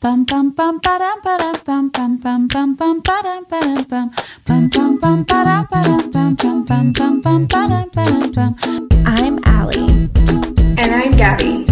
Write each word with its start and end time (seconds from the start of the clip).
Bum 0.00 0.24
bum 0.24 0.50
bum 0.50 0.78
ba 0.78 0.98
dum 0.98 1.20
ba 1.24 1.36
dum 1.38 1.54
bum 1.64 1.88
bum 1.90 2.18
bum 2.18 2.46
bum 2.48 2.74
bum 2.76 3.00
ba 3.00 3.20
dum 3.22 3.44
ba 3.48 3.60
dum 3.60 3.84
bum 4.46 4.68
bum 4.68 4.68
bum 4.68 4.96
bum 4.98 5.24
ba 5.24 5.44
dum 5.44 5.66
ba 5.70 5.82
dum 5.82 6.34
bum 6.34 6.92
bum 6.92 6.92
bum 6.92 6.92
bum 6.92 7.20
bum 7.22 7.46
ba 7.46 7.68
dum 7.68 7.90
ba 7.94 8.04
dum 8.04 8.32
bum. 8.32 8.56
I'm 9.06 9.40
Allie. 9.44 10.10
And 10.78 10.94
I'm 10.94 11.12
Gabby. 11.12 11.64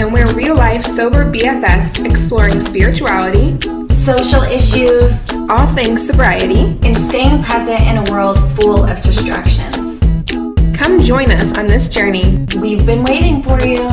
And 0.00 0.12
we're 0.12 0.32
real 0.34 0.54
life 0.54 0.86
sober 0.86 1.30
BFFs 1.30 2.04
exploring 2.04 2.60
spirituality, 2.60 3.58
Social 4.04 4.42
issues 4.42 5.12
all 5.50 5.66
things 5.74 6.06
sobriety. 6.06 6.78
and 6.84 6.96
staying 7.10 7.42
present 7.42 7.82
in 7.82 7.96
a 7.98 8.10
world 8.10 8.38
full 8.56 8.84
of 8.84 9.00
distractions. 9.02 10.00
Come 10.78 11.02
join 11.02 11.30
us 11.32 11.56
on 11.58 11.66
this 11.66 11.88
journey. 11.88 12.46
We've 12.56 12.86
been 12.86 13.02
waiting 13.02 13.42
for 13.42 13.60
you. 13.64 13.88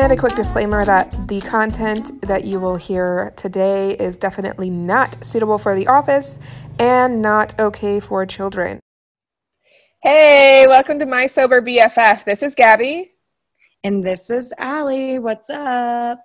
And 0.00 0.12
a 0.12 0.16
quick 0.16 0.36
disclaimer 0.36 0.84
that 0.84 1.26
the 1.26 1.40
content 1.40 2.22
that 2.22 2.44
you 2.44 2.60
will 2.60 2.76
hear 2.76 3.32
today 3.34 3.96
is 3.96 4.16
definitely 4.16 4.70
not 4.70 5.26
suitable 5.26 5.58
for 5.58 5.74
the 5.74 5.88
office 5.88 6.38
and 6.78 7.20
not 7.20 7.58
okay 7.58 7.98
for 7.98 8.24
children. 8.24 8.78
Hey, 10.00 10.66
welcome 10.68 11.00
to 11.00 11.04
My 11.04 11.26
Sober 11.26 11.60
BFF. 11.60 12.24
This 12.24 12.44
is 12.44 12.54
Gabby. 12.54 13.10
And 13.82 14.04
this 14.04 14.30
is 14.30 14.52
Allie. 14.56 15.18
What's 15.18 15.50
up? 15.50 16.20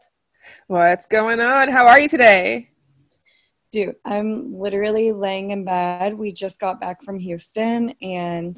What's 0.67 1.07
going 1.07 1.39
on? 1.39 1.67
How 1.67 1.87
are 1.87 1.99
you 1.99 2.07
today? 2.07 2.69
Dude, 3.71 3.95
I'm 4.05 4.51
literally 4.51 5.13
laying 5.13 5.49
in 5.49 5.65
bed. 5.65 6.13
We 6.13 6.31
just 6.31 6.59
got 6.59 6.79
back 6.79 7.01
from 7.01 7.17
Houston 7.17 7.95
and 8.03 8.55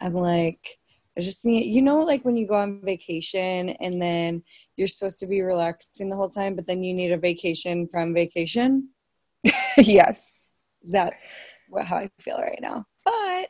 I'm 0.00 0.14
like, 0.14 0.78
I 1.16 1.20
just 1.20 1.44
need, 1.44 1.74
you 1.74 1.82
know, 1.82 2.00
like 2.00 2.24
when 2.24 2.36
you 2.36 2.46
go 2.46 2.54
on 2.54 2.80
vacation 2.82 3.70
and 3.80 4.00
then 4.00 4.42
you're 4.76 4.88
supposed 4.88 5.20
to 5.20 5.26
be 5.26 5.42
relaxing 5.42 6.08
the 6.08 6.16
whole 6.16 6.30
time, 6.30 6.56
but 6.56 6.66
then 6.66 6.82
you 6.82 6.94
need 6.94 7.12
a 7.12 7.18
vacation 7.18 7.86
from 7.88 8.14
vacation? 8.14 8.88
yes. 9.76 10.52
That's 10.82 11.60
what, 11.68 11.84
how 11.84 11.96
I 11.96 12.08
feel 12.18 12.38
right 12.38 12.58
now. 12.62 12.84
But 13.04 13.48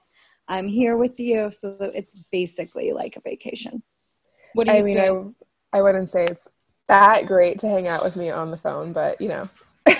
I'm 0.48 0.66
here 0.66 0.96
with 0.96 1.18
you, 1.20 1.50
so 1.50 1.76
it's 1.94 2.16
basically 2.32 2.92
like 2.92 3.16
a 3.16 3.20
vacation. 3.20 3.82
What 4.54 4.66
do 4.66 4.72
you 4.72 4.78
I 4.80 4.82
mean, 4.82 4.96
think? 4.96 5.34
I, 5.72 5.78
I 5.78 5.82
wouldn't 5.82 6.10
say 6.10 6.24
it's 6.24 6.48
that 6.88 7.26
great 7.26 7.58
to 7.60 7.68
hang 7.68 7.86
out 7.86 8.04
with 8.04 8.16
me 8.16 8.30
on 8.30 8.50
the 8.50 8.58
phone, 8.58 8.92
but 8.92 9.20
you 9.20 9.28
know. 9.28 9.48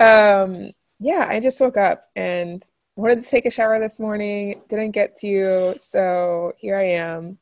um, 0.00 0.70
yeah, 0.98 1.26
I 1.28 1.40
just 1.40 1.60
woke 1.60 1.76
up 1.76 2.04
and 2.16 2.62
wanted 2.96 3.22
to 3.22 3.28
take 3.30 3.46
a 3.46 3.50
shower 3.50 3.78
this 3.78 4.00
morning. 4.00 4.62
Didn't 4.68 4.90
get 4.92 5.16
to, 5.18 5.26
you, 5.26 5.74
so 5.78 6.52
here 6.58 6.76
I 6.76 6.84
am. 6.94 7.38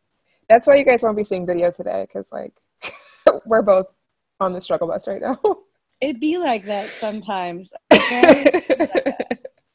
That's 0.49 0.67
why 0.67 0.75
you 0.77 0.85
guys 0.85 1.03
won't 1.03 1.17
be 1.17 1.25
seeing 1.25 1.47
video 1.47 1.71
today, 1.71 2.07
because 2.07 2.31
like 2.31 2.53
we're 3.47 3.63
both 3.63 3.95
on 4.41 4.53
the 4.53 4.61
struggle 4.61 4.89
bus 4.89 5.09
right 5.09 5.23
now. 5.23 5.41
It'd 6.01 6.21
be 6.21 6.37
like 6.39 6.65
that 6.67 6.89
sometimes. 6.89 7.73
Okay? 7.93 8.61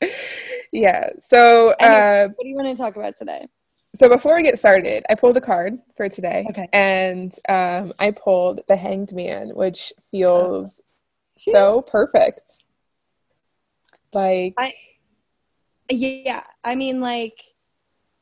yeah. 0.72 1.09
So, 1.19 1.69
uh, 1.72 2.27
what 2.27 2.44
do 2.44 2.47
you 2.50 2.55
want 2.55 2.75
to 2.75 2.81
talk 2.81 2.95
about 2.95 3.17
today? 3.17 3.47
So 3.95 4.07
before 4.07 4.35
we 4.35 4.44
get 4.44 4.59
started, 4.59 5.03
I 5.09 5.16
pulled 5.16 5.35
a 5.38 5.41
card 5.41 5.80
for 5.97 6.07
today, 6.07 6.45
Okay. 6.52 6.67
and 6.73 7.33
um, 7.50 7.91
I 7.97 8.11
pulled 8.11 8.61
the 8.67 8.75
Hanged 8.75 9.11
Man, 9.13 9.50
which 9.55 9.91
feels 10.11 10.81
Cute. 11.44 11.55
so 11.55 11.81
perfect. 11.81 12.63
Like, 14.13 14.53
I- 14.57 14.73
Yeah, 15.89 16.43
I 16.63 16.75
mean, 16.75 17.01
like, 17.01 17.43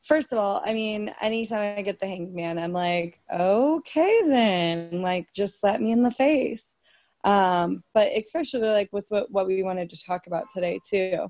first 0.02 0.32
of 0.32 0.38
all, 0.38 0.62
I 0.64 0.72
mean, 0.72 1.14
anytime 1.20 1.76
I 1.78 1.82
get 1.82 2.00
the 2.00 2.06
hanged 2.06 2.34
man, 2.34 2.58
I'm 2.58 2.72
like, 2.72 3.20
okay, 3.32 4.22
then, 4.26 5.02
like, 5.02 5.28
just 5.34 5.62
let 5.62 5.80
me 5.80 5.92
in 5.92 6.02
the 6.02 6.10
face. 6.10 6.76
Um, 7.24 7.82
but 7.94 8.08
especially 8.16 8.68
like 8.68 8.88
with 8.92 9.06
what, 9.08 9.30
what 9.30 9.46
we 9.46 9.62
wanted 9.62 9.90
to 9.90 10.04
talk 10.04 10.26
about 10.28 10.46
today 10.54 10.80
too. 10.88 11.26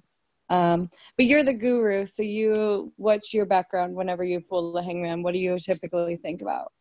Um, 0.50 0.90
but 1.16 1.26
you're 1.26 1.42
the 1.42 1.54
guru, 1.54 2.06
so 2.06 2.22
you, 2.22 2.92
what's 2.96 3.34
your 3.34 3.46
background 3.46 3.94
whenever 3.94 4.22
you 4.22 4.40
pull 4.40 4.72
the 4.72 4.82
hangman? 4.82 5.22
What 5.22 5.32
do 5.32 5.38
you 5.40 5.58
typically 5.58 6.16
think 6.16 6.40
about? 6.40 6.72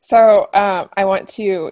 so 0.00 0.48
um, 0.54 0.88
I 0.96 1.04
want 1.04 1.28
to 1.30 1.70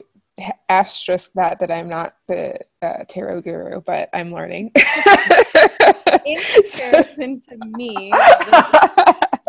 asterisk 0.68 1.30
that 1.34 1.60
that 1.60 1.70
I'm 1.70 1.88
not 1.88 2.14
the 2.28 2.58
uh, 2.82 3.04
tarot 3.08 3.42
guru, 3.42 3.80
but 3.80 4.08
I'm 4.12 4.32
learning. 4.32 4.72
In 6.26 6.40
comparison 6.54 7.40
to 7.48 7.56
me, 7.56 8.12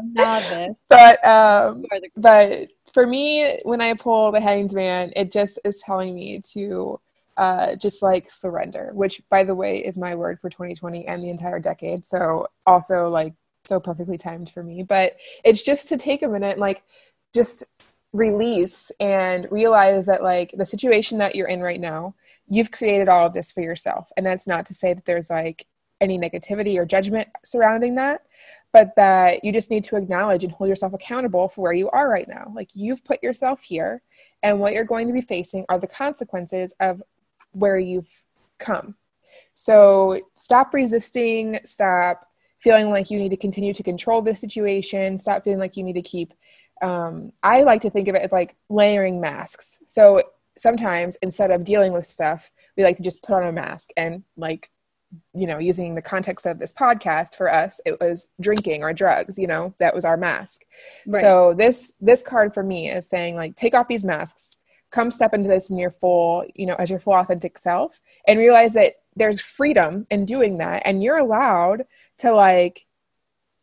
novice, 0.01 0.75
but 0.89 1.25
um, 1.25 1.79
you 1.79 1.87
are 1.91 1.99
the 1.99 2.09
but 2.17 2.69
for 2.93 3.07
me 3.07 3.59
when 3.63 3.79
i 3.79 3.93
pull 3.93 4.31
the 4.33 4.39
hanged 4.41 4.73
man 4.73 5.13
it 5.15 5.31
just 5.31 5.57
is 5.63 5.81
telling 5.81 6.13
me 6.13 6.41
to 6.41 6.99
uh, 7.37 7.75
just 7.75 8.01
like 8.01 8.29
surrender 8.29 8.91
which 8.93 9.21
by 9.29 9.43
the 9.43 9.55
way 9.55 9.79
is 9.79 9.97
my 9.97 10.13
word 10.15 10.39
for 10.39 10.49
2020 10.49 11.07
and 11.07 11.23
the 11.23 11.29
entire 11.29 11.59
decade. 11.59 12.05
So 12.05 12.47
also 12.67 13.07
like 13.07 13.33
so 13.65 13.79
perfectly 13.79 14.17
timed 14.17 14.51
for 14.51 14.63
me. 14.63 14.83
But 14.83 15.17
it's 15.43 15.63
just 15.63 15.87
to 15.89 15.97
take 15.97 16.23
a 16.23 16.27
minute 16.27 16.59
like 16.59 16.83
just 17.33 17.63
release 18.13 18.91
and 18.99 19.47
realize 19.51 20.05
that 20.05 20.21
like 20.23 20.53
the 20.57 20.65
situation 20.65 21.17
that 21.17 21.35
you're 21.35 21.47
in 21.47 21.61
right 21.61 21.79
now 21.79 22.13
you've 22.47 22.71
created 22.71 23.07
all 23.07 23.25
of 23.25 23.33
this 23.33 23.51
for 23.51 23.61
yourself 23.61 24.11
and 24.17 24.25
that's 24.25 24.47
not 24.47 24.65
to 24.65 24.73
say 24.73 24.93
that 24.93 25.05
there's 25.05 25.29
like 25.29 25.65
any 26.01 26.19
negativity 26.19 26.77
or 26.77 26.85
judgment 26.85 27.29
surrounding 27.43 27.95
that 27.95 28.21
but 28.73 28.95
that 28.95 29.43
you 29.43 29.51
just 29.51 29.69
need 29.69 29.83
to 29.83 29.97
acknowledge 29.97 30.43
and 30.43 30.53
hold 30.53 30.69
yourself 30.69 30.93
accountable 30.93 31.49
for 31.49 31.61
where 31.61 31.73
you 31.73 31.89
are 31.89 32.09
right 32.09 32.27
now. 32.27 32.51
Like 32.55 32.69
you've 32.73 33.03
put 33.03 33.21
yourself 33.21 33.61
here, 33.61 34.01
and 34.43 34.59
what 34.59 34.73
you're 34.73 34.85
going 34.85 35.07
to 35.07 35.13
be 35.13 35.21
facing 35.21 35.65
are 35.69 35.79
the 35.79 35.87
consequences 35.87 36.73
of 36.79 37.01
where 37.51 37.77
you've 37.77 38.09
come. 38.59 38.95
So 39.53 40.21
stop 40.35 40.73
resisting, 40.73 41.59
stop 41.65 42.25
feeling 42.59 42.89
like 42.89 43.11
you 43.11 43.17
need 43.17 43.29
to 43.29 43.37
continue 43.37 43.73
to 43.73 43.83
control 43.83 44.21
this 44.21 44.39
situation, 44.39 45.17
stop 45.17 45.43
feeling 45.43 45.59
like 45.59 45.75
you 45.75 45.83
need 45.83 45.93
to 45.93 46.01
keep. 46.01 46.33
Um, 46.81 47.31
I 47.43 47.63
like 47.63 47.81
to 47.81 47.89
think 47.89 48.07
of 48.07 48.15
it 48.15 48.21
as 48.21 48.31
like 48.31 48.55
layering 48.69 49.21
masks. 49.21 49.79
So 49.85 50.23
sometimes 50.57 51.17
instead 51.21 51.51
of 51.51 51.63
dealing 51.63 51.93
with 51.93 52.07
stuff, 52.07 52.49
we 52.75 52.83
like 52.83 52.97
to 52.97 53.03
just 53.03 53.21
put 53.23 53.35
on 53.35 53.47
a 53.47 53.51
mask 53.51 53.89
and 53.97 54.23
like 54.37 54.69
you 55.33 55.47
know, 55.47 55.57
using 55.57 55.95
the 55.95 56.01
context 56.01 56.45
of 56.45 56.59
this 56.59 56.71
podcast 56.71 57.35
for 57.35 57.53
us, 57.53 57.81
it 57.85 57.99
was 57.99 58.29
drinking 58.39 58.83
or 58.83 58.93
drugs, 58.93 59.37
you 59.37 59.47
know, 59.47 59.73
that 59.77 59.93
was 59.93 60.05
our 60.05 60.17
mask. 60.17 60.61
Right. 61.05 61.21
So 61.21 61.53
this 61.53 61.93
this 61.99 62.23
card 62.23 62.53
for 62.53 62.63
me 62.63 62.89
is 62.89 63.09
saying 63.09 63.35
like 63.35 63.55
take 63.55 63.73
off 63.73 63.87
these 63.87 64.03
masks, 64.03 64.57
come 64.91 65.11
step 65.11 65.33
into 65.33 65.49
this 65.49 65.69
in 65.69 65.77
your 65.77 65.89
full, 65.89 66.45
you 66.55 66.65
know, 66.65 66.75
as 66.75 66.89
your 66.89 66.99
full 66.99 67.13
authentic 67.13 67.57
self 67.57 68.01
and 68.27 68.39
realize 68.39 68.73
that 68.73 68.95
there's 69.15 69.41
freedom 69.41 70.07
in 70.09 70.25
doing 70.25 70.57
that 70.59 70.83
and 70.85 71.03
you're 71.03 71.17
allowed 71.17 71.85
to 72.19 72.31
like 72.31 72.85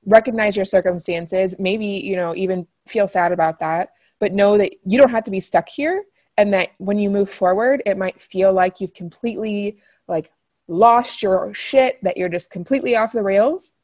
recognize 0.07 0.57
your 0.57 0.65
circumstances, 0.65 1.55
maybe, 1.59 1.87
you 1.87 2.17
know, 2.17 2.35
even 2.35 2.67
feel 2.87 3.09
sad 3.09 3.33
about 3.33 3.61
that, 3.61 3.91
but 4.21 4.33
know 4.33 4.59
that 4.59 4.73
you 4.85 4.99
don't 4.99 5.11
have 5.11 5.25
to 5.25 5.31
be 5.31 5.41
stuck 5.41 5.69
here 5.69 6.05
and 6.37 6.53
that 6.55 6.71
when 6.79 6.99
you 6.99 7.11
move 7.11 7.31
forward, 7.31 7.83
it 7.85 7.99
might 7.99 8.21
feel 8.21 8.53
like 8.53 8.81
you've 8.81 8.95
completely 8.95 9.79
like 10.07 10.31
lost 10.69 11.23
your 11.23 11.53
shit, 11.53 12.03
that 12.03 12.17
you're 12.17 12.29
just 12.29 12.51
completely 12.51 12.97
off 12.97 13.13
the 13.13 13.23
rails, 13.23 13.75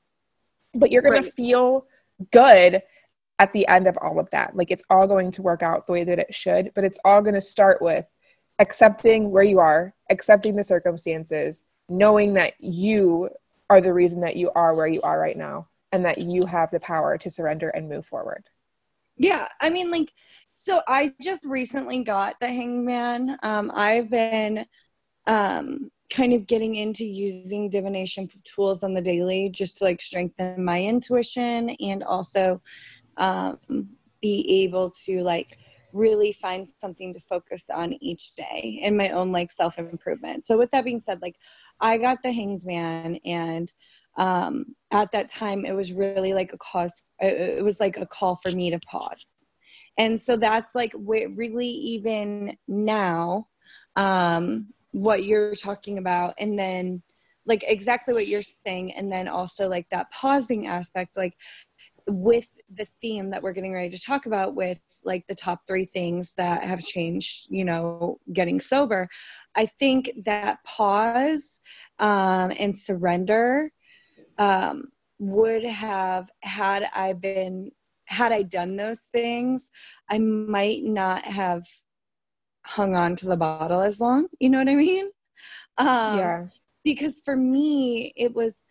but 0.75 0.91
you're 0.91 1.03
going 1.03 1.15
Right. 1.15 1.25
to 1.25 1.33
feel 1.33 1.87
good 2.33 2.83
at 3.39 3.53
the 3.53 3.67
end 3.67 3.87
of 3.89 3.99
all 3.99 4.21
of 4.21 4.31
that. 4.31 4.57
Like 4.57 4.71
it's 4.71 4.85
all 4.89 5.09
going 5.09 5.33
to 5.33 5.43
work 5.43 5.63
out 5.63 5.87
the 5.87 5.93
way 5.93 6.05
that 6.05 6.19
it 6.19 6.33
should, 6.33 6.71
but 6.75 6.85
it's 6.85 6.99
all 7.05 7.21
going 7.21 7.35
to 7.35 7.41
start 7.41 7.83
with 7.83 8.07
accepting 8.61 9.31
where 9.31 9.43
you 9.43 9.59
are, 9.59 9.93
accepting 10.11 10.55
the 10.55 10.63
circumstances, 10.65 11.67
knowing 11.89 12.35
that 12.35 12.55
you 12.61 13.29
are 13.69 13.81
the 13.81 13.93
reason 13.93 14.21
that 14.21 14.37
you 14.37 14.51
are 14.55 14.75
where 14.75 14.87
you 14.87 15.03
are 15.03 15.19
right 15.19 15.37
now 15.37 15.69
and 15.95 16.05
that 16.05 16.19
you 16.19 16.45
have 16.45 16.73
the 16.73 16.81
power 16.81 17.17
to 17.17 17.31
surrender 17.31 17.69
and 17.69 17.89
move 17.89 18.05
forward. 18.05 18.43
Yeah, 19.17 19.47
I 19.61 19.71
mean, 19.71 19.93
like, 19.93 20.13
so 20.55 20.81
I 20.89 21.13
just 21.23 21.45
recently 21.45 22.03
got 22.03 22.35
the 22.41 22.49
hangman. 22.49 23.37
Um, 23.45 23.71
I've 23.73 24.11
been 24.11 24.67
um, 25.29 25.93
kind 26.13 26.33
of 26.33 26.49
getting 26.49 26.75
into 26.75 27.05
using 27.05 27.71
divination 27.71 28.29
tools 28.43 28.83
on 28.83 28.93
the 28.93 29.01
daily 29.01 29.51
just 29.51 29.79
to 29.79 29.85
like 29.85 30.03
strengthen 30.03 30.65
my 30.65 30.83
intuition 30.83 31.71
and 31.79 32.03
also 32.03 32.61
um, 33.17 33.89
be 34.21 34.65
able 34.65 34.91
to 35.07 35.23
like 35.23 35.59
really 35.93 36.33
find 36.33 36.67
something 36.81 37.15
to 37.15 37.21
focus 37.21 37.67
on 37.73 37.93
each 38.03 38.35
day 38.35 38.81
in 38.83 38.97
my 38.97 39.11
own 39.11 39.31
like 39.31 39.53
self 39.53 39.79
improvement. 39.79 40.45
So 40.49 40.59
with 40.59 40.73
that 40.73 40.85
being 40.85 41.01
said, 41.01 41.23
like 41.23 41.37
I 41.81 41.99
got 41.99 42.21
the 42.25 42.33
hanged 42.33 42.67
man 42.67 43.21
and 43.25 43.73
um, 44.17 44.67
at 44.91 45.13
that 45.13 45.31
time 45.31 45.65
it 45.65 45.73
was 45.73 45.93
really 45.93 46.33
like 46.33 46.53
a 46.53 46.59
cause 46.59 47.03
it 47.21 47.65
was 47.65 47.81
like 47.81 47.97
a 47.97 48.07
call 48.07 48.39
for 48.43 48.53
me 48.53 48.71
to 48.71 48.79
pause. 48.81 49.25
And 49.97 50.21
so 50.21 50.37
that's 50.37 50.75
like 50.75 50.93
really 50.97 51.69
even 51.69 52.57
now 52.67 53.47
um, 53.97 54.69
what 54.91 55.25
you're 55.25 55.55
talking 55.55 55.99
about 55.99 56.35
and 56.39 56.59
then 56.59 57.03
like 57.47 57.65
exactly 57.67 58.15
what 58.15 58.27
you're 58.27 58.43
saying 58.67 58.93
and 58.93 59.13
then 59.13 59.29
also 59.29 59.69
like 59.69 59.89
that 59.91 60.11
pausing 60.11 60.67
aspect 60.67 61.17
like 61.17 61.35
with 62.07 62.47
the 62.73 62.87
theme 63.01 63.31
that 63.31 63.43
we're 63.43 63.53
getting 63.53 63.73
ready 63.73 63.91
to 63.91 64.03
talk 64.03 64.27
about 64.27 64.55
with 64.55 64.81
like 65.05 65.27
the 65.27 65.35
top 65.35 65.61
three 65.67 65.85
things 65.85 66.35
that 66.37 66.63
have 66.63 66.81
changed 66.81 67.47
you 67.51 67.65
know 67.65 68.19
getting 68.33 68.61
sober 68.61 69.09
i 69.55 69.67
think 69.67 70.11
that 70.25 70.63
pause 70.65 71.61
um, 71.99 72.53
and 72.59 72.79
surrender 72.79 73.71
um, 74.39 74.85
would 75.19 75.65
have 75.65 76.31
had 76.43 76.89
i 76.95 77.13
been 77.13 77.71
had 78.07 78.33
i 78.33 78.43
done 78.43 78.77
those 78.77 79.01
things 79.13 79.71
i 80.11 80.19
might 80.19 80.83
not 80.85 81.25
have 81.25 81.63
hung 82.67 82.97
on 82.97 83.15
to 83.17 83.27
the 83.27 83.37
bottle 83.37 83.81
as 83.81 84.01
long 84.01 84.27
you 84.41 84.51
know 84.51 84.59
what 84.59 84.69
i 84.69 84.75
mean? 84.75 85.09
Um, 85.79 86.19
yeah. 86.19 86.47
because 86.85 87.21
for 87.25 87.37
me 87.37 88.13
it 88.17 88.35
was 88.35 88.65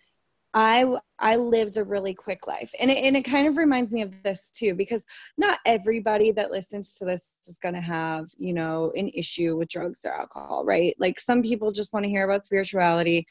I 0.54 0.86
I 1.20 1.36
lived 1.36 1.78
a 1.78 1.84
really 1.84 2.14
quick 2.14 2.46
life, 2.48 2.74
and 2.80 2.92
it, 2.92 2.98
and 2.98 3.16
it 3.18 3.24
kind 3.24 3.48
of 3.48 3.58
reminds 3.58 3.92
me 3.92 4.02
of 4.04 4.22
this 4.24 4.52
too, 4.52 4.76
because 4.76 5.06
not 5.38 5.60
everybody 5.66 6.32
that 6.32 6.52
listens 6.52 6.96
to 6.96 7.06
this 7.06 7.38
is 7.48 7.58
going 7.58 7.76
to 7.76 7.82
have 7.82 8.30
you 8.38 8.54
know 8.54 8.92
an 8.96 9.10
issue 9.10 9.56
with 9.58 9.70
drugs 9.70 10.06
or 10.06 10.14
alcohol, 10.14 10.64
right? 10.64 10.96
Like 11.00 11.20
some 11.20 11.42
people 11.42 11.72
just 11.72 11.94
want 11.94 12.06
to 12.06 12.10
hear 12.10 12.26
about 12.26 12.46
spirituality, 12.46 13.26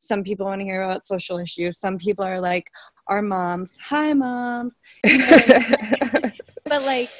some 0.00 0.22
people 0.22 0.46
want 0.46 0.60
to 0.60 0.64
hear 0.64 0.82
about 0.82 1.06
social 1.06 1.38
issues, 1.38 1.78
some 1.78 1.98
people 1.98 2.24
are 2.24 2.40
like 2.40 2.70
our 3.08 3.22
moms, 3.22 3.76
hi 3.78 4.12
moms, 4.12 4.76
you 5.04 5.18
know, 5.18 6.30
but 6.64 6.82
like 6.82 7.10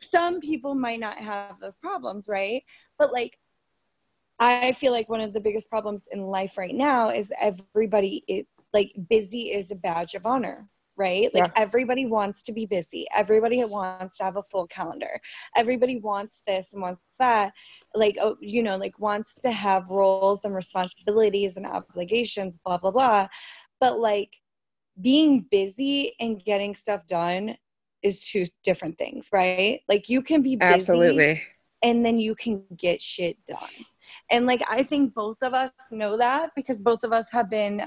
some 0.00 0.40
people 0.40 0.74
might 0.74 1.00
not 1.00 1.18
have 1.18 1.60
those 1.60 1.76
problems, 1.76 2.28
right? 2.28 2.64
But 2.98 3.12
like 3.12 3.38
I 4.38 4.72
feel 4.72 4.92
like 4.92 5.08
one 5.08 5.20
of 5.20 5.32
the 5.32 5.40
biggest 5.40 5.70
problems 5.70 6.08
in 6.12 6.22
life 6.22 6.58
right 6.58 6.74
now 6.74 7.10
is 7.10 7.32
everybody 7.40 8.22
it, 8.28 8.46
like 8.76 8.92
busy 9.08 9.44
is 9.58 9.70
a 9.70 9.76
badge 9.76 10.14
of 10.14 10.26
honor 10.26 10.68
right? 10.96 11.32
Like 11.34 11.44
yeah. 11.44 11.52
everybody 11.56 12.06
wants 12.06 12.42
to 12.44 12.52
be 12.52 12.66
busy. 12.66 13.06
Everybody 13.14 13.62
wants 13.64 14.18
to 14.18 14.24
have 14.24 14.36
a 14.36 14.42
full 14.42 14.66
calendar. 14.66 15.20
Everybody 15.54 15.98
wants 15.98 16.42
this 16.46 16.72
and 16.72 16.82
wants 16.82 17.02
that. 17.18 17.52
Like 17.94 18.16
oh, 18.20 18.36
you 18.40 18.62
know 18.62 18.76
like 18.76 18.98
wants 18.98 19.34
to 19.42 19.50
have 19.50 19.90
roles 19.90 20.44
and 20.44 20.54
responsibilities 20.54 21.56
and 21.56 21.66
obligations 21.66 22.58
blah 22.64 22.78
blah 22.78 22.90
blah. 22.90 23.28
But 23.80 23.98
like 23.98 24.34
being 25.00 25.46
busy 25.50 26.14
and 26.18 26.42
getting 26.42 26.74
stuff 26.74 27.06
done 27.06 27.56
is 28.02 28.26
two 28.26 28.46
different 28.64 28.96
things 28.98 29.28
right? 29.32 29.80
Like 29.88 30.08
you 30.08 30.22
can 30.22 30.42
be 30.42 30.56
busy 30.56 30.74
absolutely. 30.74 31.42
and 31.82 32.04
then 32.04 32.18
you 32.18 32.34
can 32.34 32.64
get 32.76 33.02
shit 33.02 33.36
done. 33.46 33.58
And 34.30 34.46
like 34.46 34.62
i 34.68 34.84
think 34.84 35.14
both 35.14 35.38
of 35.42 35.52
us 35.52 35.72
know 35.90 36.16
that 36.16 36.50
because 36.54 36.80
both 36.80 37.02
of 37.02 37.12
us 37.12 37.26
have 37.32 37.50
been 37.50 37.82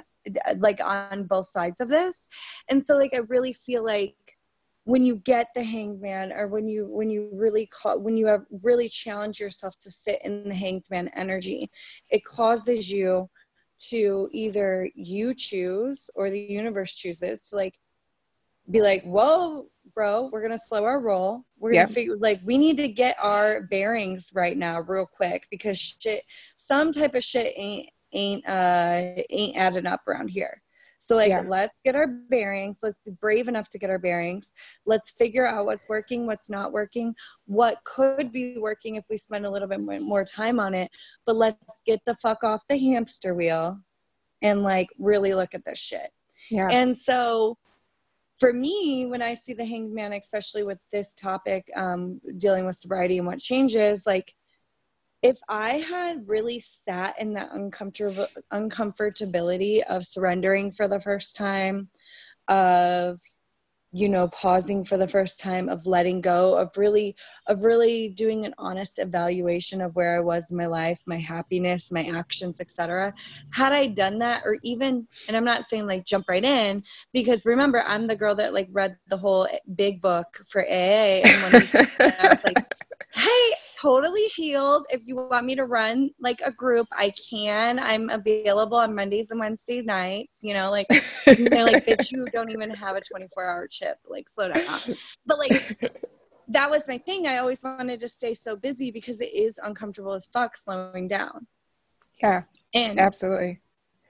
like 0.58 0.82
on 0.82 1.26
both 1.26 1.50
sides 1.50 1.82
of 1.82 1.88
this. 1.88 2.28
And 2.70 2.84
so 2.84 2.98
like 2.98 3.14
i 3.14 3.20
really 3.30 3.54
feel 3.54 3.84
like 3.84 4.16
when 4.86 5.06
you 5.06 5.18
get 5.18 5.48
the 5.54 5.64
hangman 5.64 6.32
or 6.32 6.48
when 6.48 6.68
you 6.68 6.88
when 6.88 7.10
you 7.10 7.30
really 7.34 7.68
call 7.68 8.00
when 8.00 8.18
you 8.18 8.26
have 8.26 8.46
really 8.64 8.90
challenge 8.90 9.40
yourself 9.40 9.78
to 9.80 9.92
sit 9.92 10.20
in 10.24 10.48
the 10.48 10.56
hanged 10.56 10.86
man 10.90 11.10
energy 11.16 11.70
it 12.10 12.24
causes 12.24 12.90
you 12.90 13.30
to 13.78 14.28
either 14.32 14.90
you 14.96 15.34
choose 15.34 16.10
or 16.16 16.30
the 16.30 16.40
universe 16.40 16.94
chooses 16.94 17.50
to 17.50 17.56
like 17.56 17.78
be 18.72 18.82
like 18.82 19.04
whoa 19.04 19.68
bro 19.94 20.30
we're 20.32 20.42
gonna 20.42 20.58
slow 20.58 20.86
our 20.86 21.00
roll. 21.00 21.44
We're 21.58 21.74
gonna 21.74 21.88
figure 21.88 22.18
like 22.18 22.42
we 22.44 22.58
need 22.58 22.78
to 22.78 22.88
get 22.88 23.16
our 23.22 23.64
bearings 23.64 24.32
right 24.34 24.58
now 24.58 24.82
real 24.82 25.06
quick 25.06 25.48
because 25.52 25.78
shit 25.78 26.24
some 26.58 26.92
type 26.92 27.16
of 27.16 27.24
shit 27.24 27.54
ain't 27.56 27.90
ain't 28.14 28.48
uh 28.48 29.22
ain't 29.30 29.58
adding 29.58 29.86
up 29.86 30.02
around 30.08 30.30
here. 30.30 30.62
So 31.02 31.16
like 31.16 31.30
yeah. 31.30 31.44
let's 31.48 31.74
get 31.86 31.96
our 31.96 32.08
bearings. 32.08 32.80
Let's 32.84 33.00
be 33.06 33.12
brave 33.22 33.48
enough 33.48 33.70
to 33.70 33.80
get 33.80 33.90
our 33.90 34.00
bearings. 34.00 34.54
Let's 34.86 35.12
figure 35.12 35.48
out 35.48 35.66
what's 35.66 35.88
working 35.88 36.26
what's 36.26 36.50
not 36.50 36.74
working. 36.74 37.16
What 37.46 37.78
could 37.86 38.32
be 38.32 38.58
working 38.58 38.96
if 38.96 39.06
we 39.10 39.18
spend 39.18 39.46
a 39.46 39.52
little 39.52 39.68
bit 39.68 39.82
more 39.82 40.26
time 40.26 40.60
on 40.60 40.74
it. 40.74 40.92
But 41.26 41.38
let's 41.38 41.58
get 41.86 42.02
the 42.06 42.16
fuck 42.22 42.44
off 42.44 42.62
the 42.68 42.78
hamster 42.78 43.34
wheel 43.34 43.80
and 44.42 44.62
like 44.64 44.90
really 45.00 45.34
look 45.34 45.54
at 45.54 45.64
this 45.66 45.80
shit. 45.80 46.10
Yeah. 46.52 46.68
And 46.70 46.98
so 46.98 47.58
for 48.40 48.54
me 48.54 49.06
when 49.06 49.22
i 49.22 49.34
see 49.34 49.54
the 49.54 49.66
hanged 49.66 49.94
man 49.94 50.14
especially 50.14 50.64
with 50.64 50.80
this 50.92 51.14
topic 51.14 51.70
um, 51.76 52.20
dealing 52.38 52.66
with 52.66 52.76
sobriety 52.76 53.18
and 53.18 53.28
what 53.28 53.40
changes 53.40 54.08
like 54.08 54.34
if 55.22 55.40
I 55.50 55.84
had 55.88 56.28
really 56.28 56.62
sat 56.62 57.20
in 57.20 57.34
that 57.34 57.50
uncomfortable 57.52 58.28
uncomfortability 58.54 59.82
of 59.84 60.06
surrendering 60.06 60.72
for 60.72 60.88
the 60.88 61.00
first 61.00 61.36
time, 61.36 61.90
of 62.48 63.20
you 63.92 64.08
know 64.08 64.28
pausing 64.28 64.84
for 64.84 64.98
the 64.98 65.08
first 65.08 65.40
time 65.40 65.68
of 65.68 65.86
letting 65.88 66.22
go 66.22 66.56
of 66.56 66.76
really 66.78 67.16
of 67.48 67.64
really 67.64 68.10
doing 68.10 68.46
an 68.46 68.54
honest 68.60 69.00
evaluation 69.00 69.82
of 69.82 69.96
where 69.96 70.16
i 70.16 70.20
was 70.20 70.52
in 70.52 70.58
my 70.58 70.68
life 70.68 71.02
my 71.08 71.18
happiness 71.18 71.92
my 71.92 72.04
actions 72.14 72.62
etc 72.62 73.12
had 73.52 73.74
i 73.74 73.88
done 73.88 74.20
that 74.20 74.44
or 74.46 74.58
even 74.62 75.08
and 75.28 75.36
i'm 75.36 75.44
not 75.44 75.66
saying 75.66 75.88
like 75.88 76.06
jump 76.06 76.26
right 76.30 76.46
in 76.46 76.84
because 77.14 77.46
remember 77.48 77.84
i'm 77.88 78.06
the 78.06 78.16
girl 78.16 78.36
that 78.36 78.54
like 78.54 78.68
read 78.72 78.96
the 79.08 79.18
whole 79.18 79.48
big 79.74 80.00
book 80.02 80.40
for 80.48 80.64
aa 80.70 81.22
and 81.26 81.54
when 81.54 81.56
I 82.00 82.30
was 82.30 82.44
like 82.44 82.66
hey 83.16 83.54
totally 83.82 84.26
healed. 84.36 84.86
If 84.90 85.08
you 85.08 85.16
want 85.16 85.46
me 85.46 85.56
to 85.56 85.66
run 85.66 86.12
like 86.20 86.42
a 86.46 86.52
group, 86.52 86.88
I 86.92 87.14
can. 87.30 87.80
I'm 87.80 88.10
available 88.10 88.78
on 88.78 88.96
Mondays 88.96 89.32
and 89.32 89.40
Wednesday 89.40 89.82
nights. 89.82 90.44
You 90.44 90.54
know, 90.54 90.72
like 90.72 90.88
you 91.28 91.50
know, 91.50 91.66
like 91.66 91.86
bitch, 91.86 92.12
you 92.12 92.26
don't 92.34 92.52
even 92.52 92.70
have 92.72 92.96
a 92.96 93.02
24 93.02 93.46
hour 93.46 93.68
chip. 93.68 93.98
Like 94.08 94.30
slow 94.30 94.52
down. 94.52 94.80
But 95.26 95.40
like 95.40 95.92
that 96.50 96.70
was 96.70 96.88
my 96.88 96.98
thing. 96.98 97.28
I 97.28 97.38
always 97.38 97.64
wanted 97.64 98.02
to 98.02 98.08
stay 98.08 98.34
so 98.34 98.56
busy 98.56 98.92
because 98.92 99.22
it 99.22 99.34
is 99.34 99.60
uncomfortable 99.64 100.14
as 100.14 100.28
fuck 100.34 100.56
slowing 100.58 101.08
down. 101.08 101.48
Yeah. 102.22 102.44
And 102.74 103.00
absolutely. 103.00 103.62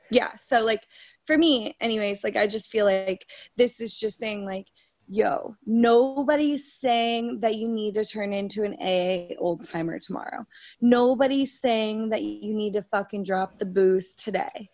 Yeah. 0.10 0.33
So 0.36 0.66
like 0.66 0.81
for 1.25 1.38
me, 1.38 1.75
anyways, 1.80 2.24
like 2.24 2.36
I 2.36 2.48
just 2.48 2.71
feel 2.71 2.86
like 2.86 3.25
this 3.57 3.80
is 3.81 3.98
just 3.98 4.18
saying 4.18 4.45
like 4.45 4.68
yo, 5.09 5.56
nobody's 5.65 6.73
saying 6.79 7.39
that 7.39 7.56
you 7.56 7.67
need 7.67 7.95
to 7.95 8.06
turn 8.06 8.31
into 8.31 8.63
an 8.63 8.75
AA 8.79 9.33
old 9.39 9.67
timer 9.67 9.97
tomorrow. 9.97 10.45
Nobody's 10.81 11.59
saying 11.59 12.09
that 12.09 12.21
you 12.21 12.53
need 12.53 12.73
to 12.73 12.83
fucking 12.83 13.23
drop 13.23 13.57
the 13.57 13.65
booze 13.65 14.13
today 14.13 14.69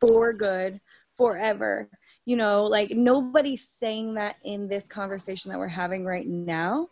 for 0.00 0.32
good, 0.32 0.80
forever. 1.16 1.88
You 2.26 2.36
know, 2.36 2.64
like 2.64 2.90
nobody's 2.90 3.68
saying 3.68 4.14
that 4.14 4.34
in 4.44 4.68
this 4.68 4.88
conversation 4.88 5.50
that 5.50 5.58
we're 5.58 5.68
having 5.68 6.04
right 6.04 6.26
now. 6.26 6.88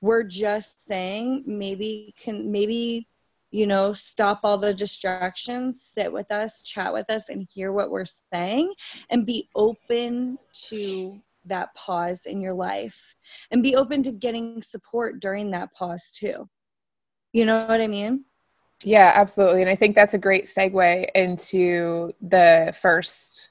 We're 0.00 0.22
just 0.22 0.86
saying 0.86 1.44
maybe 1.46 2.14
can 2.16 2.52
maybe 2.52 3.08
you 3.50 3.66
know 3.66 3.94
stop 3.94 4.40
all 4.44 4.58
the 4.58 4.74
distractions 4.74 5.90
sit 5.94 6.12
with 6.12 6.30
us 6.30 6.62
chat 6.62 6.92
with 6.92 7.10
us 7.10 7.30
and 7.30 7.48
hear 7.50 7.72
what 7.72 7.90
we're 7.90 8.04
saying 8.32 8.72
and 9.10 9.26
be 9.26 9.48
open 9.56 10.38
to 10.52 11.18
that 11.48 11.74
pause 11.74 12.26
in 12.26 12.40
your 12.40 12.54
life 12.54 13.14
and 13.50 13.62
be 13.62 13.76
open 13.76 14.02
to 14.04 14.12
getting 14.12 14.62
support 14.62 15.20
during 15.20 15.50
that 15.50 15.72
pause 15.72 16.10
too. 16.14 16.48
You 17.32 17.44
know 17.44 17.66
what 17.66 17.80
I 17.80 17.86
mean? 17.86 18.24
Yeah, 18.82 19.12
absolutely. 19.14 19.62
And 19.62 19.70
I 19.70 19.74
think 19.74 19.94
that's 19.94 20.14
a 20.14 20.18
great 20.18 20.44
segue 20.44 21.08
into 21.14 22.12
the 22.20 22.74
first 22.80 23.50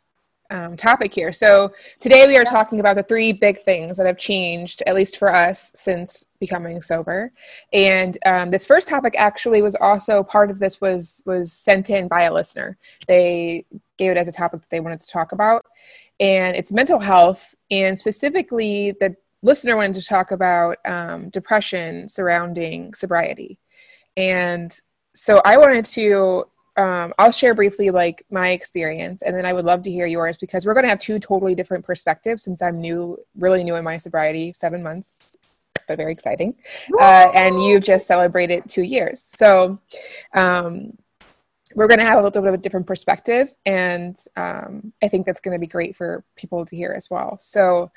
um, 0.49 0.77
topic 0.77 1.13
here. 1.13 1.31
So 1.31 1.71
today 1.99 2.27
we 2.27 2.37
are 2.37 2.43
talking 2.43 2.79
about 2.79 2.95
the 2.95 3.03
three 3.03 3.33
big 3.33 3.59
things 3.59 3.97
that 3.97 4.05
have 4.05 4.17
changed, 4.17 4.83
at 4.87 4.95
least 4.95 5.17
for 5.17 5.33
us, 5.33 5.71
since 5.75 6.25
becoming 6.39 6.81
sober. 6.81 7.31
And 7.73 8.17
um, 8.25 8.51
this 8.51 8.65
first 8.65 8.87
topic 8.87 9.15
actually 9.17 9.61
was 9.61 9.75
also 9.75 10.23
part 10.23 10.49
of 10.49 10.59
this 10.59 10.79
was 10.81 11.21
was 11.25 11.51
sent 11.51 11.89
in 11.89 12.07
by 12.07 12.23
a 12.23 12.33
listener. 12.33 12.77
They 13.07 13.65
gave 13.97 14.11
it 14.11 14.17
as 14.17 14.27
a 14.27 14.31
topic 14.31 14.61
that 14.61 14.69
they 14.69 14.79
wanted 14.79 14.99
to 14.99 15.07
talk 15.07 15.31
about 15.31 15.65
and 16.19 16.55
it's 16.55 16.71
mental 16.71 16.99
health. 16.99 17.55
And 17.71 17.97
specifically, 17.97 18.95
the 18.99 19.15
listener 19.43 19.75
wanted 19.75 19.95
to 19.95 20.05
talk 20.05 20.31
about 20.31 20.77
um, 20.85 21.29
depression 21.29 22.09
surrounding 22.09 22.93
sobriety. 22.93 23.59
And 24.15 24.77
so 25.13 25.39
I 25.45 25.57
wanted 25.57 25.85
to, 25.85 26.45
um, 26.77 27.13
I'll 27.17 27.31
share 27.31 27.55
briefly 27.55 27.89
like 27.89 28.23
my 28.29 28.49
experience, 28.49 29.23
and 29.23 29.35
then 29.35 29.45
I 29.45 29.53
would 29.53 29.65
love 29.65 29.81
to 29.83 29.91
hear 29.91 30.05
yours 30.05 30.37
because 30.37 30.65
we're 30.65 30.75
going 30.75 30.83
to 30.83 30.89
have 30.89 30.99
two 30.99 31.19
totally 31.19 31.55
different 31.55 31.83
perspectives 31.83 32.43
since 32.43 32.61
I'm 32.61 32.79
new, 32.79 33.17
really 33.35 33.63
new 33.63 33.75
in 33.75 33.83
my 33.83 33.97
sobriety, 33.97 34.53
seven 34.53 34.83
months, 34.83 35.35
but 35.87 35.97
very 35.97 36.11
exciting. 36.11 36.55
Uh, 36.99 37.31
and 37.33 37.63
you've 37.63 37.83
just 37.83 38.07
celebrated 38.07 38.63
two 38.67 38.83
years. 38.83 39.21
So, 39.23 39.79
um, 40.33 40.93
we're 41.75 41.87
going 41.87 41.99
to 41.99 42.05
have 42.05 42.17
a 42.17 42.21
little 42.23 42.41
bit 42.41 42.47
of 42.47 42.53
a 42.53 42.57
different 42.57 42.87
perspective 42.87 43.53
and 43.65 44.17
um, 44.35 44.91
i 45.03 45.07
think 45.07 45.25
that's 45.25 45.41
going 45.41 45.53
to 45.53 45.59
be 45.59 45.67
great 45.67 45.95
for 45.95 46.23
people 46.35 46.65
to 46.65 46.75
hear 46.75 46.93
as 46.95 47.09
well 47.09 47.37
so 47.39 47.91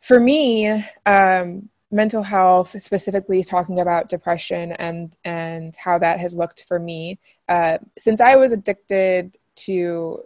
for 0.00 0.18
me 0.18 0.66
um, 1.06 1.68
mental 1.92 2.22
health 2.22 2.80
specifically 2.80 3.44
talking 3.44 3.80
about 3.80 4.08
depression 4.08 4.72
and 4.72 5.14
and 5.24 5.76
how 5.76 5.98
that 5.98 6.18
has 6.18 6.34
looked 6.34 6.64
for 6.64 6.78
me 6.78 7.18
uh, 7.48 7.78
since 7.98 8.20
i 8.20 8.34
was 8.34 8.50
addicted 8.52 9.36
to 9.54 10.22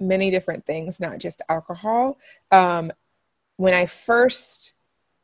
many 0.00 0.30
different 0.30 0.64
things 0.64 1.00
not 1.00 1.18
just 1.18 1.42
alcohol 1.48 2.18
um, 2.52 2.92
when 3.58 3.74
I 3.74 3.86
first 3.86 4.74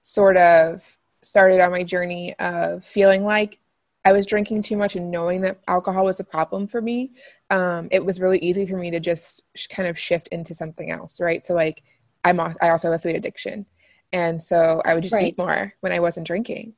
sort 0.03 0.37
of 0.37 0.99
started 1.23 1.61
on 1.61 1.71
my 1.71 1.83
journey 1.83 2.35
of 2.39 2.85
feeling 2.85 3.25
like 3.25 3.59
I 4.05 4.13
was 4.13 4.27
drinking 4.27 4.63
too 4.63 4.77
much 4.77 4.97
and 4.97 5.11
knowing 5.11 5.41
that 5.43 5.61
alcohol 5.67 6.05
was 6.05 6.21
a 6.21 6.25
problem 6.25 6.67
for 6.67 6.83
me, 6.83 7.13
um, 7.49 7.89
it 7.91 8.05
was 8.05 8.21
really 8.21 8.39
easy 8.41 8.67
for 8.67 8.77
me 8.77 8.91
to 8.91 9.01
just 9.01 9.43
sh- 9.55 9.69
kind 9.69 9.89
of 9.89 9.99
shift 9.99 10.29
into 10.29 10.53
something 10.53 10.91
else, 10.91 11.21
right? 11.21 11.47
So 11.47 11.55
like 11.55 11.83
I'm 12.23 12.39
I 12.39 12.53
also 12.69 12.91
have 12.91 13.01
a 13.01 13.03
food 13.03 13.17
addiction, 13.17 13.65
and 14.15 14.41
so 14.41 14.81
I 14.85 14.95
would 14.95 15.03
just 15.03 15.17
Right. 15.17 15.27
eat 15.27 15.39
more 15.39 15.75
when 15.81 15.93
I 15.93 15.99
wasn't 15.99 16.27
drinking. 16.27 16.75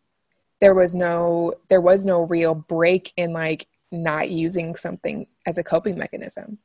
There 0.60 0.74
was 0.74 0.94
no 0.94 1.52
there 1.68 1.82
was 1.82 2.04
no 2.04 2.22
real 2.22 2.54
break 2.54 3.12
in 3.16 3.32
like 3.34 3.68
not 3.92 4.30
using 4.30 4.74
something 4.74 5.26
as 5.44 5.58
a 5.58 5.62
coping 5.62 5.98
mechanism, 5.98 6.58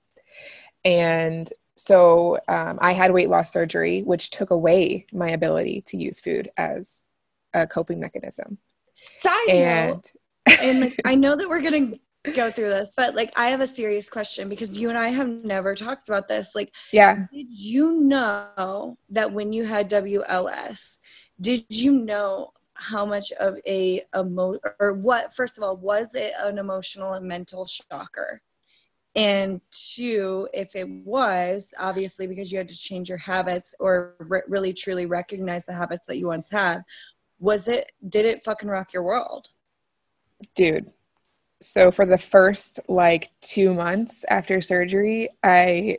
and 0.86 1.52
so 1.76 2.40
um, 2.48 2.80
I 2.82 2.94
had 2.94 3.12
weight 3.12 3.30
loss 3.30 3.52
surgery, 3.52 4.02
which 4.02 4.30
took 4.30 4.52
away 4.52 5.06
my 5.12 5.30
ability 5.30 5.82
to 5.88 5.98
use 5.98 6.20
food 6.22 6.50
as 6.58 7.04
a 7.54 7.68
coping 7.68 8.00
mechanism, 8.00 8.58
Side 8.94 9.48
note, 9.48 10.14
and 10.48 10.64
and 10.64 10.80
like 10.82 11.02
I 11.04 11.16
know 11.16 11.36
that 11.36 11.50
we're 11.50 11.62
gonna 11.62 11.92
go 12.30 12.52
through 12.52 12.70
this, 12.70 12.90
but 12.96 13.16
like 13.16 13.32
I 13.36 13.50
have 13.50 13.62
a 13.62 13.68
serious 13.68 14.10
question 14.10 14.50
because 14.50 14.78
you 14.78 14.90
and 14.90 14.98
I 14.98 15.10
have 15.10 15.28
never 15.28 15.76
talked 15.76 16.10
about 16.10 16.28
this. 16.28 16.54
Like, 16.56 16.74
yeah, 16.92 17.26
did 17.34 17.48
you 17.50 18.02
know 18.02 18.98
that 19.10 19.34
when 19.34 19.54
you 19.54 19.66
had 19.66 19.90
WLS, 19.90 21.00
did 21.40 21.66
you 21.70 21.94
know 22.04 22.54
how 22.74 23.06
much 23.06 23.32
of 23.34 23.58
a 23.68 24.02
emo 24.16 24.56
or 24.80 24.94
what? 24.94 25.34
First 25.34 25.58
of 25.58 25.64
all, 25.64 25.76
was 25.78 26.14
it 26.16 26.34
an 26.40 26.58
emotional 26.58 27.14
and 27.14 27.28
mental 27.28 27.66
shocker? 27.66 28.42
And 29.16 29.60
two, 29.72 30.48
if 30.54 30.76
it 30.76 30.88
was, 30.88 31.74
obviously 31.80 32.28
because 32.28 32.52
you 32.52 32.58
had 32.58 32.70
to 32.70 32.78
change 32.78 33.10
your 33.10 33.18
habits 33.18 33.76
or 33.80 34.16
re- 34.20 34.42
really 34.48 34.74
truly 34.74 35.06
recognize 35.06 35.66
the 35.66 35.74
habits 35.74 36.08
that 36.08 36.18
you 36.18 36.28
once 36.28 36.50
had, 36.50 36.84
was 37.40 37.68
it? 37.68 37.92
Did 38.08 38.26
it 38.26 38.44
fucking 38.44 38.70
rock 38.70 38.94
your 38.94 39.04
world? 39.04 39.50
dude 40.56 40.92
so 41.62 41.92
for 41.92 42.06
the 42.06 42.18
first 42.18 42.80
like 42.90 43.30
two 43.42 43.74
months 43.74 44.26
after 44.30 44.60
surgery 44.62 45.30
i 45.44 45.98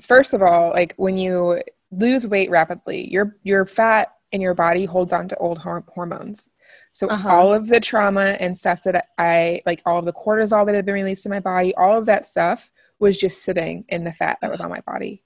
first 0.00 0.34
of 0.34 0.42
all 0.42 0.70
like 0.70 0.94
when 0.96 1.16
you 1.16 1.60
lose 1.90 2.26
weight 2.26 2.50
rapidly 2.50 3.10
your 3.10 3.36
your 3.42 3.64
fat 3.64 4.12
in 4.32 4.40
your 4.40 4.54
body 4.54 4.84
holds 4.84 5.12
on 5.12 5.28
to 5.28 5.36
old 5.38 5.58
hor- 5.58 5.84
hormones 5.88 6.50
so 6.92 7.06
Uh-huh. 7.08 7.28
all 7.28 7.52
of 7.54 7.68
the 7.68 7.78
trauma 7.80 8.36
and 8.40 8.56
stuff 8.56 8.82
that 8.82 9.08
i 9.18 9.60
like 9.66 9.80
all 9.86 9.98
of 9.98 10.04
the 10.04 10.12
cortisol 10.12 10.66
that 10.66 10.74
had 10.74 10.84
been 10.84 10.94
released 10.94 11.24
in 11.26 11.30
my 11.30 11.40
body 11.40 11.74
all 11.76 11.96
of 11.98 12.06
that 12.06 12.26
stuff 12.26 12.70
was 12.98 13.18
just 13.18 13.42
sitting 13.42 13.84
in 13.88 14.04
the 14.04 14.12
fat 14.12 14.38
that 14.40 14.50
was 14.50 14.60
on 14.60 14.70
my 14.70 14.80
body 14.80 15.22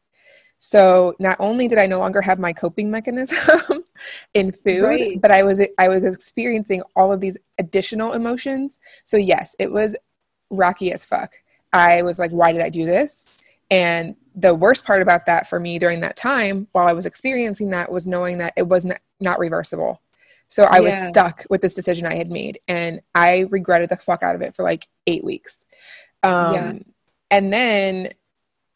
so 0.58 1.14
not 1.18 1.36
only 1.40 1.68
did 1.68 1.78
i 1.78 1.86
no 1.86 1.98
longer 1.98 2.20
have 2.20 2.38
my 2.38 2.52
coping 2.52 2.90
mechanism 2.90 3.84
in 4.34 4.50
food 4.52 4.82
Right. 4.82 5.20
but 5.20 5.30
i 5.30 5.42
was 5.42 5.60
i 5.78 5.88
was 5.88 6.02
experiencing 6.14 6.82
all 6.96 7.12
of 7.12 7.20
these 7.20 7.36
additional 7.58 8.12
emotions. 8.12 8.78
So 9.04 9.16
yes 9.16 9.54
it 9.58 9.70
was 9.70 9.96
rocky 10.50 10.92
as 10.92 11.04
fuck. 11.04 11.32
I 11.72 12.02
was 12.02 12.18
like 12.18 12.30
why 12.30 12.52
did 12.52 12.62
i 12.62 12.70
do 12.70 12.84
this? 12.84 13.40
And 13.70 14.16
the 14.34 14.54
worst 14.54 14.84
part 14.84 15.02
about 15.02 15.26
that 15.26 15.48
for 15.48 15.58
me 15.60 15.78
during 15.78 16.00
that 16.00 16.16
time 16.16 16.66
while 16.72 16.86
i 16.86 16.92
was 16.92 17.06
experiencing 17.06 17.70
that 17.70 17.90
was 17.90 18.06
knowing 18.06 18.38
that 18.38 18.52
it 18.56 18.66
was 18.66 18.84
not, 18.84 19.00
not 19.20 19.38
reversible. 19.38 20.00
So 20.48 20.64
i 20.64 20.80
was 20.80 20.94
stuck 20.96 21.44
with 21.50 21.60
this 21.60 21.74
decision 21.74 22.06
i 22.06 22.16
had 22.16 22.30
made 22.30 22.58
and 22.68 23.00
i 23.14 23.40
regretted 23.50 23.90
the 23.90 23.96
fuck 23.96 24.22
out 24.22 24.34
of 24.34 24.42
it 24.42 24.54
for 24.56 24.62
like 24.62 24.88
eight 25.06 25.22
weeks. 25.24 25.66
Um, 26.22 26.54
Yeah. 26.54 26.72
and 27.30 27.52
then 27.52 28.12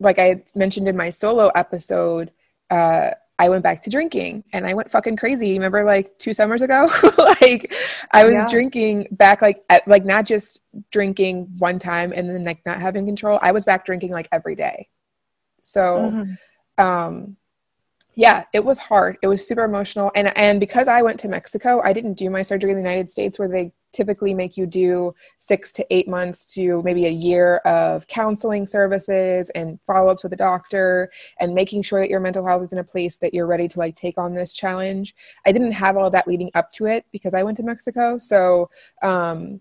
like 0.03 0.19
i 0.19 0.43
mentioned 0.55 0.89
in 0.89 0.97
my 0.97 1.11
solo 1.11 1.49
episode 1.55 2.31
uh, 2.71 3.11
I 3.39 3.49
went 3.49 3.65
back 3.65 3.83
to 3.83 3.91
drinking 3.91 4.45
and 4.53 4.65
I 4.67 4.73
went 4.75 4.91
fucking 4.91 5.17
crazy. 5.17 5.55
Remember 5.55 5.85
like 5.85 6.17
two 6.19 6.33
summers 6.33 6.63
ago? 6.63 6.89
like 7.19 7.75
I 8.13 8.25
was 8.25 8.35
Yeah. 8.35 8.45
drinking 8.47 9.09
back 9.13 9.43
like 9.43 9.65
at, 9.69 9.87
like 9.89 10.05
not 10.05 10.27
just 10.27 10.61
drinking 10.93 11.49
one 11.59 11.79
time 11.79 12.13
and 12.15 12.29
then 12.31 12.45
like 12.45 12.65
not 12.65 12.81
having 12.81 13.05
control. 13.05 13.39
I 13.43 13.51
was 13.53 13.65
back 13.65 13.85
drinking 13.85 14.13
like 14.13 14.29
every 14.33 14.55
day. 14.55 14.89
So 15.63 16.13
Mhm. 16.13 16.39
um 16.79 17.37
yeah 18.15 18.45
it 18.53 18.65
was 18.65 18.79
hard 18.79 19.17
it 19.23 19.27
was 19.27 19.47
super 19.47 19.65
emotional 19.65 20.11
and 20.15 20.37
and 20.37 20.61
because 20.61 20.89
i 20.89 21.03
went 21.03 21.19
to 21.21 21.29
mexico 21.29 21.81
i 21.83 21.93
didn't 21.93 22.15
do 22.15 22.29
my 22.31 22.43
surgery 22.43 22.71
in 22.71 22.77
the 22.77 22.83
united 22.83 23.09
states 23.09 23.39
where 23.39 23.49
they 23.49 23.73
typically 23.93 24.35
make 24.35 24.57
you 24.57 24.67
do 24.67 25.15
six 25.39 25.73
to 25.73 25.87
eight 25.95 26.09
months 26.09 26.47
to 26.55 26.83
maybe 26.83 27.07
a 27.07 27.11
year 27.11 27.57
of 27.59 28.07
counseling 28.09 28.67
services 28.67 29.51
and 29.55 29.79
follow-ups 29.87 30.23
with 30.23 30.33
a 30.33 30.37
doctor 30.37 31.11
and 31.41 31.55
making 31.55 31.83
sure 31.83 32.01
that 32.01 32.11
your 32.11 32.21
mental 32.21 32.47
health 32.47 32.63
is 32.63 32.73
in 32.73 32.79
a 32.79 32.85
place 32.85 33.17
that 33.17 33.33
you're 33.35 33.47
ready 33.47 33.69
to 33.69 33.79
like 33.79 33.95
take 33.95 34.19
on 34.19 34.35
this 34.35 34.55
challenge. 34.55 35.15
I 35.47 35.53
didn't 35.53 35.73
have 35.73 35.97
all 35.97 36.11
that 36.11 36.29
leading 36.29 36.51
up 36.55 36.73
to 36.73 36.87
it 36.87 37.05
because 37.13 37.35
i 37.35 37.43
went 37.43 37.57
to 37.59 37.63
mexico. 37.63 38.19
So 38.19 38.71
um 39.03 39.61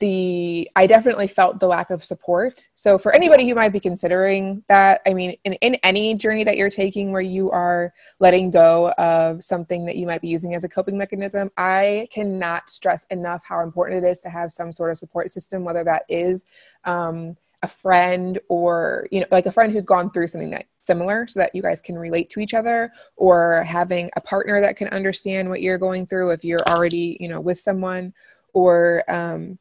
the 0.00 0.68
I 0.76 0.86
definitely 0.86 1.28
felt 1.28 1.60
the 1.60 1.66
lack 1.66 1.90
of 1.90 2.02
support. 2.04 2.68
So 2.74 2.98
for 2.98 3.14
anybody 3.14 3.48
who 3.48 3.54
might 3.54 3.72
be 3.72 3.80
considering 3.80 4.62
that, 4.68 5.00
I 5.06 5.14
mean, 5.14 5.36
in, 5.44 5.54
in 5.54 5.76
any 5.82 6.14
journey 6.14 6.44
that 6.44 6.56
you're 6.56 6.70
taking 6.70 7.12
where 7.12 7.22
you 7.22 7.50
are 7.50 7.92
letting 8.18 8.50
go 8.50 8.90
of 8.92 9.42
something 9.44 9.84
that 9.86 9.96
you 9.96 10.06
might 10.06 10.20
be 10.20 10.28
using 10.28 10.54
as 10.54 10.64
a 10.64 10.68
coping 10.68 10.98
mechanism, 10.98 11.50
I 11.56 12.08
cannot 12.12 12.68
stress 12.68 13.06
enough 13.10 13.44
how 13.44 13.62
important 13.62 14.04
it 14.04 14.08
is 14.08 14.20
to 14.22 14.28
have 14.28 14.52
some 14.52 14.72
sort 14.72 14.90
of 14.90 14.98
support 14.98 15.32
system, 15.32 15.64
whether 15.64 15.84
that 15.84 16.04
is 16.08 16.44
um, 16.84 17.36
a 17.62 17.68
friend 17.68 18.38
or 18.48 19.06
you 19.10 19.20
know, 19.20 19.26
like 19.30 19.46
a 19.46 19.52
friend 19.52 19.72
who's 19.72 19.86
gone 19.86 20.10
through 20.10 20.26
something 20.26 20.50
that 20.50 20.66
similar 20.86 21.26
so 21.26 21.40
that 21.40 21.54
you 21.54 21.62
guys 21.62 21.80
can 21.80 21.98
relate 21.98 22.30
to 22.30 22.40
each 22.40 22.54
other 22.54 22.92
or 23.16 23.64
having 23.64 24.08
a 24.16 24.20
partner 24.20 24.60
that 24.60 24.76
can 24.76 24.86
understand 24.88 25.48
what 25.48 25.60
you're 25.60 25.78
going 25.78 26.06
through 26.06 26.30
if 26.30 26.44
you're 26.44 26.62
already 26.68 27.16
you 27.18 27.28
know 27.28 27.40
with 27.40 27.58
someone 27.58 28.12
or 28.56 29.04
um, 29.08 29.58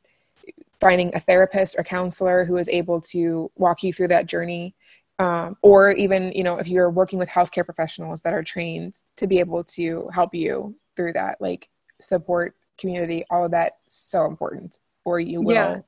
finding 0.79 1.13
a 1.13 1.19
therapist 1.19 1.75
or 1.77 1.83
counselor 1.83 2.45
who 2.45 2.55
is 2.55 2.69
able 2.69 3.01
to 3.01 3.51
walk 3.57 3.83
you 3.83 3.91
through 3.91 4.07
that 4.07 4.25
journey 4.25 4.73
um, 5.19 5.57
or 5.61 5.91
even 5.91 6.31
you 6.31 6.43
know 6.45 6.55
if 6.55 6.67
you're 6.67 6.89
working 6.89 7.19
with 7.19 7.27
healthcare 7.27 7.65
professionals 7.65 8.21
that 8.21 8.33
are 8.33 8.43
trained 8.43 8.99
to 9.17 9.27
be 9.27 9.39
able 9.39 9.65
to 9.65 10.07
help 10.13 10.33
you 10.33 10.73
through 10.95 11.11
that 11.11 11.35
like 11.41 11.67
support 11.99 12.55
community 12.77 13.25
all 13.29 13.43
of 13.43 13.51
that 13.51 13.73
so 13.87 14.25
important 14.25 14.79
or 15.03 15.19
you 15.19 15.41
will 15.41 15.53
Yeah. 15.53 15.81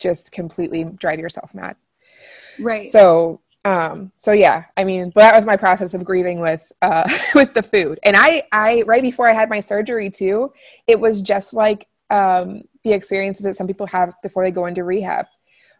just 0.00 0.32
completely 0.32 0.82
drive 0.84 1.20
yourself 1.20 1.54
mad 1.54 1.76
Right. 2.58 2.84
so 2.84 3.40
um 3.64 4.10
so 4.16 4.32
yeah 4.32 4.64
i 4.76 4.82
mean 4.84 5.10
but 5.14 5.20
that 5.20 5.34
was 5.34 5.46
my 5.46 5.56
process 5.56 5.94
of 5.94 6.04
grieving 6.04 6.40
with 6.40 6.72
uh 6.82 7.08
with 7.36 7.54
the 7.54 7.62
food 7.62 8.00
and 8.04 8.16
i 8.16 8.42
i 8.52 8.82
right 8.82 9.02
before 9.02 9.28
i 9.28 9.32
had 9.32 9.48
my 9.48 9.60
surgery 9.60 10.10
too 10.10 10.52
it 10.88 10.98
was 10.98 11.20
just 11.20 11.52
like 11.54 11.86
um 12.10 12.62
the 12.84 12.92
experiences 12.92 13.44
that 13.44 13.56
some 13.56 13.66
people 13.66 13.86
have 13.86 14.14
before 14.22 14.42
they 14.42 14.50
go 14.50 14.66
into 14.66 14.84
rehab. 14.84 15.26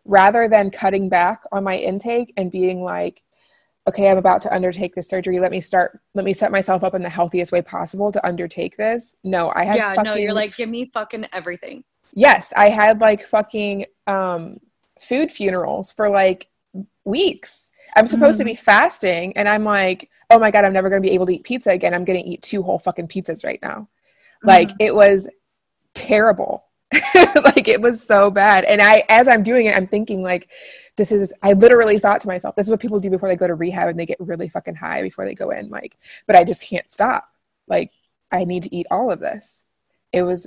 Rather 0.05 0.49
than 0.49 0.71
cutting 0.71 1.09
back 1.09 1.43
on 1.53 1.65
my 1.65 1.77
intake 1.77 2.33
and 2.37 2.51
being 2.51 2.83
like 2.83 3.23
okay 3.89 4.11
i'm 4.11 4.19
about 4.19 4.43
to 4.43 4.55
undertake 4.55 4.95
this 4.95 5.09
surgery 5.09 5.41
let 5.41 5.51
me 5.51 5.61
start 5.61 5.99
let 6.15 6.25
me 6.25 6.35
set 6.35 6.53
myself 6.53 6.85
up 6.85 6.95
in 6.95 7.03
the 7.03 7.09
healthiest 7.09 7.53
way 7.53 7.63
possible 7.63 8.13
to 8.13 8.25
undertake 8.27 8.77
this. 8.77 9.17
No 9.25 9.51
i 9.55 9.65
had 9.65 9.77
yeah, 9.77 9.95
fucking 9.95 10.11
no, 10.11 10.17
you're 10.17 10.35
like, 10.35 10.55
give 10.57 10.69
me 10.69 10.91
fucking 10.93 11.27
everything. 11.33 11.83
yes 12.13 12.53
i 12.57 12.69
had 12.69 13.01
like 13.01 13.27
fucking 13.27 13.87
um 14.07 14.59
food 15.01 15.31
funerals 15.31 15.93
for 15.93 16.09
like 16.11 16.49
weeks. 17.05 17.71
I'm 17.97 18.07
supposed 18.07 18.39
to 18.39 18.45
be 18.45 18.55
fasting 18.55 19.35
and 19.37 19.49
i'm 19.49 19.65
like 19.65 20.11
oh 20.31 20.39
my 20.39 20.51
god 20.51 20.65
i'm 20.65 20.75
never 20.75 20.91
going 20.91 21.03
to 21.03 21.09
be 21.09 21.15
able 21.15 21.27
to 21.27 21.35
eat 21.35 21.45
pizza 21.45 21.71
again. 21.71 21.95
I'm 21.95 22.05
going 22.05 22.23
to 22.23 22.29
eat 22.29 22.43
two 22.43 22.63
whole 22.63 22.79
fucking 22.79 23.09
pizzas 23.09 23.45
right 23.45 23.61
now. 23.63 23.89
Like 24.45 24.71
it 24.79 24.95
was 24.95 25.29
terrible 25.95 26.65
like 27.15 27.69
it 27.69 27.81
was 27.81 28.03
so 28.03 28.31
bad 28.31 28.65
and 28.65 28.81
i 28.81 29.03
as 29.09 29.29
i'm 29.29 29.43
doing 29.43 29.67
it 29.67 29.77
i'm 29.77 29.87
thinking 29.87 30.23
like 30.23 30.49
this 30.97 31.13
is 31.13 31.35
i 31.43 31.53
literally 31.53 31.99
thought 31.99 32.21
to 32.21 32.29
myself 32.29 32.57
this 32.57 32.67
is 32.67 32.71
what 32.71 32.81
people 32.81 32.99
do 32.99 33.11
before 33.11 33.29
they 33.29 33.37
go 33.37 33.47
to 33.47 33.55
rehab 33.55 33.89
and 33.89 33.99
they 33.99 34.07
get 34.07 34.19
really 34.21 34.49
fucking 34.49 34.75
high 34.75 35.03
before 35.03 35.25
they 35.25 35.35
go 35.35 35.51
in 35.51 35.69
like 35.69 35.99
but 36.27 36.35
i 36.35 36.45
just 36.45 36.63
can't 36.63 36.91
stop 36.91 37.29
like 37.67 37.91
i 38.33 38.45
need 38.45 38.63
to 38.63 38.75
eat 38.75 38.87
all 38.91 39.11
of 39.11 39.21
this 39.21 39.67
it 40.13 40.23
was 40.23 40.47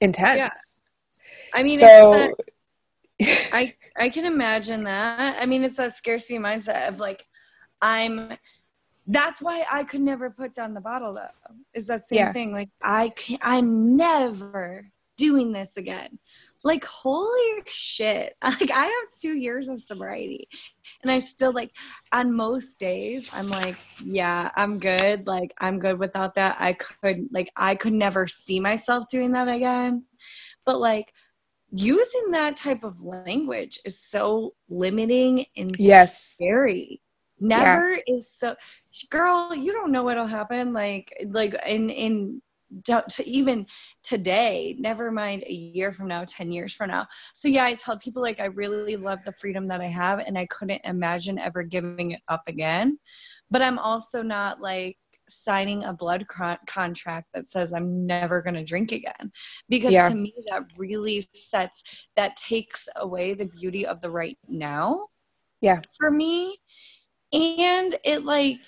intense 0.00 0.38
Yeah. 0.38 0.48
I 1.54 1.62
mean, 1.62 1.78
so 1.78 2.12
that, 2.12 3.48
I 3.52 3.74
I 3.96 4.08
can 4.08 4.24
imagine 4.24 4.84
that. 4.84 5.36
I 5.40 5.46
mean, 5.46 5.64
it's 5.64 5.76
that 5.76 5.96
scarcity 5.96 6.38
mindset 6.38 6.88
of 6.88 7.00
like, 7.00 7.26
I'm. 7.80 8.36
That's 9.06 9.42
why 9.42 9.64
I 9.70 9.84
could 9.84 10.00
never 10.00 10.30
put 10.30 10.54
down 10.54 10.74
the 10.74 10.80
bottle 10.80 11.14
though. 11.14 11.54
Is 11.74 11.86
that 11.88 12.08
same 12.08 12.18
Yeah. 12.18 12.32
thing? 12.32 12.52
Like 12.52 12.70
I 12.82 13.10
can 13.10 13.38
I'm 13.42 13.96
never 13.96 14.90
doing 15.16 15.52
this 15.52 15.76
again. 15.76 16.18
Like 16.64 16.84
holy 16.84 17.62
shit. 17.66 18.34
Like 18.44 18.70
I 18.70 18.84
have 18.84 19.20
2 19.20 19.34
years 19.34 19.68
of 19.68 19.82
sobriety 19.82 20.48
and 21.02 21.10
I 21.10 21.18
still 21.18 21.52
like 21.52 21.70
on 22.12 22.32
most 22.32 22.78
days 22.78 23.28
I'm 23.32 23.50
like, 23.50 23.78
yeah, 23.98 24.50
I'm 24.56 24.78
good. 24.78 25.26
Like 25.26 25.52
I'm 25.60 25.80
good 25.80 25.98
without 25.98 26.34
that. 26.36 26.56
I 26.60 26.74
could 26.74 27.26
like 27.32 27.50
I 27.56 27.74
could 27.74 27.94
never 27.94 28.28
see 28.28 28.60
myself 28.60 29.08
doing 29.10 29.32
that 29.32 29.48
again. 29.48 30.04
But 30.64 30.80
like 30.80 31.12
using 31.72 32.30
that 32.32 32.56
type 32.56 32.84
of 32.84 33.02
language 33.02 33.80
is 33.84 34.00
so 34.00 34.54
limiting 34.68 35.46
and 35.56 35.78
yes 35.78 36.36
scary 36.36 37.01
Never 37.42 37.94
yeah. 37.94 38.16
is 38.16 38.30
so 38.30 38.54
girl, 39.10 39.52
you 39.54 39.72
don't 39.72 39.90
know 39.90 40.04
what'll 40.04 40.26
happen 40.26 40.72
like 40.72 41.12
like 41.26 41.54
in 41.66 41.90
in 41.90 42.42
to, 42.84 43.04
even 43.24 43.66
today, 44.02 44.76
never 44.78 45.10
mind 45.10 45.44
a 45.46 45.52
year 45.52 45.92
from 45.92 46.08
now, 46.08 46.24
10 46.24 46.52
years 46.52 46.72
from 46.72 46.90
now. 46.90 47.06
So 47.34 47.48
yeah, 47.48 47.64
I 47.64 47.74
tell 47.74 47.98
people 47.98 48.22
like 48.22 48.40
I 48.40 48.46
really 48.46 48.96
love 48.96 49.18
the 49.24 49.32
freedom 49.32 49.68
that 49.68 49.80
I 49.80 49.86
have 49.86 50.20
and 50.20 50.38
I 50.38 50.46
couldn't 50.46 50.80
imagine 50.84 51.38
ever 51.38 51.62
giving 51.62 52.12
it 52.12 52.20
up 52.28 52.42
again. 52.46 52.98
But 53.50 53.62
I'm 53.62 53.78
also 53.78 54.22
not 54.22 54.60
like 54.60 54.96
signing 55.28 55.84
a 55.84 55.92
blood 55.92 56.26
con- 56.28 56.58
contract 56.66 57.28
that 57.34 57.50
says 57.50 57.72
I'm 57.72 58.06
never 58.06 58.42
going 58.42 58.54
to 58.54 58.64
drink 58.64 58.92
again. 58.92 59.32
Because 59.68 59.92
yeah. 59.92 60.08
to 60.08 60.14
me, 60.14 60.34
that 60.50 60.62
really 60.76 61.28
sets, 61.34 61.82
that 62.16 62.36
takes 62.36 62.88
away 62.96 63.34
the 63.34 63.46
beauty 63.46 63.86
of 63.86 64.00
the 64.00 64.10
right 64.10 64.38
now. 64.48 65.06
Yeah. 65.60 65.80
For 65.96 66.10
me. 66.10 66.56
And 67.32 67.94
it 68.04 68.24
like, 68.24 68.58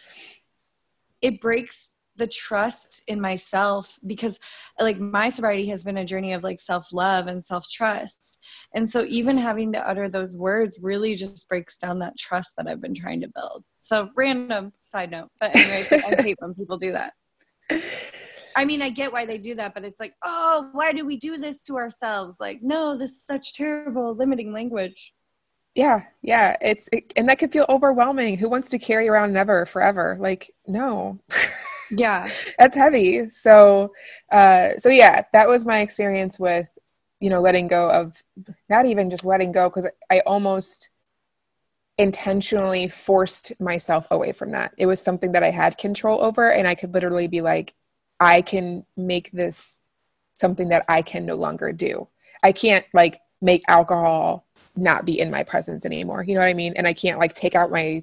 it 1.20 1.40
breaks 1.40 1.92
the 2.16 2.26
trust 2.26 3.02
in 3.08 3.20
myself 3.20 3.98
because 4.06 4.38
like 4.78 4.98
my 5.00 5.28
sobriety 5.28 5.66
has 5.66 5.82
been 5.82 5.96
a 5.98 6.04
journey 6.04 6.32
of 6.32 6.44
like 6.44 6.60
self-love 6.60 7.26
and 7.26 7.44
self-trust. 7.44 8.38
And 8.74 8.88
so 8.88 9.04
even 9.08 9.36
having 9.36 9.72
to 9.72 9.88
utter 9.88 10.08
those 10.08 10.36
words 10.36 10.78
really 10.80 11.16
just 11.16 11.48
breaks 11.48 11.76
down 11.78 11.98
that 11.98 12.16
trust 12.18 12.52
that 12.56 12.68
i've 12.68 12.80
been 12.80 12.94
trying 12.94 13.20
to 13.22 13.28
build. 13.34 13.64
So 13.82 14.10
random 14.16 14.72
side 14.82 15.10
note 15.10 15.28
but 15.40 15.50
anyway 15.52 15.86
i 16.04 16.14
hate 16.22 16.36
when 16.40 16.54
people 16.54 16.78
do 16.78 16.92
that. 16.92 17.12
I 18.56 18.64
mean 18.64 18.80
i 18.82 18.90
get 18.90 19.12
why 19.12 19.26
they 19.26 19.38
do 19.38 19.56
that 19.56 19.74
but 19.74 19.84
it's 19.84 19.98
like 19.98 20.14
oh 20.22 20.68
why 20.72 20.92
do 20.92 21.04
we 21.04 21.16
do 21.16 21.36
this 21.36 21.62
to 21.62 21.76
ourselves? 21.76 22.36
Like 22.38 22.60
no 22.62 22.96
this 22.96 23.10
is 23.10 23.26
such 23.26 23.54
terrible 23.54 24.14
limiting 24.14 24.52
language 24.52 25.12
yeah 25.74 26.02
yeah 26.22 26.56
it's 26.60 26.88
it, 26.92 27.12
and 27.16 27.28
that 27.28 27.38
could 27.38 27.52
feel 27.52 27.66
overwhelming. 27.68 28.38
Who 28.38 28.48
wants 28.48 28.68
to 28.70 28.78
carry 28.78 29.08
around 29.08 29.32
never 29.32 29.66
forever? 29.66 30.16
Like 30.20 30.50
no. 30.66 31.18
Yeah. 31.90 32.28
That's 32.58 32.74
heavy. 32.74 33.30
So 33.30 33.92
uh 34.32 34.70
so 34.78 34.88
yeah 34.88 35.22
that 35.32 35.48
was 35.48 35.64
my 35.66 35.80
experience 35.80 36.38
with 36.38 36.68
you 37.20 37.30
know 37.30 37.40
letting 37.40 37.68
go 37.68 37.90
of 37.90 38.22
not 38.68 38.86
even 38.86 39.10
just 39.10 39.24
letting 39.24 39.52
go 39.52 39.68
because 39.68 39.86
i 40.10 40.20
almost 40.20 40.90
intentionally 41.98 42.88
forced 42.88 43.58
myself 43.60 44.06
away 44.10 44.32
from 44.32 44.50
that. 44.50 44.72
It 44.78 44.86
was 44.86 45.00
something 45.00 45.32
that 45.32 45.42
i 45.42 45.50
had 45.50 45.78
control 45.78 46.20
over 46.22 46.50
and 46.50 46.66
i 46.66 46.74
could 46.74 46.92
literally 46.94 47.28
be 47.28 47.40
like 47.40 47.74
i 48.20 48.42
can 48.42 48.84
make 48.96 49.30
this 49.32 49.78
something 50.32 50.68
that 50.70 50.84
i 50.88 51.02
can 51.02 51.24
no 51.26 51.36
longer 51.36 51.72
do. 51.72 52.08
I 52.42 52.52
can't 52.52 52.84
like 52.94 53.20
make 53.40 53.62
alcohol 53.68 54.46
not 54.76 55.04
be 55.04 55.20
in 55.20 55.30
my 55.30 55.42
presence 55.42 55.84
anymore 55.86 56.24
you 56.24 56.34
know 56.34 56.40
what 56.40 56.46
i 56.46 56.54
mean 56.54 56.72
and 56.76 56.86
i 56.86 56.92
can't 56.92 57.18
like 57.18 57.34
take 57.34 57.54
out 57.54 57.70
my 57.70 58.02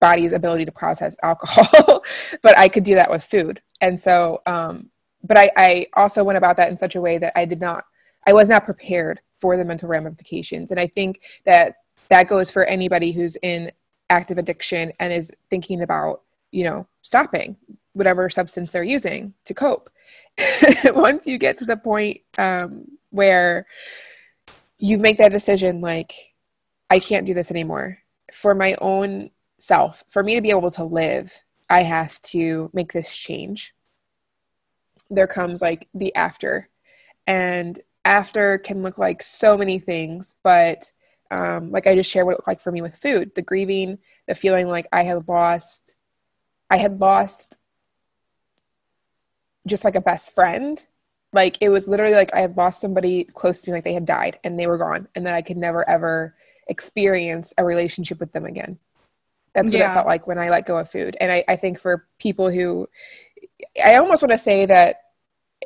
body's 0.00 0.32
ability 0.32 0.64
to 0.64 0.72
process 0.72 1.16
alcohol, 1.22 2.02
but 2.42 2.58
I 2.58 2.68
could 2.68 2.84
do 2.84 2.94
that 2.96 3.10
with 3.10 3.22
food. 3.22 3.60
And 3.80 3.98
so, 3.98 4.42
um, 4.46 4.90
but 5.22 5.38
I, 5.38 5.50
I 5.56 5.86
also 5.94 6.24
went 6.24 6.38
about 6.38 6.56
that 6.56 6.70
in 6.70 6.78
such 6.78 6.96
a 6.96 7.00
way 7.00 7.18
that 7.18 7.38
I 7.38 7.44
did 7.44 7.60
not, 7.60 7.84
I 8.26 8.32
was 8.32 8.48
not 8.48 8.64
prepared 8.64 9.20
for 9.38 9.56
the 9.56 9.64
mental 9.64 9.88
ramifications. 9.88 10.70
And 10.70 10.80
I 10.80 10.86
think 10.86 11.20
that 11.44 11.76
that 12.08 12.28
goes 12.28 12.50
for 12.50 12.64
anybody 12.64 13.12
who's 13.12 13.36
in 13.42 13.70
active 14.08 14.38
addiction 14.38 14.92
and 14.98 15.12
is 15.12 15.30
thinking 15.50 15.82
about, 15.82 16.22
you 16.50 16.64
know, 16.64 16.86
stopping 17.02 17.56
whatever 17.92 18.28
substance 18.28 18.72
they're 18.72 18.82
using 18.82 19.32
to 19.44 19.54
cope. 19.54 19.90
Once 20.84 21.26
you 21.26 21.38
get 21.38 21.56
to 21.58 21.64
the 21.64 21.76
point 21.76 22.20
um, 22.38 22.86
where 23.10 23.66
you 24.80 24.98
make 24.98 25.18
that 25.18 25.30
decision, 25.30 25.80
like, 25.80 26.12
I 26.88 26.98
can't 26.98 27.26
do 27.26 27.34
this 27.34 27.50
anymore. 27.50 27.98
For 28.32 28.54
my 28.54 28.76
own 28.80 29.30
self. 29.58 30.02
For 30.08 30.22
me 30.22 30.34
to 30.34 30.40
be 30.40 30.50
able 30.50 30.70
to 30.72 30.84
live, 30.84 31.32
I 31.68 31.82
have 31.82 32.20
to 32.22 32.70
make 32.72 32.92
this 32.92 33.14
change. 33.14 33.74
There 35.10 35.26
comes 35.26 35.60
like 35.60 35.88
the 35.94 36.14
after. 36.14 36.68
And 37.26 37.78
after 38.04 38.58
can 38.58 38.82
look 38.82 38.98
like 38.98 39.22
so 39.22 39.56
many 39.56 39.78
things, 39.78 40.34
but 40.42 40.90
um, 41.30 41.70
like 41.70 41.86
I 41.86 41.94
just 41.94 42.10
shared 42.10 42.26
what 42.26 42.32
it 42.32 42.38
looked 42.38 42.48
like 42.48 42.60
for 42.60 42.72
me 42.72 42.82
with 42.82 42.96
food 42.96 43.32
the 43.34 43.42
grieving, 43.42 43.98
the 44.26 44.34
feeling 44.34 44.66
like 44.66 44.88
I 44.92 45.04
had 45.04 45.28
lost, 45.28 45.96
I 46.70 46.78
had 46.78 47.00
lost 47.00 47.58
just 49.66 49.84
like 49.84 49.94
a 49.94 50.00
best 50.00 50.34
friend. 50.34 50.84
Like 51.32 51.58
it 51.60 51.68
was 51.68 51.88
literally 51.88 52.14
like 52.14 52.34
I 52.34 52.40
had 52.40 52.56
lost 52.56 52.80
somebody 52.80 53.24
close 53.24 53.60
to 53.62 53.70
me, 53.70 53.74
like 53.74 53.84
they 53.84 53.94
had 53.94 54.06
died 54.06 54.38
and 54.42 54.58
they 54.58 54.66
were 54.66 54.78
gone, 54.78 55.06
and 55.14 55.24
then 55.24 55.34
I 55.34 55.42
could 55.42 55.56
never 55.56 55.88
ever 55.88 56.34
experience 56.68 57.52
a 57.58 57.64
relationship 57.64 58.20
with 58.20 58.32
them 58.32 58.46
again. 58.46 58.78
That's 59.54 59.70
what 59.70 59.78
yeah. 59.78 59.90
it 59.90 59.94
felt 59.94 60.06
like 60.06 60.26
when 60.26 60.38
I 60.38 60.48
let 60.48 60.66
go 60.66 60.78
of 60.78 60.90
food. 60.90 61.16
And 61.20 61.30
I, 61.30 61.44
I 61.48 61.56
think 61.56 61.80
for 61.80 62.06
people 62.18 62.50
who, 62.50 62.88
I 63.84 63.96
almost 63.96 64.22
want 64.22 64.32
to 64.32 64.38
say 64.38 64.64
that 64.66 64.96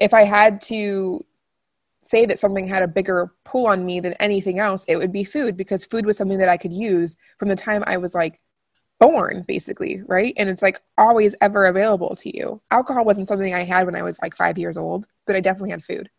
if 0.00 0.14
I 0.14 0.24
had 0.24 0.62
to 0.62 1.24
say 2.03 2.27
that 2.27 2.38
something 2.38 2.66
had 2.66 2.83
a 2.83 2.88
bigger 2.88 3.33
pull 3.44 3.66
on 3.66 3.85
me 3.85 4.00
than 4.00 4.14
anything 4.14 4.59
else, 4.59 4.85
it 4.88 4.96
would 4.96 5.12
be 5.12 5.24
food 5.24 5.57
because 5.57 5.85
food 5.85 6.07
was 6.07 6.16
something 6.16 6.38
that 6.38 6.48
I 6.48 6.57
could 6.57 6.72
use 6.72 7.16
from 7.38 7.48
the 7.48 7.57
time 7.57 7.85
I 7.87 7.96
was 7.96 8.14
like 8.14 8.40
born, 9.01 9.45
basically, 9.47 10.03
right? 10.07 10.35
And 10.37 10.49
it's 10.49 10.63
like 10.63 10.81
always 10.97 11.37
ever 11.41 11.67
available 11.67 12.17
to 12.17 12.37
you. 12.37 12.61
Alcohol 12.71 13.05
wasn't 13.05 13.29
something 13.29 13.55
I 13.55 13.65
had 13.65 13.87
when 13.87 13.97
I 13.97 14.03
was 14.03 14.19
like 14.23 14.37
five 14.37 14.59
years 14.59 14.77
old, 14.77 15.07
but 15.27 15.37
I 15.37 15.41
definitely 15.41 15.71
had 15.71 15.85
food. 15.85 16.11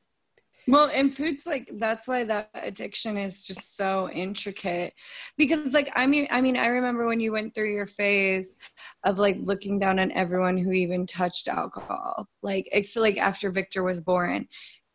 Well, 0.68 0.90
and 0.92 1.14
food's 1.14 1.46
like 1.46 1.70
that's 1.76 2.08
why 2.08 2.24
that 2.24 2.50
addiction 2.56 3.18
is 3.18 3.44
just 3.44 3.78
so 3.78 4.10
intricate 4.10 4.94
because 5.38 5.74
like 5.74 5.92
I 5.96 6.08
mean 6.08 6.28
I 6.32 6.42
mean 6.42 6.58
I 6.58 6.68
remember 6.68 7.06
when 7.06 7.20
you 7.20 7.32
went 7.32 7.54
through 7.54 7.72
your 7.72 7.86
phase 7.86 8.56
of 9.04 9.20
like 9.20 9.38
looking 9.40 9.78
down 9.78 10.00
on 10.00 10.12
everyone 10.14 10.58
who 10.58 10.72
even 10.72 11.06
touched 11.06 11.48
alcohol. 11.48 12.28
Like 12.42 12.68
it's 12.72 12.96
like 12.96 13.18
after 13.18 13.52
Victor 13.52 13.84
was 13.84 14.02
born 14.02 14.48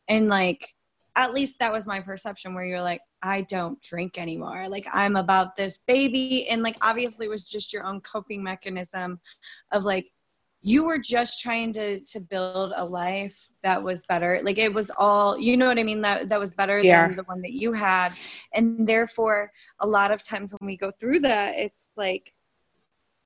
and 0.09 0.29
like 0.29 0.75
at 1.15 1.33
least 1.33 1.61
that 1.61 1.73
was 1.73 1.87
my 1.87 2.01
perception 2.01 2.55
where 2.55 2.65
you're 2.65 2.83
like 2.83 3.01
I 3.23 3.43
don't 3.43 3.81
drink 3.83 4.19
anymore. 4.19 4.69
Like 4.69 4.87
I'm 4.93 5.17
about 5.17 5.57
this 5.57 5.79
baby 5.87 6.49
and 6.49 6.63
like 6.63 6.77
obviously 6.83 7.27
it 7.27 7.31
was 7.31 7.49
just 7.49 7.73
your 7.73 7.85
own 7.85 8.01
coping 8.01 8.43
mechanism 8.43 9.21
of 9.73 9.85
like 9.85 10.11
you 10.63 10.85
were 10.85 10.99
just 10.99 11.41
trying 11.41 11.73
to 11.73 12.01
to 12.01 12.21
build 12.21 12.73
a 12.77 12.85
life 12.85 13.49
that 13.63 13.83
was 13.83 14.05
better 14.09 14.41
like 14.45 14.59
it 14.59 14.73
was 14.73 14.91
all 14.99 15.39
you 15.39 15.57
know 15.57 15.67
what 15.67 15.79
i 15.79 15.83
mean 15.83 16.03
that 16.03 16.29
that 16.29 16.39
was 16.39 16.51
better 16.53 16.81
yeah. 16.81 17.07
than 17.07 17.17
the 17.17 17.23
one 17.25 17.41
that 17.41 17.53
you 17.53 17.73
had 17.73 18.13
and 18.53 18.87
therefore 18.87 19.51
a 19.81 19.87
lot 19.87 20.11
of 20.11 20.23
times 20.23 20.53
when 20.59 20.67
we 20.67 20.77
go 20.77 20.91
through 20.91 21.19
that 21.19 21.55
it's 21.57 21.89
like 21.97 22.33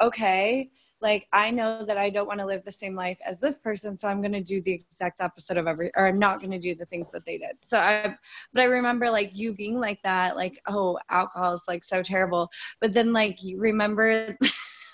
okay 0.00 0.70
like 1.04 1.28
i 1.32 1.50
know 1.50 1.84
that 1.84 1.98
i 1.98 2.10
don't 2.10 2.26
want 2.26 2.40
to 2.40 2.46
live 2.46 2.64
the 2.64 2.72
same 2.72 2.96
life 2.96 3.18
as 3.24 3.38
this 3.38 3.58
person 3.58 3.96
so 3.96 4.08
i'm 4.08 4.20
going 4.20 4.32
to 4.32 4.42
do 4.42 4.60
the 4.62 4.72
exact 4.72 5.20
opposite 5.20 5.56
of 5.56 5.68
every 5.68 5.92
or 5.96 6.08
i'm 6.08 6.18
not 6.18 6.40
going 6.40 6.50
to 6.50 6.58
do 6.58 6.74
the 6.74 6.86
things 6.86 7.06
that 7.12 7.24
they 7.26 7.38
did. 7.38 7.56
So 7.66 7.78
i 7.78 8.16
but 8.52 8.62
i 8.62 8.64
remember 8.64 9.10
like 9.10 9.36
you 9.36 9.52
being 9.52 9.78
like 9.78 10.02
that 10.02 10.34
like 10.34 10.58
oh 10.66 10.98
alcohol 11.10 11.52
is 11.52 11.62
like 11.68 11.84
so 11.84 12.02
terrible. 12.02 12.50
But 12.80 12.92
then 12.92 13.12
like 13.12 13.42
you 13.42 13.60
remember 13.60 14.36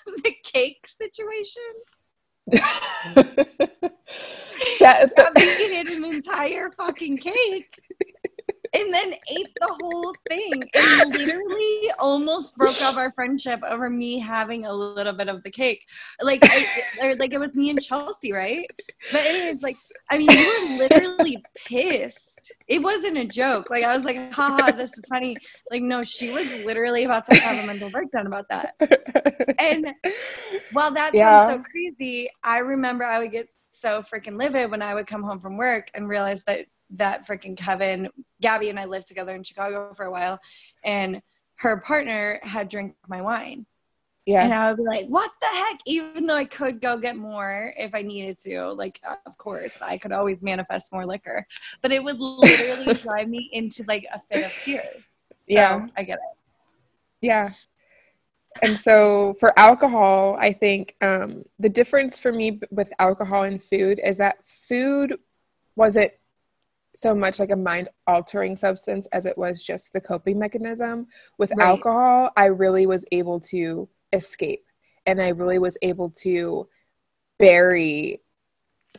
the 0.05 0.35
cake 0.43 0.85
situation? 0.85 1.63
That, 4.79 5.15
that 5.15 5.37
ate 5.37 5.89
an 5.89 6.03
entire 6.03 6.71
fucking 6.71 7.17
cake 7.17 7.79
and 8.73 8.93
then 8.93 9.13
ate 9.13 9.53
the 9.59 9.77
whole 9.81 10.13
thing 10.29 10.63
and 10.73 11.13
literally 11.13 11.91
almost 11.99 12.55
broke 12.55 12.81
up 12.81 12.95
our 12.95 13.11
friendship 13.11 13.59
over 13.63 13.89
me 13.89 14.17
having 14.17 14.65
a 14.65 14.73
little 14.73 15.13
bit 15.13 15.27
of 15.27 15.43
the 15.43 15.49
cake. 15.49 15.85
Like, 16.21 16.39
I, 16.43 17.13
like 17.19 17.33
it 17.33 17.39
was 17.39 17.53
me 17.53 17.69
and 17.69 17.81
Chelsea, 17.81 18.31
right? 18.31 18.65
But 19.11 19.21
anyways, 19.21 19.61
like, 19.61 19.75
I 20.09 20.17
mean, 20.17 20.29
you 20.31 20.47
were 20.47 20.77
literally 20.77 21.43
pissed. 21.55 22.53
It 22.67 22.81
wasn't 22.81 23.17
a 23.17 23.25
joke. 23.25 23.69
Like, 23.69 23.83
I 23.83 23.95
was 23.95 24.05
like, 24.05 24.33
haha, 24.33 24.71
this 24.71 24.97
is 24.97 25.03
funny. 25.09 25.35
Like, 25.69 25.83
no, 25.83 26.01
she 26.03 26.31
was 26.31 26.49
literally 26.63 27.03
about 27.03 27.25
to 27.25 27.35
have 27.35 27.63
a 27.63 27.67
mental 27.67 27.89
breakdown 27.89 28.25
about 28.25 28.47
that. 28.49 28.75
And 29.59 29.87
while 30.71 30.91
that 30.91 31.13
yeah. 31.13 31.47
sounds 31.47 31.65
so 31.65 31.71
crazy, 31.71 32.29
I 32.43 32.59
remember 32.59 33.03
I 33.03 33.19
would 33.19 33.31
get 33.31 33.51
so 33.71 34.01
freaking 34.01 34.37
livid 34.37 34.71
when 34.71 34.81
I 34.81 34.93
would 34.93 35.07
come 35.07 35.23
home 35.23 35.39
from 35.39 35.57
work 35.57 35.89
and 35.93 36.07
realize 36.07 36.43
that 36.45 36.65
that 36.91 37.27
freaking 37.27 37.57
Kevin, 37.57 38.09
Gabby 38.41 38.69
and 38.69 38.79
I 38.79 38.85
lived 38.85 39.07
together 39.07 39.35
in 39.35 39.43
Chicago 39.43 39.93
for 39.93 40.05
a 40.05 40.11
while, 40.11 40.39
and 40.83 41.21
her 41.55 41.79
partner 41.81 42.39
had 42.43 42.69
drank 42.69 42.95
my 43.07 43.21
wine. 43.21 43.65
Yeah. 44.25 44.43
And 44.43 44.53
I 44.53 44.69
would 44.69 44.77
be 44.77 44.83
like, 44.83 45.07
what 45.07 45.31
the 45.41 45.47
heck? 45.47 45.79
Even 45.85 46.27
though 46.27 46.35
I 46.35 46.45
could 46.45 46.79
go 46.79 46.97
get 46.97 47.17
more 47.17 47.73
if 47.75 47.95
I 47.95 48.03
needed 48.03 48.37
to, 48.41 48.71
like, 48.71 48.99
of 49.25 49.37
course, 49.37 49.81
I 49.81 49.97
could 49.97 50.11
always 50.11 50.43
manifest 50.43 50.91
more 50.91 51.05
liquor, 51.05 51.45
but 51.81 51.91
it 51.91 52.03
would 52.03 52.19
literally 52.19 52.93
drive 53.01 53.29
me 53.29 53.49
into 53.51 53.83
like 53.87 54.05
a 54.13 54.19
fit 54.19 54.45
of 54.45 54.53
tears. 54.53 55.09
So 55.25 55.35
yeah. 55.47 55.87
I 55.97 56.03
get 56.03 56.19
it. 56.19 56.37
Yeah. 57.21 57.51
And 58.61 58.77
so 58.77 59.35
for 59.39 59.57
alcohol, 59.57 60.37
I 60.39 60.53
think 60.53 60.95
um, 61.01 61.43
the 61.57 61.69
difference 61.69 62.19
for 62.19 62.31
me 62.31 62.59
with 62.69 62.91
alcohol 62.99 63.43
and 63.43 63.61
food 63.61 63.99
is 64.03 64.17
that 64.17 64.45
food 64.45 65.17
wasn't 65.75 66.11
so 66.95 67.15
much 67.15 67.39
like 67.39 67.51
a 67.51 67.55
mind 67.55 67.89
altering 68.07 68.55
substance 68.55 69.07
as 69.13 69.25
it 69.25 69.37
was 69.37 69.63
just 69.63 69.93
the 69.93 70.01
coping 70.01 70.37
mechanism. 70.37 71.07
With 71.37 71.51
right. 71.55 71.67
alcohol, 71.67 72.31
I 72.35 72.45
really 72.45 72.85
was 72.85 73.05
able 73.11 73.39
to 73.51 73.87
escape. 74.13 74.65
and 75.07 75.21
I 75.21 75.29
really 75.29 75.57
was 75.57 75.77
able 75.81 76.09
to 76.09 76.67
bury 77.39 78.21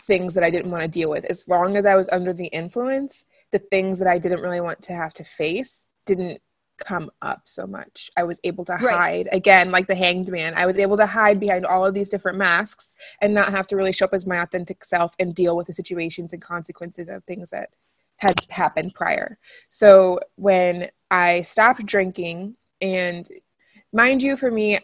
things 0.00 0.34
that 0.34 0.42
I 0.42 0.50
didn't 0.50 0.70
want 0.70 0.82
to 0.82 0.88
deal 0.88 1.10
with. 1.10 1.24
As 1.26 1.46
long 1.46 1.76
as 1.76 1.86
I 1.86 1.94
was 1.94 2.08
under 2.10 2.32
the 2.32 2.46
influence, 2.46 3.26
the 3.52 3.60
things 3.60 3.98
that 3.98 4.08
I 4.08 4.18
didn't 4.18 4.40
really 4.40 4.60
want 4.60 4.82
to 4.82 4.94
have 4.94 5.14
to 5.14 5.24
face 5.24 5.90
didn't 6.06 6.42
come 6.84 7.10
up 7.22 7.42
so 7.44 7.66
much. 7.66 8.10
I 8.16 8.24
was 8.24 8.40
able 8.44 8.64
to 8.66 8.72
Right. 8.74 8.94
hide 8.94 9.28
again, 9.32 9.70
like 9.70 9.86
the 9.86 9.94
hanged 9.94 10.30
man. 10.30 10.54
I 10.54 10.66
was 10.66 10.78
able 10.78 10.96
to 10.96 11.06
hide 11.06 11.40
behind 11.40 11.64
all 11.64 11.86
of 11.86 11.94
these 11.94 12.08
different 12.08 12.38
masks 12.38 12.96
and 13.20 13.32
not 13.32 13.50
have 13.50 13.66
to 13.68 13.76
really 13.76 13.92
show 13.92 14.04
up 14.06 14.14
as 14.14 14.26
my 14.26 14.42
authentic 14.42 14.84
self 14.84 15.14
and 15.18 15.34
deal 15.34 15.56
with 15.56 15.66
the 15.66 15.72
situations 15.72 16.32
and 16.32 16.42
consequences 16.42 17.08
of 17.08 17.24
things 17.24 17.50
that 17.50 17.70
had 18.16 18.34
happened 18.50 18.94
prior. 18.94 19.38
So 19.68 20.20
when 20.36 20.90
I 21.10 21.42
stopped 21.42 21.84
drinking, 21.86 22.56
and 22.80 23.28
mind 23.92 24.22
you, 24.22 24.36
for 24.36 24.50
me, 24.50 24.78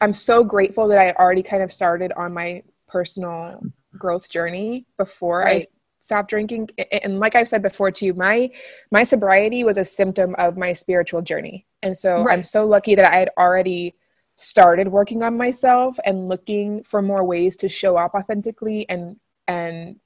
I'm 0.00 0.14
so 0.14 0.44
grateful 0.44 0.88
that 0.88 0.98
I 0.98 1.04
had 1.04 1.16
already 1.16 1.42
kind 1.42 1.62
of 1.62 1.72
started 1.72 2.12
on 2.12 2.32
my 2.32 2.62
personal 2.86 3.62
growth 3.96 4.28
journey 4.28 4.86
before 4.96 5.46
I 5.46 5.62
Right. 6.10 6.16
stopped 6.16 6.30
drinking. 6.30 6.70
And 7.04 7.20
like 7.20 7.34
I've 7.34 7.48
said 7.48 7.62
before 7.62 7.90
to 7.90 8.04
you, 8.04 8.14
my 8.14 8.50
my 8.90 9.02
sobriety 9.02 9.64
was 9.64 9.78
a 9.78 9.84
symptom 9.84 10.34
of 10.38 10.56
my 10.56 10.72
spiritual 10.72 11.22
journey. 11.22 11.66
And 11.82 11.96
so 11.96 12.28
I'm 12.28 12.44
so 12.44 12.66
lucky 12.66 12.94
that 12.94 13.04
I 13.04 13.18
had 13.18 13.30
already 13.38 13.94
started 14.36 14.88
working 14.88 15.22
on 15.22 15.36
myself 15.36 15.98
and 16.04 16.28
looking 16.28 16.84
for 16.84 17.02
more 17.02 17.24
ways 17.24 17.56
to 17.56 17.68
show 17.68 17.96
up 17.96 18.14
authentically 18.14 18.88
and 18.88 19.16
and 19.48 20.00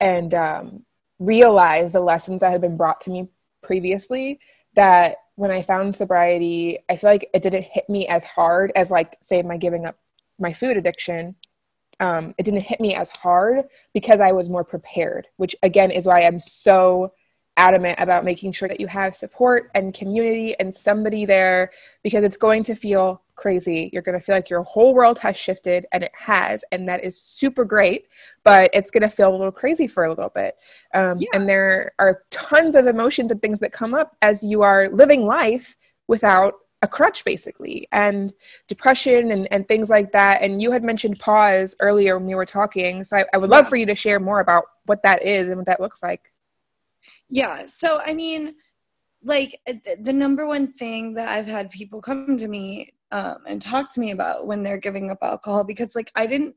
and 0.00 0.34
um, 0.34 0.84
realize 1.18 1.92
the 1.92 2.00
lessons 2.00 2.40
that 2.40 2.52
had 2.52 2.60
been 2.60 2.76
brought 2.76 3.00
to 3.02 3.10
me 3.10 3.28
previously 3.62 4.40
that 4.74 5.16
when 5.36 5.50
I 5.50 5.62
found 5.62 5.96
sobriety, 5.96 6.78
I 6.88 6.96
feel 6.96 7.10
like 7.10 7.30
it 7.32 7.42
didn't 7.42 7.64
hit 7.64 7.88
me 7.88 8.06
as 8.08 8.24
hard 8.24 8.72
as 8.76 8.90
like 8.90 9.16
say 9.22 9.42
my 9.42 9.56
giving 9.56 9.86
up 9.86 9.96
my 10.38 10.52
food 10.52 10.76
addiction. 10.76 11.36
Um, 12.04 12.34
it 12.36 12.42
didn't 12.42 12.60
hit 12.60 12.80
me 12.80 12.94
as 12.94 13.08
hard 13.08 13.64
because 13.94 14.20
I 14.20 14.32
was 14.32 14.50
more 14.50 14.64
prepared, 14.64 15.26
which 15.36 15.56
again 15.62 15.90
is 15.90 16.06
why 16.06 16.22
I'm 16.22 16.38
so 16.38 17.12
adamant 17.56 17.98
about 17.98 18.24
making 18.24 18.52
sure 18.52 18.68
that 18.68 18.80
you 18.80 18.86
have 18.88 19.14
support 19.14 19.70
and 19.74 19.94
community 19.94 20.54
and 20.58 20.74
somebody 20.74 21.24
there 21.24 21.70
because 22.02 22.22
it's 22.24 22.36
going 22.36 22.62
to 22.64 22.74
feel 22.74 23.22
crazy. 23.36 23.88
You're 23.92 24.02
going 24.02 24.18
to 24.18 24.24
feel 24.24 24.34
like 24.34 24.50
your 24.50 24.64
whole 24.64 24.92
world 24.92 25.18
has 25.20 25.36
shifted 25.36 25.86
and 25.92 26.04
it 26.04 26.12
has, 26.14 26.64
and 26.72 26.86
that 26.88 27.04
is 27.04 27.18
super 27.20 27.64
great, 27.64 28.06
but 28.42 28.70
it's 28.74 28.90
going 28.90 29.08
to 29.08 29.08
feel 29.08 29.30
a 29.30 29.36
little 29.36 29.52
crazy 29.52 29.86
for 29.86 30.04
a 30.04 30.10
little 30.10 30.32
bit. 30.34 30.56
Um, 30.92 31.16
Yeah. 31.18 31.28
And 31.32 31.48
there 31.48 31.92
are 31.98 32.24
tons 32.30 32.74
of 32.74 32.86
emotions 32.86 33.30
and 33.30 33.40
things 33.40 33.60
that 33.60 33.72
come 33.72 33.94
up 33.94 34.16
as 34.20 34.42
you 34.42 34.62
are 34.62 34.88
living 34.90 35.24
life 35.24 35.76
without 36.06 36.54
a 36.84 36.88
crutch, 36.96 37.24
basically, 37.24 37.88
and 37.92 38.34
depression 38.68 39.32
and, 39.34 39.44
and 39.52 39.66
things 39.66 39.88
like 39.96 40.12
that. 40.12 40.42
And 40.42 40.60
you 40.62 40.70
had 40.70 40.84
mentioned 40.84 41.18
pause 41.18 41.74
earlier 41.80 42.12
when 42.18 42.26
we 42.26 42.34
were 42.34 42.50
talking. 42.58 43.04
So 43.04 43.16
I, 43.16 43.24
I 43.32 43.38
would 43.38 43.50
love 43.56 43.64
Yeah. 43.64 43.70
for 43.70 43.76
you 43.76 43.86
to 43.86 43.94
share 44.04 44.20
more 44.20 44.40
about 44.40 44.64
what 44.84 45.02
that 45.02 45.20
is 45.22 45.48
and 45.48 45.56
what 45.56 45.66
that 45.66 45.80
looks 45.80 46.02
like. 46.02 46.22
Yeah. 47.28 47.64
So, 47.66 48.00
I 48.04 48.12
mean, 48.12 48.54
like 49.22 49.58
uh, 49.66 49.72
th- 49.84 50.00
the 50.02 50.12
number 50.12 50.46
one 50.46 50.66
thing 50.74 51.14
that 51.14 51.28
I've 51.36 51.46
had 51.56 51.70
people 51.70 52.02
come 52.08 52.36
to 52.36 52.48
me 52.48 52.92
um, 53.18 53.38
and 53.48 53.60
talk 53.62 53.92
to 53.94 54.00
me 54.00 54.10
about 54.10 54.46
when 54.46 54.62
they're 54.62 54.84
giving 54.88 55.10
up 55.10 55.18
alcohol, 55.22 55.64
because 55.64 55.96
like 55.96 56.10
I 56.14 56.26
didn't, 56.26 56.54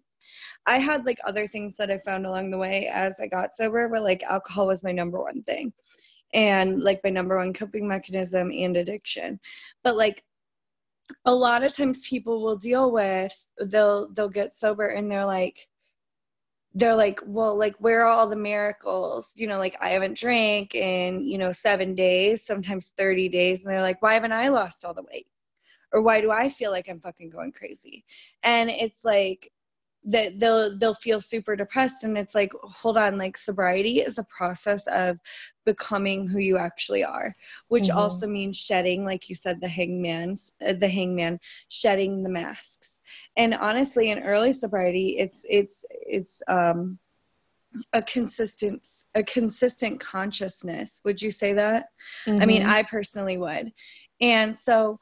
I 0.66 0.78
had 0.90 1.06
like 1.06 1.20
other 1.26 1.48
things 1.48 1.78
that 1.78 1.90
I 1.90 1.98
found 2.00 2.26
along 2.26 2.52
the 2.52 2.58
way 2.58 2.78
as 3.04 3.22
I 3.22 3.28
got 3.28 3.56
sober, 3.56 3.88
but 3.88 4.04
like 4.04 4.24
alcohol 4.24 4.68
was 4.68 4.84
my 4.84 4.92
number 4.92 5.20
one 5.30 5.42
thing 5.44 5.72
and 6.34 6.82
like 6.82 7.02
my 7.04 7.10
number 7.10 7.38
one 7.38 7.54
coping 7.54 7.88
mechanism 7.88 8.52
and 8.52 8.78
addiction. 8.78 9.40
But 9.84 9.98
like, 9.98 10.24
a 11.26 11.34
lot 11.34 11.64
of 11.64 11.76
times 11.76 12.08
people 12.08 12.42
will 12.44 12.58
deal 12.58 12.92
with 12.92 13.34
they'll 13.68 14.12
they'll 14.14 14.28
get 14.30 14.58
sober 14.58 14.88
and 14.88 15.10
they're 15.10 15.26
like 15.26 15.68
they're 16.78 16.96
like, 16.96 17.20
well, 17.26 17.58
like, 17.58 17.76
where 17.80 18.06
are 18.06 18.12
all 18.12 18.28
the 18.28 18.36
miracles? 18.36 19.34
You 19.36 19.48
know, 19.48 19.58
like, 19.58 19.76
I 19.82 19.90
haven't 19.90 20.16
drank 20.16 20.76
in, 20.76 21.24
you 21.24 21.40
know, 21.40 21.52
seven 21.52 21.96
days, 21.96 22.46
sometimes 22.46 22.94
30 22.96 23.30
days. 23.30 23.60
And 23.60 23.68
they're 23.68 23.82
like, 23.82 24.00
why 24.04 24.14
haven't 24.14 24.34
I 24.34 24.50
lost 24.50 24.86
all 24.86 24.94
the 24.94 25.02
weight? 25.12 25.26
Or 25.92 26.04
why 26.04 26.22
do 26.22 26.30
I 26.30 26.50
feel 26.50 26.70
like 26.70 26.88
I'm 26.88 27.00
fucking 27.00 27.32
going 27.32 27.52
crazy? 27.52 28.06
And 28.44 28.70
it's 28.70 29.04
like, 29.04 29.52
that 30.08 30.40
they'll 30.40 30.78
they'll 30.78 30.94
feel 30.94 31.22
super 31.22 31.56
depressed. 31.56 32.04
And 32.04 32.18
it's 32.18 32.36
like 32.36 32.52
hold 32.64 32.98
on 32.98 33.18
like 33.18 33.38
sobriety 33.38 34.00
is 34.00 34.18
a 34.18 34.24
process 34.24 34.88
of 34.88 35.20
becoming 35.66 36.28
who 36.28 36.40
you 36.40 36.58
actually 36.58 37.04
are 37.04 37.36
which 37.68 37.90
Mhm. 37.90 37.98
also 37.98 38.26
means 38.28 38.58
shedding 38.58 39.04
like 39.06 39.30
you 39.30 39.36
said 39.36 39.60
the 39.62 39.68
hangman 39.68 40.38
uh, 40.66 40.74
the 40.74 40.88
hangman 40.88 41.40
shedding 41.70 42.24
the 42.24 42.30
masks. 42.30 43.02
And 43.36 43.54
honestly 43.54 44.10
in 44.12 44.20
early 44.20 44.54
sobriety 44.54 45.18
it's 45.20 45.46
it's 45.50 45.86
it's 45.92 46.42
um 46.48 46.98
a 47.94 48.02
consistent 48.02 48.88
a 49.16 49.24
consistent 49.24 50.00
consciousness. 50.00 51.02
Would 51.04 51.22
you 51.22 51.32
say 51.32 51.54
that? 51.54 51.88
I 52.40 52.46
mean 52.46 52.64
Mhm. 52.64 52.66
i 52.66 52.84
personally 52.84 53.38
would. 53.38 53.72
And 54.22 54.58
so 54.58 55.00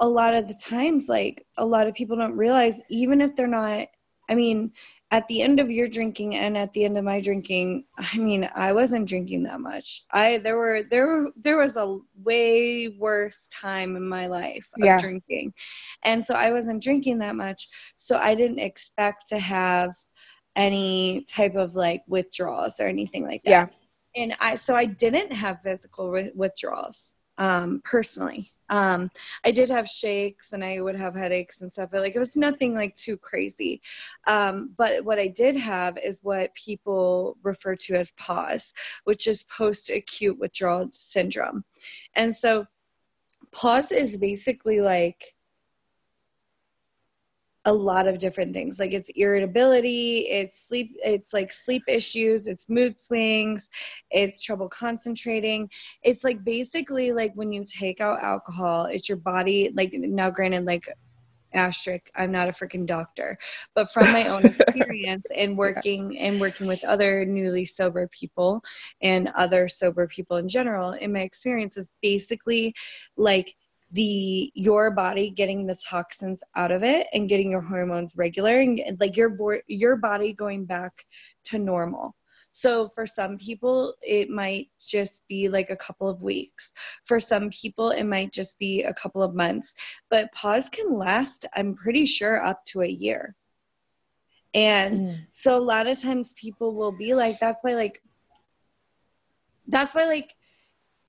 a 0.00 0.08
lot 0.08 0.34
of 0.34 0.48
the 0.48 0.60
times 0.62 1.08
like 1.08 1.46
a 1.56 1.64
lot 1.64 1.86
of 1.86 1.94
people 1.94 2.16
don't 2.16 2.36
realize 2.36 2.82
even 2.90 3.20
if 3.20 3.36
they're 3.36 3.46
not 3.46 3.86
i 4.32 4.34
mean 4.34 4.72
at 5.12 5.28
the 5.28 5.42
end 5.42 5.60
of 5.60 5.70
your 5.70 5.88
drinking 5.88 6.34
and 6.36 6.56
at 6.56 6.72
the 6.72 6.84
end 6.86 6.96
of 6.98 7.04
my 7.04 7.20
drinking 7.20 7.84
i 7.98 8.18
mean 8.18 8.48
i 8.56 8.72
wasn't 8.72 9.08
drinking 9.08 9.42
that 9.44 9.60
much. 9.60 10.04
I 10.10 10.38
there 10.38 10.56
were 10.56 10.82
there 10.90 11.28
there 11.36 11.58
was 11.58 11.76
a 11.76 11.98
way 12.24 12.88
worse 12.88 13.48
time 13.48 13.96
in 13.96 14.08
my 14.08 14.26
life 14.26 14.68
of 14.82 14.90
Yeah. 14.90 14.98
drinking. 14.98 15.52
And 16.04 16.24
so 16.24 16.34
i 16.34 16.50
wasn't 16.50 16.82
drinking 16.82 17.18
that 17.20 17.36
much. 17.36 17.68
So 17.96 18.16
i 18.16 18.34
didn't 18.34 18.60
expect 18.70 19.28
to 19.28 19.38
have 19.38 19.90
any 20.56 21.24
type 21.28 21.56
of 21.56 21.74
like 21.74 22.02
withdrawals 22.08 22.80
or 22.80 22.86
anything 22.86 23.24
like 23.26 23.42
that. 23.44 23.50
Yeah. 23.50 23.66
and 24.22 24.34
I 24.40 24.56
so 24.56 24.74
I 24.74 24.86
didn't 24.86 25.32
have 25.32 25.62
physical 25.62 26.06
wi- 26.06 26.32
withdrawals 26.34 27.16
um, 27.38 27.80
personally. 27.84 28.52
Um, 28.68 29.10
I 29.44 29.50
did 29.50 29.68
have 29.68 29.86
shakes 29.86 30.52
and 30.52 30.64
I 30.64 30.80
would 30.80 30.96
have 30.96 31.14
headaches 31.14 31.60
and 31.60 31.70
stuff, 31.70 31.90
but 31.92 32.00
like 32.00 32.16
it 32.16 32.18
was 32.18 32.36
nothing 32.36 32.74
like 32.74 32.96
too 32.96 33.18
crazy. 33.18 33.82
Um, 34.26 34.70
but 34.78 35.04
what 35.04 35.18
I 35.18 35.26
did 35.28 35.56
have 35.56 35.98
is 35.98 36.20
what 36.22 36.54
people 36.54 37.36
refer 37.42 37.76
to 37.76 37.96
as 37.96 38.12
PAWS, 38.12 38.72
which 39.04 39.26
is 39.26 39.44
post-acute 39.44 40.38
withdrawal 40.38 40.88
syndrome, 40.92 41.64
and 42.14 42.34
so 42.34 42.66
PAWS 43.52 43.92
is 43.92 44.16
basically 44.16 44.80
like 44.80 45.34
a 47.64 47.72
lot 47.72 48.08
of 48.08 48.18
different 48.18 48.52
things. 48.52 48.78
Like 48.80 48.92
it's 48.92 49.10
irritability 49.14 50.26
it's 50.28 50.66
sleep 50.66 50.96
it's 51.04 51.32
like 51.32 51.52
sleep 51.52 51.82
issues 51.86 52.48
it's 52.48 52.68
mood 52.68 52.98
swings 52.98 53.68
it's 54.10 54.40
trouble 54.40 54.68
concentrating. 54.68 55.70
It's 56.02 56.24
like 56.24 56.44
basically 56.44 57.12
like 57.12 57.32
when 57.34 57.52
you 57.52 57.64
take 57.64 58.00
out 58.00 58.22
alcohol 58.22 58.86
it's 58.86 59.08
your 59.08 59.18
body 59.18 59.72
like 59.74 59.92
now 59.92 60.30
granted 60.30 60.64
like 60.64 60.88
asterisk 61.54 62.10
i'm 62.16 62.32
not 62.32 62.48
a 62.48 62.52
freaking 62.52 62.86
doctor 62.86 63.38
but 63.74 63.90
from 63.92 64.10
my 64.12 64.26
own 64.28 64.44
experience 64.46 65.24
and 65.36 65.56
working 65.56 66.18
and 66.18 66.40
working 66.40 66.66
with 66.66 66.82
other 66.84 67.24
newly 67.24 67.64
sober 67.64 68.08
people 68.08 68.62
and 69.00 69.28
other 69.34 69.68
sober 69.68 70.06
people 70.06 70.36
in 70.36 70.48
general 70.48 70.92
in 70.92 71.12
my 71.12 71.20
experience 71.20 71.76
is 71.76 71.88
basically 72.00 72.74
like 73.16 73.54
the 73.92 74.50
your 74.54 74.90
body 74.90 75.30
getting 75.30 75.66
the 75.66 75.76
toxins 75.76 76.42
out 76.56 76.70
of 76.70 76.82
it 76.82 77.06
and 77.12 77.28
getting 77.28 77.50
your 77.50 77.60
hormones 77.60 78.14
regular 78.16 78.60
and 78.60 78.80
like 79.00 79.16
your 79.16 79.30
bo- 79.30 79.60
your 79.68 79.96
body 79.96 80.32
going 80.32 80.64
back 80.64 80.92
to 81.44 81.58
normal. 81.58 82.14
So 82.54 82.88
for 82.94 83.06
some 83.06 83.38
people 83.38 83.94
it 84.02 84.28
might 84.30 84.68
just 84.80 85.22
be 85.28 85.48
like 85.48 85.70
a 85.70 85.76
couple 85.76 86.08
of 86.08 86.22
weeks. 86.22 86.72
For 87.04 87.20
some 87.20 87.50
people 87.50 87.90
it 87.90 88.04
might 88.04 88.32
just 88.32 88.58
be 88.58 88.82
a 88.82 88.94
couple 88.94 89.22
of 89.22 89.34
months. 89.34 89.74
But 90.10 90.32
PAWS 90.32 90.68
can 90.70 90.96
last 90.96 91.46
i'm 91.54 91.74
pretty 91.74 92.06
sure 92.06 92.44
up 92.44 92.64
to 92.66 92.82
a 92.82 92.88
year. 92.88 93.34
And 94.54 95.00
Mm. 95.00 95.26
so 95.32 95.56
a 95.56 95.60
lot 95.72 95.86
of 95.86 96.00
times 96.00 96.32
people 96.34 96.74
will 96.74 96.92
be 96.92 97.14
like 97.14 97.40
that's 97.40 97.58
why 97.62 97.74
like 97.74 98.02
that's 99.68 99.94
why 99.94 100.06
like 100.06 100.34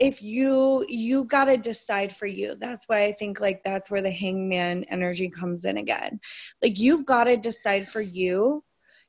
if 0.03 0.21
you 0.21 0.85
you 0.89 1.23
got 1.23 1.45
to 1.45 1.55
decide 1.55 2.13
for 2.13 2.25
you. 2.27 2.55
That's 2.59 2.85
why 2.89 3.05
i 3.05 3.13
think 3.13 3.39
like 3.39 3.63
that's 3.63 3.89
where 3.89 4.01
the 4.01 4.11
hangman 4.11 4.83
energy 4.85 5.29
comes 5.29 5.63
in 5.63 5.77
again. 5.77 6.19
Like 6.61 6.77
you've 6.77 7.05
got 7.05 7.25
to 7.25 7.37
decide 7.37 7.87
for 7.87 8.01
you. 8.01 8.63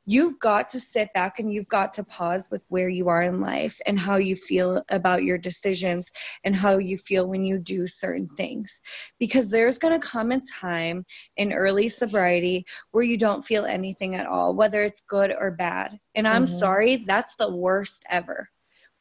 You've 0.07 0.39
got 0.39 0.69
to 0.69 0.79
sit 0.81 1.13
back 1.15 1.41
and 1.41 1.53
you've 1.53 1.67
got 1.67 1.95
to 1.95 2.05
pause 2.05 2.49
with 2.51 2.63
where 2.69 2.91
you 2.91 3.09
are 3.09 3.23
in 3.23 3.41
life 3.41 3.81
and 3.87 3.99
how 3.99 4.17
you 4.17 4.37
feel 4.37 4.85
about 4.91 5.25
your 5.25 5.39
decisions 5.39 6.13
and 6.45 6.55
how 6.55 6.79
you 6.79 6.97
feel 6.99 7.27
when 7.27 7.43
you 7.45 7.59
do 7.59 7.87
certain 7.89 8.29
things. 8.37 8.81
Because 9.19 9.49
there's 9.51 9.79
going 9.79 9.99
to 9.99 10.07
come 10.07 10.31
a 10.31 10.41
time 10.61 11.07
in 11.39 11.55
early 11.55 11.89
sobriety 11.89 12.67
where 12.93 13.03
you 13.03 13.17
don't 13.17 13.45
feel 13.45 13.65
anything 13.65 14.15
at 14.15 14.27
all 14.27 14.55
whether 14.55 14.83
it's 14.85 15.01
good 15.09 15.35
or 15.37 15.51
bad. 15.51 15.99
And 16.15 16.29
i'm 16.29 16.47
Mhm. 16.47 16.59
sorry 16.61 16.97
that's 16.97 17.35
the 17.37 17.51
worst 17.51 18.05
ever 18.11 18.49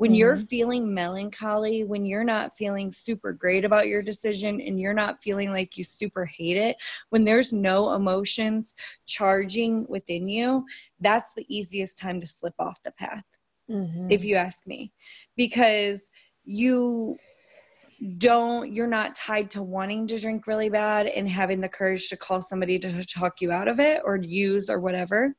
When 0.04 0.16
you're 0.16 0.36
feeling 0.36 0.94
melancholy, 0.94 1.86
when 1.86 2.06
you're 2.06 2.26
not 2.26 2.58
feeling 2.58 2.92
super 2.92 3.32
great 3.32 3.64
about 3.64 3.88
your 3.88 4.02
decision 4.02 4.60
and 4.60 4.78
you're 4.78 4.94
not 4.94 5.24
feeling 5.24 5.52
like 5.52 5.78
you 5.78 5.86
super 5.86 6.26
hate 6.26 6.58
it, 6.58 6.76
when 7.10 7.24
there's 7.24 7.54
no 7.54 7.94
emotions 7.94 8.76
charging 9.06 9.88
within 9.88 10.28
you, 10.28 10.66
that's 11.00 11.34
the 11.36 11.46
easiest 11.48 11.98
time 11.98 12.20
to 12.20 12.28
slip 12.28 12.54
off 12.60 12.84
the 12.84 12.92
path, 12.92 13.24
Mhm. 13.70 14.12
if 14.12 14.26
you 14.26 14.36
ask 14.36 14.68
me. 14.68 14.92
Because 15.38 16.12
you 16.44 17.18
don't 18.18 18.74
you're 18.74 18.86
not 18.86 19.16
tied 19.16 19.50
to 19.52 19.64
wanting 19.64 20.06
to 20.06 20.20
drink 20.20 20.48
really 20.48 20.70
bad 20.70 21.08
and 21.08 21.30
having 21.30 21.62
the 21.62 21.70
courage 21.70 22.10
to 22.10 22.18
call 22.18 22.42
somebody 22.42 22.78
to 22.78 23.06
talk 23.06 23.40
you 23.40 23.50
out 23.54 23.70
of 23.70 23.80
it 23.80 24.02
or 24.04 24.18
use 24.18 24.70
or 24.70 24.82
whatever 24.82 25.34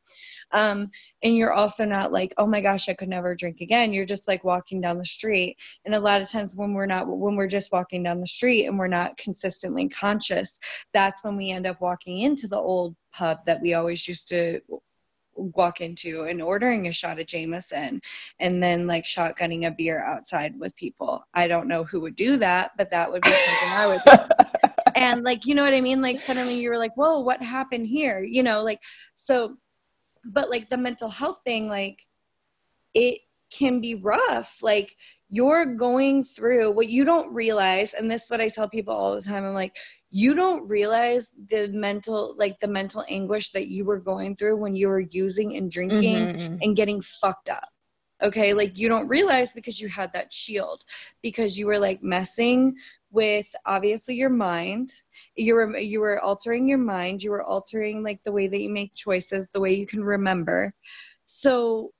um, 0.52 0.90
and 1.22 1.36
you're 1.36 1.52
also 1.52 1.84
not 1.84 2.12
like 2.12 2.32
oh 2.38 2.46
my 2.46 2.60
gosh 2.60 2.88
i 2.88 2.94
could 2.94 3.08
never 3.08 3.34
drink 3.34 3.60
again 3.60 3.92
you're 3.92 4.04
just 4.04 4.28
like 4.28 4.44
walking 4.44 4.80
down 4.80 4.98
the 4.98 5.04
street 5.04 5.56
and 5.84 5.94
a 5.94 6.00
lot 6.00 6.20
of 6.20 6.30
times 6.30 6.54
when 6.54 6.72
we're 6.72 6.86
not 6.86 7.06
when 7.06 7.36
we're 7.36 7.46
just 7.46 7.72
walking 7.72 8.02
down 8.02 8.20
the 8.20 8.26
street 8.26 8.66
and 8.66 8.78
we're 8.78 8.86
not 8.86 9.16
consistently 9.16 9.88
conscious 9.88 10.58
that's 10.92 11.22
when 11.24 11.36
we 11.36 11.50
end 11.50 11.66
up 11.66 11.80
walking 11.80 12.20
into 12.20 12.46
the 12.46 12.56
old 12.56 12.94
pub 13.12 13.38
that 13.46 13.60
we 13.60 13.74
always 13.74 14.06
used 14.08 14.28
to 14.28 14.60
walk 15.36 15.80
into 15.80 16.24
and 16.24 16.40
ordering 16.40 16.86
a 16.86 16.92
shot 16.92 17.18
of 17.18 17.26
Jameson 17.26 18.00
and 18.38 18.62
then 18.62 18.86
like 18.86 19.04
shotgunning 19.04 19.66
a 19.66 19.70
beer 19.70 20.02
outside 20.02 20.58
with 20.58 20.74
people. 20.76 21.26
I 21.34 21.48
don't 21.48 21.68
know 21.68 21.84
who 21.84 22.00
would 22.00 22.16
do 22.16 22.36
that, 22.38 22.72
but 22.76 22.90
that 22.90 23.10
would 23.10 23.22
be 23.22 23.30
something 23.30 23.68
I 23.70 23.86
would 23.86 24.02
do. 24.06 24.34
And 24.96 25.24
like, 25.24 25.44
you 25.44 25.56
know 25.56 25.64
what 25.64 25.74
I 25.74 25.80
mean? 25.80 26.00
Like 26.00 26.20
suddenly 26.20 26.54
you 26.60 26.70
were 26.70 26.78
like, 26.78 26.96
whoa, 26.96 27.18
what 27.18 27.42
happened 27.42 27.86
here? 27.86 28.22
You 28.22 28.44
know, 28.44 28.62
like, 28.62 28.80
so, 29.16 29.56
but 30.26 30.50
like 30.50 30.68
the 30.70 30.76
mental 30.78 31.08
health 31.08 31.40
thing, 31.44 31.68
like 31.68 32.06
it 32.94 33.20
can 33.52 33.80
be 33.80 33.94
rough. 33.96 34.58
Like 34.62 34.96
you're 35.28 35.66
going 35.76 36.24
through 36.24 36.72
what 36.72 36.88
you 36.88 37.04
don't 37.04 37.32
realize. 37.34 37.94
And 37.94 38.10
this 38.10 38.24
is 38.24 38.30
what 38.30 38.40
I 38.40 38.48
tell 38.48 38.68
people 38.68 38.94
all 38.94 39.14
the 39.14 39.22
time. 39.22 39.44
I'm 39.44 39.54
like, 39.54 39.76
you 40.10 40.34
don't 40.34 40.68
realize 40.68 41.32
the 41.50 41.68
mental 41.72 42.34
like 42.38 42.58
the 42.60 42.68
mental 42.68 43.04
anguish 43.08 43.50
that 43.52 43.68
you 43.68 43.84
were 43.84 44.00
going 44.00 44.36
through 44.36 44.56
when 44.56 44.76
you 44.76 44.88
were 44.88 45.00
using 45.00 45.56
and 45.56 45.70
drinking 45.70 46.30
Mhm. 46.36 46.58
and 46.62 46.76
getting 46.76 47.02
fucked 47.02 47.48
up 47.50 47.68
okay 48.24 48.54
like 48.54 48.76
you 48.76 48.88
don't 48.88 49.08
realize 49.08 49.52
because 49.52 49.80
you 49.80 49.88
had 49.88 50.12
that 50.12 50.32
shield 50.32 50.84
because 51.22 51.56
you 51.56 51.66
were 51.66 51.78
like 51.78 52.02
messing 52.02 52.74
with 53.14 53.54
obviously 53.64 54.16
your 54.16 54.28
mind. 54.28 54.90
You 55.36 55.54
were 55.54 55.78
you 55.78 56.00
were 56.00 56.20
altering 56.20 56.68
your 56.68 56.78
mind. 56.78 57.22
You 57.22 57.30
were 57.30 57.44
altering 57.44 58.02
like 58.02 58.22
the 58.24 58.32
way 58.32 58.48
that 58.48 58.60
you 58.60 58.68
make 58.68 58.94
choices 58.94 59.48
the 59.48 59.60
way 59.60 59.72
you 59.72 59.86
can 59.86 60.02
remember. 60.02 60.74
So 61.26 61.92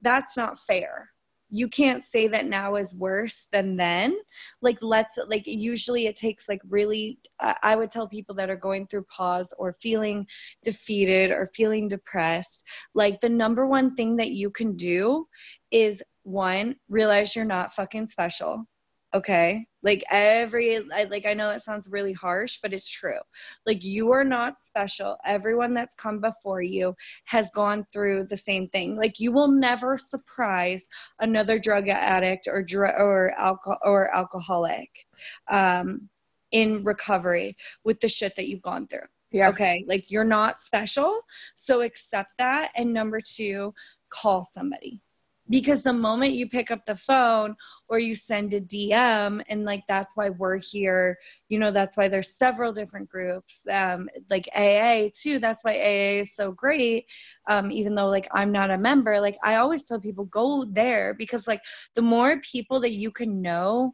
that's 0.00 0.36
not 0.36 0.58
fair 0.58 1.11
you 1.54 1.68
can't 1.68 2.02
say 2.02 2.26
that 2.28 2.46
now 2.46 2.76
is 2.76 2.94
worse 2.94 3.46
than 3.52 3.76
then. 3.76 4.16
Like 4.62 4.78
let's 4.80 5.18
like 5.28 5.46
usually 5.46 6.06
it 6.06 6.16
takes 6.16 6.48
like 6.48 6.62
really 6.68 7.18
I 7.62 7.76
would 7.76 7.90
tell 7.90 8.08
people 8.08 8.34
that 8.36 8.48
are 8.48 8.56
going 8.56 8.86
through 8.86 9.04
PAWS 9.14 9.52
or 9.58 9.74
feeling 9.74 10.26
defeated 10.64 11.30
or 11.30 11.46
feeling 11.54 11.88
depressed 11.88 12.64
like 12.94 13.20
the 13.20 13.28
number 13.28 13.66
one 13.66 13.94
thing 13.94 14.16
that 14.16 14.30
you 14.30 14.50
can 14.50 14.76
do 14.76 15.26
is 15.70 16.02
one 16.22 16.76
realize 16.88 17.36
you're 17.36 17.44
not 17.44 17.72
fucking 17.74 18.08
special 18.08 18.66
okay. 19.14 19.66
Like 19.82 20.04
every 20.10 20.76
I, 20.76 21.04
like 21.10 21.26
i 21.26 21.34
know 21.34 21.48
that 21.48 21.64
sounds 21.64 21.88
really 21.88 22.12
harsh 22.12 22.58
but 22.62 22.72
it's 22.72 22.90
true. 22.90 23.18
Like 23.66 23.82
you 23.82 24.12
are 24.12 24.24
not 24.24 24.62
special. 24.62 25.16
Everyone 25.24 25.74
that's 25.74 25.94
come 25.96 26.20
before 26.20 26.62
you 26.62 26.94
has 27.24 27.50
gone 27.54 27.84
through 27.92 28.26
the 28.28 28.36
same 28.36 28.68
thing. 28.68 28.96
Like 28.96 29.18
you 29.18 29.32
will 29.32 29.50
never 29.50 29.98
surprise 29.98 30.84
another 31.20 31.58
drug 31.58 31.88
addict 31.88 32.46
or 32.46 32.62
dr- 32.62 32.94
or 32.98 33.32
alcohol 33.38 33.78
or 33.84 34.14
alcoholic 34.14 35.06
um 35.50 36.08
in 36.52 36.84
recovery 36.84 37.56
with 37.82 37.98
the 38.00 38.08
shit 38.08 38.36
that 38.36 38.48
you've 38.48 38.62
gone 38.62 38.86
through. 38.86 39.08
Yeah. 39.32 39.48
okay? 39.48 39.84
Like 39.88 40.10
you're 40.10 40.24
not 40.24 40.60
special. 40.60 41.20
So 41.56 41.80
accept 41.80 42.30
that. 42.38 42.70
And 42.76 42.92
number 42.92 43.20
two 43.20 43.74
call 44.10 44.44
somebody. 44.44 45.00
Because 45.48 45.82
the 45.82 45.92
moment 45.92 46.34
you 46.34 46.48
pick 46.48 46.70
up 46.70 46.86
the 46.86 46.96
phone 46.96 47.56
or 47.92 47.98
you 47.98 48.14
send 48.14 48.54
a 48.54 48.60
dm 48.62 49.42
and 49.50 49.66
like 49.66 49.82
that's 49.86 50.16
why 50.16 50.30
we're 50.30 50.56
here. 50.56 51.18
You 51.50 51.58
know 51.58 51.70
that's 51.70 51.94
why 51.94 52.08
there's 52.08 52.38
several 52.38 52.72
different 52.72 53.10
groups 53.10 53.60
um 53.70 54.08
like 54.30 54.48
aa 54.56 55.10
too 55.14 55.38
that's 55.38 55.62
why 55.62 55.74
aa 55.74 56.20
is 56.22 56.34
so 56.34 56.52
great. 56.52 57.04
Um 57.48 57.70
even 57.70 57.94
though 57.94 58.08
like 58.08 58.28
i'm 58.32 58.50
not 58.50 58.70
a 58.70 58.78
member 58.78 59.20
like 59.20 59.36
i 59.44 59.56
always 59.56 59.82
tell 59.84 60.00
people 60.00 60.24
go 60.24 60.64
there 60.64 61.12
because 61.12 61.46
like 61.46 61.60
the 61.94 62.00
more 62.00 62.40
people 62.40 62.80
that 62.80 62.94
you 62.94 63.10
can 63.10 63.42
know 63.42 63.92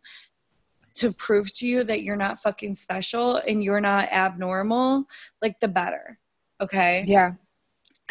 to 0.95 1.13
prove 1.13 1.53
to 1.55 1.67
you 1.67 1.83
that 1.83 2.03
you're 2.05 2.15
not 2.15 2.41
fucking 2.41 2.77
special 2.77 3.37
and 3.49 3.65
you're 3.65 3.81
not 3.81 4.09
abnormal 4.13 5.05
like 5.43 5.59
the 5.59 5.69
better 5.69 6.21
okay? 6.61 7.05
Yeah. 7.07 7.33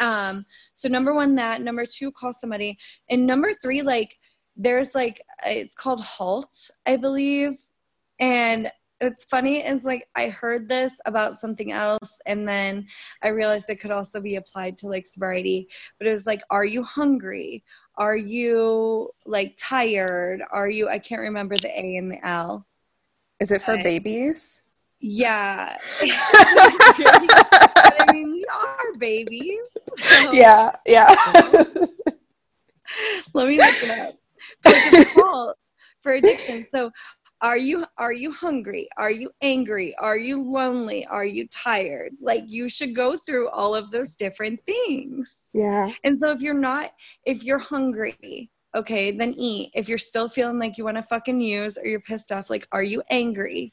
um 0.00 0.44
so 0.74 0.86
number 0.88 1.14
one 1.14 1.34
that. 1.36 1.62
Number 1.62 1.86
two 1.86 2.12
call 2.12 2.32
somebody. 2.34 2.76
And 3.10 3.26
number 3.26 3.54
three 3.54 3.82
like 3.82 4.18
there's 4.58 4.94
like 4.94 5.22
it's 5.46 5.74
called 5.74 6.00
halt 6.00 6.70
i 6.86 6.96
believe 6.96 7.58
and 8.18 8.70
it's 9.00 9.24
funny 9.24 9.58
it's 9.58 9.84
like 9.84 10.08
i 10.16 10.28
heard 10.28 10.68
this 10.68 10.92
about 11.06 11.40
something 11.40 11.70
else 11.70 12.18
and 12.26 12.46
then 12.46 12.84
i 13.22 13.28
realized 13.28 13.70
it 13.70 13.80
could 13.80 13.92
also 13.92 14.20
be 14.20 14.36
applied 14.36 14.76
to 14.76 14.88
like 14.88 15.06
sobriety 15.06 15.68
but 15.98 16.08
it 16.08 16.12
was 16.12 16.26
like 16.26 16.42
are 16.50 16.64
you 16.64 16.82
hungry 16.82 17.62
are 17.96 18.16
you 18.16 19.08
like 19.24 19.54
tired 19.56 20.42
are 20.50 20.68
you 20.68 20.88
i 20.88 20.98
can't 20.98 21.20
remember 21.20 21.56
the 21.56 21.68
a 21.68 21.96
and 21.96 22.10
the 22.10 22.26
l 22.26 22.66
Is 23.38 23.52
it 23.52 23.62
for 23.62 23.76
babies? 23.76 24.62
yeah 25.00 25.76
i 26.02 28.06
mean 28.12 28.32
we 28.32 28.44
are 28.52 28.94
babies 28.98 29.60
so- 29.96 30.32
yeah. 30.32 30.72
Yeah. 30.86 31.14
Let 33.34 33.48
me 33.48 33.58
look 33.58 33.82
it 33.82 33.90
up. 33.90 34.17
A 34.68 35.04
call 35.14 35.54
for 36.02 36.12
addiction. 36.12 36.66
So 36.74 36.90
are 37.40 37.56
you 37.56 37.84
are 37.96 38.12
you 38.12 38.32
hungry? 38.32 38.88
Are 38.96 39.10
you 39.10 39.30
angry? 39.42 39.94
Are 39.96 40.18
you 40.18 40.42
lonely? 40.42 41.06
Are 41.06 41.24
you 41.24 41.46
tired? 41.48 42.12
Like 42.20 42.44
you 42.46 42.68
should 42.68 42.94
go 42.94 43.16
through 43.16 43.48
all 43.50 43.74
of 43.74 43.90
those 43.90 44.16
different 44.16 44.60
things. 44.66 45.36
yeah. 45.52 45.92
And 46.04 46.18
so 46.18 46.30
if 46.30 46.40
you're 46.40 46.54
not 46.54 46.92
if 47.24 47.44
you're 47.44 47.58
hungry, 47.58 48.50
okay, 48.74 49.12
then 49.12 49.34
eat. 49.36 49.70
If 49.74 49.88
you're 49.88 49.98
still 49.98 50.28
feeling 50.28 50.58
like 50.58 50.78
you 50.78 50.84
want 50.84 50.96
to 50.96 51.02
fucking 51.02 51.40
use 51.40 51.78
or 51.78 51.86
you're 51.86 52.00
pissed 52.00 52.32
off, 52.32 52.50
like 52.50 52.66
are 52.72 52.82
you 52.82 53.02
angry? 53.10 53.72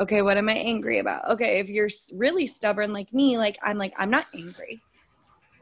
Okay, 0.00 0.22
what 0.22 0.38
am 0.38 0.48
I 0.48 0.54
angry 0.54 0.98
about? 0.98 1.30
Okay, 1.30 1.58
if 1.58 1.68
you're 1.68 1.90
really 2.14 2.46
stubborn 2.46 2.92
like 2.92 3.12
me, 3.12 3.38
like 3.38 3.58
I'm 3.62 3.76
like 3.76 3.92
I'm 3.98 4.10
not 4.10 4.26
angry. 4.34 4.82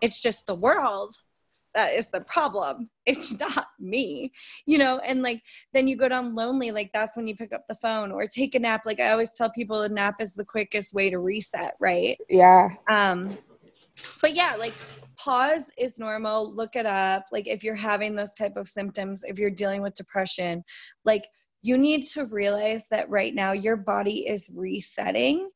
It's 0.00 0.22
just 0.22 0.46
the 0.46 0.54
world 0.54 1.16
that 1.74 1.94
is 1.94 2.06
the 2.12 2.20
problem. 2.22 2.88
It's 3.04 3.32
not 3.32 3.66
me, 3.80 4.30
you 4.64 4.78
know. 4.78 5.00
And 5.00 5.22
like 5.22 5.42
then 5.72 5.88
you 5.88 5.96
go 5.96 6.08
down 6.08 6.36
lonely, 6.36 6.70
like 6.70 6.92
that's 6.94 7.16
when 7.16 7.26
you 7.26 7.34
pick 7.34 7.52
up 7.52 7.64
the 7.68 7.74
phone 7.74 8.12
or 8.12 8.28
take 8.28 8.54
a 8.54 8.60
nap. 8.60 8.82
Like 8.86 9.00
I 9.00 9.10
always 9.10 9.34
tell 9.34 9.50
people, 9.50 9.82
a 9.82 9.88
nap 9.88 10.20
is 10.20 10.34
the 10.34 10.44
quickest 10.44 10.94
way 10.94 11.10
to 11.10 11.18
reset, 11.18 11.74
right? 11.80 12.16
Yeah. 12.28 12.70
Um, 12.88 13.36
but 14.20 14.34
yeah, 14.34 14.54
like 14.56 14.74
PAWS 15.18 15.64
is 15.76 15.98
normal. 15.98 16.54
Look 16.54 16.76
it 16.76 16.86
up. 16.86 17.24
Like 17.32 17.48
if 17.48 17.64
you're 17.64 17.74
having 17.74 18.14
those 18.14 18.34
type 18.34 18.56
of 18.56 18.68
symptoms, 18.68 19.22
if 19.24 19.36
you're 19.36 19.50
dealing 19.50 19.82
with 19.82 19.96
depression, 19.96 20.62
like 21.04 21.26
you 21.62 21.76
need 21.76 22.06
to 22.08 22.26
realize 22.26 22.84
that 22.92 23.10
right 23.10 23.34
now 23.34 23.50
your 23.50 23.76
body 23.76 24.28
is 24.28 24.48
resetting. 24.54 25.48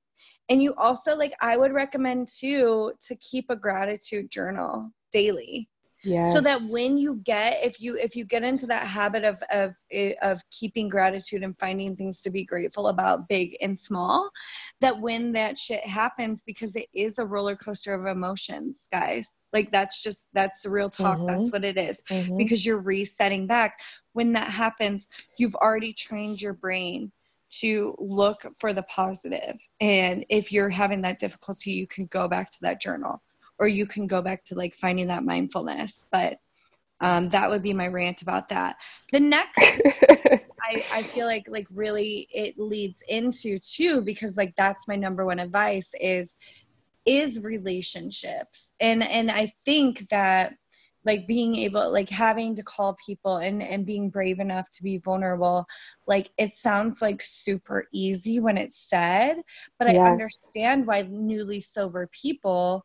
And 0.48 0.61
you 0.61 0.74
also 0.74 1.16
like 1.16 1.35
I 1.40 1.57
would 1.57 1.72
recommend 1.72 2.26
too 2.26 2.92
to 3.07 3.16
keep 3.16 3.50
a 3.50 3.57
gratitude 3.57 4.31
journal 4.31 4.90
daily 5.12 5.68
Yeah. 6.02 6.32
so 6.32 6.40
that 6.40 6.61
when 6.70 6.98
you 6.98 7.16
get 7.24 7.64
if 7.64 7.80
you 7.80 7.96
if 7.96 8.14
you 8.14 8.24
get 8.24 8.42
into 8.42 8.66
that 8.66 8.87
habit 8.87 9.24
of 9.24 9.42
of 9.52 9.74
of 10.22 10.40
keeping 10.50 10.88
gratitude 10.88 11.42
and 11.42 11.59
finding 11.59 11.96
things 11.96 12.20
to 12.22 12.30
be 12.30 12.44
grateful 12.44 12.88
about 12.88 13.28
big 13.28 13.56
and 13.61 13.78
small 13.78 14.30
that 14.80 15.00
when 15.00 15.32
that 15.32 15.59
shit 15.59 15.85
happens 15.85 16.42
because 16.42 16.76
it 16.76 16.87
is 16.94 17.18
a 17.18 17.24
roller 17.26 17.56
coaster 17.56 17.94
of 17.94 18.06
emotions 18.06 18.88
guys 18.92 19.42
like 19.52 19.70
that's 19.72 20.02
just 20.02 20.18
that's 20.32 20.62
the 20.62 20.70
real 20.70 20.90
talk 20.90 21.18
Mhm. 21.18 21.26
that's 21.26 21.52
what 21.52 21.64
it 21.64 21.76
is 21.78 22.02
Mhm. 22.11 22.38
because 22.38 22.64
you're 22.64 22.82
resetting 22.82 23.46
back 23.46 23.80
when 24.12 24.32
that 24.32 24.50
happens 24.50 25.09
you've 25.38 25.56
already 25.56 25.92
trained 25.92 26.40
your 26.40 26.54
brain 26.54 27.11
to 27.48 27.94
look 27.98 28.44
for 28.59 28.72
the 28.72 28.82
positive 28.85 29.56
and 29.80 30.24
if 30.28 30.52
you're 30.52 30.68
having 30.68 31.00
that 31.02 31.18
difficulty 31.18 31.70
you 31.70 31.87
can 31.87 32.06
go 32.06 32.28
back 32.28 32.50
to 32.50 32.59
that 32.61 32.80
journal 32.80 33.22
or 33.58 33.68
you 33.68 33.86
can 33.86 34.06
go 34.06 34.22
back 34.22 34.44
to 34.44 34.54
like 34.54 34.74
finding 34.74 35.06
that 35.06 35.24
mindfulness 35.24 36.06
but 36.12 36.38
um, 37.00 37.28
that 37.28 37.50
would 37.50 37.62
be 37.62 37.74
my 37.74 37.88
rant 37.88 38.22
about 38.22 38.48
that 38.48 38.76
the 39.12 39.20
next 39.20 39.80
I, 40.62 40.82
I 40.92 41.02
feel 41.02 41.26
like 41.26 41.46
like 41.48 41.66
really 41.72 42.28
it 42.32 42.58
leads 42.58 43.02
into 43.08 43.58
too 43.58 44.02
because 44.02 44.36
like 44.36 44.54
that's 44.56 44.88
my 44.88 44.96
number 44.96 45.24
one 45.24 45.38
advice 45.38 45.92
is 46.00 46.34
is 47.04 47.40
relationships 47.40 48.74
and 48.80 49.04
and 49.04 49.30
i 49.30 49.46
think 49.64 50.08
that 50.08 50.54
like 51.04 51.26
being 51.28 51.54
able 51.54 51.92
like 51.92 52.08
having 52.08 52.54
to 52.56 52.64
call 52.64 52.96
people 53.04 53.36
and 53.36 53.62
and 53.62 53.86
being 53.86 54.10
brave 54.10 54.40
enough 54.40 54.68
to 54.72 54.82
be 54.82 54.98
vulnerable 54.98 55.64
like 56.06 56.30
it 56.36 56.56
sounds 56.56 57.00
like 57.00 57.22
super 57.22 57.86
easy 57.92 58.40
when 58.40 58.58
it's 58.58 58.88
said 58.90 59.36
but 59.78 59.86
Yes. 59.86 59.96
i 60.02 60.10
understand 60.10 60.86
why 60.86 61.02
newly 61.02 61.60
sober 61.60 62.08
people 62.12 62.84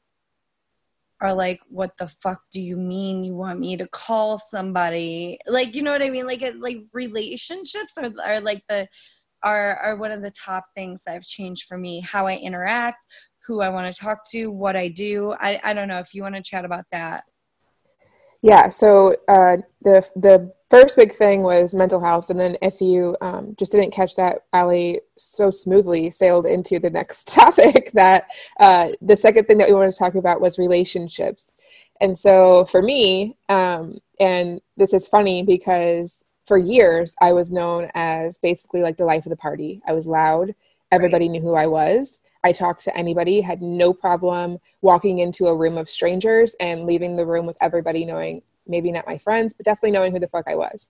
are 1.22 1.34
like 1.34 1.60
what 1.70 1.96
the 1.98 2.08
fuck 2.08 2.42
do 2.52 2.60
you 2.60 2.76
mean 2.76 3.24
you 3.24 3.36
want 3.36 3.60
me 3.60 3.78
to 3.78 3.88
call 3.88 4.38
somebody? 4.38 5.38
Like 5.48 5.76
you 5.76 5.82
know 5.84 5.92
what 5.92 6.04
i 6.04 6.10
mean? 6.10 6.28
Like 6.28 6.44
like 6.60 6.80
relationships 6.94 7.94
are, 7.98 8.12
are 8.26 8.42
like 8.42 8.64
the 8.68 8.88
are 9.44 9.78
are 9.78 9.96
one 9.96 10.12
of 10.12 10.22
the 10.22 10.32
top 10.32 10.66
things 10.76 11.04
that 11.06 11.14
have 11.14 11.24
changed 11.24 11.66
for 11.68 11.78
me. 11.78 12.02
How 12.02 12.28
i 12.28 12.36
interact 12.38 13.06
who 13.46 13.62
i 13.62 13.70
want 13.70 13.94
to 13.94 14.02
talk 14.02 14.20
to 14.32 14.52
what 14.52 14.76
i 14.76 14.88
do. 14.88 15.34
I 15.40 15.60
i 15.64 15.74
don't 15.74 15.88
know 15.88 16.00
if 16.00 16.14
you 16.14 16.24
want 16.24 16.36
to 16.36 16.44
chat 16.44 16.66
about 16.66 16.86
that 16.92 17.24
Yeah. 18.42 18.70
So 18.70 19.16
uh, 19.28 19.58
the 19.82 20.10
the 20.16 20.52
first 20.70 20.98
big 20.98 21.14
thing 21.14 21.44
was 21.44 21.74
mental 21.74 22.00
health, 22.00 22.30
and 22.30 22.40
then 22.40 22.58
if 22.62 22.82
you 22.82 23.16
um, 23.22 23.56
just 23.58 23.72
didn't 23.72 23.92
catch 23.92 24.16
that, 24.16 24.46
Allie 24.54 25.02
so 25.18 25.52
smoothly 25.52 26.10
sailed 26.12 26.46
into 26.46 26.80
the 26.80 26.90
next 26.90 27.28
topic. 27.34 27.92
That 27.94 28.28
uh, 28.60 28.90
the 29.02 29.18
second 29.18 29.46
thing 29.46 29.58
that 29.60 29.68
we 29.70 29.76
wanted 29.76 29.92
to 29.92 30.00
talk 30.00 30.16
about 30.16 30.42
was 30.42 30.58
relationships, 30.58 31.52
and 32.02 32.18
so 32.18 32.66
for 32.66 32.82
me, 32.82 33.38
um, 33.50 34.00
and 34.20 34.60
this 34.78 34.94
is 34.94 35.08
funny 35.08 35.44
because 35.44 36.26
for 36.48 36.58
years 36.58 37.16
I 37.22 37.34
was 37.34 37.52
known 37.52 37.90
as 37.94 38.38
basically 38.40 38.82
like 38.82 38.98
the 38.98 39.06
life 39.06 39.26
of 39.26 39.30
the 39.30 39.36
party. 39.38 39.82
I 39.88 39.94
was 39.94 40.08
loud. 40.08 40.54
Everybody 40.92 41.30
knew 41.30 41.42
who 41.42 41.54
I 41.54 41.68
was. 41.68 42.20
I 42.44 42.52
talked 42.52 42.84
to 42.86 42.98
anybody, 42.98 43.42
had 43.42 43.62
no 43.62 43.94
problem 43.94 44.58
walking 44.82 45.20
into 45.20 45.48
a 45.48 45.56
room 45.56 45.78
of 45.78 45.90
strangers 45.90 46.56
and 46.60 46.86
leaving 46.86 47.16
the 47.16 47.26
room 47.26 47.46
with 47.46 47.58
everybody 47.62 48.06
knowing, 48.06 48.42
maybe 48.68 48.92
not 48.92 49.08
my 49.08 49.18
friends, 49.18 49.54
but 49.54 49.66
definitely 49.66 49.92
knowing 49.92 50.12
who 50.12 50.20
the 50.20 50.28
fuck 50.28 50.48
I 50.48 50.56
was. 50.56 50.90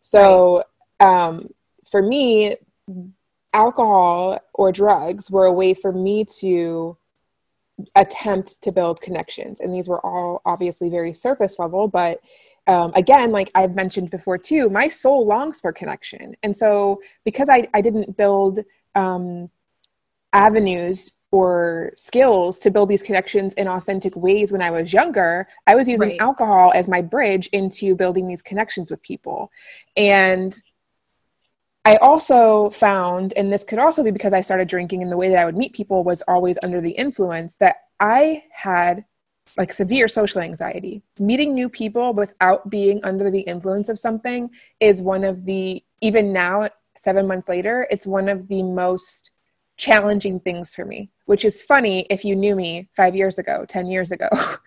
So 0.00 0.64
um, 1.00 1.48
for 1.90 2.02
me, 2.02 2.56
alcohol 3.52 4.38
or 4.54 4.72
drugs 4.72 5.30
were 5.30 5.46
a 5.46 5.52
way 5.52 5.74
for 5.74 5.92
me 5.92 6.24
to 6.40 6.96
attempt 7.96 8.60
to 8.62 8.70
build 8.70 9.00
connections. 9.00 9.60
And 9.60 9.74
these 9.74 9.88
were 9.88 10.04
all 10.06 10.40
obviously 10.44 10.88
very 10.88 11.12
surface 11.12 11.58
level, 11.58 11.88
but 11.88 12.20
um, 12.68 12.92
again, 12.94 13.32
like 13.32 13.50
I've 13.56 13.74
mentioned 13.74 14.10
before 14.10 14.38
too, 14.38 14.70
my 14.70 14.88
soul 14.88 15.26
longs 15.26 15.60
for 15.60 15.72
connection. 15.72 16.36
And 16.44 16.56
so 16.56 17.00
because 17.24 17.48
I, 17.48 17.68
I 17.74 17.80
didn't 17.80 18.16
build 18.16 18.60
um, 18.94 19.50
avenues 20.32 21.12
or 21.30 21.92
skills 21.96 22.58
to 22.58 22.70
build 22.70 22.88
these 22.88 23.02
connections 23.02 23.54
in 23.54 23.66
authentic 23.66 24.14
ways 24.16 24.52
when 24.52 24.62
I 24.62 24.70
was 24.70 24.92
younger, 24.92 25.48
I 25.66 25.74
was 25.74 25.88
using 25.88 26.10
Right. 26.10 26.20
alcohol 26.20 26.72
as 26.74 26.88
my 26.88 27.00
bridge 27.00 27.48
into 27.48 27.96
building 27.96 28.28
these 28.28 28.42
connections 28.42 28.90
with 28.90 29.02
people. 29.02 29.50
And 29.96 30.54
I 31.84 31.96
also 31.96 32.70
found, 32.70 33.32
and 33.32 33.52
this 33.52 33.64
could 33.64 33.80
also 33.80 34.04
be 34.04 34.12
because 34.12 34.32
I 34.32 34.40
started 34.40 34.68
drinking 34.68 35.02
and 35.02 35.10
the 35.10 35.16
way 35.16 35.30
that 35.30 35.38
I 35.38 35.44
would 35.44 35.56
meet 35.56 35.72
people 35.72 36.04
was 36.04 36.22
always 36.28 36.58
under 36.62 36.80
the 36.80 36.90
influence, 36.92 37.56
that 37.56 37.76
I 37.98 38.44
had 38.52 39.04
like 39.58 39.72
severe 39.72 40.06
social 40.06 40.40
anxiety. 40.40 41.02
Meeting 41.18 41.54
new 41.54 41.68
people 41.68 42.14
without 42.14 42.70
being 42.70 43.00
under 43.02 43.30
the 43.30 43.40
influence 43.40 43.88
of 43.88 43.98
something 43.98 44.48
is 44.78 45.02
one 45.02 45.24
of 45.24 45.44
the, 45.44 45.82
even 46.00 46.32
now, 46.32 46.68
seven 46.96 47.26
months 47.26 47.48
later, 47.48 47.86
it's 47.90 48.06
one 48.06 48.28
of 48.28 48.46
the 48.46 48.62
most 48.62 49.31
challenging 49.82 50.38
things 50.38 50.72
for 50.72 50.84
me, 50.84 51.10
which 51.26 51.44
is 51.44 51.64
funny 51.64 52.06
if 52.08 52.24
you 52.24 52.36
knew 52.36 52.54
me 52.54 52.88
five 52.94 53.16
years 53.16 53.40
ago, 53.40 53.64
10 53.68 53.86
years 53.86 54.12
ago, 54.12 54.28
um, 54.32 54.58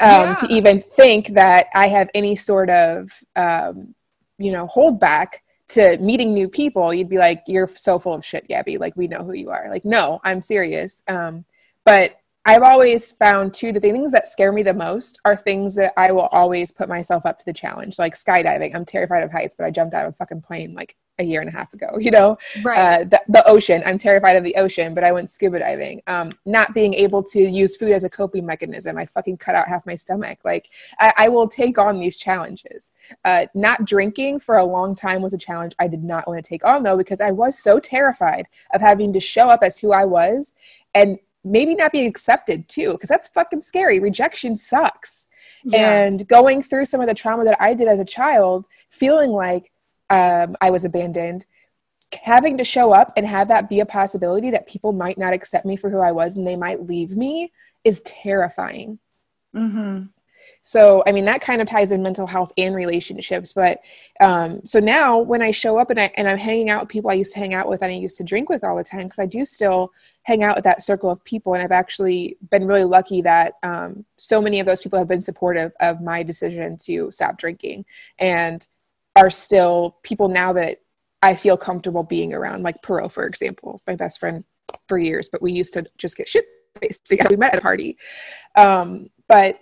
Yeah. 0.00 0.34
to 0.36 0.46
even 0.46 0.80
think 0.80 1.26
that 1.34 1.66
I 1.74 1.88
have 1.88 2.08
any 2.14 2.36
sort 2.36 2.70
of, 2.70 3.10
um, 3.34 3.92
you 4.38 4.52
know, 4.52 4.68
hold 4.68 5.00
back 5.00 5.42
to 5.70 5.98
meeting 5.98 6.32
new 6.32 6.48
people. 6.48 6.94
You'd 6.94 7.08
be 7.08 7.18
like, 7.18 7.42
you're 7.48 7.66
so 7.66 7.98
full 7.98 8.14
of 8.14 8.24
shit, 8.24 8.46
Gabby. 8.46 8.78
Like, 8.78 8.94
we 8.96 9.08
know 9.08 9.24
who 9.24 9.32
you 9.32 9.50
are. 9.50 9.66
Like, 9.68 9.84
no, 9.84 10.20
I'm 10.22 10.40
serious. 10.40 11.02
Um, 11.08 11.44
but 11.84 12.12
I've 12.46 12.62
always 12.62 13.10
found 13.10 13.52
too 13.52 13.72
that 13.72 13.80
the 13.80 13.90
things 13.90 14.12
that 14.12 14.28
scare 14.28 14.52
me 14.52 14.62
the 14.62 14.72
most 14.72 15.20
are 15.24 15.36
things 15.36 15.74
that 15.74 15.92
I 15.96 16.12
will 16.12 16.28
always 16.30 16.70
put 16.70 16.88
myself 16.88 17.26
up 17.26 17.40
to 17.40 17.44
the 17.44 17.52
challenge. 17.52 17.98
Like 17.98 18.14
skydiving. 18.14 18.74
I'm 18.74 18.84
terrified 18.84 19.24
of 19.24 19.32
heights, 19.32 19.56
but 19.58 19.66
I 19.66 19.70
jumped 19.72 19.94
out 19.94 20.06
of 20.06 20.14
a 20.14 20.16
fucking 20.16 20.42
plane 20.42 20.74
like 20.74 20.96
a 21.20 21.22
year 21.22 21.40
and 21.40 21.48
a 21.48 21.52
half 21.52 21.72
ago, 21.72 21.88
you 21.98 22.10
know? 22.10 22.36
right 22.62 22.78
uh, 22.78 23.04
the, 23.04 23.20
the 23.28 23.46
ocean. 23.46 23.82
I'm 23.86 23.98
terrified 23.98 24.36
of 24.36 24.44
the 24.44 24.56
ocean, 24.56 24.94
but 24.94 25.04
I 25.04 25.12
went 25.12 25.30
scuba 25.30 25.60
diving. 25.60 26.02
Um, 26.06 26.32
not 26.46 26.74
being 26.74 26.94
able 26.94 27.22
to 27.24 27.40
use 27.40 27.76
food 27.76 27.92
as 27.92 28.04
a 28.04 28.10
coping 28.10 28.44
mechanism. 28.44 28.98
I 28.98 29.06
fucking 29.06 29.36
cut 29.36 29.54
out 29.54 29.68
half 29.68 29.86
my 29.86 29.94
stomach. 29.94 30.38
Like 30.44 30.68
I, 30.98 31.12
I 31.16 31.28
will 31.28 31.48
take 31.48 31.78
on 31.78 32.00
these 32.00 32.16
challenges. 32.16 32.92
Uh, 33.24 33.46
not 33.54 33.84
drinking 33.84 34.40
for 34.40 34.56
a 34.56 34.64
long 34.64 34.94
time 34.94 35.22
was 35.22 35.34
a 35.34 35.38
challenge 35.38 35.74
I 35.78 35.86
did 35.86 36.02
not 36.02 36.26
want 36.26 36.42
to 36.42 36.48
take 36.48 36.64
on 36.64 36.82
though, 36.82 36.96
because 36.96 37.20
I 37.20 37.30
was 37.30 37.58
so 37.58 37.78
terrified 37.78 38.46
of 38.74 38.80
having 38.80 39.12
to 39.12 39.20
show 39.20 39.48
up 39.48 39.62
as 39.62 39.78
who 39.78 39.92
I 39.92 40.04
was 40.04 40.54
and 40.94 41.18
maybe 41.44 41.74
not 41.74 41.92
being 41.92 42.08
accepted 42.08 42.68
too, 42.68 42.92
because 42.92 43.08
that's 43.08 43.28
fucking 43.28 43.62
scary. 43.62 43.98
Rejection 43.98 44.56
sucks 44.56 45.28
yeah. 45.64 45.92
and 45.92 46.26
going 46.28 46.62
through 46.62 46.84
some 46.84 47.00
of 47.00 47.06
the 47.06 47.14
trauma 47.14 47.44
that 47.44 47.60
I 47.60 47.74
did 47.74 47.88
as 47.88 48.00
a 48.00 48.04
child, 48.04 48.68
feeling 48.90 49.30
like 49.30 49.72
um, 50.10 50.56
I 50.60 50.70
was 50.70 50.84
abandoned, 50.84 51.46
having 52.22 52.58
to 52.58 52.64
show 52.64 52.92
up 52.92 53.12
and 53.16 53.26
have 53.26 53.48
that 53.48 53.68
be 53.68 53.80
a 53.80 53.86
possibility 53.86 54.50
that 54.50 54.66
people 54.66 54.92
might 54.92 55.16
not 55.16 55.32
accept 55.32 55.64
me 55.64 55.76
for 55.76 55.88
who 55.90 56.00
I 56.00 56.12
was 56.12 56.36
and 56.36 56.46
they 56.46 56.56
might 56.56 56.86
leave 56.86 57.16
me 57.16 57.52
is 57.84 58.00
terrifying. 58.02 58.98
mm-hmm. 59.54 60.02
So, 60.62 61.02
I 61.06 61.12
mean, 61.12 61.24
that 61.26 61.40
kind 61.40 61.62
of 61.62 61.68
ties 61.68 61.92
in 61.92 62.02
mental 62.02 62.26
health 62.26 62.52
and 62.58 62.74
relationships. 62.74 63.52
But 63.52 63.80
um, 64.20 64.60
so 64.66 64.78
now 64.78 65.18
when 65.18 65.42
I 65.42 65.50
show 65.50 65.78
up 65.78 65.90
and, 65.90 66.00
I, 66.00 66.10
and 66.16 66.28
I'm 66.28 66.38
hanging 66.38 66.70
out 66.70 66.82
with 66.82 66.88
people 66.88 67.10
I 67.10 67.14
used 67.14 67.32
to 67.34 67.38
hang 67.38 67.54
out 67.54 67.68
with 67.68 67.82
and 67.82 67.90
I 67.90 67.94
used 67.94 68.16
to 68.18 68.24
drink 68.24 68.48
with 68.48 68.64
all 68.64 68.76
the 68.76 68.84
time, 68.84 69.04
because 69.04 69.18
I 69.18 69.26
do 69.26 69.44
still 69.44 69.92
hang 70.22 70.42
out 70.42 70.56
with 70.56 70.64
that 70.64 70.82
circle 70.82 71.10
of 71.10 71.22
people. 71.24 71.54
And 71.54 71.62
I've 71.62 71.72
actually 71.72 72.36
been 72.50 72.66
really 72.66 72.84
lucky 72.84 73.22
that 73.22 73.54
um, 73.62 74.04
so 74.16 74.40
many 74.40 74.60
of 74.60 74.66
those 74.66 74.82
people 74.82 74.98
have 74.98 75.08
been 75.08 75.22
supportive 75.22 75.72
of 75.80 76.02
my 76.02 76.22
decision 76.22 76.76
to 76.78 77.10
stop 77.10 77.38
drinking 77.38 77.84
and 78.18 78.66
are 79.16 79.30
still 79.30 79.98
people 80.02 80.28
now 80.28 80.52
that 80.52 80.78
I 81.22 81.34
feel 81.34 81.56
comfortable 81.56 82.02
being 82.02 82.32
around, 82.32 82.62
like 82.62 82.80
Perot, 82.82 83.12
for 83.12 83.26
example, 83.26 83.80
my 83.86 83.94
best 83.94 84.20
friend 84.20 84.44
for 84.88 84.98
years, 84.98 85.28
but 85.30 85.42
we 85.42 85.52
used 85.52 85.74
to 85.74 85.84
just 85.98 86.16
get 86.16 86.28
shit 86.28 86.44
faced 86.80 87.04
together. 87.04 87.30
We 87.30 87.36
met 87.36 87.52
at 87.52 87.58
a 87.58 87.62
party. 87.62 87.98
Um, 88.56 89.08
but 89.28 89.60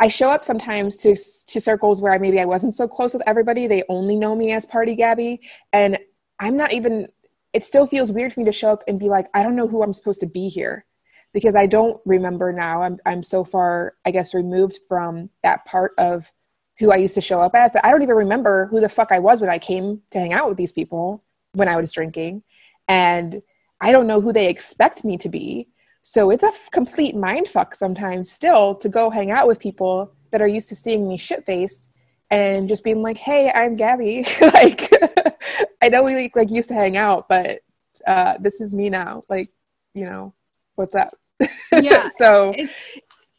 I 0.00 0.08
show 0.08 0.30
up 0.30 0.44
sometimes 0.44 0.96
to 0.98 1.16
to 1.16 1.60
circles 1.60 2.00
where 2.00 2.12
I, 2.12 2.18
maybe 2.18 2.40
I 2.40 2.44
wasn't 2.44 2.74
so 2.74 2.86
close 2.86 3.12
with 3.12 3.22
everybody. 3.26 3.66
They 3.66 3.82
only 3.88 4.16
know 4.16 4.36
me 4.36 4.52
as 4.52 4.64
Party 4.64 4.94
Gabby, 4.94 5.40
and 5.72 5.98
I'm 6.38 6.56
not 6.56 6.72
even. 6.72 7.08
It 7.52 7.64
still 7.64 7.86
feels 7.86 8.12
weird 8.12 8.32
for 8.32 8.40
me 8.40 8.46
to 8.46 8.52
show 8.52 8.70
up 8.70 8.84
and 8.86 9.00
be 9.00 9.08
like, 9.08 9.26
I 9.34 9.42
don't 9.42 9.56
know 9.56 9.66
who 9.66 9.82
I'm 9.82 9.92
supposed 9.92 10.20
to 10.20 10.26
be 10.26 10.48
here, 10.48 10.84
because 11.32 11.56
I 11.56 11.66
don't 11.66 12.00
remember 12.06 12.52
now. 12.52 12.82
I'm 12.82 12.98
I'm 13.06 13.22
so 13.22 13.42
far, 13.42 13.94
I 14.04 14.12
guess, 14.12 14.34
removed 14.34 14.78
from 14.88 15.30
that 15.42 15.64
part 15.64 15.92
of 15.98 16.30
who 16.78 16.92
I 16.92 16.96
used 16.96 17.14
to 17.14 17.20
show 17.20 17.40
up 17.40 17.54
as 17.54 17.72
that 17.72 17.84
I 17.84 17.90
don't 17.90 18.02
even 18.02 18.14
remember 18.16 18.66
who 18.66 18.80
the 18.80 18.88
fuck 18.88 19.10
I 19.10 19.18
was 19.18 19.40
when 19.40 19.50
I 19.50 19.58
came 19.58 20.00
to 20.10 20.18
hang 20.20 20.32
out 20.32 20.48
with 20.48 20.56
these 20.58 20.72
people 20.72 21.22
when 21.52 21.68
I 21.68 21.76
was 21.76 21.92
drinking, 21.92 22.42
and 22.88 23.42
I 23.80 23.92
don't 23.92 24.06
know 24.06 24.20
who 24.20 24.32
they 24.32 24.48
expect 24.48 25.04
me 25.04 25.16
to 25.18 25.28
be. 25.28 25.68
So 26.02 26.30
it's 26.30 26.42
a 26.44 26.48
f- 26.48 26.70
complete 26.72 27.14
mind 27.16 27.48
fuck 27.48 27.74
sometimes 27.74 28.30
still 28.30 28.74
to 28.76 28.88
go 28.88 29.10
hang 29.10 29.30
out 29.30 29.46
with 29.46 29.58
people 29.60 30.12
that 30.30 30.40
are 30.40 30.48
used 30.48 30.68
to 30.70 30.74
seeing 30.74 31.08
me 31.08 31.16
shit 31.16 31.44
faced 31.44 31.90
and 32.30 32.68
just 32.68 32.84
being 32.84 33.02
like, 33.02 33.16
"Hey, 33.16 33.50
I'm 33.54 33.76
Gabby." 33.76 34.24
like, 34.40 34.90
I 35.82 35.88
know 35.88 36.02
we 36.02 36.30
like 36.34 36.50
used 36.50 36.68
to 36.70 36.74
hang 36.74 36.96
out, 36.96 37.28
but 37.28 37.60
uh, 38.06 38.34
this 38.40 38.60
is 38.60 38.74
me 38.74 38.88
now. 38.90 39.22
Like, 39.28 39.48
you 39.94 40.04
know, 40.04 40.34
what's 40.76 40.94
up? 40.94 41.14
Yeah, 41.72 42.08
so 42.08 42.52
it's- 42.56 42.74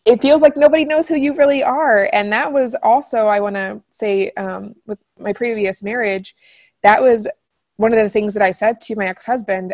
it 0.09 0.21
feels 0.21 0.41
like 0.41 0.57
nobody 0.57 0.85
knows 0.85 1.07
who 1.07 1.15
you 1.15 1.35
really 1.35 1.61
are, 1.61 2.09
and 2.13 2.31
that 2.33 2.51
was 2.51 2.75
also 2.81 3.27
I 3.27 3.39
want 3.39 3.55
to 3.55 3.79
say 3.91 4.31
um, 4.31 4.75
with 4.87 4.97
my 5.19 5.33
previous 5.33 5.83
marriage, 5.83 6.35
that 6.81 6.99
was 7.01 7.27
one 7.77 7.93
of 7.93 7.99
the 7.99 8.09
things 8.09 8.33
that 8.33 8.41
I 8.41 8.49
said 8.49 8.81
to 8.81 8.95
my 8.95 9.07
ex 9.07 9.23
husband. 9.23 9.73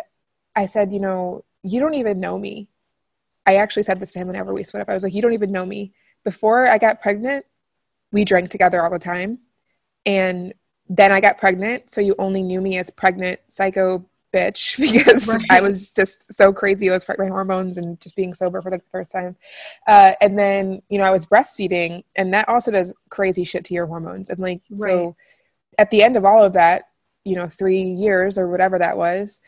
I 0.54 0.66
said, 0.66 0.92
you 0.92 1.00
know, 1.00 1.42
you 1.62 1.80
don't 1.80 1.94
even 1.94 2.20
know 2.20 2.38
me. 2.38 2.68
I 3.46 3.56
actually 3.56 3.84
said 3.84 3.98
this 3.98 4.12
to 4.12 4.18
him 4.18 4.26
whenever 4.26 4.52
we 4.52 4.62
split 4.62 4.82
up. 4.82 4.90
I 4.90 4.94
was 4.94 5.02
like, 5.02 5.14
you 5.14 5.22
don't 5.22 5.32
even 5.32 5.52
know 5.52 5.64
me. 5.64 5.94
Before 6.22 6.68
I 6.68 6.76
got 6.76 7.00
pregnant, 7.00 7.46
we 8.12 8.24
drank 8.24 8.50
together 8.50 8.82
all 8.82 8.90
the 8.90 8.98
time. 8.98 9.38
And 10.04 10.52
then 10.88 11.12
I 11.12 11.20
got 11.20 11.38
pregnant. 11.38 11.90
So 11.90 12.00
you 12.00 12.14
only 12.18 12.42
knew 12.42 12.60
me 12.60 12.76
as 12.78 12.90
pregnant 12.90 13.40
psycho 13.48 14.04
bitch 14.36 14.78
because 14.92 15.26
Right. 15.28 15.40
I 15.50 15.60
was 15.60 15.92
just 15.92 16.32
so 16.34 16.52
crazy. 16.52 16.90
I 16.90 16.92
was 16.92 17.04
fighting 17.04 17.24
my 17.28 17.30
hormones 17.30 17.78
and 17.78 18.00
just 18.00 18.16
being 18.16 18.34
sober 18.34 18.60
for 18.62 18.70
like 18.70 18.84
the 18.84 18.90
first 18.90 19.12
time. 19.12 19.36
Uh, 19.86 20.12
and 20.20 20.38
then, 20.38 20.82
you 20.88 20.98
know, 20.98 21.04
I 21.04 21.10
was 21.10 21.26
breastfeeding 21.26 22.04
and 22.16 22.32
that 22.34 22.48
also 22.48 22.70
does 22.70 22.94
crazy 23.10 23.44
shit 23.44 23.64
to 23.66 23.74
your 23.74 23.86
hormones. 23.86 24.30
And 24.30 24.38
like, 24.38 24.62
Right. 24.70 24.80
so 24.92 25.16
at 25.78 25.90
the 25.90 26.02
end 26.02 26.16
of 26.16 26.24
all 26.24 26.42
of 26.42 26.52
that, 26.54 26.88
you 27.24 27.36
know, 27.36 27.48
three 27.48 27.82
years 27.82 28.38
or 28.38 28.48
whatever 28.48 28.78
that 28.78 28.96
was, 28.96 29.40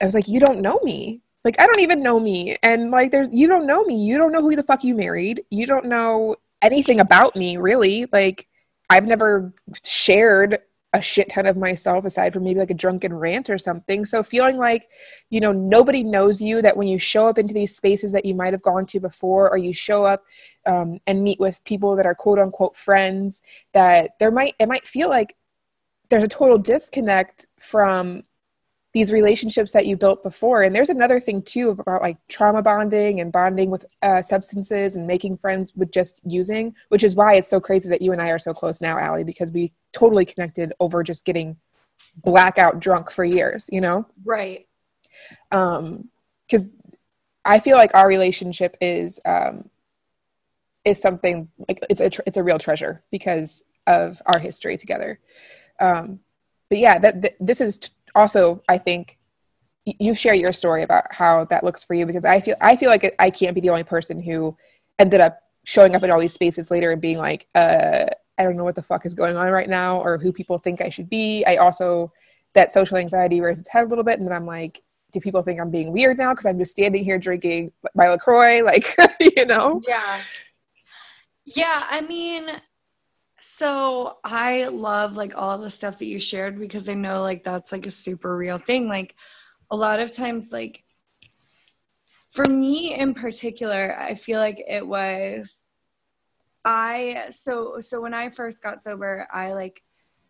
I 0.00 0.04
was 0.04 0.14
like, 0.14 0.28
you 0.28 0.40
don't 0.40 0.60
know 0.60 0.78
me. 0.82 1.22
Like, 1.44 1.60
I 1.60 1.66
don't 1.66 1.80
even 1.80 2.02
know 2.02 2.20
me. 2.20 2.56
And 2.62 2.90
like, 2.90 3.10
there's, 3.10 3.28
you 3.32 3.48
don't 3.48 3.66
know 3.66 3.84
me. 3.84 3.96
You 3.96 4.16
don't 4.18 4.32
know 4.32 4.42
who 4.42 4.54
the 4.56 4.62
fuck 4.62 4.84
you 4.84 4.94
married. 4.94 5.42
You 5.50 5.66
don't 5.66 5.86
know 5.86 6.36
anything 6.62 7.00
about 7.00 7.34
me 7.36 7.56
really. 7.56 8.06
Like 8.12 8.46
I've 8.88 9.06
never 9.06 9.52
shared 9.84 10.60
a 10.94 11.00
shit 11.00 11.30
ton 11.30 11.46
of 11.46 11.56
myself 11.56 12.04
aside 12.04 12.32
from 12.32 12.44
maybe 12.44 12.60
like 12.60 12.70
a 12.70 12.74
drunken 12.74 13.14
rant 13.14 13.48
or 13.48 13.56
something. 13.56 14.04
So 14.04 14.22
feeling 14.22 14.58
like, 14.58 14.88
you 15.30 15.40
know, 15.40 15.52
nobody 15.52 16.02
knows 16.02 16.40
you, 16.40 16.60
that 16.60 16.76
when 16.76 16.86
you 16.86 16.98
show 16.98 17.26
up 17.26 17.38
into 17.38 17.54
these 17.54 17.74
spaces 17.74 18.12
that 18.12 18.26
you 18.26 18.34
might 18.34 18.52
have 18.52 18.62
gone 18.62 18.84
to 18.86 19.00
before, 19.00 19.50
or 19.50 19.56
you 19.56 19.72
show 19.72 20.04
up 20.04 20.22
um, 20.66 21.00
and 21.06 21.24
meet 21.24 21.40
with 21.40 21.64
people 21.64 21.96
that 21.96 22.06
are 22.06 22.14
quote 22.14 22.38
unquote 22.38 22.76
friends, 22.76 23.42
that 23.72 24.10
there 24.18 24.30
might, 24.30 24.54
it 24.58 24.68
might 24.68 24.86
feel 24.86 25.08
like 25.08 25.34
there's 26.10 26.24
a 26.24 26.28
total 26.28 26.58
disconnect 26.58 27.46
from 27.58 28.22
these 28.92 29.10
relationships 29.10 29.72
that 29.72 29.86
you 29.86 29.96
built 29.96 30.22
before. 30.22 30.62
And 30.62 30.74
there's 30.74 30.90
another 30.90 31.18
thing 31.18 31.40
too 31.42 31.70
about 31.70 32.02
like 32.02 32.18
trauma 32.28 32.60
bonding 32.60 33.20
and 33.20 33.32
bonding 33.32 33.70
with 33.70 33.86
uh, 34.02 34.20
substances 34.20 34.96
and 34.96 35.06
making 35.06 35.38
friends 35.38 35.74
with 35.74 35.90
just 35.90 36.20
using, 36.24 36.74
which 36.88 37.02
is 37.02 37.14
why 37.14 37.34
it's 37.34 37.48
so 37.48 37.60
crazy 37.60 37.88
that 37.88 38.02
you 38.02 38.12
and 38.12 38.20
I 38.20 38.28
are 38.28 38.38
so 38.38 38.52
close 38.52 38.80
now, 38.80 38.98
Allie, 38.98 39.24
because 39.24 39.50
we 39.50 39.72
totally 39.92 40.26
connected 40.26 40.74
over 40.78 41.02
just 41.02 41.24
getting 41.24 41.56
blackout 42.22 42.80
drunk 42.80 43.10
for 43.10 43.24
years, 43.24 43.68
you 43.72 43.80
know? 43.80 44.06
Right. 44.24 44.66
Um, 45.50 46.08
because 46.46 46.66
I 47.44 47.58
feel 47.58 47.76
like 47.76 47.94
our 47.94 48.06
relationship 48.06 48.76
is 48.80 49.20
um, 49.24 49.70
is 50.84 51.00
something 51.00 51.48
like 51.68 51.78
it's 51.88 52.00
a 52.00 52.10
tr- 52.10 52.22
it's 52.26 52.36
a 52.36 52.42
real 52.42 52.58
treasure 52.58 53.02
because 53.10 53.64
of 53.86 54.20
our 54.26 54.38
history 54.38 54.76
together. 54.76 55.18
Um, 55.80 56.20
but 56.68 56.78
yeah, 56.78 56.98
that 56.98 57.22
th- 57.22 57.34
this 57.40 57.60
is 57.60 57.78
t- 57.78 57.90
also 58.14 58.62
I 58.68 58.78
think 58.78 59.18
you 59.84 60.14
share 60.14 60.34
your 60.34 60.52
story 60.52 60.82
about 60.82 61.12
how 61.12 61.44
that 61.46 61.64
looks 61.64 61.82
for 61.82 61.94
you 61.94 62.06
because 62.06 62.24
I 62.24 62.40
feel 62.40 62.56
I 62.60 62.76
feel 62.76 62.88
like 62.88 63.14
I 63.18 63.30
can't 63.30 63.54
be 63.54 63.60
the 63.60 63.70
only 63.70 63.84
person 63.84 64.20
who 64.20 64.56
ended 64.98 65.20
up 65.20 65.40
showing 65.64 65.94
up 65.94 66.02
in 66.02 66.10
all 66.10 66.20
these 66.20 66.32
spaces 66.32 66.70
later 66.70 66.90
and 66.90 67.00
being 67.00 67.18
like, 67.18 67.46
uh, 67.54 68.06
I 68.38 68.44
don't 68.44 68.56
know 68.56 68.64
what 68.64 68.74
the 68.74 68.82
fuck 68.82 69.06
is 69.06 69.14
going 69.14 69.36
on 69.36 69.50
right 69.50 69.68
now 69.68 70.00
or 70.00 70.18
who 70.18 70.32
people 70.32 70.58
think 70.58 70.80
I 70.80 70.88
should 70.88 71.08
be. 71.08 71.44
I 71.44 71.56
also 71.56 72.12
that 72.54 72.70
social 72.70 72.98
anxiety 72.98 73.40
rears 73.40 73.58
its 73.58 73.68
head 73.68 73.84
a 73.84 73.88
little 73.88 74.04
bit, 74.04 74.18
and 74.18 74.26
then 74.26 74.34
I'm 74.34 74.46
like, 74.46 74.82
do 75.12 75.20
people 75.20 75.42
think 75.42 75.60
I'm 75.60 75.70
being 75.70 75.92
weird 75.92 76.18
now 76.18 76.32
because 76.32 76.46
I'm 76.46 76.58
just 76.58 76.72
standing 76.72 77.04
here 77.04 77.18
drinking 77.18 77.72
my 77.94 78.08
LaCroix, 78.08 78.62
like 78.62 78.96
you 79.20 79.46
know? 79.46 79.80
Yeah. 79.86 80.20
Yeah, 81.44 81.86
I 81.90 82.02
mean, 82.02 82.46
so 83.42 84.18
I 84.22 84.68
love 84.68 85.16
like 85.16 85.36
all 85.36 85.58
the 85.58 85.70
stuff 85.70 85.98
that 85.98 86.06
you 86.06 86.20
shared 86.20 86.60
because 86.60 86.88
I 86.88 86.94
know 86.94 87.22
like 87.22 87.42
that's 87.42 87.72
like 87.72 87.86
a 87.86 87.90
super 87.90 88.36
real 88.36 88.56
thing. 88.58 88.86
Like 88.86 89.16
a 89.70 89.76
lot 89.76 89.98
of 89.98 90.12
times, 90.12 90.52
like 90.52 90.84
for 92.30 92.44
me 92.44 92.94
in 92.94 93.14
particular, 93.14 93.96
I 93.98 94.14
feel 94.14 94.38
like 94.38 94.62
it 94.68 94.86
was 94.86 95.66
I 96.64 97.26
so 97.30 97.80
so 97.80 98.00
when 98.00 98.14
I 98.14 98.30
first 98.30 98.62
got 98.62 98.84
sober, 98.84 99.26
I 99.32 99.54
like 99.54 99.82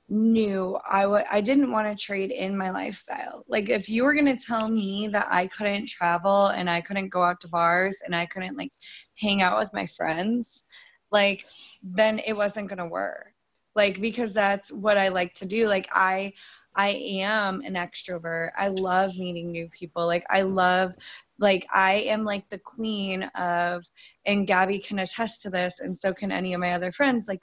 knew 0.09 0.79
I 0.91 1.03
w- 1.03 1.25
I 1.31 1.43
didn't 1.43 1.71
want 1.71 1.89
to 1.89 2.03
trade 2.03 2.31
in 2.31 2.57
my 2.57 2.71
lifestyle. 2.71 3.45
Like 3.47 3.69
if 3.69 3.91
you 3.91 4.05
were 4.05 4.15
going 4.15 4.37
to 4.37 4.43
tell 4.43 4.69
me 4.69 5.09
that 5.09 5.29
I 5.31 5.49
couldn't 5.49 5.89
travel 5.89 6.47
and 6.47 6.71
I 6.71 6.81
couldn't 6.81 7.11
go 7.11 7.23
out 7.23 7.41
to 7.43 7.49
bars 7.49 7.97
and 8.07 8.17
I 8.17 8.25
couldn't 8.25 8.57
like 8.57 8.73
hang 9.21 9.43
out 9.43 9.59
with 9.59 9.73
my 9.75 9.87
friends, 9.87 10.65
like 11.11 11.45
then 11.83 12.21
it 12.21 12.35
wasn't 12.35 12.69
going 12.69 12.79
to 12.79 12.87
work. 12.87 13.33
Like 13.75 14.01
because 14.01 14.35
that's 14.35 14.71
what 14.71 14.99
i 14.99 15.09
like 15.09 15.35
to 15.35 15.47
do. 15.47 15.67
Like 15.69 15.89
i 15.93 16.33
i 16.75 16.89
am 16.91 17.63
an 17.63 17.75
extrovert. 17.75 18.51
I 18.57 18.69
love 18.69 19.17
meeting 19.17 19.51
new 19.51 19.69
people. 19.69 20.07
Like 20.07 20.25
i 20.31 20.43
love 20.43 20.95
like 21.39 21.67
i 21.73 21.95
am 21.95 22.25
like 22.25 22.49
the 22.51 22.59
queen 22.59 23.25
of 23.35 23.85
and 24.27 24.47
gabby 24.47 24.79
can 24.79 24.99
attest 24.99 25.43
to 25.43 25.51
this 25.51 25.81
and 25.81 25.99
so 25.99 26.13
can 26.13 26.31
any 26.31 26.55
of 26.55 26.61
my 26.61 26.73
other 26.75 26.93
friends. 26.93 27.29
Like 27.29 27.43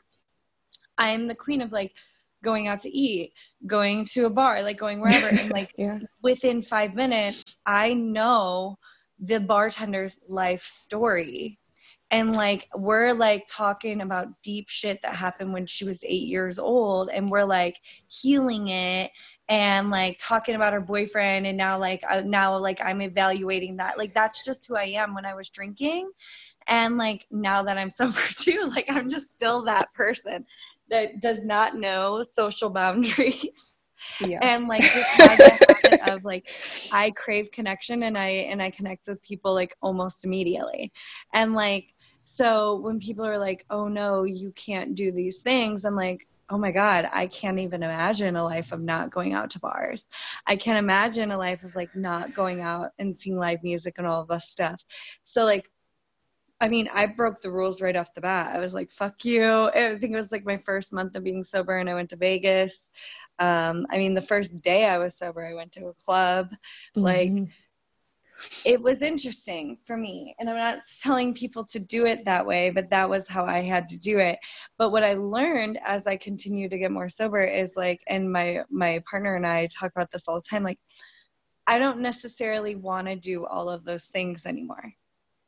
i 0.98 1.10
am 1.10 1.28
the 1.28 1.36
queen 1.36 1.62
of 1.62 1.72
like 1.72 1.94
going 2.44 2.68
out 2.68 2.82
to 2.82 2.90
eat 2.96 3.34
going 3.68 4.06
to 4.06 4.26
a 4.26 4.30
bar 4.30 4.62
like 4.62 4.78
going 4.78 5.00
wherever. 5.02 5.28
And 5.28 5.50
like 5.52 5.74
Yeah. 5.78 6.00
within 6.22 6.62
five 6.62 6.94
minutes 6.94 7.44
i 7.66 7.94
know 7.94 8.78
the 9.20 9.40
bartender's 9.40 10.20
life 10.28 10.64
story 10.64 11.60
and 12.12 12.36
like 12.36 12.68
we're 12.76 13.14
like 13.14 13.46
talking 13.48 14.02
about 14.02 14.28
deep 14.42 14.68
shit 14.70 15.02
that 15.02 15.16
happened 15.16 15.54
when 15.54 15.66
she 15.66 15.86
was 15.86 16.04
eight 16.04 16.28
years 16.28 16.58
old 16.58 17.10
and 17.10 17.30
we're 17.30 17.46
like 17.46 17.80
healing 18.08 18.68
it 18.70 19.12
and 19.48 19.90
like 19.92 20.18
talking 20.20 20.56
about 20.56 20.74
her 20.74 20.82
boyfriend 20.82 21.46
and 21.46 21.58
now 21.58 21.78
like 21.78 22.04
uh, 22.10 22.22
now 22.26 22.58
like 22.58 22.84
i'm 22.84 23.02
evaluating 23.02 23.78
that 23.78 23.98
like 23.98 24.14
that's 24.14 24.44
just 24.44 24.68
who 24.68 24.76
i 24.76 24.84
am 24.86 25.14
when 25.14 25.26
i 25.26 25.36
was 25.36 25.50
drinking 25.50 26.10
and 26.68 26.98
like 26.98 27.26
now 27.32 27.62
that 27.62 27.78
i'm 27.78 27.90
sober 27.92 28.20
too 28.40 28.70
like 28.76 28.86
i'm 28.90 29.10
just 29.10 29.32
still 29.32 29.64
that 29.64 29.94
person 29.94 30.46
that 30.90 31.22
does 31.22 31.46
not 31.46 31.76
know 31.76 32.24
social 32.32 32.70
boundaries 32.70 33.74
Yeah. 34.28 34.40
and 34.42 34.68
like 34.68 34.82
just 34.94 35.10
had 35.10 35.38
the 35.38 35.52
habit 35.52 36.02
of 36.10 36.26
like 36.26 36.50
I 36.92 37.12
crave 37.12 37.52
connection 37.52 38.04
and 38.04 38.18
I 38.18 38.28
and 38.28 38.62
I 38.62 38.70
connect 38.72 39.08
with 39.08 39.22
people 39.22 39.54
like 39.54 39.76
almost 39.82 40.26
immediately. 40.26 40.92
And 41.34 41.54
like 41.54 41.94
so 42.36 42.76
when 42.80 43.00
people 43.00 43.26
are 43.26 43.40
like, 43.40 43.66
"Oh 43.70 43.88
no, 43.88 44.24
you 44.24 44.52
can't 44.54 44.96
do 44.96 45.12
these 45.12 45.42
things." 45.42 45.86
I'm 45.86 45.96
like, 45.96 46.28
"Oh 46.50 46.58
my 46.58 46.72
god, 46.72 47.10
I 47.14 47.28
can't 47.28 47.60
even 47.60 47.84
imagine 47.84 48.36
a 48.36 48.44
life 48.44 48.72
of 48.72 48.82
not 48.82 49.12
going 49.12 49.34
out 49.34 49.52
to 49.52 49.60
bars. 49.60 50.08
I 50.48 50.56
can't 50.56 50.78
imagine 50.80 51.32
a 51.32 51.38
life 51.38 51.64
of 51.64 51.76
like 51.76 51.96
not 51.96 52.34
going 52.34 52.62
out 52.62 52.92
and 53.00 53.18
seeing 53.18 53.38
live 53.38 53.64
music 53.64 53.96
and 53.98 54.08
all 54.08 54.22
of 54.22 54.28
that 54.30 54.44
stuff." 54.44 54.84
So 55.24 55.46
like 55.46 55.70
I 56.62 56.68
mean, 56.68 56.90
I 56.94 57.06
broke 57.06 57.42
the 57.42 57.52
rules 57.52 57.82
right 57.82 57.96
off 57.96 58.14
the 58.14 58.22
bat. 58.22 58.56
I 58.56 58.60
was 58.60 58.74
like, 58.74 58.92
fuck 58.92 59.24
you. 59.24 59.44
I 59.70 59.98
think 59.98 60.14
it 60.14 60.18
was 60.18 60.32
like 60.32 60.46
my 60.46 60.58
first 60.58 60.92
month 60.92 61.16
of 61.16 61.24
being 61.24 61.44
sober 61.44 61.78
and 61.78 61.90
I 61.90 61.94
went 61.94 62.10
to 62.10 62.18
Vegas. 62.18 62.92
Um, 63.40 63.86
I 63.90 63.98
mean, 63.98 64.14
the 64.14 64.22
first 64.22 64.62
day 64.62 64.86
I 64.86 64.98
was 64.98 65.18
sober, 65.18 65.46
I 65.46 65.54
went 65.54 65.72
to 65.74 65.88
a 65.88 65.94
club. 65.94 66.54
Like, 66.96 67.30
Mhm. 67.30 67.52
It 68.66 68.82
was 68.82 69.02
interesting 69.02 69.78
for 69.86 69.98
me. 69.98 70.36
And 70.40 70.50
I'm 70.50 70.58
not 70.58 70.80
telling 71.02 71.34
people 71.34 71.66
to 71.66 71.80
do 71.80 72.06
it 72.06 72.26
that 72.26 72.46
way, 72.46 72.70
but 72.70 72.90
that 72.90 73.10
was 73.10 73.28
how 73.28 73.46
I 73.46 73.62
had 73.62 73.88
to 73.90 74.00
do 74.00 74.20
it. 74.20 74.38
But 74.78 74.92
what 74.92 75.04
I 75.04 75.14
learned 75.14 75.80
as 75.86 76.08
I 76.08 76.18
continued 76.18 76.72
to 76.72 76.78
get 76.80 76.92
more 76.92 77.10
sober 77.10 77.42
is 77.42 77.74
like, 77.76 78.02
and 78.08 78.32
my 78.32 78.64
my 78.70 79.02
partner 79.10 79.36
and 79.36 79.48
I 79.48 79.68
talk 79.68 79.92
about 79.96 80.12
this 80.12 80.28
all 80.28 80.36
the 80.36 80.50
time, 80.50 80.64
like, 80.64 80.80
I 81.68 81.80
don't 81.80 82.00
necessarily 82.00 82.76
want 82.76 83.08
to 83.08 83.16
do 83.16 83.46
all 83.46 83.70
of 83.70 83.86
those 83.86 84.06
things 84.06 84.46
anymore 84.46 84.94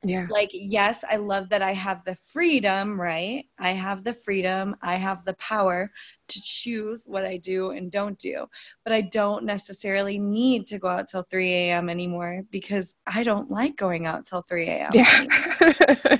yeah. 0.03 0.25
like 0.29 0.49
yes 0.51 1.03
i 1.09 1.15
love 1.15 1.49
that 1.49 1.61
i 1.61 1.73
have 1.73 2.03
the 2.05 2.15
freedom 2.15 2.99
right? 2.99 3.45
I 3.59 3.71
have 3.71 4.03
the 4.03 4.13
freedom 4.13 4.75
i 4.81 4.95
have 4.95 5.23
the 5.25 5.35
power 5.35 5.91
to 6.27 6.41
choose 6.41 7.03
what 7.05 7.25
i 7.25 7.37
do 7.37 7.71
and 7.71 7.91
don't 7.91 8.17
do. 8.17 8.47
But 8.83 8.93
i 8.93 9.01
don't 9.01 9.45
necessarily 9.45 10.17
need 10.17 10.67
to 10.67 10.79
go 10.79 10.87
out 10.87 11.07
till 11.09 11.23
3 11.23 11.47
a.m 11.53 11.89
anymore 11.89 12.43
because 12.49 12.95
i 13.05 13.23
don't 13.23 13.51
like 13.51 13.75
going 13.75 14.05
out 14.07 14.25
till 14.25 14.41
3 14.41 14.69
a.m 14.69 14.91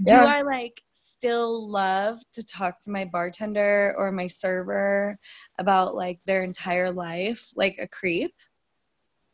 Yeah. 0.00 0.04
do 0.06 0.16
i 0.16 0.42
like 0.42 0.82
still 0.92 1.68
love 1.68 2.18
to 2.32 2.44
talk 2.44 2.80
to 2.82 2.90
my 2.90 3.04
bartender 3.04 3.94
or 3.96 4.12
my 4.12 4.26
server 4.26 5.18
about 5.58 5.94
like 5.94 6.20
their 6.26 6.42
entire 6.42 6.90
life 6.90 7.52
like 7.54 7.76
a 7.78 7.88
creep 7.88 8.34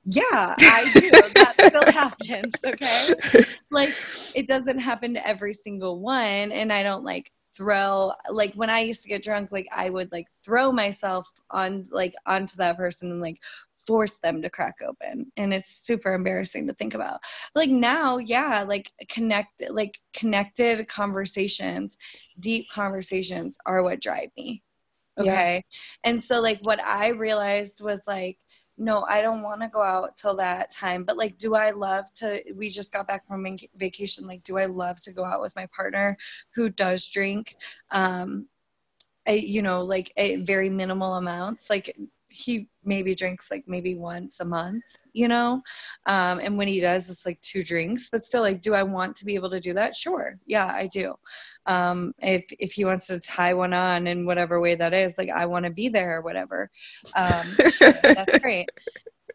yeah 0.05 0.57
i 0.67 0.91
do. 0.95 1.11
That 1.11 1.55
still 1.69 1.93
happens 1.93 2.55
okay? 2.65 3.15
Like 3.71 3.95
it 4.35 4.47
doesn't 4.49 4.79
happen 4.79 5.15
to 5.15 5.27
every 5.27 5.55
single 5.55 6.01
one 6.01 6.53
and 6.53 6.73
i 6.73 6.83
don't 6.83 7.05
like 7.05 7.31
throw 7.55 8.13
like 8.31 8.55
when 8.55 8.71
i 8.71 8.81
used 8.81 9.03
to 9.03 9.09
get 9.09 9.23
drunk 9.23 9.51
like 9.53 9.69
i 9.73 9.91
would 9.91 10.11
like 10.11 10.27
throw 10.43 10.73
myself 10.73 11.31
on 11.51 11.85
like 11.91 12.15
onto 12.27 12.57
that 12.57 12.77
person 12.79 13.11
and 13.11 13.21
like 13.21 13.39
force 13.77 14.19
them 14.19 14.41
to 14.43 14.51
crack 14.51 14.77
open 14.87 15.31
and 15.37 15.53
it's 15.53 15.85
super 15.85 16.15
embarrassing 16.15 16.67
to 16.67 16.75
think 16.75 16.95
about. 16.95 17.21
Like 17.55 17.71
now 17.71 18.19
yeah 18.19 18.65
like 18.67 18.91
connect 19.09 19.63
like 19.71 19.99
connected 20.13 20.87
conversations 20.89 21.97
deep 22.39 22.69
conversations 22.71 23.57
are 23.67 23.83
what 23.83 24.01
drive 24.01 24.31
me 24.37 24.63
Yeah. 25.19 25.33
okay? 25.33 25.65
And 26.05 26.23
so 26.23 26.41
like 26.41 26.61
what 26.63 26.81
i 26.83 27.09
realized 27.09 27.83
was 27.83 28.01
like 28.07 28.39
no, 28.79 29.05
I 29.09 29.21
don't 29.21 29.43
want 29.43 29.61
to 29.61 29.69
go 29.69 29.83
out 29.83 30.17
till 30.17 30.37
that 30.37 30.71
time. 30.71 31.05
But 31.05 31.17
like, 31.17 31.39
do 31.39 31.55
I 31.55 31.71
love 31.71 32.13
to? 32.15 32.43
We 32.55 32.71
just 32.71 32.93
got 32.93 33.07
back 33.07 33.27
from 33.27 33.45
vacation. 33.77 34.27
Like, 34.27 34.43
do 34.45 34.59
I 34.59 34.67
love 34.67 35.01
to 35.03 35.13
go 35.13 35.25
out 35.25 35.41
with 35.41 35.55
my 35.57 35.67
partner 35.67 36.17
who 36.55 36.71
does 36.71 37.09
drink? 37.09 37.57
Um, 37.91 38.47
I, 39.27 39.33
you 39.33 39.63
know, 39.63 39.83
like 39.83 40.13
a 40.17 40.37
very 40.37 40.69
minimal 40.69 41.15
amounts. 41.15 41.71
Like 41.71 41.97
he 42.33 42.69
maybe 42.85 43.15
drinks 43.15 43.51
like 43.51 43.65
maybe 43.67 43.95
once 43.95 44.41
a 44.41 44.45
month, 44.45 44.83
you 45.13 45.29
know, 45.29 45.63
um, 46.07 46.41
and 46.41 46.57
when 46.59 46.69
he 46.69 46.81
does, 46.81 47.09
it's 47.11 47.25
like 47.27 47.41
two 47.41 47.63
drinks. 47.63 48.09
But 48.11 48.27
still, 48.27 48.43
like, 48.43 48.63
do 48.63 48.75
I 48.75 48.83
want 48.83 49.15
to 49.17 49.25
be 49.25 49.35
able 49.35 49.51
to 49.51 49.61
do 49.61 49.73
that? 49.75 49.95
Sure, 49.95 50.39
yeah, 50.47 50.67
I 50.67 50.87
do. 50.89 51.15
Um, 51.67 52.13
if 52.21 52.45
if 52.59 52.73
he 52.73 52.85
wants 52.85 53.07
to 53.09 53.21
tie 53.21 53.55
one 53.55 53.73
on 53.75 54.07
in 54.07 54.27
whatever 54.27 54.61
way 54.61 54.75
that 54.75 54.93
is, 54.95 55.15
like 55.19 55.31
I 55.31 55.47
want 55.47 55.65
to 55.67 55.71
be 55.71 55.89
there 55.89 56.19
or 56.19 56.23
whatever. 56.23 56.71
Um, 57.15 57.47
sure, 57.71 57.93
that's 58.03 58.39
great. 58.41 58.69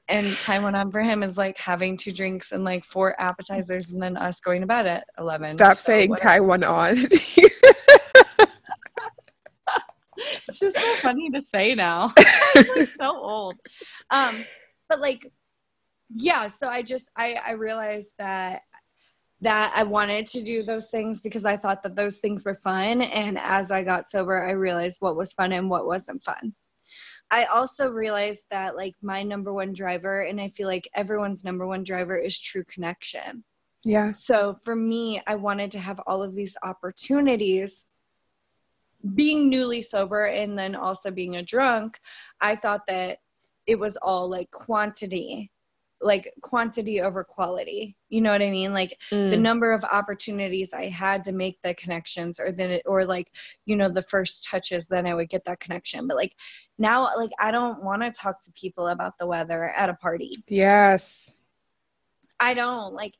and 0.09 0.39
time 0.39 0.63
went 0.63 0.75
on 0.75 0.91
for 0.91 1.01
him 1.01 1.21
is 1.23 1.37
like 1.37 1.57
having 1.57 1.97
two 1.97 2.11
drinks 2.13 2.51
and 2.53 2.63
like 2.63 2.83
four 2.85 3.19
appetizers 3.21 3.91
and 3.91 4.01
then 4.01 4.15
us 4.17 4.39
going 4.39 4.61
to 4.61 4.67
bed 4.67 4.87
at 4.87 5.05
11 5.19 5.51
Stop 5.53 5.77
So 5.77 5.83
saying 5.83 6.09
whatever. 6.11 6.29
tie 6.29 6.39
one 6.39 6.63
on. 6.63 6.95
it's 10.47 10.59
just 10.59 10.77
so 10.77 10.93
funny 10.95 11.29
to 11.29 11.41
say 11.53 11.75
now 11.75 12.13
so 12.99 13.17
old 13.17 13.55
um 14.11 14.43
but 14.89 14.99
like 14.99 15.31
yeah 16.15 16.47
so 16.47 16.67
i 16.67 16.81
just 16.81 17.09
i 17.17 17.35
i 17.45 17.51
realized 17.51 18.13
that 18.17 18.61
that 19.41 19.71
i 19.75 19.83
wanted 19.83 20.25
to 20.25 20.41
do 20.41 20.63
those 20.63 20.87
things 20.87 21.21
because 21.21 21.45
i 21.45 21.55
thought 21.55 21.83
that 21.83 21.95
those 21.95 22.17
things 22.17 22.43
were 22.45 22.55
fun 22.55 23.01
and 23.01 23.37
as 23.39 23.71
i 23.71 23.83
got 23.83 24.09
sober 24.09 24.43
i 24.43 24.51
realized 24.51 24.97
what 24.99 25.15
was 25.15 25.33
fun 25.33 25.51
and 25.51 25.69
what 25.69 25.85
wasn't 25.85 26.21
fun 26.23 26.53
i 27.29 27.45
also 27.45 27.91
realized 27.91 28.43
that 28.49 28.75
like 28.75 28.95
my 29.01 29.21
number 29.21 29.53
one 29.53 29.73
driver 29.73 30.21
and 30.21 30.41
i 30.41 30.47
feel 30.47 30.67
like 30.67 30.89
everyone's 30.95 31.43
number 31.43 31.67
one 31.67 31.83
driver 31.83 32.17
is 32.17 32.39
true 32.39 32.63
connection 32.65 33.43
yeah. 33.87 34.11
so 34.11 34.57
for 34.63 34.75
me, 34.75 35.21
I 35.27 35.35
wanted 35.35 35.71
to 35.71 35.79
have 35.79 36.01
all 36.07 36.21
of 36.21 36.35
these 36.35 36.57
opportunities. 36.63 37.85
Being 39.15 39.49
newly 39.49 39.81
sober 39.81 40.25
and 40.25 40.57
then 40.57 40.75
also 40.75 41.11
being 41.11 41.37
a 41.37 41.43
drunk, 41.43 41.99
I 42.41 42.55
thought 42.55 42.85
that 42.87 43.19
it 43.67 43.77
was 43.77 43.97
all 43.97 44.29
like 44.29 44.49
quantity, 44.51 45.51
like 46.01 46.33
quantity 46.41 47.01
over 47.01 47.23
quality. 47.23 47.97
You 48.09 48.21
know 48.21 48.31
what 48.31 48.41
I 48.41 48.49
mean? 48.49 48.73
Like 48.73 48.97
the 49.11 49.37
Mm. 49.37 49.41
number 49.41 49.71
of 49.71 49.83
opportunities 49.83 50.73
I 50.73 50.85
had 50.85 51.23
to 51.25 51.31
make 51.31 51.61
the 51.61 51.73
connections 51.75 52.39
or 52.39 52.51
then 52.51 52.79
or 52.85 53.05
like, 53.05 53.31
you 53.65 53.75
know, 53.75 53.89
the 53.89 54.01
first 54.01 54.43
touches, 54.43 54.87
then 54.87 55.05
I 55.05 55.13
would 55.13 55.29
get 55.29 55.45
that 55.45 55.59
connection. 55.59 56.07
But 56.07 56.17
like 56.17 56.35
now, 56.77 57.09
like 57.15 57.31
I 57.39 57.51
don't 57.51 57.83
want 57.83 58.01
to 58.01 58.11
talk 58.11 58.41
to 58.43 58.51
people 58.53 58.87
about 58.87 59.17
the 59.17 59.27
weather 59.27 59.69
at 59.75 59.89
a 59.89 59.93
party. 59.95 60.33
Yes. 60.47 61.37
I 62.39 62.53
don't 62.53 62.93
like 62.93 63.15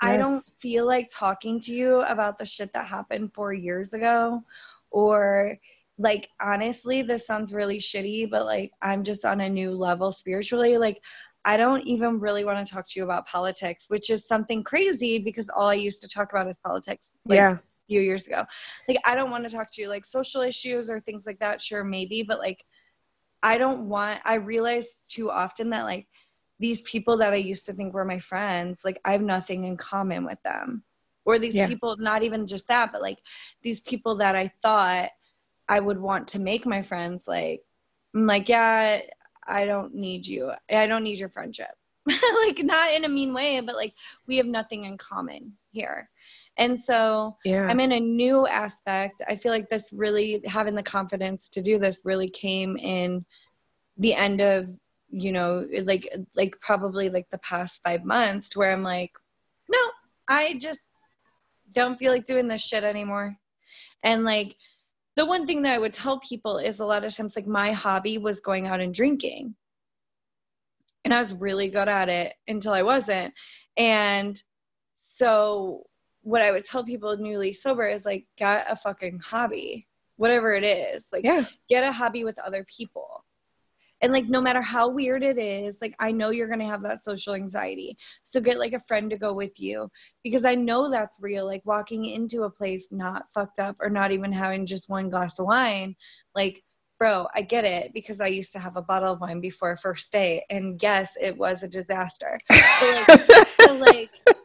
I 0.00 0.16
don't 0.16 0.42
feel 0.60 0.84
like 0.84 1.08
talking 1.12 1.60
to 1.60 1.72
you 1.72 2.00
about 2.02 2.36
the 2.36 2.44
shit 2.44 2.72
that 2.72 2.88
happened 2.88 3.32
4 3.34 3.52
years 3.52 3.92
ago 3.94 4.42
or 4.92 5.58
like 5.98 6.28
honestly 6.40 7.02
this 7.02 7.26
sounds 7.26 7.52
really 7.52 7.78
shitty 7.78 8.30
but 8.30 8.44
like 8.44 8.70
I'm 8.80 9.02
just 9.02 9.24
on 9.24 9.40
a 9.40 9.48
new 9.48 9.72
level 9.72 10.12
spiritually 10.12 10.78
like 10.78 11.00
I 11.44 11.56
don't 11.56 11.82
even 11.82 12.20
really 12.20 12.44
want 12.44 12.64
to 12.64 12.72
talk 12.72 12.88
to 12.88 13.00
you 13.00 13.04
about 13.04 13.26
politics 13.26 13.86
which 13.88 14.10
is 14.10 14.26
something 14.26 14.62
crazy 14.62 15.18
because 15.18 15.50
all 15.50 15.68
I 15.68 15.74
used 15.74 16.02
to 16.02 16.08
talk 16.08 16.32
about 16.32 16.48
is 16.48 16.58
politics 16.58 17.12
like 17.26 17.36
yeah. 17.36 17.52
a 17.52 17.62
few 17.88 18.00
years 18.00 18.26
ago 18.26 18.44
like 18.88 18.98
I 19.04 19.14
don't 19.14 19.30
want 19.30 19.44
to 19.44 19.50
talk 19.50 19.72
to 19.72 19.82
you 19.82 19.88
like 19.88 20.04
social 20.04 20.40
issues 20.40 20.88
or 20.88 21.00
things 21.00 21.26
like 21.26 21.38
that 21.40 21.60
sure 21.60 21.84
maybe 21.84 22.22
but 22.22 22.38
like 22.38 22.64
I 23.42 23.58
don't 23.58 23.88
want 23.88 24.20
I 24.24 24.34
realize 24.34 25.04
too 25.08 25.30
often 25.30 25.70
that 25.70 25.84
like 25.84 26.06
these 26.62 26.80
people 26.82 27.16
that 27.16 27.32
I 27.32 27.36
used 27.36 27.66
to 27.66 27.72
think 27.72 27.92
were 27.92 28.04
my 28.04 28.20
friends, 28.20 28.82
like 28.84 29.00
I 29.04 29.12
have 29.12 29.20
nothing 29.20 29.64
in 29.64 29.76
common 29.76 30.24
with 30.24 30.40
them. 30.44 30.84
Or 31.24 31.38
these 31.38 31.54
Yeah. 31.54 31.68
people, 31.68 31.96
not 31.98 32.22
even 32.22 32.46
just 32.46 32.68
that, 32.68 32.92
but 32.92 33.02
like 33.02 33.18
these 33.62 33.80
people 33.80 34.16
that 34.16 34.34
I 34.34 34.48
thought 34.62 35.10
I 35.68 35.80
would 35.80 35.98
want 35.98 36.28
to 36.28 36.38
make 36.38 36.66
my 36.66 36.82
friends, 36.82 37.28
like, 37.28 37.62
I'm 38.14 38.26
like, 38.26 38.48
yeah, 38.48 39.02
I 39.46 39.64
don't 39.64 39.94
need 39.94 40.26
you. 40.26 40.52
I 40.70 40.86
don't 40.86 41.04
need 41.04 41.18
your 41.18 41.28
friendship. 41.28 41.70
like, 42.06 42.58
not 42.62 42.92
in 42.92 43.04
a 43.04 43.08
mean 43.08 43.32
way, 43.32 43.60
but 43.60 43.76
like, 43.76 43.94
we 44.26 44.36
have 44.36 44.46
nothing 44.46 44.84
in 44.84 44.98
common 44.98 45.52
here. 45.70 46.10
And 46.56 46.78
so 46.78 47.36
Yeah. 47.44 47.66
I'm 47.68 47.80
in 47.80 47.92
a 47.92 48.00
new 48.00 48.46
aspect. 48.46 49.22
I 49.26 49.36
feel 49.36 49.52
like 49.52 49.68
this 49.68 49.90
really 49.92 50.42
having 50.46 50.74
the 50.74 50.82
confidence 50.82 51.48
to 51.50 51.62
do 51.62 51.78
this 51.78 52.02
really 52.04 52.28
came 52.28 52.76
in 52.76 53.24
the 53.98 54.14
end 54.14 54.40
of 54.40 54.68
you 55.10 55.32
know 55.32 55.66
like 55.82 56.08
like 56.34 56.58
probably 56.60 57.10
like 57.10 57.28
the 57.30 57.38
past 57.38 57.82
five 57.82 58.04
months 58.04 58.50
to 58.50 58.58
where 58.58 58.72
I'm 58.72 58.82
like, 58.82 59.12
no, 59.70 59.78
I 60.28 60.54
just 60.54 60.88
don't 61.72 61.96
feel 61.96 62.12
like 62.12 62.24
doing 62.24 62.48
this 62.48 62.64
shit 62.64 62.84
anymore. 62.84 63.36
And 64.02 64.24
like 64.24 64.56
the 65.16 65.26
one 65.26 65.46
thing 65.46 65.62
that 65.62 65.74
I 65.74 65.78
would 65.78 65.92
tell 65.92 66.20
people 66.20 66.58
is 66.58 66.80
a 66.80 66.86
lot 66.86 67.04
of 67.04 67.14
times 67.14 67.36
like 67.36 67.46
my 67.46 67.72
hobby 67.72 68.18
was 68.18 68.40
going 68.40 68.66
out 68.66 68.80
and 68.80 68.94
drinking. 68.94 69.54
And 71.04 71.12
I 71.12 71.18
was 71.18 71.34
really 71.34 71.68
good 71.68 71.88
at 71.88 72.08
it 72.08 72.34
until 72.48 72.72
I 72.72 72.82
wasn't. 72.82 73.34
And 73.76 74.40
so 74.94 75.84
what 76.22 76.42
I 76.42 76.52
would 76.52 76.64
tell 76.64 76.84
people 76.84 77.16
newly 77.16 77.52
sober 77.52 77.86
is 77.86 78.04
like 78.04 78.26
get 78.36 78.70
a 78.70 78.76
fucking 78.76 79.18
hobby, 79.18 79.88
whatever 80.16 80.52
it 80.52 80.64
is. 80.64 81.08
Like 81.12 81.24
yeah. 81.24 81.44
get 81.68 81.84
a 81.84 81.92
hobby 81.92 82.24
with 82.24 82.38
other 82.38 82.64
people. 82.64 83.24
And 84.02 84.12
like 84.12 84.28
no 84.28 84.40
matter 84.40 84.60
how 84.60 84.88
weird 84.88 85.22
it 85.22 85.38
is, 85.38 85.78
like 85.80 85.94
I 85.98 86.12
know 86.12 86.30
you're 86.30 86.48
gonna 86.48 86.66
have 86.66 86.82
that 86.82 87.04
social 87.04 87.34
anxiety. 87.34 87.96
So 88.24 88.40
get 88.40 88.58
like 88.58 88.72
a 88.72 88.80
friend 88.80 89.08
to 89.10 89.16
go 89.16 89.32
with 89.32 89.60
you 89.60 89.88
because 90.24 90.44
I 90.44 90.56
know 90.56 90.90
that's 90.90 91.20
real. 91.20 91.46
Like 91.46 91.62
walking 91.64 92.04
into 92.04 92.42
a 92.42 92.50
place 92.50 92.88
not 92.90 93.32
fucked 93.32 93.58
up 93.58 93.76
or 93.80 93.88
not 93.88 94.10
even 94.12 94.32
having 94.32 94.66
just 94.66 94.88
one 94.88 95.08
glass 95.08 95.38
of 95.38 95.46
wine, 95.46 95.94
like 96.34 96.62
bro, 96.98 97.26
I 97.34 97.42
get 97.42 97.64
it 97.64 97.92
because 97.92 98.20
I 98.20 98.28
used 98.28 98.52
to 98.52 98.60
have 98.60 98.76
a 98.76 98.82
bottle 98.82 99.12
of 99.12 99.20
wine 99.20 99.40
before 99.40 99.76
first 99.76 100.12
date, 100.12 100.44
and 100.50 100.80
yes, 100.80 101.14
it 101.20 101.36
was 101.36 101.62
a 101.64 101.68
disaster. 101.68 102.38
But 102.48 103.80
like, 103.80 104.10
like 104.26 104.36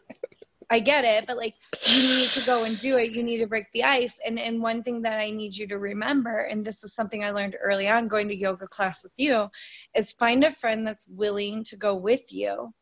I 0.69 0.79
get 0.79 1.05
it, 1.05 1.25
but 1.27 1.37
like 1.37 1.55
you 1.87 2.17
need 2.17 2.27
to 2.29 2.45
go 2.45 2.65
and 2.65 2.79
do 2.79 2.97
it. 2.97 3.11
You 3.11 3.23
need 3.23 3.37
to 3.37 3.47
break 3.47 3.71
the 3.73 3.83
ice. 3.83 4.19
And 4.25 4.37
and 4.39 4.61
one 4.61 4.83
thing 4.83 5.01
that 5.03 5.17
I 5.17 5.29
need 5.29 5.55
you 5.55 5.67
to 5.67 5.77
remember, 5.77 6.39
and 6.39 6.65
this 6.65 6.83
is 6.83 6.93
something 6.93 7.23
I 7.23 7.31
learned 7.31 7.55
early 7.61 7.87
on 7.87 8.07
going 8.07 8.27
to 8.27 8.35
yoga 8.35 8.67
class 8.67 9.01
with 9.03 9.13
you, 9.17 9.49
is 9.95 10.11
find 10.13 10.43
a 10.43 10.51
friend 10.51 10.85
that's 10.85 11.07
willing 11.07 11.63
to 11.65 11.77
go 11.77 11.95
with 11.95 12.33
you 12.33 12.73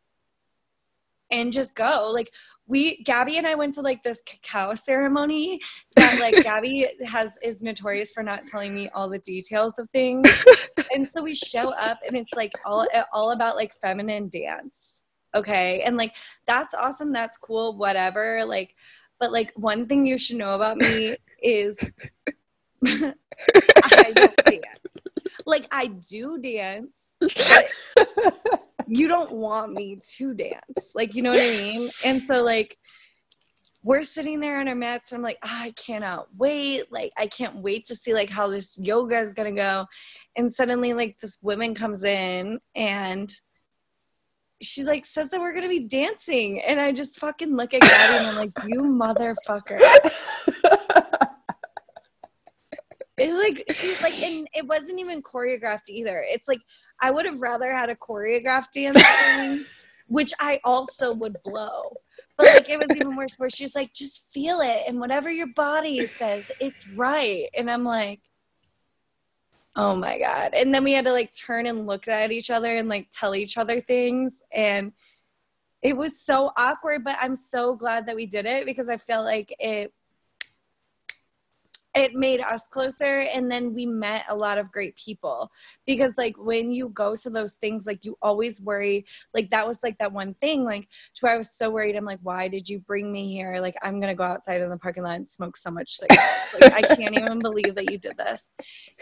and 1.31 1.53
just 1.53 1.75
go. 1.75 2.09
Like 2.11 2.31
we 2.65 3.03
Gabby 3.03 3.38
and 3.38 3.45
I 3.45 3.53
went 3.53 3.75
to 3.75 3.81
like 3.81 4.01
this 4.01 4.21
cacao 4.25 4.73
ceremony 4.73 5.59
that 5.95 6.19
like 6.19 6.36
Gabby 6.43 6.88
has 7.05 7.31
is 7.43 7.61
notorious 7.61 8.11
for 8.11 8.23
not 8.23 8.47
telling 8.47 8.73
me 8.73 8.89
all 8.95 9.09
the 9.09 9.19
details 9.19 9.77
of 9.77 9.88
things. 9.91 10.27
and 10.93 11.07
so 11.13 11.21
we 11.21 11.36
show 11.36 11.69
up 11.69 11.99
and 12.07 12.17
it's 12.17 12.33
like 12.36 12.51
all 12.65 12.88
all 13.13 13.31
about 13.31 13.55
like 13.55 13.73
feminine 13.75 14.29
dance 14.29 14.95
okay 15.36 15.81
and 15.81 15.97
like 15.97 16.15
that's 16.47 16.73
awesome 16.73 17.11
that's 17.11 17.38
cool 17.38 17.75
whatever 17.77 18.43
like 18.45 18.75
but 19.19 19.31
like 19.31 19.51
one 19.55 19.86
thing 19.86 20.05
you 20.05 20.17
should 20.17 20.38
know 20.38 20.55
about 20.55 20.77
me 20.77 21.15
is 21.43 21.77
i 22.86 24.11
don't 24.13 24.36
dance. 24.45 24.63
Like 25.45 25.67
i 25.71 25.88
do 25.88 26.39
dance 26.39 27.03
but 27.19 27.67
you 28.88 29.07
don't 29.07 29.31
want 29.31 29.73
me 29.73 29.99
to 30.17 30.33
dance 30.33 30.91
like 30.93 31.13
you 31.13 31.21
know 31.21 31.31
what 31.31 31.39
i 31.39 31.49
mean? 31.49 31.89
And 32.03 32.21
so 32.23 32.43
like 32.43 32.77
we're 33.83 34.03
sitting 34.03 34.39
there 34.39 34.59
on 34.59 34.67
our 34.67 34.75
mats 34.75 35.11
and 35.11 35.19
i'm 35.19 35.23
like 35.23 35.38
"Ah, 35.43 35.63
i 35.63 35.71
cannot 35.71 36.27
wait 36.36 36.91
like 36.91 37.11
i 37.17 37.27
can't 37.27 37.57
wait 37.57 37.86
to 37.86 37.95
see 37.95 38.13
like 38.13 38.29
how 38.29 38.47
this 38.47 38.75
yoga 38.79 39.19
is 39.19 39.33
gonna 39.33 39.51
go. 39.51 39.86
And 40.36 40.53
suddenly 40.53 40.93
like 40.93 41.19
this 41.19 41.38
woman 41.41 41.75
comes 41.75 42.03
in 42.03 42.59
and 42.75 43.31
she 44.62 44.84
like 44.84 45.06
says 45.06 45.30
that 45.30 45.39
we're 45.39 45.53
gonna 45.53 45.68
be 45.68 45.88
dancing 45.88 46.62
and 46.62 46.80
i 46.80 46.91
just 46.91 47.20
fucking 47.20 47.56
look 47.56 47.74
at 47.74 47.82
gabby 47.82 48.18
and 48.18 48.28
i'm 48.28 48.36
like 48.36 48.51
you 48.68 48.82
motherfucker. 48.82 49.80
It's 53.18 53.34
like 53.34 53.64
she's 53.76 54.03
like 54.03 54.22
and 54.22 54.47
it 54.53 54.68
wasn't 54.68 54.99
even 54.99 55.22
choreographed 55.22 55.89
either. 55.89 56.26
It's 56.28 56.47
like 56.47 56.62
i 57.01 57.12
would 57.12 57.26
have 57.26 57.39
rather 57.39 57.72
had 57.72 57.89
a 57.89 57.95
choreographed 57.95 58.72
dance 58.74 59.68
which 60.08 60.34
i 60.39 60.60
also 60.64 61.14
would 61.14 61.38
blow. 61.43 61.95
But 62.38 62.47
like 62.47 62.70
it 62.70 62.78
was 62.78 62.95
even 62.95 63.16
worse 63.16 63.36
where 63.38 63.49
she's 63.49 63.76
like 63.76 63.93
just 63.93 64.26
feel 64.32 64.60
it 64.60 64.84
and 64.88 64.99
whatever 64.99 65.32
your 65.32 65.47
body 65.56 66.06
says 66.08 66.51
it's 66.60 66.88
right. 66.89 67.47
And 67.58 67.72
i'm 67.72 67.84
like 67.86 68.20
oh 69.76 69.95
my 69.95 70.19
god. 70.19 70.53
And 70.53 70.73
then 70.73 70.84
we 70.84 70.93
had 70.93 71.05
to 71.05 71.11
like 71.11 71.32
turn 71.36 71.65
and 71.65 71.88
look 71.88 72.07
at 72.07 72.32
each 72.32 72.49
other 72.49 72.78
and 72.78 72.89
like 72.89 73.07
tell 73.13 73.36
each 73.36 73.57
other 73.57 73.80
things. 73.80 74.41
And 74.53 74.91
it 75.86 75.95
was 75.95 76.19
so 76.19 76.51
awkward 76.57 77.03
but 77.03 77.15
i'm 77.21 77.36
so 77.36 77.76
glad 77.76 78.07
that 78.07 78.15
we 78.15 78.26
did 78.26 78.47
it 78.47 78.65
because 78.65 78.89
i 78.89 78.97
felt 78.97 79.23
like 79.23 79.55
it 79.59 79.93
it 81.96 82.14
made 82.14 82.41
us 82.41 82.68
closer 82.68 83.22
and 83.22 83.50
then 83.50 83.74
we 83.74 83.86
met 83.86 84.26
a 84.28 84.36
lot 84.36 84.58
of 84.58 84.72
great 84.72 84.96
people. 84.98 85.50
Because 85.88 86.12
like 86.18 86.36
when 86.38 86.72
you 86.72 86.89
go 86.89 87.16
to 87.16 87.30
those 87.30 87.54
things 87.54 87.86
like 87.86 88.04
you 88.04 88.18
always 88.22 88.62
worry 88.62 89.06
like 89.34 89.50
that 89.52 89.66
was 89.66 89.80
like 89.82 89.98
that 90.00 90.12
one 90.12 90.34
thing 90.36 90.66
like 90.66 90.89
to 91.16 91.22
where 91.22 91.34
i 91.34 91.38
was 91.38 91.52
so 91.52 91.70
worried. 91.70 91.96
I'm 91.96 92.06
like 92.06 92.20
why 92.22 92.48
did 92.48 92.68
you 92.68 92.80
bring 92.80 93.12
me 93.12 93.32
here? 93.32 93.60
Like 93.60 93.76
i'm 93.82 94.00
gonna 94.00 94.16
go 94.16 94.24
outside 94.24 94.62
in 94.62 94.70
the 94.70 94.78
parking 94.78 95.04
lot 95.04 95.16
and 95.16 95.32
smoke 95.32 95.56
so 95.56 95.72
much 95.72 95.91
cigarettes. 95.91 96.56
Like 96.60 96.74
i 96.74 96.96
can't 96.96 97.18
even 97.18 97.39
believe 97.39 97.76
that 97.76 97.89
you 97.89 97.98
did 97.98 98.18
this. 98.18 98.54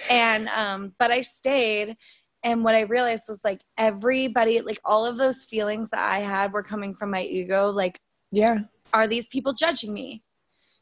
And 0.10 0.48
um 0.50 0.94
but 1.00 1.12
i 1.12 1.22
stayed 1.22 1.98
and 2.44 2.64
what 2.64 2.76
i 2.76 2.82
realized 2.82 3.24
was 3.28 3.40
like 3.44 3.62
everybody 3.78 4.62
like 4.62 4.80
all 4.86 5.06
of 5.06 5.18
those 5.18 5.44
feelings 5.44 5.90
that 5.90 6.04
i 6.04 6.20
had 6.20 6.54
were 6.54 6.64
coming 6.64 6.94
from 6.94 7.10
my 7.10 7.24
ego 7.24 7.70
like 7.70 8.00
yeah. 8.32 8.60
are 8.94 9.08
these 9.08 9.28
people 9.28 9.54
judging 9.54 9.94
me? 9.94 10.24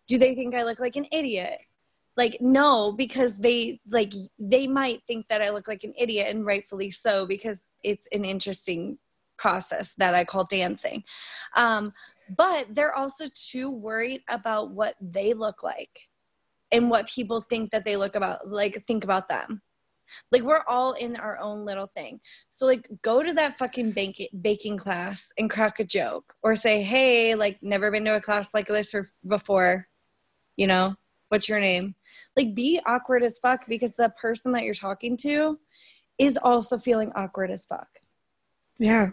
Do 0.07 0.17
they 0.17 0.35
think 0.35 0.55
i 0.55 0.63
look 0.63 0.79
like 0.79 0.95
an 0.95 1.05
idiot 1.11 1.59
like 2.17 2.37
no 2.41 2.91
because 2.91 3.37
they 3.37 3.79
like 3.89 4.13
they 4.37 4.67
might 4.67 5.01
think 5.07 5.25
that 5.29 5.41
i 5.41 5.49
look 5.49 5.67
like 5.67 5.83
an 5.83 5.93
idiot 5.97 6.27
and 6.29 6.45
rightfully 6.45 6.91
so 6.91 7.25
because 7.25 7.61
it's 7.83 8.07
an 8.11 8.25
interesting 8.25 8.97
process 9.41 9.95
that 9.97 10.13
I 10.13 10.23
call 10.23 10.45
dancing. 10.45 11.03
Um, 11.55 11.91
but 12.37 12.67
they're 12.69 12.95
also 12.95 13.25
too 13.33 13.71
worried 13.71 14.21
about 14.29 14.71
what 14.71 14.95
they 15.01 15.33
look 15.33 15.63
like 15.63 16.07
and 16.71 16.89
what 16.89 17.09
people 17.09 17.41
think 17.41 17.71
that 17.71 17.83
they 17.83 17.97
look 17.97 18.15
about 18.15 18.47
like 18.47 18.85
think 18.85 19.03
about 19.03 19.27
them. 19.27 19.61
Like 20.31 20.43
we're 20.43 20.63
all 20.67 20.93
in 20.93 21.15
our 21.15 21.39
own 21.39 21.65
little 21.65 21.87
thing. 21.87 22.19
So 22.51 22.65
like 22.65 22.87
go 23.01 23.23
to 23.23 23.33
that 23.33 23.57
fucking 23.57 23.91
baking 23.91 24.27
baking 24.41 24.77
class 24.77 25.27
and 25.37 25.49
crack 25.49 25.79
a 25.79 25.83
joke 25.83 26.33
or 26.43 26.55
say 26.55 26.83
hey 26.83 27.35
like 27.35 27.57
never 27.61 27.91
been 27.91 28.05
to 28.05 28.15
a 28.15 28.21
class 28.21 28.47
like 28.53 28.67
this 28.67 28.93
or 28.93 29.09
before 29.27 29.87
you 30.55 30.67
know 30.67 30.95
what's 31.31 31.47
your 31.47 31.59
name 31.59 31.95
like 32.35 32.53
be 32.53 32.79
awkward 32.85 33.23
as 33.23 33.39
fuck 33.39 33.65
because 33.67 33.93
the 33.97 34.09
person 34.21 34.51
that 34.51 34.63
you're 34.63 34.73
talking 34.73 35.15
to 35.15 35.57
is 36.17 36.37
also 36.37 36.77
feeling 36.77 37.11
awkward 37.15 37.49
as 37.49 37.65
fuck 37.65 37.87
yeah 38.77 39.09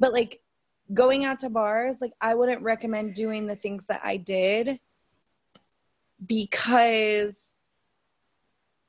but 0.00 0.12
like 0.12 0.40
going 0.92 1.24
out 1.24 1.38
to 1.38 1.48
bars 1.48 1.96
like 2.00 2.12
i 2.20 2.34
wouldn't 2.34 2.62
recommend 2.62 3.14
doing 3.14 3.46
the 3.46 3.54
things 3.54 3.86
that 3.86 4.00
i 4.02 4.16
did 4.16 4.80
because 6.26 7.36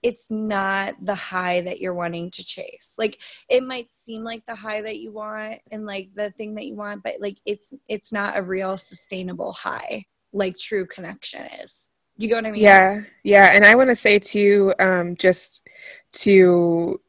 it's 0.04 0.32
not 0.32 0.96
the 1.02 1.14
high 1.14 1.62
that 1.62 1.80
you're 1.80 1.94
wanting 1.94 2.32
to 2.32 2.44
chase. 2.44 2.96
Like 2.98 3.20
it 3.50 3.64
might 3.64 3.88
seem 4.04 4.24
like 4.24 4.46
the 4.48 4.56
high 4.56 4.82
that 4.82 4.98
you 4.98 5.12
want 5.12 5.60
and 5.72 5.86
like 5.86 6.10
the 6.16 6.32
thing 6.32 6.56
that 6.56 6.66
you 6.66 6.76
want, 6.76 7.04
but 7.04 7.16
like 7.20 7.38
it's 7.46 7.72
it's 7.88 8.12
not 8.12 8.36
a 8.36 8.42
real 8.42 8.78
sustainable 8.78 9.54
high 9.54 10.06
like 10.34 10.58
true 10.58 10.88
connection 10.88 11.46
is. 11.64 11.91
You 12.22 12.36
I 12.36 12.42
mean? 12.42 12.56
Yeah. 12.56 13.02
Yeah. 13.24 13.50
And 13.54 13.66
I 13.66 13.76
want 13.76 13.90
to 13.90 13.96
say 13.96 14.20
too, 14.20 14.74
um, 14.80 15.16
just 15.16 15.68
to 16.14 17.00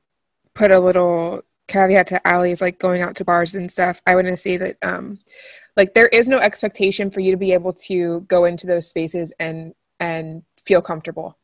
put 0.54 0.70
a 0.70 0.80
little 0.80 1.42
caveat 1.68 2.06
to 2.08 2.26
Allie's 2.26 2.60
like 2.60 2.78
going 2.78 3.02
out 3.02 3.16
to 3.16 3.24
bars 3.24 3.54
and 3.54 3.70
stuff, 3.70 4.02
I 4.06 4.14
want 4.14 4.26
to 4.26 4.36
say 4.36 4.56
that 4.56 4.76
um 4.82 5.18
like 5.76 5.94
there 5.94 6.08
is 6.08 6.28
no 6.28 6.38
expectation 6.38 7.10
for 7.10 7.20
you 7.20 7.30
to 7.30 7.38
be 7.38 7.52
able 7.52 7.72
to 7.72 8.20
go 8.22 8.44
into 8.44 8.66
those 8.66 8.88
spaces 8.88 9.32
and 9.38 9.74
and 10.00 10.42
feel 10.64 10.82
comfortable 10.82 11.38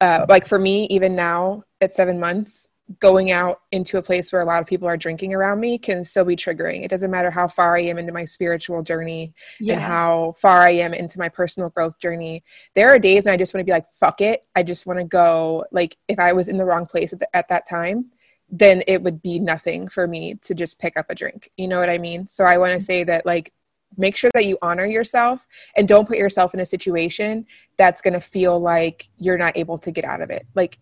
uh, 0.00 0.26
like 0.28 0.46
for 0.46 0.58
me, 0.58 0.86
even 0.90 1.14
now 1.14 1.62
at 1.80 1.92
seven 1.92 2.18
months, 2.18 2.66
going 2.98 3.30
out 3.30 3.62
into 3.72 3.98
a 3.98 4.02
place 4.02 4.32
where 4.32 4.42
a 4.42 4.44
lot 4.44 4.60
of 4.60 4.66
people 4.66 4.88
are 4.88 4.96
drinking 4.96 5.34
around 5.34 5.60
me 5.60 5.78
can 5.78 6.02
still 6.04 6.24
be 6.24 6.36
triggering. 6.36 6.84
It 6.84 6.88
doesn't 6.88 7.10
matter 7.10 7.30
how 7.30 7.48
far 7.48 7.76
I 7.76 7.82
am 7.82 7.98
into 7.98 8.12
my 8.12 8.24
spiritual 8.24 8.82
journey 8.82 9.34
yeah. 9.60 9.74
and 9.74 9.82
how 9.82 10.34
far 10.36 10.62
I 10.62 10.70
am 10.70 10.94
into 10.94 11.18
my 11.18 11.28
personal 11.28 11.70
growth 11.70 11.98
journey. 11.98 12.42
There 12.74 12.90
are 12.90 12.98
days 12.98 13.26
and 13.26 13.32
I 13.32 13.36
just 13.36 13.54
want 13.54 13.60
to 13.62 13.64
be 13.64 13.72
like, 13.72 13.90
fuck 13.92 14.20
it. 14.20 14.44
I 14.56 14.62
just 14.62 14.86
want 14.86 14.98
to 14.98 15.04
go. 15.04 15.64
Like, 15.72 15.96
if 16.08 16.18
I 16.18 16.32
was 16.32 16.48
in 16.48 16.56
the 16.56 16.64
wrong 16.64 16.86
place 16.86 17.12
at, 17.12 17.20
the, 17.20 17.36
at 17.36 17.48
that 17.48 17.68
time, 17.68 18.10
then 18.50 18.82
it 18.86 19.02
would 19.02 19.22
be 19.22 19.38
nothing 19.38 19.88
for 19.88 20.06
me 20.06 20.34
to 20.42 20.54
just 20.54 20.78
pick 20.78 20.96
up 20.96 21.06
a 21.08 21.14
drink. 21.14 21.50
You 21.56 21.68
know 21.68 21.78
what 21.78 21.88
I 21.88 21.98
mean? 21.98 22.28
So 22.28 22.44
I 22.44 22.58
want 22.58 22.72
to 22.72 22.84
say 22.84 23.04
that, 23.04 23.24
like, 23.24 23.52
make 23.96 24.16
sure 24.16 24.30
that 24.34 24.46
you 24.46 24.58
honor 24.62 24.86
yourself 24.86 25.46
and 25.76 25.86
don't 25.86 26.08
put 26.08 26.18
yourself 26.18 26.54
in 26.54 26.60
a 26.60 26.64
situation 26.64 27.46
that's 27.76 28.00
going 28.00 28.14
to 28.14 28.20
feel 28.20 28.58
like 28.58 29.08
you're 29.18 29.38
not 29.38 29.56
able 29.56 29.78
to 29.78 29.90
get 29.90 30.04
out 30.04 30.22
of 30.22 30.30
it 30.30 30.46
like 30.54 30.78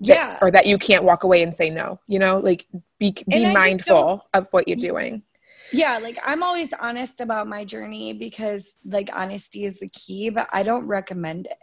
yeah. 0.00 0.14
that, 0.14 0.42
or 0.42 0.50
that 0.50 0.66
you 0.66 0.78
can't 0.78 1.04
walk 1.04 1.24
away 1.24 1.42
and 1.42 1.54
say 1.54 1.70
no 1.70 2.00
you 2.06 2.18
know 2.18 2.38
like 2.38 2.66
be 2.98 3.14
be 3.28 3.52
mindful 3.52 4.26
of 4.34 4.46
what 4.50 4.66
you're 4.68 4.76
doing. 4.76 5.22
Yeah 5.72 5.98
like 6.02 6.18
i'm 6.24 6.42
always 6.42 6.68
honest 6.80 7.20
about 7.20 7.46
my 7.46 7.64
journey 7.64 8.12
because 8.12 8.74
like 8.84 9.08
honesty 9.12 9.64
is 9.64 9.78
the 9.78 9.88
key 9.90 10.28
but 10.30 10.48
i 10.52 10.62
don't 10.62 10.86
recommend 10.86 11.46
it 11.46 11.58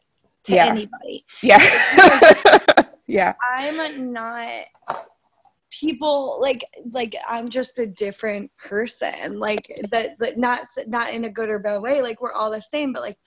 to 0.46 0.54
yeah. 0.56 0.66
anybody. 0.68 1.26
Yeah. 1.42 1.60
Yeah. 3.08 3.36
I'm 3.42 4.12
not 4.12 4.66
people 5.70 6.40
like 6.42 6.64
like 6.92 7.14
i'm 7.28 7.50
just 7.50 7.78
a 7.78 7.86
different 7.86 8.50
person 8.58 9.38
like 9.38 9.70
that 9.92 10.18
but 10.18 10.38
not 10.38 10.62
not 10.88 11.14
in 11.14 11.26
a 11.26 11.30
good 11.30 11.50
or 11.50 11.60
bad 11.60 11.82
way 11.82 12.02
like 12.02 12.22
we're 12.22 12.32
all 12.32 12.50
the 12.50 12.62
same 12.62 12.94
but 12.94 13.02
like 13.02 13.18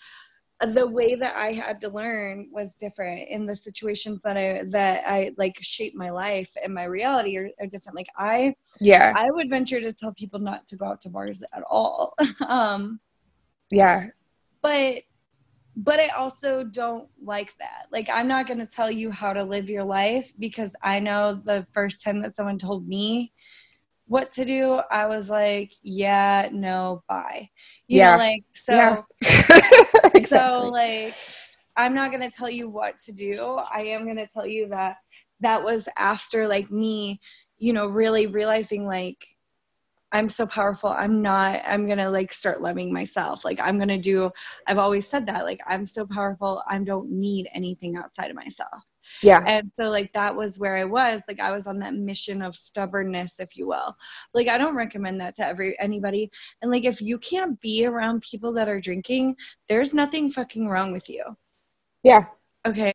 the 0.68 0.86
way 0.86 1.14
that 1.14 1.34
i 1.36 1.52
had 1.52 1.80
to 1.80 1.88
learn 1.88 2.48
was 2.52 2.76
different 2.76 3.28
in 3.28 3.46
the 3.46 3.56
situations 3.56 4.20
that 4.22 4.36
i 4.36 4.62
that 4.68 5.02
i 5.06 5.32
like 5.38 5.56
shaped 5.60 5.96
my 5.96 6.10
life 6.10 6.52
and 6.62 6.74
my 6.74 6.84
reality 6.84 7.36
are, 7.36 7.48
are 7.60 7.66
different. 7.66 7.96
Like 7.96 8.10
i 8.16 8.54
yeah. 8.80 9.12
I 9.16 9.30
would 9.30 9.48
venture 9.48 9.80
to 9.80 9.92
tell 9.92 10.12
people 10.12 10.38
not 10.38 10.66
to 10.68 10.76
go 10.76 10.86
out 10.86 11.00
to 11.02 11.08
bars 11.08 11.42
at 11.52 11.62
all. 11.68 12.14
Um 12.46 13.00
yeah. 13.70 14.06
but 14.62 15.02
but 15.76 16.00
I 16.00 16.08
also 16.08 16.64
don't 16.64 17.08
like 17.22 17.56
that. 17.58 17.86
Like, 17.90 18.08
I'm 18.10 18.28
not 18.28 18.46
going 18.46 18.58
to 18.58 18.66
tell 18.66 18.90
you 18.90 19.10
how 19.10 19.32
to 19.32 19.44
live 19.44 19.70
your 19.70 19.84
life 19.84 20.32
because 20.38 20.74
I 20.82 20.98
know 20.98 21.34
the 21.34 21.66
first 21.72 22.02
time 22.02 22.20
that 22.20 22.36
someone 22.36 22.58
told 22.58 22.86
me 22.86 23.32
what 24.10 24.32
to 24.32 24.44
do, 24.44 24.80
I 24.90 25.06
was 25.06 25.30
like, 25.30 25.72
yeah, 25.84 26.48
no, 26.50 27.04
bye. 27.08 27.48
You 27.86 27.98
yeah. 27.98 28.16
Know, 28.16 28.22
like, 28.22 28.42
so, 28.56 28.74
yeah. 28.74 29.02
exactly. 30.14 30.24
so, 30.24 30.68
like, 30.72 31.14
I'm 31.76 31.94
not 31.94 32.10
going 32.10 32.28
to 32.28 32.36
tell 32.36 32.50
you 32.50 32.68
what 32.68 32.98
to 33.06 33.12
do. 33.12 33.60
I 33.72 33.82
am 33.82 34.02
going 34.02 34.16
to 34.16 34.26
tell 34.26 34.48
you 34.48 34.66
that 34.70 34.96
that 35.38 35.62
was 35.62 35.88
after, 35.96 36.48
like, 36.48 36.72
me, 36.72 37.20
you 37.58 37.72
know, 37.72 37.86
really 37.86 38.26
realizing, 38.26 38.84
like, 38.84 39.24
I'm 40.10 40.28
so 40.28 40.44
powerful. 40.44 40.90
I'm 40.90 41.22
not, 41.22 41.62
I'm 41.64 41.86
going 41.86 41.98
to 41.98 42.10
like 42.10 42.32
start 42.32 42.60
loving 42.60 42.92
myself. 42.92 43.44
Like, 43.44 43.60
I'm 43.60 43.76
going 43.76 43.90
to 43.90 43.96
do, 43.96 44.32
I've 44.66 44.78
always 44.78 45.06
said 45.06 45.24
that, 45.28 45.44
like, 45.44 45.60
I'm 45.68 45.86
so 45.86 46.04
powerful. 46.04 46.64
I 46.66 46.76
don't 46.80 47.12
need 47.12 47.48
anything 47.54 47.96
outside 47.96 48.28
of 48.28 48.34
myself. 48.34 48.82
Yeah. 49.22 49.42
And 49.46 49.70
so, 49.78 49.88
like, 49.88 50.12
that 50.12 50.34
was 50.34 50.58
where 50.58 50.76
I 50.76 50.84
was. 50.84 51.22
Like, 51.28 51.40
I 51.40 51.50
was 51.50 51.66
on 51.66 51.78
that 51.80 51.94
mission 51.94 52.42
of 52.42 52.56
stubbornness, 52.56 53.40
if 53.40 53.56
you 53.56 53.66
will. 53.66 53.96
Like, 54.34 54.48
I 54.48 54.58
don't 54.58 54.74
recommend 54.74 55.20
that 55.20 55.34
to 55.36 55.46
every 55.46 55.78
anybody. 55.80 56.30
And, 56.62 56.70
like, 56.70 56.84
if 56.84 57.00
you 57.00 57.18
can't 57.18 57.60
be 57.60 57.86
around 57.86 58.22
people 58.22 58.52
that 58.54 58.68
are 58.68 58.80
drinking, 58.80 59.36
there's 59.68 59.94
nothing 59.94 60.30
fucking 60.30 60.68
wrong 60.68 60.92
with 60.92 61.08
you. 61.08 61.24
Yeah. 62.02 62.26
Okay 62.66 62.92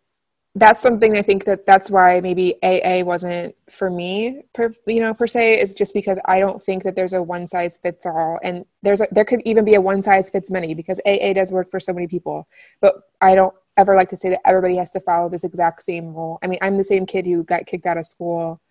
that's 0.55 0.82
something 0.82 1.18
I 1.18 1.22
think 1.22 1.43
that 1.45 1.66
that's 1.66 1.91
why 1.91 2.22
maybe 2.22 2.55
AA 2.63 3.03
wasn't 3.03 3.55
for 3.70 3.89
me, 3.89 4.43
per, 4.53 4.74
you 4.88 5.01
know, 5.01 5.13
per 5.13 5.28
se, 5.28 5.59
is 5.59 5.74
just 5.74 5.93
because 5.93 6.18
I 6.26 6.39
don't 6.39 6.63
think 6.63 6.84
that 6.84 6.95
there's 6.95 7.11
a 7.11 7.22
one 7.22 7.45
size 7.45 7.78
fits 7.78 8.05
all, 8.05 8.39
and 8.41 8.66
there's 8.82 9.01
a, 9.01 9.07
there 9.11 9.26
could 9.26 9.41
even 9.43 9.66
be 9.66 9.76
a 9.76 9.82
one 9.82 10.01
size 10.01 10.30
fits 10.30 10.49
many 10.49 10.74
because 10.74 11.01
AA 11.05 11.34
does 11.34 11.51
work 11.51 11.70
for 11.70 11.82
so 11.82 11.91
many 11.91 12.07
people, 12.07 12.47
but 12.80 12.95
I 13.20 13.36
don't 13.36 13.53
ever 13.78 13.95
like 13.95 14.09
to 14.09 14.17
say 14.17 14.30
that 14.30 14.47
everybody 14.47 14.76
has 14.78 14.91
to 14.91 14.99
follow 14.99 15.30
this 15.30 15.43
exact 15.43 15.84
same 15.84 16.13
rule. 16.13 16.39
I 16.41 16.47
mean, 16.47 16.59
I'm 16.61 16.78
the 16.78 16.84
same 16.84 17.05
kid 17.05 17.26
who 17.26 17.43
got 17.43 17.65
kicked 17.65 17.86
out 17.86 17.97
of 17.97 18.05
school, 18.05 18.61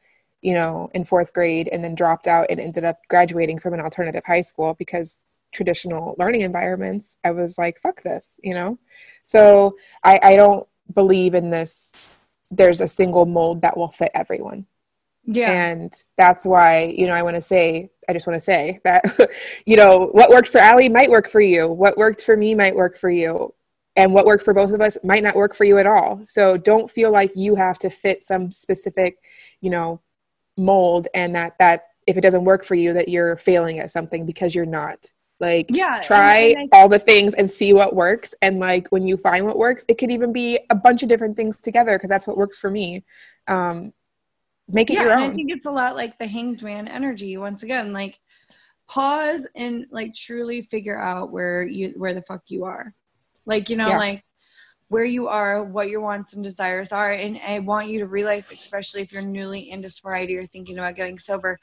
you 0.41 0.55
know, 0.55 0.91
in 0.95 1.05
fourth 1.05 1.33
grade 1.33 1.69
and 1.73 1.83
then 1.83 1.95
dropped 1.95 2.27
out 2.27 2.47
and 2.51 2.61
ended 2.61 2.85
up 2.85 2.99
graduating 3.09 3.59
from 3.59 3.75
an 3.75 3.81
alternative 3.81 4.25
high 4.27 4.41
school 4.41 4.75
because 4.79 5.27
traditional 5.53 6.17
learning 6.19 6.41
environments, 6.41 7.17
I 7.25 7.31
was 7.31 7.59
like, 7.59 7.79
fuck 7.79 8.03
this, 8.03 8.41
you 8.43 8.55
know. 8.55 8.79
So 9.23 9.77
I, 10.03 10.19
I 10.23 10.37
don't 10.37 10.67
believe 10.95 11.35
in 11.35 11.51
this. 11.51 11.95
There's 12.51 12.81
a 12.81 12.89
single 12.89 13.27
mold 13.27 13.61
that 13.63 13.77
will 13.77 13.91
fit 13.91 14.11
everyone. 14.15 14.67
Yeah. 15.27 15.51
And 15.51 15.93
that's 16.17 16.45
why 16.45 16.95
you 16.97 17.07
know 17.07 17.15
i 17.15 17.23
want 17.23 17.35
to 17.35 17.41
say 17.41 17.91
i 18.11 18.13
just 18.13 18.27
want 18.27 18.37
to 18.37 18.45
say 18.45 18.79
that 18.85 19.03
you 19.65 19.75
know 19.75 20.11
what 20.13 20.29
worked 20.29 20.49
for 20.49 20.59
Allie 20.59 20.91
might 20.91 21.11
work 21.11 21.31
for 21.31 21.41
you. 21.41 21.67
What 21.67 21.97
worked 21.97 22.21
for 22.21 22.37
me 22.37 22.55
might 22.55 22.75
work 22.75 22.99
for 22.99 23.09
you 23.09 23.55
and 23.97 24.13
what 24.13 24.27
worked 24.27 24.45
for 24.45 24.55
both 24.55 24.73
of 24.73 24.81
us 24.81 24.99
might 25.05 25.23
not 25.23 25.37
work 25.37 25.55
for 25.55 25.65
you 25.65 25.79
at 25.79 25.87
all. 25.87 26.23
So 26.27 26.57
don't 26.57 26.91
feel 26.91 27.11
like 27.11 27.31
you 27.37 27.55
have 27.55 27.79
to 27.81 27.91
fit 27.91 28.25
some 28.25 28.51
specific 28.51 29.19
you 29.61 29.71
know 29.71 30.01
mold 30.57 31.09
and 31.15 31.35
that 31.35 31.55
that 31.59 31.89
if 32.07 32.17
it 32.17 32.21
doesn't 32.21 32.45
work 32.45 32.65
for 32.65 32.75
you 32.75 32.93
that 32.93 33.09
you're 33.09 33.37
failing 33.37 33.79
at 33.79 33.91
something 33.91 34.27
because 34.27 34.55
you're 34.55 34.67
not. 34.67 35.11
Like 35.41 35.67
yeah 35.71 36.01
try 36.01 36.37
and, 36.37 36.57
and 36.57 36.71
I, 36.73 36.77
all 36.77 36.89
the 36.89 36.99
things 36.99 37.35
and 37.35 37.51
see 37.51 37.73
what 37.73 37.95
works. 37.95 38.35
And 38.41 38.61
like 38.61 38.89
when 38.89 39.07
you 39.07 39.17
find 39.17 39.47
what 39.47 39.59
works 39.59 39.85
it 39.89 39.99
could 39.99 40.11
even 40.11 40.33
be 40.33 40.61
a 40.71 40.75
bunch 40.75 41.03
of 41.03 41.09
different 41.09 41.37
things 41.37 41.61
together 41.61 41.97
because 41.97 42.11
that's 42.11 42.27
what 42.27 42.37
works 42.37 42.59
for 42.59 42.71
me. 42.71 43.05
Um 43.49 43.93
make 44.69 44.91
it 44.91 44.95
yeah, 44.95 45.03
your 45.03 45.13
own 45.15 45.33
i 45.33 45.35
think 45.35 45.51
it's 45.51 45.67
a 45.67 45.71
lot 45.71 45.95
like 45.95 46.19
the 46.19 46.27
hanged 46.27 46.63
man 46.63 46.89
energy 46.89 47.37
once 47.37 47.63
again 47.63 47.93
like 47.93 48.19
pause 48.89 49.47
and 49.55 49.87
like 49.91 50.15
truly 50.15 50.63
figure 50.63 50.99
out 50.99 51.31
where 51.31 51.65
you 51.65 51.93
where 51.97 52.15
the 52.15 52.23
fuck 52.23 52.43
you 52.47 52.65
are 52.65 52.95
like 53.47 53.69
you 53.69 53.77
know 53.77 53.89
yeah. 53.89 53.99
like 53.99 54.25
where 54.89 55.05
you 55.05 55.29
are 55.29 55.63
what 55.63 55.89
your 55.89 56.01
wants 56.01 56.35
and 56.35 56.45
desires 56.45 56.93
are 56.93 57.13
and 57.13 57.41
i 57.47 57.59
want 57.59 57.89
you 57.89 57.99
to 57.99 58.07
realize 58.07 58.51
especially 58.53 59.01
if 59.01 59.13
you're 59.13 59.23
newly 59.23 59.71
into 59.71 59.89
sobriety 59.89 60.37
or 60.37 60.45
thinking 60.45 60.79
about 60.79 60.95
getting 60.95 61.19
sober 61.19 61.59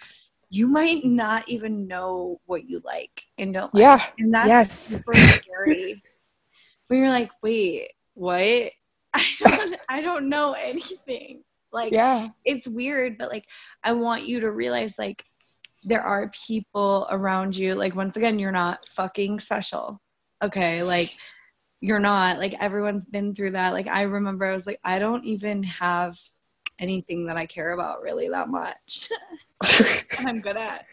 you 0.51 0.67
might 0.67 1.05
not 1.05 1.47
even 1.47 1.87
know 1.87 2.41
what 2.45 2.69
you 2.69 2.81
like 2.83 3.23
and 3.37 3.53
don't 3.53 3.73
like. 3.73 3.81
Yeah. 3.81 4.05
And 4.19 4.33
that's 4.33 4.47
yes. 4.47 4.71
super 4.71 5.13
scary. 5.13 6.03
when 6.87 6.99
you're 6.99 7.09
like, 7.09 7.31
wait, 7.41 7.91
what? 8.13 8.41
I 9.13 9.25
don't 9.39 9.77
I 9.89 10.01
don't 10.01 10.29
know 10.29 10.51
anything. 10.53 11.43
Like 11.71 11.93
yeah. 11.93 12.27
it's 12.43 12.67
weird, 12.67 13.17
but 13.17 13.29
like 13.29 13.45
I 13.81 13.93
want 13.93 14.27
you 14.27 14.41
to 14.41 14.51
realize 14.51 14.95
like 14.99 15.23
there 15.83 16.01
are 16.01 16.29
people 16.45 17.07
around 17.09 17.55
you. 17.55 17.73
Like 17.73 17.95
once 17.95 18.17
again, 18.17 18.37
you're 18.37 18.51
not 18.51 18.85
fucking 18.85 19.39
special. 19.39 20.01
Okay. 20.43 20.83
Like 20.83 21.15
you're 21.81 21.99
not 21.99 22.37
like 22.37 22.53
everyone's 22.59 23.03
been 23.03 23.33
through 23.33 23.51
that. 23.51 23.73
Like 23.73 23.87
I 23.87 24.03
remember 24.03 24.45
I 24.45 24.53
was 24.53 24.67
like, 24.67 24.79
I 24.83 24.99
don't 24.99 25.25
even 25.25 25.63
have 25.63 26.17
anything 26.79 27.25
that 27.25 27.37
I 27.37 27.47
care 27.47 27.73
about 27.73 28.03
really 28.03 28.29
that 28.29 28.49
much. 28.49 29.09
and 30.17 30.27
I'm 30.27 30.41
good 30.41 30.57
at. 30.57 30.85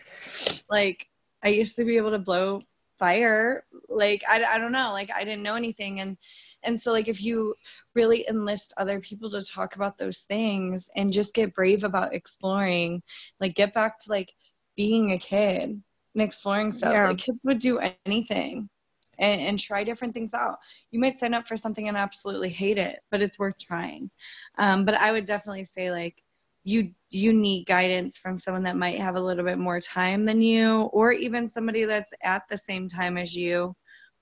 Like 0.68 1.06
I 1.44 1.48
used 1.48 1.76
to 1.76 1.84
be 1.84 1.98
able 1.98 2.12
to 2.12 2.18
blow 2.18 2.62
fire. 2.98 3.64
Like 3.90 4.24
I, 4.26 4.42
I 4.42 4.58
don't 4.58 4.72
know. 4.72 4.92
Like 4.92 5.10
I 5.14 5.24
didn't 5.24 5.42
know 5.42 5.56
anything 5.56 6.00
and 6.00 6.16
and 6.62 6.80
so 6.80 6.90
like 6.90 7.06
if 7.06 7.22
you 7.22 7.54
really 7.94 8.26
enlist 8.28 8.72
other 8.78 8.98
people 8.98 9.30
to 9.30 9.44
talk 9.44 9.76
about 9.76 9.98
those 9.98 10.20
things 10.20 10.88
and 10.96 11.12
just 11.12 11.34
get 11.34 11.54
brave 11.54 11.84
about 11.84 12.14
exploring, 12.14 13.02
like 13.40 13.54
get 13.54 13.74
back 13.74 14.00
to 14.00 14.10
like 14.10 14.32
being 14.74 15.12
a 15.12 15.18
kid 15.18 15.82
and 16.14 16.22
exploring 16.22 16.72
stuff. 16.72 16.94
Yeah. 16.94 17.08
Like 17.08 17.18
kids 17.18 17.38
would 17.44 17.58
do 17.58 17.78
anything 18.06 18.70
and, 19.18 19.40
and 19.40 19.58
try 19.58 19.84
different 19.84 20.14
things 20.14 20.34
out. 20.34 20.58
You 20.90 21.00
might 21.00 21.18
sign 21.18 21.34
up 21.34 21.46
for 21.46 21.56
something 21.56 21.88
and 21.88 21.96
absolutely 21.96 22.50
hate 22.50 22.78
it, 22.78 23.00
but 23.10 23.22
it's 23.22 23.38
worth 23.38 23.58
trying. 23.58 24.10
Um, 24.56 24.84
but 24.84 24.94
I 24.94 25.12
would 25.12 25.26
definitely 25.26 25.64
say 25.64 25.90
like 25.90 26.22
you 26.64 26.92
you 27.10 27.32
need 27.32 27.66
guidance 27.66 28.18
from 28.18 28.38
someone 28.38 28.64
that 28.64 28.76
might 28.76 28.98
have 28.98 29.16
a 29.16 29.20
little 29.20 29.44
bit 29.44 29.58
more 29.58 29.80
time 29.80 30.24
than 30.26 30.42
you, 30.42 30.82
or 30.92 31.12
even 31.12 31.50
somebody 31.50 31.84
that's 31.84 32.12
at 32.22 32.42
the 32.48 32.58
same 32.58 32.88
time 32.88 33.16
as 33.16 33.34
you. 33.34 33.74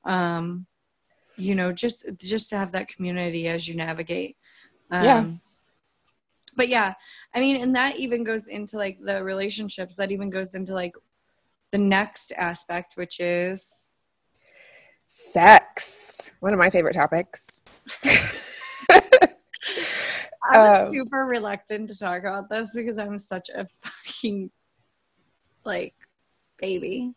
Um, 0.04 0.66
you 1.36 1.54
know, 1.54 1.72
just 1.72 2.06
just 2.18 2.50
to 2.50 2.56
have 2.56 2.72
that 2.72 2.88
community 2.88 3.48
as 3.48 3.66
you 3.66 3.74
navigate. 3.74 4.36
Um, 4.90 5.04
yeah 5.04 5.26
but 6.56 6.68
yeah 6.68 6.94
i 7.34 7.40
mean 7.40 7.62
and 7.62 7.76
that 7.76 7.96
even 7.96 8.24
goes 8.24 8.46
into 8.46 8.76
like 8.76 8.98
the 9.00 9.22
relationships 9.22 9.94
that 9.96 10.10
even 10.10 10.30
goes 10.30 10.54
into 10.54 10.72
like 10.72 10.94
the 11.72 11.78
next 11.78 12.32
aspect 12.36 12.94
which 12.96 13.20
is 13.20 13.85
Sex. 15.18 16.30
One 16.40 16.52
of 16.52 16.58
my 16.58 16.68
favorite 16.68 16.92
topics. 16.92 17.62
I'm 20.44 20.88
um, 20.88 20.92
super 20.92 21.24
reluctant 21.24 21.88
to 21.88 21.98
talk 21.98 22.20
about 22.20 22.50
this 22.50 22.74
because 22.74 22.98
I'm 22.98 23.18
such 23.18 23.48
a 23.48 23.66
fucking 23.80 24.50
like 25.64 25.94
baby. 26.58 27.14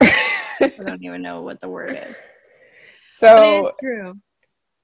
I 0.00 0.70
don't 0.86 1.04
even 1.04 1.20
know 1.20 1.42
what 1.42 1.60
the 1.60 1.68
word 1.68 2.02
is. 2.08 2.16
So 3.10 3.72
true. 3.78 4.14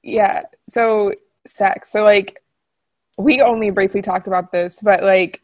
Yeah. 0.03 0.43
So 0.69 1.15
sex. 1.47 1.89
So 1.89 2.05
like 2.05 2.43
we 3.17 3.41
only 3.41 3.71
briefly 3.71 4.03
talked 4.03 4.27
about 4.27 4.53
this, 4.53 4.81
but 4.83 5.03
like 5.03 5.41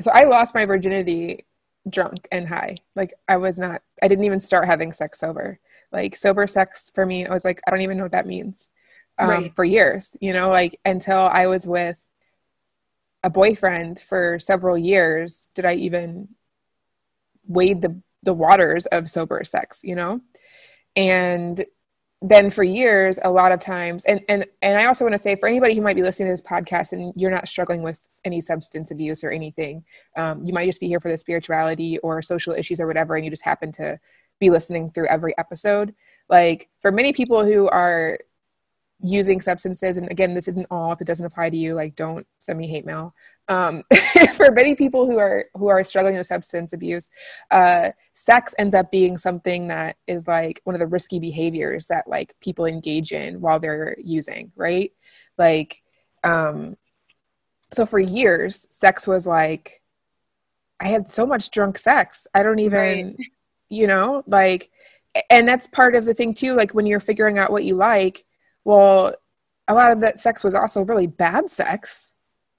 so 0.00 0.10
I 0.12 0.24
lost 0.24 0.54
my 0.54 0.64
virginity 0.64 1.44
drunk 1.90 2.26
and 2.32 2.48
high. 2.48 2.74
Like 2.96 3.12
I 3.28 3.36
was 3.36 3.58
not 3.58 3.82
I 4.02 4.08
didn't 4.08 4.24
even 4.24 4.40
start 4.40 4.64
having 4.64 4.94
sex 4.94 5.20
sober 5.20 5.60
like 5.92 6.16
sober 6.16 6.46
sex 6.46 6.90
for 6.94 7.06
me 7.06 7.26
i 7.26 7.32
was 7.32 7.44
like 7.44 7.60
i 7.66 7.70
don't 7.70 7.80
even 7.80 7.96
know 7.96 8.04
what 8.04 8.12
that 8.12 8.26
means 8.26 8.70
um, 9.18 9.28
right. 9.28 9.56
for 9.56 9.64
years 9.64 10.16
you 10.20 10.32
know 10.32 10.48
like 10.48 10.78
until 10.84 11.18
i 11.18 11.46
was 11.46 11.66
with 11.66 11.96
a 13.24 13.30
boyfriend 13.30 13.98
for 13.98 14.38
several 14.38 14.78
years 14.78 15.48
did 15.54 15.66
i 15.66 15.74
even 15.74 16.28
wade 17.46 17.82
the 17.82 18.00
the 18.22 18.34
waters 18.34 18.86
of 18.86 19.10
sober 19.10 19.42
sex 19.44 19.80
you 19.82 19.94
know 19.94 20.20
and 20.96 21.64
then 22.20 22.50
for 22.50 22.64
years 22.64 23.18
a 23.22 23.30
lot 23.30 23.52
of 23.52 23.60
times 23.60 24.04
and 24.04 24.20
and 24.28 24.44
and 24.60 24.76
i 24.76 24.86
also 24.86 25.04
want 25.04 25.12
to 25.12 25.18
say 25.18 25.36
for 25.36 25.48
anybody 25.48 25.74
who 25.74 25.82
might 25.82 25.94
be 25.94 26.02
listening 26.02 26.26
to 26.26 26.32
this 26.32 26.42
podcast 26.42 26.92
and 26.92 27.14
you're 27.16 27.30
not 27.30 27.46
struggling 27.46 27.82
with 27.82 28.08
any 28.24 28.40
substance 28.40 28.90
abuse 28.90 29.22
or 29.22 29.30
anything 29.30 29.84
um, 30.16 30.44
you 30.44 30.52
might 30.52 30.66
just 30.66 30.80
be 30.80 30.88
here 30.88 31.00
for 31.00 31.10
the 31.10 31.16
spirituality 31.16 31.98
or 31.98 32.20
social 32.20 32.54
issues 32.54 32.80
or 32.80 32.88
whatever 32.88 33.14
and 33.14 33.24
you 33.24 33.30
just 33.30 33.44
happen 33.44 33.70
to 33.70 33.98
be 34.40 34.50
listening 34.50 34.90
through 34.90 35.08
every 35.08 35.36
episode. 35.38 35.94
Like 36.28 36.68
for 36.80 36.92
many 36.92 37.12
people 37.12 37.44
who 37.44 37.68
are 37.68 38.18
using 39.00 39.40
substances, 39.40 39.96
and 39.96 40.10
again, 40.10 40.34
this 40.34 40.48
isn't 40.48 40.66
all 40.70 40.92
if 40.92 41.00
it 41.00 41.06
doesn't 41.06 41.26
apply 41.26 41.50
to 41.50 41.56
you, 41.56 41.74
like 41.74 41.96
don't 41.96 42.26
send 42.38 42.58
me 42.58 42.66
hate 42.66 42.84
mail. 42.84 43.14
Um, 43.48 43.82
for 44.34 44.50
many 44.50 44.74
people 44.74 45.06
who 45.06 45.18
are 45.18 45.46
who 45.54 45.68
are 45.68 45.82
struggling 45.82 46.16
with 46.16 46.26
substance 46.26 46.72
abuse, 46.72 47.08
uh, 47.50 47.90
sex 48.14 48.54
ends 48.58 48.74
up 48.74 48.90
being 48.90 49.16
something 49.16 49.68
that 49.68 49.96
is 50.06 50.26
like 50.26 50.60
one 50.64 50.74
of 50.74 50.80
the 50.80 50.86
risky 50.86 51.18
behaviors 51.18 51.86
that 51.86 52.08
like 52.08 52.34
people 52.40 52.66
engage 52.66 53.12
in 53.12 53.40
while 53.40 53.58
they're 53.58 53.96
using, 53.98 54.52
right? 54.54 54.92
Like, 55.38 55.82
um, 56.24 56.76
so 57.72 57.86
for 57.86 57.98
years, 57.98 58.66
sex 58.70 59.06
was 59.06 59.26
like 59.26 59.82
I 60.80 60.88
had 60.88 61.08
so 61.08 61.26
much 61.26 61.50
drunk 61.50 61.78
sex. 61.78 62.26
I 62.34 62.42
don't 62.42 62.58
even. 62.58 63.16
Right 63.16 63.16
you 63.68 63.86
know 63.86 64.22
like 64.26 64.70
and 65.30 65.46
that's 65.46 65.66
part 65.68 65.94
of 65.94 66.04
the 66.04 66.14
thing 66.14 66.34
too 66.34 66.54
like 66.54 66.72
when 66.74 66.86
you're 66.86 67.00
figuring 67.00 67.38
out 67.38 67.50
what 67.50 67.64
you 67.64 67.74
like 67.74 68.24
well 68.64 69.14
a 69.68 69.74
lot 69.74 69.92
of 69.92 70.00
that 70.00 70.20
sex 70.20 70.42
was 70.42 70.54
also 70.54 70.82
really 70.84 71.06
bad 71.06 71.50
sex 71.50 72.12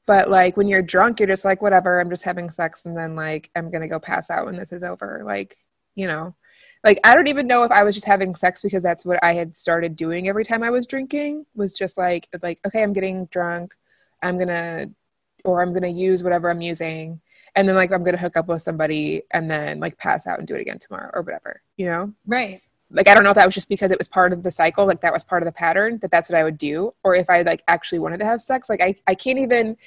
but 0.05 0.29
like 0.29 0.57
when 0.57 0.67
you're 0.67 0.81
drunk 0.81 1.19
you're 1.19 1.27
just 1.27 1.45
like 1.45 1.61
whatever 1.61 1.99
i'm 1.99 2.09
just 2.09 2.23
having 2.23 2.49
sex 2.49 2.85
and 2.85 2.97
then 2.97 3.15
like 3.15 3.49
i'm 3.55 3.71
gonna 3.71 3.87
go 3.87 3.99
pass 3.99 4.29
out 4.29 4.45
when 4.45 4.55
this 4.55 4.71
is 4.71 4.83
over 4.83 5.21
like 5.25 5.55
you 5.95 6.07
know. 6.07 6.35
Like 6.81 6.99
i 7.03 7.13
don't 7.13 7.27
even 7.27 7.45
know 7.45 7.63
if 7.63 7.71
i 7.71 7.83
was 7.83 7.93
just 7.93 8.07
having 8.07 8.33
sex 8.33 8.61
because 8.61 8.81
that's 8.81 9.05
what 9.05 9.21
i 9.21 9.33
had 9.33 9.53
started 9.53 9.97
doing 9.97 10.29
every 10.29 10.45
time 10.45 10.63
i 10.63 10.69
was 10.69 10.87
drinking 10.87 11.45
was 11.53 11.77
just 11.77 11.97
like 11.97 12.29
like 12.41 12.57
okay 12.65 12.81
i'm 12.81 12.93
getting 12.93 13.25
drunk 13.25 13.75
i'm 14.23 14.39
gonna 14.39 14.85
or 15.43 15.61
i'm 15.61 15.73
gonna 15.73 15.89
use 15.89 16.23
whatever 16.23 16.49
i'm 16.49 16.61
using 16.61 17.19
and 17.55 17.67
then 17.67 17.75
like 17.75 17.91
I'm 17.91 18.03
gonna 18.03 18.17
hook 18.17 18.37
up 18.37 18.47
with 18.47 18.61
somebody 18.61 19.23
and 19.31 19.49
then 19.49 19.79
like 19.79 19.97
pass 19.97 20.27
out 20.27 20.39
and 20.39 20.47
do 20.47 20.55
it 20.55 20.61
again 20.61 20.79
tomorrow 20.79 21.11
or 21.13 21.21
whatever, 21.21 21.61
you 21.77 21.85
know? 21.85 22.13
Right. 22.25 22.61
Like 22.91 23.07
I 23.07 23.13
don't 23.13 23.23
know 23.23 23.29
if 23.29 23.35
that 23.35 23.45
was 23.45 23.55
just 23.55 23.69
because 23.69 23.91
it 23.91 23.97
was 23.97 24.07
part 24.07 24.33
of 24.33 24.43
the 24.43 24.51
cycle, 24.51 24.85
like 24.85 25.01
that 25.01 25.13
was 25.13 25.23
part 25.23 25.43
of 25.43 25.45
the 25.45 25.51
pattern 25.51 25.99
that 25.99 26.11
that's 26.11 26.29
what 26.29 26.37
I 26.37 26.43
would 26.43 26.57
do, 26.57 26.93
or 27.03 27.15
if 27.15 27.29
I 27.29 27.43
like 27.43 27.63
actually 27.67 27.99
wanted 27.99 28.17
to 28.19 28.25
have 28.25 28.41
sex. 28.41 28.69
Like 28.69 28.81
I 28.81 28.95
I 29.07 29.15
can't 29.15 29.39
even 29.39 29.77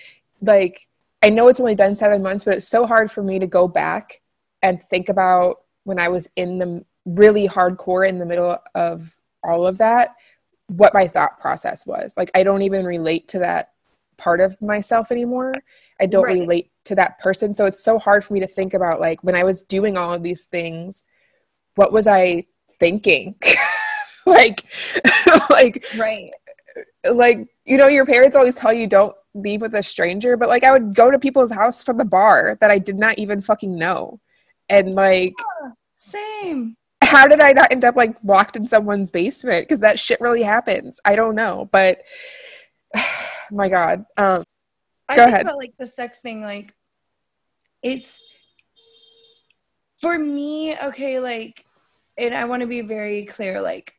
like 0.40 0.86
I 1.22 1.30
know 1.30 1.48
it's 1.48 1.60
only 1.60 1.74
been 1.74 1.94
seven 1.94 2.22
months, 2.22 2.44
but 2.44 2.54
it's 2.54 2.68
so 2.68 2.86
hard 2.86 3.10
for 3.10 3.22
me 3.22 3.38
to 3.38 3.46
go 3.46 3.68
back 3.68 4.20
and 4.62 4.82
think 4.84 5.08
about 5.08 5.62
when 5.84 5.98
I 5.98 6.08
was 6.08 6.28
in 6.36 6.58
the 6.58 6.84
really 7.04 7.48
hardcore 7.48 8.08
in 8.08 8.18
the 8.18 8.26
middle 8.26 8.58
of 8.74 9.18
all 9.42 9.66
of 9.66 9.78
that, 9.78 10.14
what 10.68 10.94
my 10.94 11.08
thought 11.08 11.40
process 11.40 11.84
was. 11.84 12.16
Like 12.16 12.30
I 12.34 12.44
don't 12.44 12.62
even 12.62 12.84
relate 12.84 13.28
to 13.28 13.40
that 13.40 13.71
part 14.22 14.40
of 14.40 14.60
myself 14.62 15.10
anymore. 15.10 15.52
I 16.00 16.06
don't 16.06 16.24
right. 16.24 16.38
relate 16.38 16.70
to 16.84 16.94
that 16.94 17.18
person. 17.18 17.54
So 17.54 17.66
it's 17.66 17.82
so 17.82 17.98
hard 17.98 18.24
for 18.24 18.34
me 18.34 18.40
to 18.40 18.46
think 18.46 18.72
about 18.72 19.00
like 19.00 19.22
when 19.24 19.34
I 19.34 19.42
was 19.42 19.62
doing 19.62 19.96
all 19.96 20.14
of 20.14 20.22
these 20.22 20.44
things, 20.44 21.04
what 21.74 21.92
was 21.92 22.06
I 22.06 22.46
thinking? 22.78 23.34
like 24.26 24.64
like 25.50 25.84
right. 25.98 26.30
Like, 27.04 27.48
you 27.64 27.76
know, 27.76 27.88
your 27.88 28.06
parents 28.06 28.36
always 28.36 28.54
tell 28.54 28.72
you 28.72 28.86
don't 28.86 29.14
leave 29.34 29.60
with 29.60 29.74
a 29.74 29.82
stranger, 29.82 30.36
but 30.36 30.48
like 30.48 30.62
I 30.62 30.72
would 30.72 30.94
go 30.94 31.10
to 31.10 31.18
people's 31.18 31.52
house 31.52 31.82
from 31.82 31.96
the 31.96 32.04
bar 32.04 32.56
that 32.60 32.70
I 32.70 32.78
did 32.78 32.96
not 32.96 33.18
even 33.18 33.40
fucking 33.40 33.74
know. 33.74 34.20
And 34.68 34.94
like 34.94 35.34
yeah, 35.38 35.70
same. 35.94 36.76
How 37.02 37.26
did 37.26 37.40
I 37.40 37.52
not 37.52 37.72
end 37.72 37.84
up 37.84 37.96
like 37.96 38.16
locked 38.22 38.56
in 38.56 38.68
someone's 38.68 39.10
basement? 39.10 39.66
Because 39.66 39.80
that 39.80 39.98
shit 39.98 40.20
really 40.20 40.42
happens. 40.42 41.00
I 41.04 41.16
don't 41.16 41.34
know. 41.34 41.68
But 41.72 42.02
my 43.50 43.68
God. 43.68 44.04
Um 44.16 44.44
I 45.08 45.16
Go 45.16 45.24
think 45.24 45.28
ahead. 45.28 45.42
about 45.42 45.58
like 45.58 45.74
the 45.78 45.86
sex 45.86 46.18
thing, 46.20 46.42
like 46.42 46.74
it's 47.82 48.20
for 49.98 50.18
me, 50.18 50.76
okay, 50.76 51.20
like 51.20 51.64
and 52.16 52.34
I 52.34 52.44
want 52.44 52.62
to 52.62 52.68
be 52.68 52.82
very 52.82 53.24
clear, 53.24 53.60
like 53.60 53.94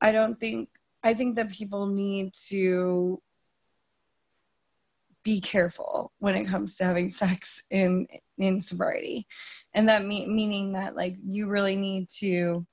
I 0.00 0.12
don't 0.12 0.38
think 0.38 0.68
I 1.02 1.14
think 1.14 1.36
that 1.36 1.52
people 1.52 1.86
need 1.86 2.32
to 2.48 3.20
be 5.24 5.40
careful 5.40 6.12
when 6.18 6.34
it 6.34 6.46
comes 6.46 6.76
to 6.76 6.84
having 6.84 7.12
sex 7.12 7.62
in 7.70 8.06
in 8.38 8.60
sobriety 8.60 9.26
and 9.72 9.88
that 9.88 10.04
me- 10.04 10.26
meaning 10.26 10.72
that 10.72 10.96
like 10.96 11.16
you 11.24 11.46
really 11.46 11.76
need 11.76 12.08
to 12.08 12.66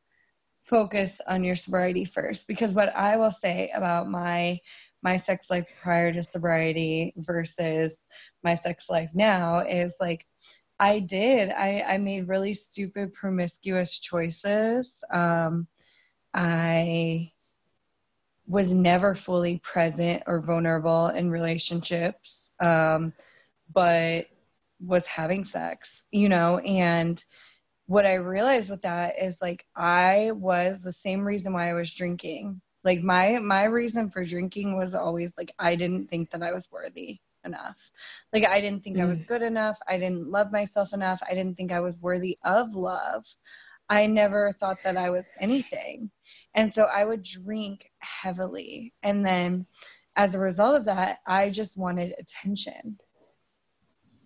focus 0.61 1.21
on 1.27 1.43
your 1.43 1.55
sobriety 1.55 2.05
first 2.05 2.47
because 2.47 2.73
what 2.73 2.95
i 2.95 3.17
will 3.17 3.31
say 3.31 3.71
about 3.73 4.09
my 4.09 4.59
my 5.01 5.17
sex 5.17 5.49
life 5.49 5.65
prior 5.81 6.11
to 6.11 6.23
sobriety 6.23 7.13
versus 7.17 8.05
my 8.43 8.55
sex 8.55 8.89
life 8.89 9.11
now 9.13 9.59
is 9.59 9.93
like 9.99 10.25
I 10.79 10.99
did. 10.99 11.51
I, 11.51 11.83
I 11.87 11.97
made 11.97 12.27
really 12.27 12.53
stupid, 12.53 13.13
promiscuous 13.13 13.99
choices. 13.99 15.03
Um, 15.11 15.67
I 16.33 17.31
was 18.47 18.73
never 18.73 19.13
fully 19.13 19.59
present 19.59 20.23
or 20.25 20.41
vulnerable 20.41 21.07
in 21.07 21.29
relationships, 21.29 22.51
um, 22.59 23.13
but 23.73 24.27
was 24.83 25.05
having 25.05 25.43
sex, 25.43 26.05
you 26.11 26.29
know, 26.29 26.57
and 26.59 27.23
what 27.85 28.05
I 28.05 28.15
realized 28.15 28.69
with 28.69 28.83
that 28.83 29.15
is 29.21 29.41
like 29.41 29.65
I 29.75 30.31
was 30.33 30.79
the 30.79 30.93
same 30.93 31.25
reason 31.25 31.53
why 31.53 31.69
I 31.69 31.73
was 31.73 31.93
drinking 31.93 32.61
like 32.83 33.01
my 33.01 33.37
my 33.39 33.63
reason 33.63 34.09
for 34.09 34.23
drinking 34.23 34.75
was 34.75 34.93
always 34.93 35.31
like 35.37 35.51
i 35.59 35.75
didn't 35.75 36.09
think 36.09 36.29
that 36.29 36.43
i 36.43 36.53
was 36.53 36.69
worthy 36.71 37.19
enough 37.45 37.91
like 38.33 38.45
i 38.45 38.59
didn't 38.59 38.83
think 38.83 38.97
mm. 38.97 39.01
i 39.01 39.05
was 39.05 39.21
mm. 39.21 39.27
good 39.27 39.41
enough 39.41 39.79
i 39.87 39.97
didn't 39.97 40.29
love 40.29 40.51
myself 40.51 40.93
enough 40.93 41.21
i 41.29 41.33
didn't 41.33 41.55
think 41.55 41.71
i 41.71 41.79
was 41.79 41.97
worthy 41.99 42.37
of 42.43 42.75
love 42.75 43.25
i 43.89 44.05
never 44.05 44.51
thought 44.51 44.77
that 44.83 44.97
i 44.97 45.09
was 45.09 45.25
anything 45.39 46.09
and 46.55 46.73
so 46.73 46.83
i 46.93 47.03
would 47.03 47.23
drink 47.23 47.91
heavily 47.99 48.93
and 49.03 49.25
then 49.25 49.65
as 50.15 50.35
a 50.35 50.39
result 50.39 50.75
of 50.75 50.85
that 50.85 51.19
i 51.25 51.49
just 51.49 51.77
wanted 51.77 52.13
attention 52.19 52.97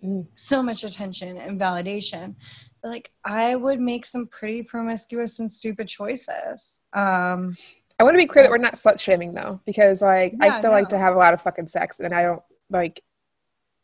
Mm. 0.03 0.27
so 0.35 0.61
much 0.61 0.83
attention 0.83 1.37
and 1.37 1.59
validation. 1.59 2.35
But 2.81 2.89
like 2.89 3.11
I 3.23 3.55
would 3.55 3.79
make 3.79 4.05
some 4.05 4.27
pretty 4.27 4.63
promiscuous 4.63 5.39
and 5.39 5.49
stupid 5.51 5.87
choices. 5.87 6.77
Um 6.91 7.55
I 7.99 8.03
want 8.03 8.15
to 8.15 8.17
be 8.17 8.25
clear 8.25 8.43
that 8.43 8.51
we're 8.51 8.57
not 8.57 8.73
slut 8.73 8.99
shaming 8.99 9.33
though, 9.33 9.61
because 9.65 10.01
like 10.01 10.33
I 10.41 10.47
Yeah, 10.47 10.51
still 10.51 10.71
like 10.71 10.89
to 10.89 10.97
have 10.97 11.15
a 11.15 11.19
lot 11.19 11.33
of 11.33 11.41
fucking 11.41 11.67
sex, 11.67 11.99
and 11.99 12.13
I 12.13 12.23
don't 12.23 12.41
like 12.69 13.01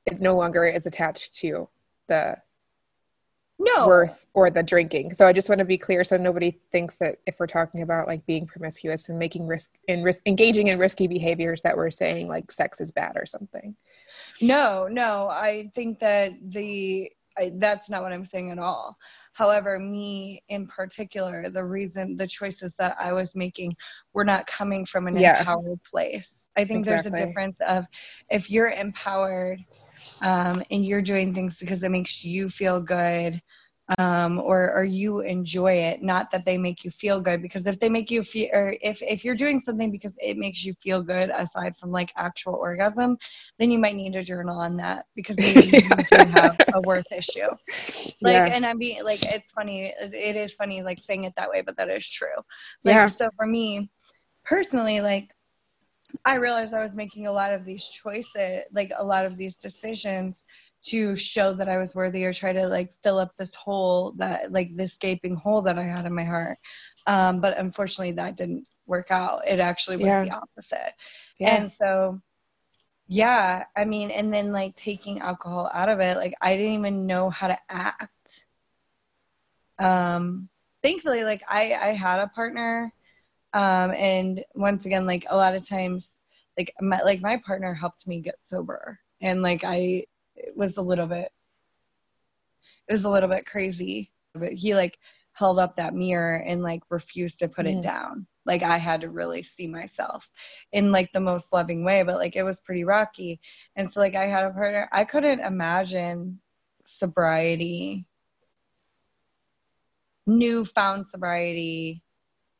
it. 0.05 0.19
No 0.19 0.35
longer 0.35 0.65
is 0.65 0.85
attached 0.85 1.35
to 1.35 1.69
the 2.07 2.37
no 3.59 3.87
worth 3.87 4.25
or 4.33 4.49
the 4.49 4.63
drinking. 4.63 5.13
So 5.13 5.27
I 5.27 5.33
just 5.33 5.49
want 5.49 5.59
to 5.59 5.65
be 5.65 5.77
clear, 5.77 6.03
so 6.03 6.17
nobody 6.17 6.59
thinks 6.71 6.97
that 6.97 7.19
if 7.27 7.35
we're 7.39 7.47
talking 7.47 7.81
about 7.81 8.07
like 8.07 8.25
being 8.25 8.47
promiscuous 8.47 9.09
and 9.09 9.19
making 9.19 9.47
risk 9.47 9.71
and 9.87 10.03
risk 10.03 10.21
engaging 10.25 10.67
in 10.67 10.79
risky 10.79 11.07
behaviors, 11.07 11.61
that 11.61 11.77
we're 11.77 11.91
saying 11.91 12.27
like 12.27 12.51
sex 12.51 12.81
is 12.81 12.91
bad 12.91 13.15
or 13.15 13.25
something. 13.25 13.75
No, 14.41 14.87
no, 14.89 15.27
I 15.29 15.69
think 15.73 15.99
that 15.99 16.33
the 16.41 17.11
I, 17.37 17.51
that's 17.57 17.89
not 17.89 18.01
what 18.03 18.11
I'm 18.11 18.25
saying 18.25 18.51
at 18.51 18.59
all. 18.59 18.97
However, 19.33 19.79
me 19.79 20.43
in 20.49 20.67
particular, 20.67 21.49
the 21.49 21.63
reason 21.65 22.15
the 22.15 22.27
choices 22.27 22.75
that 22.77 22.95
I 22.99 23.13
was 23.13 23.35
making 23.35 23.75
were 24.13 24.25
not 24.25 24.47
coming 24.47 24.85
from 24.85 25.07
an 25.07 25.17
Yeah. 25.17 25.39
empowered 25.39 25.83
place. 25.83 26.49
I 26.57 26.65
think 26.65 26.85
there's 26.85 27.05
a 27.05 27.11
difference 27.11 27.57
of 27.67 27.85
if 28.29 28.49
you're 28.49 28.71
empowered 28.71 29.59
um, 30.21 30.63
and 30.71 30.85
you're 30.85 31.01
doing 31.01 31.33
things 31.33 31.57
because 31.57 31.83
it 31.83 31.91
makes 31.91 32.23
you 32.23 32.49
feel 32.49 32.81
good. 32.81 33.41
Um, 33.97 34.39
or 34.39 34.71
or 34.71 34.83
you 34.83 35.21
enjoy 35.21 35.73
it, 35.73 36.03
not 36.03 36.29
that 36.29 36.45
they 36.45 36.57
make 36.59 36.83
you 36.83 36.91
feel 36.91 37.19
good. 37.19 37.41
Because 37.41 37.65
if 37.65 37.79
they 37.79 37.89
make 37.89 38.11
you 38.11 38.21
feel, 38.21 38.49
or 38.53 38.75
if 38.81 39.01
if 39.01 39.25
you're 39.25 39.35
doing 39.35 39.59
something 39.59 39.89
because 39.91 40.15
it 40.19 40.37
makes 40.37 40.63
you 40.63 40.73
feel 40.73 41.01
good, 41.01 41.31
aside 41.31 41.75
from 41.75 41.91
like 41.91 42.11
actual 42.15 42.53
orgasm, 42.53 43.17
then 43.57 43.71
you 43.71 43.79
might 43.79 43.95
need 43.95 44.15
a 44.15 44.21
journal 44.21 44.59
on 44.59 44.77
that 44.77 45.05
because 45.15 45.39
maybe 45.41 45.65
you 45.65 46.03
do 46.11 46.23
have 46.25 46.57
a 46.73 46.81
worth 46.81 47.11
issue. 47.11 47.49
Like, 48.21 48.47
yeah, 48.47 48.49
and 48.49 48.65
I'm 48.65 48.77
being 48.77 49.03
like, 49.03 49.21
it's 49.23 49.51
funny. 49.51 49.85
It 49.99 50.13
it 50.13 50.35
is 50.35 50.53
funny, 50.53 50.81
like 50.81 50.99
saying 51.01 51.23
it 51.23 51.33
that 51.37 51.49
way, 51.49 51.61
but 51.61 51.77
that 51.77 51.89
is 51.89 52.07
true. 52.07 52.27
Like, 52.83 52.95
Yeah. 52.95 53.07
so 53.07 53.29
for 53.37 53.45
me 53.47 53.89
personally, 54.43 55.01
like, 55.01 55.29
I 56.25 56.35
realized 56.35 56.73
I 56.73 56.83
was 56.83 56.95
making 56.95 57.27
a 57.27 57.31
lot 57.31 57.53
of 57.53 57.65
these 57.65 57.83
choices, 57.87 58.63
like 58.73 58.91
a 58.97 59.03
lot 59.03 59.25
of 59.25 59.37
these 59.37 59.57
decisions 59.57 60.43
to 60.85 61.15
show 61.15 61.53
that 61.53 61.69
I 61.69 61.77
was 61.77 61.95
worthy 61.95 62.25
or 62.25 62.33
try 62.33 62.53
to 62.53 62.67
like 62.67 62.93
fill 63.03 63.19
up 63.19 63.35
this 63.37 63.55
hole 63.55 64.13
that 64.17 64.51
like 64.51 64.75
this 64.75 64.97
gaping 64.97 65.35
hole 65.35 65.61
that 65.63 65.77
I 65.79 65.83
had 65.83 66.05
in 66.05 66.13
my 66.15 66.23
heart. 66.23 66.57
Um, 67.07 67.41
but 67.41 67.57
unfortunately 67.57 68.13
that 68.13 68.37
didn't 68.37 68.65
work 68.85 69.11
out. 69.11 69.47
It 69.47 69.59
actually 69.59 69.97
was 69.97 70.17
Yeah. 70.17 70.19
the 70.19 70.31
opposite. 70.31 70.93
yeah, 71.39 71.61
And 71.61 71.71
so, 71.71 72.21
yeah, 73.07 73.65
I 73.75 73.85
mean, 73.85 74.11
and 74.11 74.33
then 74.33 74.51
like 74.53 74.75
taking 74.75 75.19
alcohol 75.21 75.69
out 75.73 75.89
of 75.89 75.99
it, 76.01 76.17
like 76.17 76.35
I 76.41 76.55
didn't 76.55 76.73
even 76.75 77.07
know 77.07 77.29
how 77.29 77.47
to 77.47 77.57
act. 77.69 78.45
Um, 79.77 80.49
thankfully, 80.81 81.23
like 81.23 81.43
I, 81.47 81.73
I 81.73 81.87
had 81.93 82.19
a 82.19 82.27
partner. 82.27 82.93
Um, 83.53 83.91
and 83.93 84.43
once 84.55 84.85
again, 84.85 85.07
like 85.07 85.25
a 85.29 85.37
lot 85.37 85.55
of 85.55 85.67
times, 85.67 86.09
like 86.57 86.73
my, 86.81 87.01
like 87.01 87.21
my 87.21 87.37
partner 87.45 87.73
helped 87.73 88.07
me 88.07 88.21
get 88.21 88.35
sober 88.43 88.99
and 89.21 89.41
like 89.43 89.63
I 89.65 90.05
it 90.39 90.57
was 90.57 90.77
a 90.77 90.81
little 90.81 91.07
bit, 91.07 91.31
it 92.87 92.93
was 92.93 93.05
a 93.05 93.09
little 93.09 93.29
bit 93.29 93.45
crazy, 93.45 94.11
but 94.33 94.53
he 94.53 94.75
like 94.75 94.97
held 95.33 95.59
up 95.59 95.75
that 95.77 95.93
mirror 95.93 96.43
and 96.45 96.63
like 96.63 96.81
refused 96.89 97.39
to 97.39 97.47
put 97.49 97.65
Mm. 97.65 97.71
it 97.77 97.81
down. 97.81 98.27
Like 98.45 98.63
I 98.63 98.77
had 98.77 99.01
to 99.01 99.09
really 99.09 99.43
see 99.43 99.67
myself 99.67 100.29
in 100.71 100.91
like 100.91 101.11
the 101.13 101.19
most 101.19 101.53
loving 101.53 101.83
way, 101.83 102.03
but 102.03 102.17
like 102.17 102.35
it 102.35 102.43
was 102.43 102.59
pretty 102.61 102.83
rocky. 102.83 103.39
And 103.75 103.91
so 103.91 103.99
like 103.99 104.15
I 104.15 104.25
had 104.27 104.45
a 104.45 104.51
partner, 104.51 104.89
I 104.91 105.05
couldn't 105.05 105.41
imagine 105.41 106.41
sobriety, 106.85 108.07
newfound 110.27 111.07
sobriety 111.09 112.03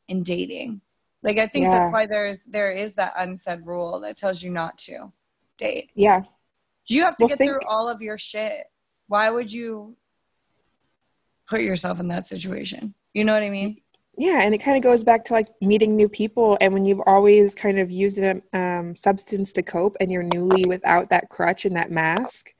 in 0.08 0.22
dating. 0.22 0.80
Like 1.22 1.38
I 1.38 1.46
think 1.46 1.64
Yeah. 1.64 1.70
that's 1.70 1.92
why 1.92 2.06
there's 2.06 2.38
there 2.46 2.72
is 2.72 2.94
that 2.94 3.14
unsaid 3.16 3.66
rule 3.66 4.00
that 4.00 4.16
tells 4.16 4.42
you 4.42 4.50
not 4.50 4.78
to 4.80 5.12
date. 5.58 5.90
yeah, 5.94 6.22
You 6.90 7.02
have 7.04 7.16
to 7.16 7.24
Well, 7.24 7.28
get 7.28 7.38
think- 7.38 7.50
through 7.52 7.60
all 7.68 7.88
of 7.88 8.02
your 8.02 8.18
shit. 8.18 8.64
Why 9.06 9.30
would 9.30 9.52
you 9.52 9.96
put 11.48 11.62
yourself 11.62 12.00
in 12.00 12.08
that 12.08 12.26
situation? 12.26 12.94
You 13.14 13.24
know 13.24 13.34
what 13.34 13.42
I 13.42 13.50
mean? 13.50 13.80
yeah. 14.16 14.40
And 14.42 14.54
it 14.54 14.58
kind 14.58 14.76
of 14.76 14.82
goes 14.82 15.02
back 15.02 15.24
to 15.26 15.32
like 15.32 15.48
meeting 15.62 15.96
new 15.96 16.08
people, 16.08 16.58
and 16.60 16.72
when 16.74 16.84
you've 16.84 17.00
always 17.06 17.54
kind 17.54 17.78
of 17.78 17.90
used 17.90 18.18
a 18.18 18.42
um, 18.52 18.94
substance 18.94 19.52
to 19.54 19.62
cope, 19.62 19.96
and 20.00 20.10
you're 20.10 20.22
newly 20.34 20.64
without 20.68 21.08
that 21.10 21.28
crutch 21.30 21.64
and 21.64 21.74
that 21.76 21.90
mask. 21.90 22.52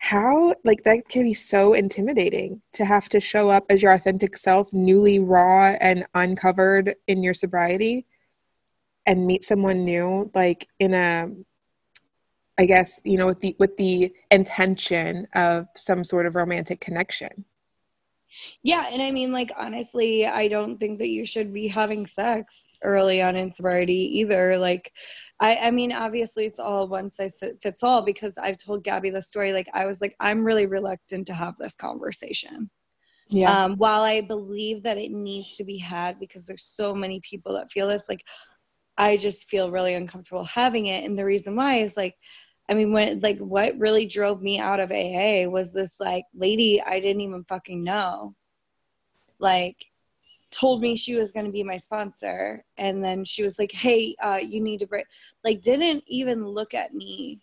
How 0.00 0.54
like 0.64 0.84
that 0.84 1.08
can 1.08 1.24
be 1.24 1.34
so 1.34 1.72
intimidating 1.74 2.62
to 2.74 2.84
have 2.84 3.08
to 3.10 3.20
show 3.20 3.48
up 3.48 3.64
as 3.68 3.82
your 3.82 3.92
authentic 3.92 4.36
self, 4.36 4.72
newly 4.72 5.18
raw 5.18 5.76
and 5.80 6.06
uncovered 6.14 6.94
in 7.08 7.22
your 7.22 7.34
sobriety, 7.34 8.06
and 9.06 9.26
meet 9.26 9.42
someone 9.44 9.84
new, 9.84 10.30
like 10.34 10.68
in 10.78 10.94
a 10.94 11.30
I 12.58 12.66
guess, 12.66 13.00
you 13.04 13.18
know, 13.18 13.26
with 13.26 13.40
the 13.40 13.54
with 13.58 13.76
the 13.76 14.12
intention 14.30 15.28
of 15.34 15.68
some 15.76 16.02
sort 16.02 16.26
of 16.26 16.34
romantic 16.34 16.80
connection. 16.80 17.44
Yeah, 18.62 18.86
and 18.90 19.00
I 19.00 19.10
mean, 19.10 19.32
like, 19.32 19.50
honestly, 19.56 20.26
I 20.26 20.48
don't 20.48 20.78
think 20.78 20.98
that 20.98 21.08
you 21.08 21.24
should 21.24 21.52
be 21.52 21.66
having 21.66 22.04
sex 22.04 22.66
early 22.82 23.22
on 23.22 23.36
in 23.36 23.52
sobriety 23.52 24.18
either. 24.18 24.58
Like, 24.58 24.92
I, 25.40 25.56
I 25.56 25.70
mean, 25.70 25.92
obviously, 25.92 26.44
it's 26.44 26.58
all 26.58 26.88
one 26.88 27.10
size 27.12 27.42
fits 27.62 27.82
all 27.82 28.02
because 28.02 28.36
I've 28.36 28.58
told 28.58 28.84
Gabby 28.84 29.10
the 29.10 29.22
story. 29.22 29.52
Like, 29.52 29.68
I 29.72 29.86
was 29.86 30.00
like, 30.00 30.14
I'm 30.20 30.44
really 30.44 30.66
reluctant 30.66 31.26
to 31.28 31.34
have 31.34 31.56
this 31.56 31.74
conversation. 31.74 32.68
Yeah. 33.28 33.64
Um, 33.64 33.76
while 33.76 34.02
I 34.02 34.20
believe 34.20 34.82
that 34.82 34.98
it 34.98 35.10
needs 35.10 35.54
to 35.56 35.64
be 35.64 35.78
had 35.78 36.18
because 36.18 36.44
there's 36.44 36.64
so 36.64 36.94
many 36.94 37.20
people 37.20 37.54
that 37.54 37.70
feel 37.70 37.88
this, 37.88 38.08
like, 38.08 38.24
I 38.96 39.16
just 39.16 39.48
feel 39.48 39.70
really 39.70 39.94
uncomfortable 39.94 40.44
having 40.44 40.86
it. 40.86 41.04
And 41.04 41.18
the 41.18 41.24
reason 41.24 41.56
why 41.56 41.76
is 41.76 41.96
like, 41.96 42.16
I 42.68 42.74
mean, 42.74 42.92
when 42.92 43.20
like 43.20 43.38
what 43.38 43.78
really 43.78 44.06
drove 44.06 44.42
me 44.42 44.58
out 44.58 44.80
of 44.80 44.92
AA 44.92 45.46
was 45.48 45.72
this 45.72 45.98
like 46.00 46.24
lady 46.34 46.82
I 46.82 47.00
didn't 47.00 47.22
even 47.22 47.44
fucking 47.44 47.82
know, 47.82 48.34
like, 49.38 49.86
told 50.50 50.80
me 50.80 50.96
she 50.96 51.14
was 51.16 51.32
going 51.32 51.46
to 51.46 51.52
be 51.52 51.62
my 51.62 51.78
sponsor, 51.78 52.64
and 52.78 53.02
then 53.02 53.24
she 53.24 53.42
was 53.42 53.58
like, 53.58 53.72
"Hey, 53.72 54.14
uh, 54.22 54.40
you 54.42 54.60
need 54.60 54.80
to 54.80 54.86
break." 54.86 55.06
Like, 55.44 55.62
didn't 55.62 56.04
even 56.06 56.44
look 56.46 56.74
at 56.74 56.94
me, 56.94 57.40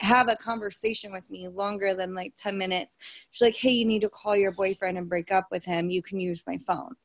have 0.00 0.28
a 0.28 0.36
conversation 0.36 1.12
with 1.12 1.28
me 1.30 1.48
longer 1.48 1.94
than 1.94 2.14
like 2.14 2.34
ten 2.36 2.58
minutes. 2.58 2.98
She's 3.30 3.42
like, 3.42 3.56
"Hey, 3.56 3.70
you 3.70 3.84
need 3.84 4.02
to 4.02 4.08
call 4.10 4.36
your 4.36 4.52
boyfriend 4.52 4.98
and 4.98 5.08
break 5.08 5.32
up 5.32 5.48
with 5.50 5.64
him. 5.64 5.90
You 5.90 6.02
can 6.02 6.20
use 6.20 6.44
my 6.46 6.58
phone." 6.58 6.96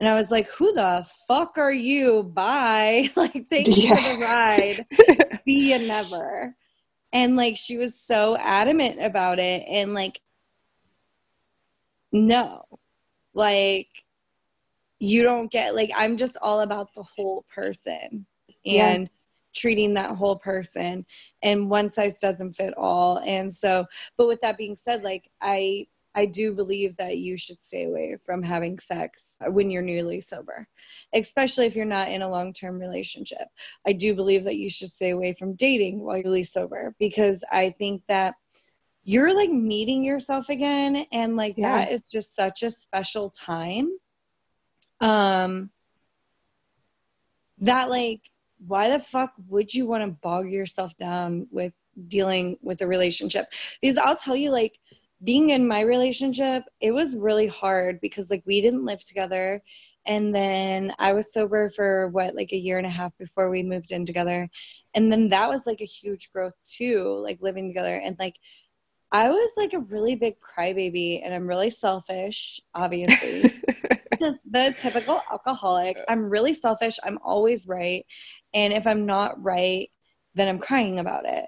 And 0.00 0.08
I 0.08 0.14
was 0.14 0.30
like, 0.30 0.48
"Who 0.48 0.72
the 0.72 1.06
fuck 1.26 1.58
are 1.58 1.72
you? 1.72 2.22
Bye. 2.22 3.10
like, 3.16 3.46
thanks 3.48 3.76
for 3.80 3.86
Yeah. 3.86 3.94
the 3.96 4.24
ride." 4.24 4.86
see 5.48 5.70
you 5.72 5.78
never. 5.78 6.54
And 7.12 7.36
like 7.36 7.56
she 7.56 7.78
was 7.78 7.98
so 7.98 8.36
adamant 8.36 9.02
about 9.02 9.38
it 9.38 9.64
and 9.68 9.94
like 9.94 10.20
no. 12.12 12.64
Like 13.34 13.88
you 15.00 15.22
don't 15.22 15.50
get 15.50 15.74
like 15.74 15.90
I'm 15.96 16.16
just 16.16 16.36
all 16.42 16.60
about 16.60 16.94
the 16.94 17.02
whole 17.02 17.44
person 17.54 18.26
Yeah. 18.64 18.88
and 18.88 19.10
treating 19.54 19.94
that 19.94 20.16
whole 20.16 20.36
person 20.36 21.06
and 21.42 21.70
one 21.70 21.90
size 21.90 22.18
doesn't 22.18 22.54
fit 22.54 22.74
all. 22.76 23.18
And 23.20 23.54
so 23.54 23.86
but 24.16 24.26
with 24.28 24.40
that 24.42 24.58
being 24.58 24.76
said 24.76 25.02
like 25.02 25.30
I 25.40 25.86
I 26.18 26.26
do 26.26 26.52
believe 26.52 26.96
that 26.96 27.18
you 27.18 27.36
should 27.36 27.62
stay 27.62 27.84
away 27.84 28.16
from 28.26 28.42
having 28.42 28.80
sex 28.80 29.36
when 29.40 29.70
you're 29.70 29.82
newly 29.82 30.20
sober, 30.20 30.66
especially 31.14 31.66
if 31.66 31.76
you're 31.76 31.84
not 31.84 32.08
in 32.10 32.22
a 32.22 32.28
long 32.28 32.52
term 32.52 32.80
relationship. 32.80 33.46
I 33.86 33.92
do 33.92 34.16
believe 34.16 34.42
that 34.44 34.56
you 34.56 34.68
should 34.68 34.90
stay 34.90 35.10
away 35.10 35.34
from 35.34 35.54
dating 35.54 36.00
while 36.00 36.16
you're 36.16 36.24
really 36.24 36.42
sober 36.42 36.92
because 36.98 37.44
I 37.52 37.70
think 37.70 38.02
that 38.08 38.34
you're 39.04 39.32
like 39.32 39.50
meeting 39.50 40.02
yourself 40.02 40.48
again 40.48 41.06
and 41.12 41.36
like 41.36 41.54
Yeah. 41.56 41.84
that 41.84 41.92
is 41.92 42.06
just 42.06 42.34
such 42.34 42.64
a 42.64 42.72
special 42.72 43.30
time. 43.30 43.88
Um 45.00 45.70
that 47.58 47.90
like 47.90 48.22
why 48.66 48.90
the 48.90 48.98
fuck 48.98 49.32
would 49.46 49.72
you 49.72 49.86
want 49.86 50.02
to 50.02 50.10
bog 50.20 50.50
yourself 50.50 50.96
down 50.98 51.46
with 51.52 51.78
dealing 52.08 52.56
with 52.60 52.80
a 52.82 52.86
relationship? 52.88 53.46
Because 53.80 53.98
I'll 53.98 54.16
tell 54.16 54.34
you 54.34 54.50
like 54.50 54.80
being 55.22 55.50
in 55.50 55.66
my 55.66 55.80
relationship, 55.80 56.64
it 56.80 56.92
was 56.92 57.16
really 57.16 57.46
hard 57.46 58.00
because 58.00 58.30
like 58.30 58.42
we 58.46 58.60
didn't 58.60 58.84
live 58.84 59.04
together 59.04 59.62
and 60.06 60.34
then 60.34 60.94
I 60.98 61.12
was 61.12 61.32
sober 61.32 61.68
for 61.70 62.08
what 62.08 62.34
like 62.34 62.52
a 62.52 62.56
year 62.56 62.78
and 62.78 62.86
a 62.86 62.90
half 62.90 63.16
before 63.18 63.50
we 63.50 63.62
moved 63.62 63.92
in 63.92 64.06
together. 64.06 64.48
And 64.94 65.12
then 65.12 65.28
that 65.30 65.50
was 65.50 65.66
like 65.66 65.82
a 65.82 65.86
huge 65.86 66.32
growth 66.32 66.54
too, 66.66 67.20
like 67.22 67.42
living 67.42 67.68
together 67.68 68.00
and 68.02 68.16
like 68.18 68.36
I 69.10 69.30
was 69.30 69.50
like 69.56 69.72
a 69.72 69.80
really 69.80 70.16
big 70.16 70.36
crybaby 70.40 71.20
and 71.24 71.34
I'm 71.34 71.46
really 71.46 71.70
selfish, 71.70 72.60
obviously. 72.74 73.52
The 74.50 74.74
typical 74.76 75.20
alcoholic. 75.30 75.96
I'm 76.08 76.28
really 76.28 76.52
selfish. 76.52 76.98
I'm 77.04 77.20
always 77.22 77.68
right. 77.68 78.04
And 78.52 78.72
if 78.72 78.84
I'm 78.84 79.06
not 79.06 79.40
right, 79.40 79.90
then 80.34 80.48
I'm 80.48 80.58
crying 80.58 80.98
about 80.98 81.24
it. 81.24 81.46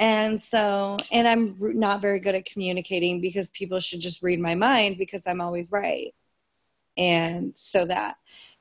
And 0.00 0.42
so, 0.42 0.96
and 1.12 1.28
I'm 1.28 1.56
not 1.60 2.00
very 2.00 2.20
good 2.20 2.34
at 2.34 2.46
communicating 2.46 3.20
because 3.20 3.50
people 3.50 3.78
should 3.80 4.00
just 4.00 4.22
read 4.22 4.40
my 4.40 4.54
mind 4.54 4.96
because 4.96 5.22
I'm 5.26 5.42
always 5.42 5.70
right. 5.70 6.14
And 6.96 7.52
so 7.54 7.84
that, 7.84 8.16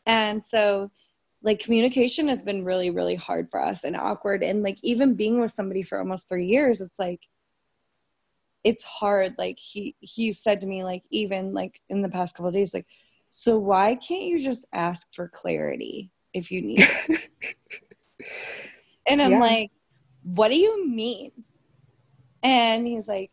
and 0.05 0.45
so 0.45 0.91
like 1.41 1.59
communication 1.61 2.27
has 2.27 2.41
been 2.41 2.65
really, 2.65 2.89
really 2.89 3.15
hard 3.15 3.49
for 3.49 3.63
us 3.63 3.85
and 3.85 3.95
awkward. 3.95 4.43
And 4.43 4.63
like 4.63 4.79
even 4.83 5.15
being 5.15 5.39
with 5.39 5.53
somebody 5.55 5.81
for 5.81 5.97
almost 5.97 6.27
three 6.27 6.45
years, 6.45 6.81
it's 6.81 6.99
like, 6.99 7.21
it's 8.65 8.83
hard. 8.83 9.35
Like 9.37 9.57
he, 9.57 9.95
he 10.01 10.33
said 10.33 10.59
to 10.59 10.67
me, 10.67 10.83
like, 10.83 11.03
even 11.09 11.53
like 11.53 11.79
in 11.87 12.01
the 12.01 12.09
past 12.09 12.35
couple 12.35 12.51
days, 12.51 12.73
like, 12.73 12.87
so 13.29 13.57
why 13.57 13.95
can't 13.95 14.25
you 14.25 14.39
just 14.39 14.65
ask 14.73 15.07
for 15.13 15.29
clarity 15.29 16.11
if 16.33 16.51
you 16.51 16.61
need 16.61 16.79
it? 16.81 17.29
and 19.07 19.21
I'm 19.21 19.31
yeah. 19.31 19.39
like, 19.39 19.71
what 20.36 20.51
do 20.51 20.57
you 20.57 20.88
mean? 20.88 21.32
And 22.43 22.86
he's 22.86 23.07
like, 23.07 23.32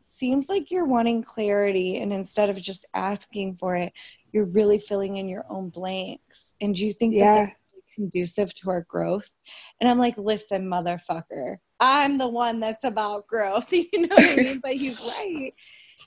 seems 0.00 0.48
like 0.48 0.70
you're 0.70 0.86
wanting 0.86 1.22
clarity. 1.22 1.98
And 1.98 2.12
instead 2.12 2.50
of 2.50 2.60
just 2.60 2.86
asking 2.94 3.56
for 3.56 3.76
it, 3.76 3.92
you're 4.32 4.46
really 4.46 4.78
filling 4.78 5.16
in 5.16 5.28
your 5.28 5.44
own 5.48 5.68
blanks. 5.68 6.54
And 6.60 6.74
do 6.74 6.86
you 6.86 6.92
think 6.92 7.14
yeah. 7.14 7.34
that 7.34 7.56
really 7.72 7.82
conducive 7.94 8.54
to 8.56 8.70
our 8.70 8.82
growth? 8.82 9.30
And 9.80 9.88
I'm 9.88 9.98
like, 9.98 10.18
listen, 10.18 10.68
motherfucker, 10.68 11.58
I'm 11.78 12.18
the 12.18 12.28
one 12.28 12.60
that's 12.60 12.84
about 12.84 13.26
growth. 13.26 13.72
you 13.72 13.88
know 13.94 14.16
what 14.16 14.30
I 14.30 14.36
mean? 14.36 14.60
But 14.60 14.74
he's 14.74 15.00
right. 15.00 15.54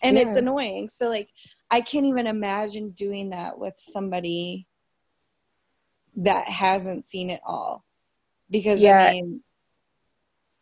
And 0.02 0.18
yeah. 0.18 0.28
it's 0.28 0.38
annoying. 0.38 0.90
So, 0.90 1.10
like, 1.10 1.30
I 1.70 1.82
can't 1.82 2.06
even 2.06 2.28
imagine 2.28 2.92
doing 2.92 3.30
that 3.30 3.58
with 3.58 3.76
somebody 3.78 4.68
that 6.18 6.48
hasn't 6.48 7.10
seen 7.10 7.30
it 7.30 7.42
all. 7.46 7.86
Because, 8.50 8.82
yeah. 8.82 9.06
I 9.06 9.12
mean, 9.14 9.44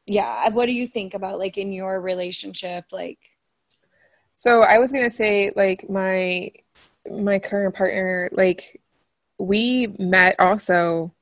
yeah 0.09 0.49
what 0.49 0.65
do 0.65 0.71
you 0.71 0.87
think 0.87 1.13
about 1.13 1.37
like 1.37 1.57
in 1.57 1.71
your 1.71 2.01
relationship 2.01 2.85
like 2.91 3.19
so 4.35 4.61
i 4.63 4.79
was 4.79 4.91
gonna 4.91 5.09
say 5.09 5.51
like 5.55 5.87
my 5.87 6.51
my 7.11 7.37
current 7.37 7.75
partner 7.75 8.27
like 8.31 8.81
we 9.37 9.87
met 9.99 10.35
also 10.39 11.13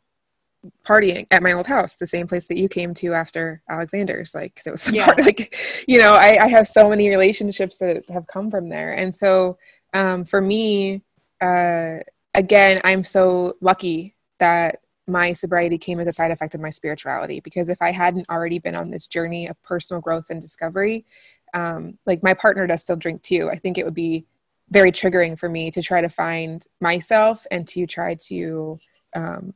partying 0.86 1.28
at 1.32 1.44
my 1.44 1.52
old 1.52 1.68
house 1.68 1.96
the 1.96 2.08
same 2.08 2.28
place 2.28 2.46
that 2.46 2.58
you 2.58 2.70
came 2.70 2.94
to 2.94 3.14
after 3.14 3.62
alexander's 3.70 4.34
like 4.34 4.60
it 4.66 4.72
was 4.72 4.90
yeah. 4.92 5.06
part, 5.06 5.20
like 5.20 5.84
you 5.86 6.00
know 6.00 6.14
I, 6.14 6.46
I 6.46 6.48
have 6.48 6.68
so 6.68 6.90
many 6.90 7.10
relationships 7.10 7.78
that 7.78 8.10
have 8.10 8.26
come 8.26 8.50
from 8.50 8.70
there 8.70 8.94
and 8.94 9.14
so 9.14 9.58
um, 9.94 10.24
for 10.24 10.40
me 10.42 11.02
uh, 11.42 11.98
again 12.34 12.80
i'm 12.86 13.04
so 13.04 13.58
lucky 13.60 14.16
that 14.40 14.80
my 15.08 15.34
sobriety 15.34 15.78
came 15.78 16.00
as 16.00 16.08
a 16.08 16.12
side 16.12 16.32
effect 16.32 16.54
of 16.54 16.62
my 16.62 16.70
spirituality 16.70 17.40
because 17.40 17.70
if 17.70 17.82
I 17.82 17.92
hadn't 17.92 18.30
already 18.30 18.60
been 18.60 18.76
on 18.76 18.92
this 18.92 19.08
journey 19.08 19.48
of 19.48 19.62
personal 19.64 20.02
growth 20.02 20.30
and 20.30 20.42
discovery, 20.42 21.06
um, 21.54 21.98
like 22.06 22.22
my 22.24 22.34
partner 22.34 22.68
does 22.68 22.82
still 22.82 22.98
drink 22.98 23.22
too. 23.22 23.50
I 23.52 23.58
think 23.58 23.78
it 23.78 23.86
would 23.86 23.94
be 23.94 24.26
very 24.70 24.92
triggering 24.92 25.40
for 25.40 25.48
me 25.48 25.72
to 25.72 25.82
try 25.82 26.02
to 26.02 26.10
find 26.10 26.66
myself 26.82 27.48
and 27.52 27.66
to 27.70 27.88
try 27.88 28.16
to 28.26 28.78
um, 29.16 29.54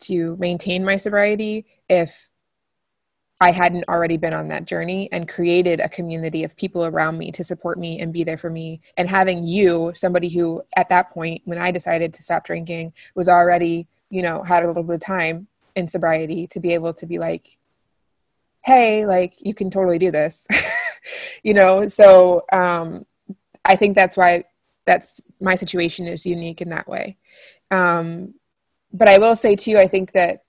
to 0.00 0.36
maintain 0.38 0.84
my 0.84 0.96
sobriety 0.96 1.66
if 1.88 2.28
I 3.42 3.52
hadn't 3.52 3.88
already 3.88 4.18
been 4.18 4.34
on 4.34 4.48
that 4.48 4.66
journey 4.66 5.08
and 5.12 5.28
created 5.28 5.80
a 5.80 5.88
community 5.88 6.44
of 6.44 6.56
people 6.56 6.84
around 6.84 7.16
me 7.16 7.32
to 7.32 7.44
support 7.44 7.78
me 7.78 8.00
and 8.00 8.12
be 8.12 8.22
there 8.22 8.36
for 8.36 8.50
me. 8.50 8.82
And 8.98 9.08
having 9.08 9.44
you, 9.44 9.92
somebody 9.94 10.28
who 10.28 10.62
at 10.76 10.90
that 10.90 11.10
point, 11.10 11.40
when 11.46 11.58
I 11.58 11.70
decided 11.70 12.12
to 12.14 12.22
stop 12.22 12.44
drinking, 12.44 12.92
was 13.14 13.28
already 13.28 13.88
you 14.10 14.22
know 14.22 14.42
had 14.42 14.64
a 14.64 14.66
little 14.66 14.82
bit 14.82 14.96
of 14.96 15.00
time 15.00 15.46
in 15.76 15.88
sobriety 15.88 16.46
to 16.48 16.60
be 16.60 16.74
able 16.74 16.92
to 16.92 17.06
be 17.06 17.18
like 17.18 17.56
hey 18.62 19.06
like 19.06 19.34
you 19.40 19.54
can 19.54 19.70
totally 19.70 19.98
do 19.98 20.10
this 20.10 20.46
you 21.42 21.54
know? 21.54 21.86
So 21.86 22.44
um 22.52 23.06
i 23.64 23.76
think 23.76 23.94
that's 23.94 24.16
why 24.16 24.44
that's 24.86 25.20
my 25.40 25.54
situation 25.54 26.06
is 26.06 26.26
unique 26.26 26.60
in 26.60 26.70
that 26.70 26.88
way. 26.88 27.16
Um 27.70 28.34
but 28.92 29.08
i 29.08 29.18
will 29.18 29.36
say 29.36 29.54
too 29.54 29.78
i 29.78 29.86
think 29.86 30.12
that 30.12 30.44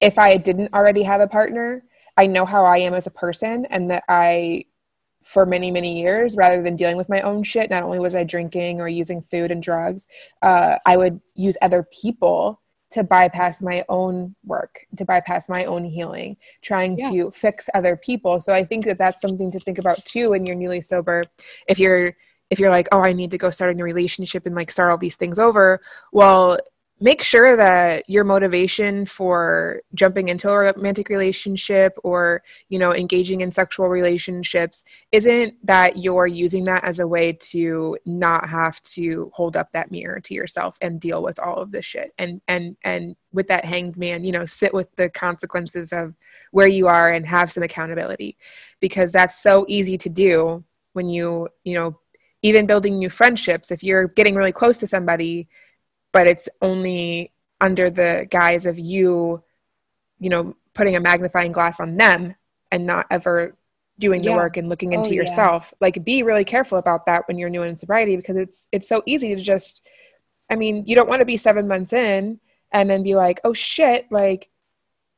if 0.00 0.18
i 0.18 0.36
didn't 0.36 0.72
already 0.72 1.02
have 1.02 1.20
a 1.20 1.28
partner 1.28 1.84
i 2.16 2.26
know 2.26 2.46
how 2.46 2.64
i 2.64 2.78
am 2.78 2.94
as 2.94 3.06
a 3.06 3.10
person 3.10 3.66
and 3.66 3.90
that 3.90 4.04
i 4.08 4.64
for 5.22 5.44
many 5.44 5.70
many 5.70 6.00
years 6.00 6.34
rather 6.34 6.62
than 6.62 6.76
dealing 6.76 6.96
with 6.96 7.10
my 7.10 7.20
own 7.20 7.42
shit 7.42 7.68
not 7.68 7.82
only 7.82 7.98
was 7.98 8.14
i 8.14 8.24
drinking 8.24 8.80
or 8.80 8.88
using 8.88 9.20
food 9.20 9.50
and 9.50 9.62
drugs 9.62 10.06
uh, 10.40 10.78
i 10.86 10.96
would 10.96 11.20
use 11.34 11.58
other 11.60 11.86
people 11.92 12.58
to 12.94 13.02
bypass 13.02 13.60
my 13.60 13.84
own 13.88 14.36
work, 14.44 14.86
to 14.96 15.04
bypass 15.04 15.48
my 15.48 15.64
own 15.64 15.84
healing, 15.84 16.36
trying 16.62 16.96
yeah. 16.96 17.10
to 17.10 17.30
fix 17.32 17.68
other 17.74 17.96
people. 17.96 18.38
So 18.38 18.54
I 18.54 18.64
think 18.64 18.84
that 18.84 18.98
that's 18.98 19.20
something 19.20 19.50
to 19.50 19.58
think 19.58 19.78
about 19.78 20.04
too 20.04 20.30
when 20.30 20.46
you're 20.46 20.54
newly 20.54 20.80
sober. 20.80 21.24
If 21.66 21.80
you're 21.80 22.16
if 22.50 22.60
you're 22.60 22.70
like, 22.70 22.86
"Oh, 22.92 23.00
I 23.00 23.12
need 23.12 23.32
to 23.32 23.38
go 23.38 23.50
start 23.50 23.72
a 23.72 23.74
new 23.74 23.82
relationship 23.82 24.46
and 24.46 24.54
like 24.54 24.70
start 24.70 24.92
all 24.92 24.98
these 24.98 25.16
things 25.16 25.40
over." 25.40 25.80
Well, 26.12 26.60
make 27.00 27.22
sure 27.22 27.56
that 27.56 28.08
your 28.08 28.24
motivation 28.24 29.04
for 29.04 29.82
jumping 29.94 30.28
into 30.28 30.48
a 30.48 30.56
romantic 30.56 31.08
relationship 31.08 31.96
or 32.04 32.42
you 32.68 32.78
know 32.78 32.94
engaging 32.94 33.40
in 33.40 33.50
sexual 33.50 33.88
relationships 33.88 34.84
isn't 35.10 35.54
that 35.66 35.98
you're 35.98 36.26
using 36.26 36.64
that 36.64 36.84
as 36.84 37.00
a 37.00 37.06
way 37.06 37.32
to 37.32 37.96
not 38.06 38.48
have 38.48 38.80
to 38.82 39.30
hold 39.34 39.56
up 39.56 39.70
that 39.72 39.90
mirror 39.90 40.20
to 40.20 40.34
yourself 40.34 40.78
and 40.80 41.00
deal 41.00 41.22
with 41.22 41.38
all 41.40 41.56
of 41.56 41.72
this 41.72 41.84
shit 41.84 42.12
and 42.18 42.40
and 42.46 42.76
and 42.84 43.16
with 43.32 43.48
that 43.48 43.64
hanged 43.64 43.96
man 43.96 44.22
you 44.22 44.30
know 44.30 44.44
sit 44.44 44.72
with 44.72 44.88
the 44.96 45.10
consequences 45.10 45.92
of 45.92 46.14
where 46.54 46.68
you 46.68 46.86
are 46.86 47.10
and 47.10 47.26
have 47.26 47.50
some 47.50 47.64
accountability. 47.64 48.36
Because 48.78 49.10
that's 49.10 49.42
so 49.42 49.64
easy 49.68 49.98
to 49.98 50.08
do 50.08 50.64
when 50.92 51.08
you 51.08 51.48
you 51.64 51.74
know 51.74 51.98
even 52.42 52.66
building 52.66 52.96
new 52.96 53.10
friendships. 53.10 53.70
If 53.70 53.82
you're 53.82 54.08
getting 54.08 54.36
really 54.36 54.52
close 54.52 54.78
to 54.78 54.86
somebody 54.86 55.48
but 56.14 56.28
it's 56.28 56.48
only 56.62 57.32
under 57.60 57.90
the 57.90 58.26
guise 58.30 58.64
of 58.64 58.78
you 58.78 59.42
you 60.18 60.30
know 60.30 60.56
putting 60.72 60.96
a 60.96 61.00
magnifying 61.00 61.52
glass 61.52 61.80
on 61.80 61.96
them 61.96 62.34
and 62.72 62.86
not 62.86 63.04
ever 63.10 63.54
doing 63.98 64.22
the 64.22 64.30
work 64.30 64.56
and 64.56 64.68
looking 64.68 64.92
into 64.92 65.10
oh, 65.10 65.12
yourself. 65.12 65.72
Yeah. 65.72 65.78
like 65.82 66.04
be 66.04 66.22
really 66.22 66.44
careful 66.44 66.78
about 66.78 67.06
that 67.06 67.28
when 67.28 67.36
you're 67.36 67.50
new 67.50 67.62
in 67.62 67.76
sobriety 67.76 68.16
because 68.16 68.36
it's 68.36 68.68
it's 68.72 68.88
so 68.88 69.02
easy 69.06 69.34
to 69.34 69.40
just 69.40 69.86
i 70.50 70.54
mean 70.56 70.84
you 70.86 70.94
don't 70.94 71.08
want 71.08 71.20
to 71.20 71.26
be 71.26 71.36
seven 71.36 71.68
months 71.68 71.92
in 71.92 72.40
and 72.72 72.88
then 72.88 73.02
be 73.02 73.14
like 73.14 73.40
oh 73.44 73.52
shit 73.52 74.06
like 74.10 74.48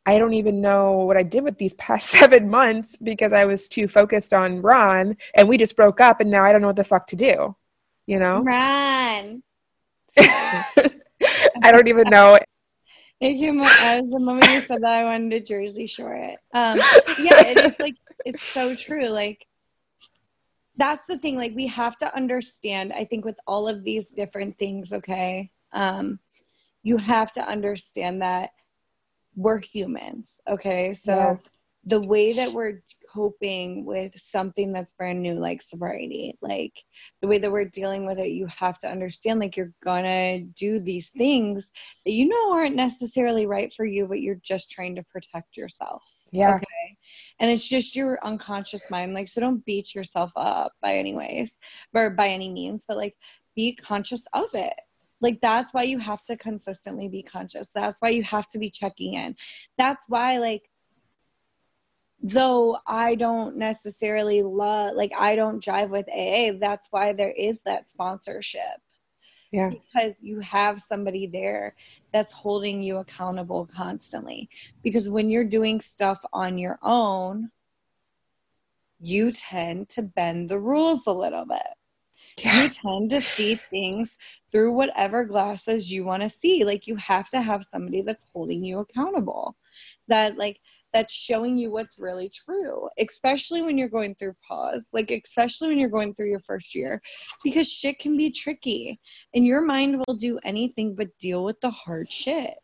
i 0.07 0.19
don't 0.19 0.35
even 0.35 0.61
know 0.61 0.93
what 1.05 1.17
i 1.17 1.23
did 1.23 1.45
with 1.45 1.59
these 1.59 1.75
past 1.75 2.11
seven 2.19 2.51
months 2.51 2.97
because 3.03 3.33
i 3.33 3.45
was 3.45 3.69
too 3.69 3.87
focused 3.87 4.33
on 4.33 4.63
ron 4.63 5.17
and 5.35 5.49
we 5.49 5.59
just 5.59 5.77
broke 5.77 6.01
up 6.01 6.21
and 6.21 6.31
now 6.31 6.45
i 6.45 6.53
don't 6.53 6.61
know 6.63 6.69
what 6.69 6.77
the 6.77 6.85
fuck 6.85 7.07
to 7.07 7.17
do 7.17 7.55
you 8.07 8.21
know? 8.21 8.41
Ron 8.43 9.43
I 10.19 11.73
don't 11.73 11.89
even 11.89 12.09
know. 12.09 12.39
As 13.21 14.05
the 14.11 14.21
moment 14.21 14.51
you 14.51 14.61
said 14.61 14.83
that, 14.83 14.93
I 14.93 15.05
wanted 15.05 15.31
to 15.31 15.41
Jersey 15.41 15.87
Shore 15.87 16.15
it. 16.15 16.39
Um, 16.53 16.79
yeah, 17.19 17.41
it's 17.41 17.81
like 17.81 17.95
it's 18.25 18.45
so 18.53 18.75
true. 18.75 19.09
Like 19.09 19.47
that's 20.77 21.07
the 21.07 21.19
thing. 21.19 21.37
Like 21.37 21.55
we 21.55 21.67
have 21.69 21.97
to 21.99 22.15
understand. 22.15 22.93
I 22.93 23.05
think 23.05 23.25
with 23.25 23.39
all 23.47 23.69
of 23.69 23.85
these 23.85 24.13
different 24.13 24.59
things, 24.59 24.93
okay, 24.93 25.51
um, 25.73 26.19
you 26.83 26.97
have 26.99 27.33
to 27.33 27.47
understand 27.47 28.23
that 28.23 28.51
we're 29.35 29.61
humans. 29.61 30.41
Okay, 30.49 30.93
so. 30.93 31.15
Yeah 31.15 31.37
the 31.87 32.01
way 32.01 32.33
that 32.33 32.53
we're 32.53 32.83
coping 33.09 33.85
with 33.85 34.13
something 34.15 34.73
that's 34.73 34.93
brand 34.95 35.23
new 35.23 35.35
like 35.35 35.63
sobriety 35.63 36.37
like 36.43 36.75
the 37.21 37.27
way 37.27 37.39
that 37.39 37.51
we're 37.51 37.65
dealing 37.65 38.05
with 38.05 38.19
it 38.19 38.31
you 38.31 38.47
have 38.47 38.79
to 38.79 38.89
understand 38.89 39.41
like 39.41 39.57
you're 39.57 39.73
gonna 39.85 40.41
do 40.41 40.81
these 40.81 41.11
things 41.11 41.71
that 42.05 42.13
you 42.13 42.29
know 42.29 42.53
aren't 42.53 42.77
necessarily 42.77 43.47
right 43.47 43.73
for 43.73 43.85
you 43.85 44.07
but 44.07 44.21
you're 44.21 44.41
just 44.43 44.71
trying 44.71 44.97
to 44.97 45.03
protect 45.05 45.57
yourself 45.57 46.03
yeah. 46.33 46.57
okay? 46.57 46.97
And 47.39 47.51
it's 47.51 47.69
just 47.69 47.97
your 47.97 48.19
unconscious 48.25 48.83
mind 48.91 49.15
like 49.15 49.29
so 49.29 49.41
don't 49.41 49.65
beat 49.65 49.95
yourself 49.95 50.33
up 50.37 50.73
by 50.83 50.95
any 50.95 51.15
ways 51.15 51.57
or 51.95 52.11
by 52.11 52.29
any 52.29 52.51
means 52.51 52.85
but 52.87 52.97
like 52.97 53.15
be 53.55 53.75
conscious 53.75 54.23
of 54.35 54.47
it. 54.55 54.75
Like 55.21 55.41
that's 55.41 55.73
why 55.73 55.85
you 55.85 55.99
have 55.99 56.23
to 56.27 56.37
consistently 56.37 57.09
be 57.09 57.23
conscious. 57.23 57.69
That's 57.75 57.99
why 58.01 58.11
you 58.11 58.23
have 58.25 58.49
to 58.51 58.59
be 58.59 58.69
checking 58.69 59.15
in. 59.15 59.35
That's 59.79 60.03
why 60.09 60.39
like 60.39 60.63
though 62.23 62.79
I 62.87 63.15
don't 63.15 63.57
necessarily 63.57 64.43
love, 64.43 64.95
like, 64.95 65.13
I 65.17 65.37
don't 65.37 65.63
jive 65.63 65.91
with 65.91 66.09
AA, 66.09 66.59
that's 66.59 66.89
why 66.91 67.13
there 67.13 67.33
is 67.33 67.61
that 67.65 67.91
sponsorship. 67.91 68.61
Yeah. 69.53 69.71
Because 69.71 70.17
you 70.21 70.41
have 70.41 70.81
somebody 70.81 71.27
there 71.27 71.75
that's 72.13 72.33
holding 72.33 72.83
you 72.83 72.99
accountable 72.99 73.67
constantly. 73.67 74.49
Because 74.83 75.09
when 75.09 75.31
you're 75.31 75.45
doing 75.45 75.81
stuff 75.81 76.21
on 76.33 76.59
your 76.59 76.79
own, 76.83 77.51
you 79.01 79.31
tend 79.31 79.89
to 79.91 80.03
bend 80.03 80.49
the 80.49 80.59
rules 80.59 81.07
a 81.07 81.13
little 81.13 81.47
bit. 81.47 81.63
Yeah. 82.39 82.63
You 82.63 82.69
tend 82.69 83.11
to 83.11 83.21
see 83.21 83.55
things 83.71 84.19
through 84.53 84.73
whatever 84.73 85.25
glasses 85.25 85.93
you 85.93 86.05
want 86.05 86.23
to 86.23 86.31
see. 86.43 86.65
Like 86.65 86.87
you 86.87 86.97
have 86.97 87.29
to 87.31 87.41
have 87.41 87.67
somebody 87.71 88.03
that's 88.03 88.27
holding 88.33 88.65
you 88.65 88.81
accountable. 88.81 89.57
That 90.09 90.37
like 90.37 90.59
that's 90.97 91.13
showing 91.13 91.59
you 91.59 91.71
what's 91.71 91.99
really 91.99 92.31
true, 92.31 92.89
especially 92.99 93.61
when 93.61 93.77
you're 93.77 93.89
going 93.89 94.15
through 94.15 94.35
PAWS, 94.49 94.87
like, 94.95 95.11
especially 95.11 95.69
when 95.69 95.79
you're 95.79 95.91
going 95.91 96.15
through 96.15 96.31
your 96.31 96.41
first 96.41 96.75
year, 96.75 97.03
because 97.45 97.71
shit 97.71 97.99
can 97.99 98.17
be 98.17 98.31
tricky 98.31 98.99
and 99.35 99.47
your 99.47 99.61
mind 99.61 100.03
will 100.07 100.15
do 100.15 100.39
anything 100.43 100.95
but 100.95 101.09
deal 101.19 101.45
with 101.45 101.61
the 101.61 101.71
hard 101.71 102.11
shit. 102.11 102.55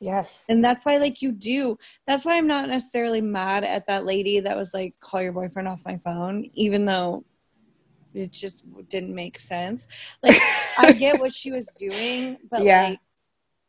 Yes. 0.00 0.46
And 0.48 0.64
that's 0.64 0.86
why, 0.86 0.96
like, 0.96 1.20
you 1.20 1.32
do. 1.32 1.76
That's 2.06 2.24
why 2.24 2.38
I'm 2.38 2.46
not 2.46 2.68
necessarily 2.68 3.20
mad 3.20 3.62
at 3.62 3.86
that 3.88 4.06
lady 4.06 4.40
that 4.40 4.56
was 4.56 4.72
like, 4.72 4.94
call 4.98 5.20
your 5.20 5.32
boyfriend 5.32 5.68
off 5.68 5.84
my 5.84 5.98
phone, 5.98 6.50
even 6.54 6.86
though 6.86 7.24
it 8.14 8.32
just 8.32 8.64
didn't 8.88 9.14
make 9.14 9.38
sense. 9.38 9.86
Like, 10.22 10.36
I 10.78 10.92
get 10.98 11.18
what 11.18 11.32
she 11.32 11.52
was 11.52 11.66
doing, 11.76 12.38
but 12.50 12.64
Yeah. 12.64 12.88
like, 12.88 13.00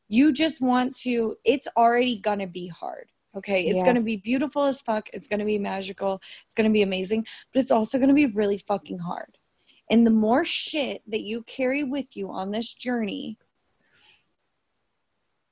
you 0.08 0.32
just 0.32 0.62
want 0.62 0.96
to, 1.00 1.36
it's 1.44 1.68
already 1.76 2.20
gonna 2.20 2.48
be 2.48 2.68
hard. 2.68 3.10
Okay. 3.36 3.66
It's 3.68 3.78
Yeah. 3.78 3.86
gonna 3.86 4.02
be 4.02 4.18
beautiful 4.18 4.64
as 4.64 4.82
fuck. 4.82 5.10
It's 5.14 5.28
gonna 5.28 5.46
be 5.46 5.60
magical. 5.60 6.22
It's 6.46 6.54
gonna 6.54 6.70
be 6.70 6.84
amazing, 6.84 7.26
but 7.54 7.62
it's 7.62 7.72
also 7.72 8.00
gonna 8.00 8.14
be 8.14 8.28
really 8.28 8.58
fucking 8.58 9.00
hard. 9.00 9.38
And 9.90 10.06
the 10.08 10.12
more 10.12 10.46
shit 10.46 11.02
that 11.08 11.24
you 11.24 11.44
carry 11.44 11.84
with 11.84 12.16
you 12.16 12.32
on 12.32 12.52
this 12.52 12.74
journey, 12.74 13.38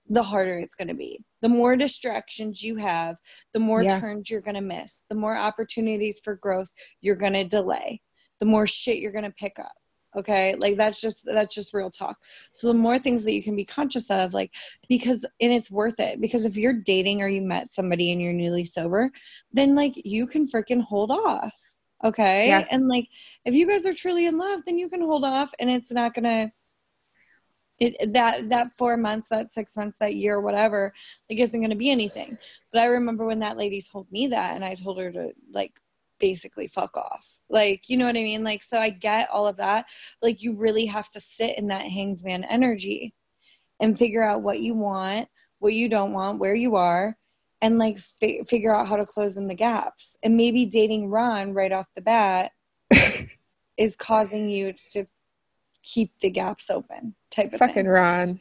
the 0.10 0.24
harder 0.24 0.60
it's 0.60 0.76
going 0.76 0.88
to 0.88 0.94
be. 0.94 1.24
The 1.42 1.50
more 1.50 1.76
distractions 1.76 2.62
you 2.62 2.76
have, 2.76 3.16
the 3.54 3.60
more 3.60 3.84
Yeah. 3.84 4.00
turns 4.00 4.30
you're 4.30 4.42
going 4.42 4.56
to 4.56 4.62
miss, 4.62 5.04
the 5.10 5.16
more 5.16 5.38
opportunities 5.38 6.20
for 6.24 6.36
growth 6.36 6.74
you're 7.02 7.16
going 7.16 7.34
to 7.34 7.44
delay, 7.44 8.02
the 8.40 8.46
more 8.46 8.68
shit 8.68 8.98
you're 8.98 9.14
going 9.14 9.24
to 9.24 9.32
pick 9.32 9.58
up. 9.60 9.72
Okay? 10.16 10.56
Like 10.62 10.78
that's 10.78 10.98
just 10.98 11.24
that's 11.26 11.54
just 11.54 11.74
real 11.74 11.90
talk. 11.90 12.18
So 12.54 12.68
the 12.68 12.74
more 12.74 13.00
things 13.00 13.24
that 13.26 13.34
you 13.34 13.44
can 13.44 13.56
be 13.56 13.66
conscious 13.66 14.10
of 14.10 14.34
like 14.34 14.52
because 14.90 15.26
and 15.40 15.54
it's 15.54 15.72
worth 15.72 16.00
it 16.00 16.22
because 16.22 16.46
if 16.46 16.58
you're 16.58 16.74
dating 16.74 17.22
or 17.22 17.28
you 17.28 17.42
met 17.42 17.70
somebody 17.70 18.12
and 18.12 18.22
you're 18.22 18.34
newly 18.34 18.66
sober, 18.66 19.12
then 19.54 19.76
like 19.76 19.94
you 19.96 20.28
can 20.28 20.46
freaking 20.48 20.82
hold 20.82 21.12
off. 21.12 21.60
Okay? 22.04 22.48
Yeah. 22.48 22.66
And 22.72 22.88
like 22.88 23.08
if 23.46 23.54
you 23.54 23.68
guys 23.68 23.86
are 23.86 23.94
truly 23.94 24.26
in 24.28 24.38
love, 24.38 24.62
then 24.66 24.78
you 24.78 24.90
can 24.90 25.02
hold 25.02 25.24
off 25.24 25.52
and 25.60 25.70
it's 25.70 25.92
not 25.92 26.14
to 26.16 26.52
it 27.82 28.14
that 28.14 28.48
that 28.50 28.74
four 28.74 28.96
months 28.96 29.30
that 29.30 29.52
six 29.52 29.76
months 29.76 30.00
that 30.00 30.16
year 30.16 30.40
whatever 30.40 30.94
like 31.30 31.40
isn't 31.40 31.70
to 31.70 31.76
be 31.76 31.90
anything 31.90 32.38
but 32.72 32.80
i 32.80 32.86
remember 32.86 33.26
when 33.26 33.40
that 33.40 33.58
lady 33.58 33.82
told 33.82 34.10
me 34.12 34.28
that 34.28 34.56
and 34.56 34.64
i 34.64 34.76
told 34.76 35.00
her 35.00 35.12
to 35.12 35.34
like 35.52 35.74
basically 36.20 36.68
fuck 36.68 36.96
off 36.96 37.28
like 37.52 37.90
you 37.90 37.98
know 37.98 38.06
what 38.06 38.18
i 38.18 38.24
mean 38.24 38.44
like 38.44 38.64
so 38.64 38.80
i 38.80 38.90
get 38.90 39.30
all 39.30 39.48
of 39.48 39.58
that 39.58 39.86
like 40.22 40.42
you 40.42 40.58
really 40.58 40.86
have 40.86 41.10
to 41.10 41.20
sit 41.20 41.58
in 41.58 41.68
that 41.68 41.86
hanged 41.86 42.24
man 42.24 42.44
energy 42.46 43.14
and 43.80 43.98
figure 43.98 44.24
out 44.24 44.42
what 44.42 44.60
you 44.60 44.74
want 44.74 45.28
what 45.60 45.74
you 45.74 45.90
don't 45.90 46.14
want 46.14 46.40
where 46.40 46.56
you 46.56 46.76
are 46.76 47.16
and 47.62 47.78
like 47.78 47.98
fi- 47.98 48.42
figure 48.44 48.76
out 48.76 48.88
how 48.88 48.96
to 48.96 49.06
close 49.06 49.38
in 49.38 49.48
the 49.48 49.56
gaps 49.56 50.18
and 50.24 50.36
maybe 50.36 50.66
dating 50.66 51.10
ron 51.10 51.54
right 51.54 51.72
off 51.72 51.88
the 51.96 52.02
bat 52.02 52.52
is 53.78 53.96
causing 53.96 54.50
you 54.50 54.74
to 54.74 55.06
keep 55.84 56.18
the 56.20 56.30
gaps 56.30 56.70
open 56.70 57.16
type 57.30 57.54
of 57.54 57.60
thing. 57.60 57.68
Fucking 57.70 57.74
thing 57.84 57.88
Ron. 57.88 58.40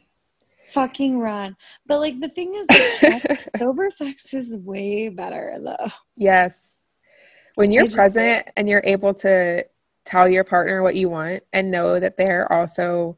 fucking 0.67 1.19
Ron. 1.19 1.55
But 1.87 1.99
like 1.99 2.19
the 2.19 2.29
thing 2.29 2.53
is, 2.53 3.01
like, 3.03 3.39
sober 3.57 3.89
sex 3.89 4.33
is 4.33 4.57
way 4.57 5.09
better 5.09 5.57
though. 5.63 5.89
Yes. 6.15 6.80
When 7.55 7.71
you're 7.71 7.89
present 7.89 8.47
and 8.55 8.67
you're 8.69 8.83
able 8.83 9.13
to 9.15 9.65
tell 10.05 10.27
your 10.27 10.43
partner 10.43 10.81
what 10.81 10.95
you 10.95 11.09
want 11.09 11.43
and 11.53 11.69
know 11.71 11.99
that 11.99 12.17
they're 12.17 12.51
also 12.51 13.17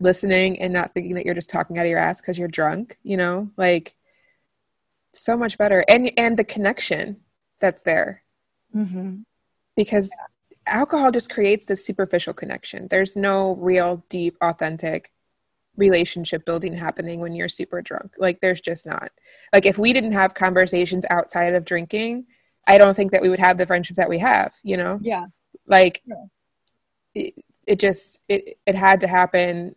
listening 0.00 0.60
and 0.60 0.72
not 0.72 0.94
thinking 0.94 1.14
that 1.14 1.24
you're 1.24 1.34
just 1.34 1.50
talking 1.50 1.78
out 1.78 1.86
of 1.86 1.90
your 1.90 1.98
ass 1.98 2.20
because 2.20 2.38
you're 2.38 2.48
drunk, 2.48 2.98
you 3.02 3.16
know, 3.16 3.50
like 3.56 3.94
so 5.14 5.36
much 5.36 5.58
better. 5.58 5.84
And 5.88 6.12
and 6.18 6.38
the 6.38 6.44
connection 6.44 7.20
that's 7.60 7.82
there 7.82 8.22
Mm-hmm. 8.74 9.16
because 9.76 10.10
alcohol 10.66 11.10
just 11.10 11.30
creates 11.30 11.66
this 11.66 11.84
superficial 11.84 12.32
connection. 12.32 12.88
There's 12.88 13.16
no 13.16 13.56
real 13.56 14.02
deep, 14.08 14.38
authentic 14.40 15.12
relationship 15.76 16.46
building 16.46 16.72
happening 16.72 17.20
when 17.20 17.34
you're 17.34 17.50
super 17.50 17.82
drunk. 17.82 18.14
Like 18.16 18.40
there's 18.40 18.62
just 18.62 18.86
not. 18.86 19.10
Like 19.52 19.66
if 19.66 19.76
we 19.76 19.92
didn't 19.92 20.12
have 20.12 20.32
conversations 20.32 21.04
outside 21.10 21.54
of 21.54 21.66
drinking, 21.66 22.24
I 22.66 22.78
don't 22.78 22.94
think 22.94 23.12
that 23.12 23.22
we 23.22 23.28
would 23.28 23.40
have 23.40 23.58
the 23.58 23.66
friendship 23.66 23.96
that 23.96 24.08
we 24.08 24.18
have, 24.18 24.54
you 24.62 24.76
know? 24.76 24.98
Yeah. 25.00 25.26
Like 25.66 26.02
Yeah. 26.04 26.24
it, 27.14 27.34
it 27.66 27.80
just 27.80 28.20
it 28.28 28.58
it 28.66 28.74
had 28.74 29.00
to 29.00 29.08
happen 29.08 29.74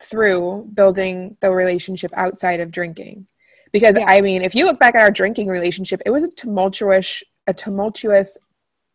through 0.00 0.68
building 0.74 1.36
the 1.40 1.50
relationship 1.50 2.12
outside 2.14 2.60
of 2.60 2.70
drinking. 2.70 3.26
Because 3.72 3.96
Yeah. 3.96 4.06
I 4.06 4.20
mean, 4.20 4.42
if 4.42 4.54
you 4.54 4.64
look 4.64 4.78
back 4.78 4.94
at 4.94 5.02
our 5.02 5.10
drinking 5.10 5.48
relationship, 5.48 6.00
it 6.06 6.10
was 6.10 6.24
a 6.24 6.30
tumultuous 6.30 7.22
a 7.46 7.54
tumultuous 7.54 8.36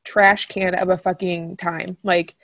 trash 0.04 0.46
can 0.48 0.76
of 0.76 0.90
a 0.90 0.98
fucking 0.98 1.58
time. 1.58 1.98
Like 2.04 2.36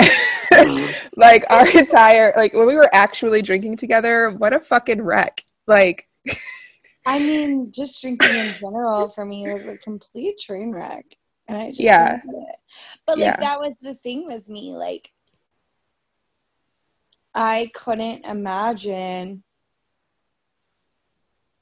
mm-hmm. 0.00 0.92
like 1.16 1.44
our 1.50 1.68
entire 1.68 2.32
like 2.36 2.52
when 2.52 2.66
we 2.66 2.76
were 2.76 2.92
actually 2.92 3.42
drinking 3.42 3.76
together, 3.76 4.30
what 4.30 4.52
a 4.52 4.60
fucking 4.60 5.02
wreck. 5.02 5.42
Like 5.66 6.08
I 7.08 7.20
mean, 7.20 7.72
just 7.72 8.00
drinking 8.02 8.36
in 8.36 8.52
general 8.52 9.08
for 9.08 9.24
me 9.24 9.48
was 9.48 9.66
a 9.66 9.78
complete 9.78 10.38
train 10.38 10.72
wreck. 10.72 11.06
And 11.48 11.56
I 11.56 11.68
just 11.70 11.80
Yeah. 11.80 12.20
it. 12.22 12.56
But 13.06 13.18
like 13.18 13.32
Yeah. 13.32 13.40
that 13.40 13.60
was 13.60 13.74
the 13.80 13.94
thing 13.94 14.26
with 14.26 14.48
me. 14.48 14.74
Like 14.76 15.10
I 17.34 17.70
couldn't 17.74 18.26
imagine 18.26 19.42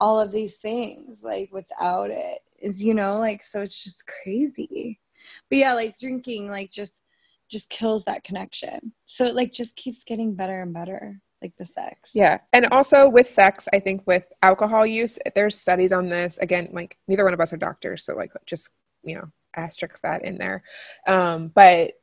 all 0.01 0.20
of 0.20 0.32
these 0.32 0.57
things 0.57 1.22
like 1.22 1.51
without 1.53 2.11
it. 2.11 2.40
It's 2.59 2.82
you 2.82 2.94
know, 2.94 3.18
like 3.20 3.44
so 3.44 3.62
it's 3.62 3.84
just 3.84 4.05
crazy. 4.07 4.99
But 5.49 5.59
yeah, 5.59 5.74
like 5.74 5.99
drinking 5.99 6.49
like 6.49 6.72
just 6.72 7.03
just 7.49 7.68
kills 7.68 8.05
that 8.05 8.24
connection. 8.24 8.92
So 9.07 9.24
it 9.26 9.36
like 9.36 9.53
just 9.53 9.76
keeps 9.76 10.05
getting 10.05 10.34
better 10.34 10.61
and 10.62 10.74
better, 10.74 11.20
like 11.43 11.57
the 11.57 11.66
sex. 11.66 12.12
Yeah. 12.14 12.39
And 12.53 12.66
also 12.66 13.09
with 13.09 13.28
sex, 13.28 13.68
I 13.72 13.80
think 13.80 14.07
with 14.07 14.24
alcohol 14.43 14.87
use, 14.87 15.18
there's 15.34 15.57
studies 15.57 15.93
on 15.93 16.09
this. 16.09 16.39
Again, 16.39 16.70
like 16.72 16.97
neither 17.09 17.24
one 17.24 17.34
of 17.34 17.41
us 17.41 17.53
are 17.53 17.59
doctors, 17.59 18.05
so 18.05 18.14
like 18.14 18.32
just, 18.47 18.70
you 19.03 19.16
know, 19.16 19.30
asterisk 19.55 20.01
that 20.03 20.24
in 20.24 20.39
there. 20.39 20.62
Um, 21.07 21.49
but 21.49 21.95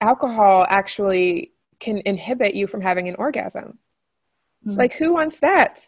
alcohol 0.00 0.66
actually 0.68 1.52
can 1.78 2.02
inhibit 2.04 2.54
you 2.54 2.66
from 2.66 2.80
having 2.80 3.08
an 3.08 3.16
orgasm. 3.16 3.78
Hmm. 4.64 4.72
Like 4.72 4.94
who 4.94 5.12
wants 5.12 5.40
that? 5.40 5.86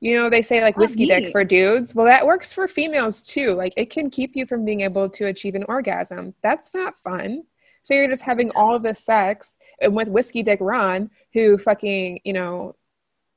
You 0.00 0.16
know, 0.16 0.30
they 0.30 0.42
say 0.42 0.62
like 0.62 0.76
Not 0.76 0.82
whiskey 0.82 1.06
dick 1.06 1.30
for 1.30 1.44
dudes. 1.44 1.94
Well, 1.94 2.06
that 2.06 2.26
works 2.26 2.52
for 2.52 2.66
females 2.66 3.22
too. 3.22 3.52
Like 3.52 3.74
it 3.76 3.90
can 3.90 4.08
keep 4.10 4.34
you 4.34 4.46
from 4.46 4.64
being 4.64 4.80
able 4.80 5.10
to 5.10 5.26
achieve 5.26 5.54
an 5.54 5.64
orgasm. 5.68 6.34
That's 6.42 6.74
not 6.74 6.98
fun. 6.98 7.44
So 7.82 7.94
you're 7.94 8.08
just 8.08 8.22
having 8.22 8.50
all 8.52 8.74
of 8.74 8.82
this 8.82 9.00
sex 9.00 9.58
and 9.80 9.94
with 9.94 10.08
whiskey 10.08 10.42
dick 10.42 10.58
Ron, 10.60 11.10
who 11.32 11.58
fucking, 11.58 12.20
you 12.24 12.32
know, 12.32 12.76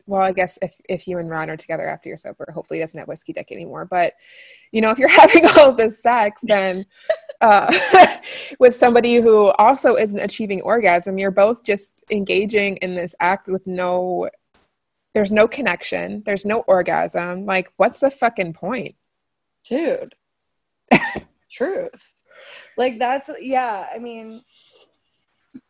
well, 0.06 0.22
I 0.22 0.34
guess 0.34 0.60
if 0.62 0.74
if 0.89 1.08
you 1.08 1.18
and 1.20 1.30
Ron 1.30 1.50
are 1.50 1.56
together 1.56 1.88
after 1.88 2.09
you're 2.09 2.17
sober, 2.17 2.46
hopefully 2.54 2.78
he 2.78 2.84
doesn't 2.84 3.00
have 3.00 3.08
whiskey 3.08 3.32
dick 3.32 3.51
anymore. 3.51 3.86
But 3.86 4.13
you 4.72 4.82
know, 4.82 4.89
if 4.89 5.00
you're 5.00 5.08
having 5.24 5.46
all 5.46 5.70
of 5.70 5.78
this 5.78 6.01
sex, 6.01 6.42
then 6.46 6.86
uh, 7.39 7.74
with 8.59 8.76
somebody 8.76 9.16
who 9.16 9.47
also 9.58 9.96
isn't 9.96 10.20
achieving 10.20 10.62
orgasm, 10.62 11.17
you're 11.17 11.32
both 11.32 11.63
just 11.63 12.04
engaging 12.12 12.78
in 12.78 12.96
this 12.96 13.16
act 13.20 13.47
with 13.47 13.66
no. 13.66 14.30
There's 15.13 15.32
no 15.32 15.47
connection. 15.47 16.24
There's 16.26 16.43
no 16.43 16.62
orgasm. 16.62 17.46
Like, 17.46 17.72
what's 17.78 18.00
the 18.00 18.09
fucking 18.09 18.54
point? 18.54 18.96
dude 19.63 20.16
truth 21.51 22.13
like 22.78 22.99
that's 22.99 23.29
yeah 23.41 23.87
i 23.93 23.97
mean 23.97 24.41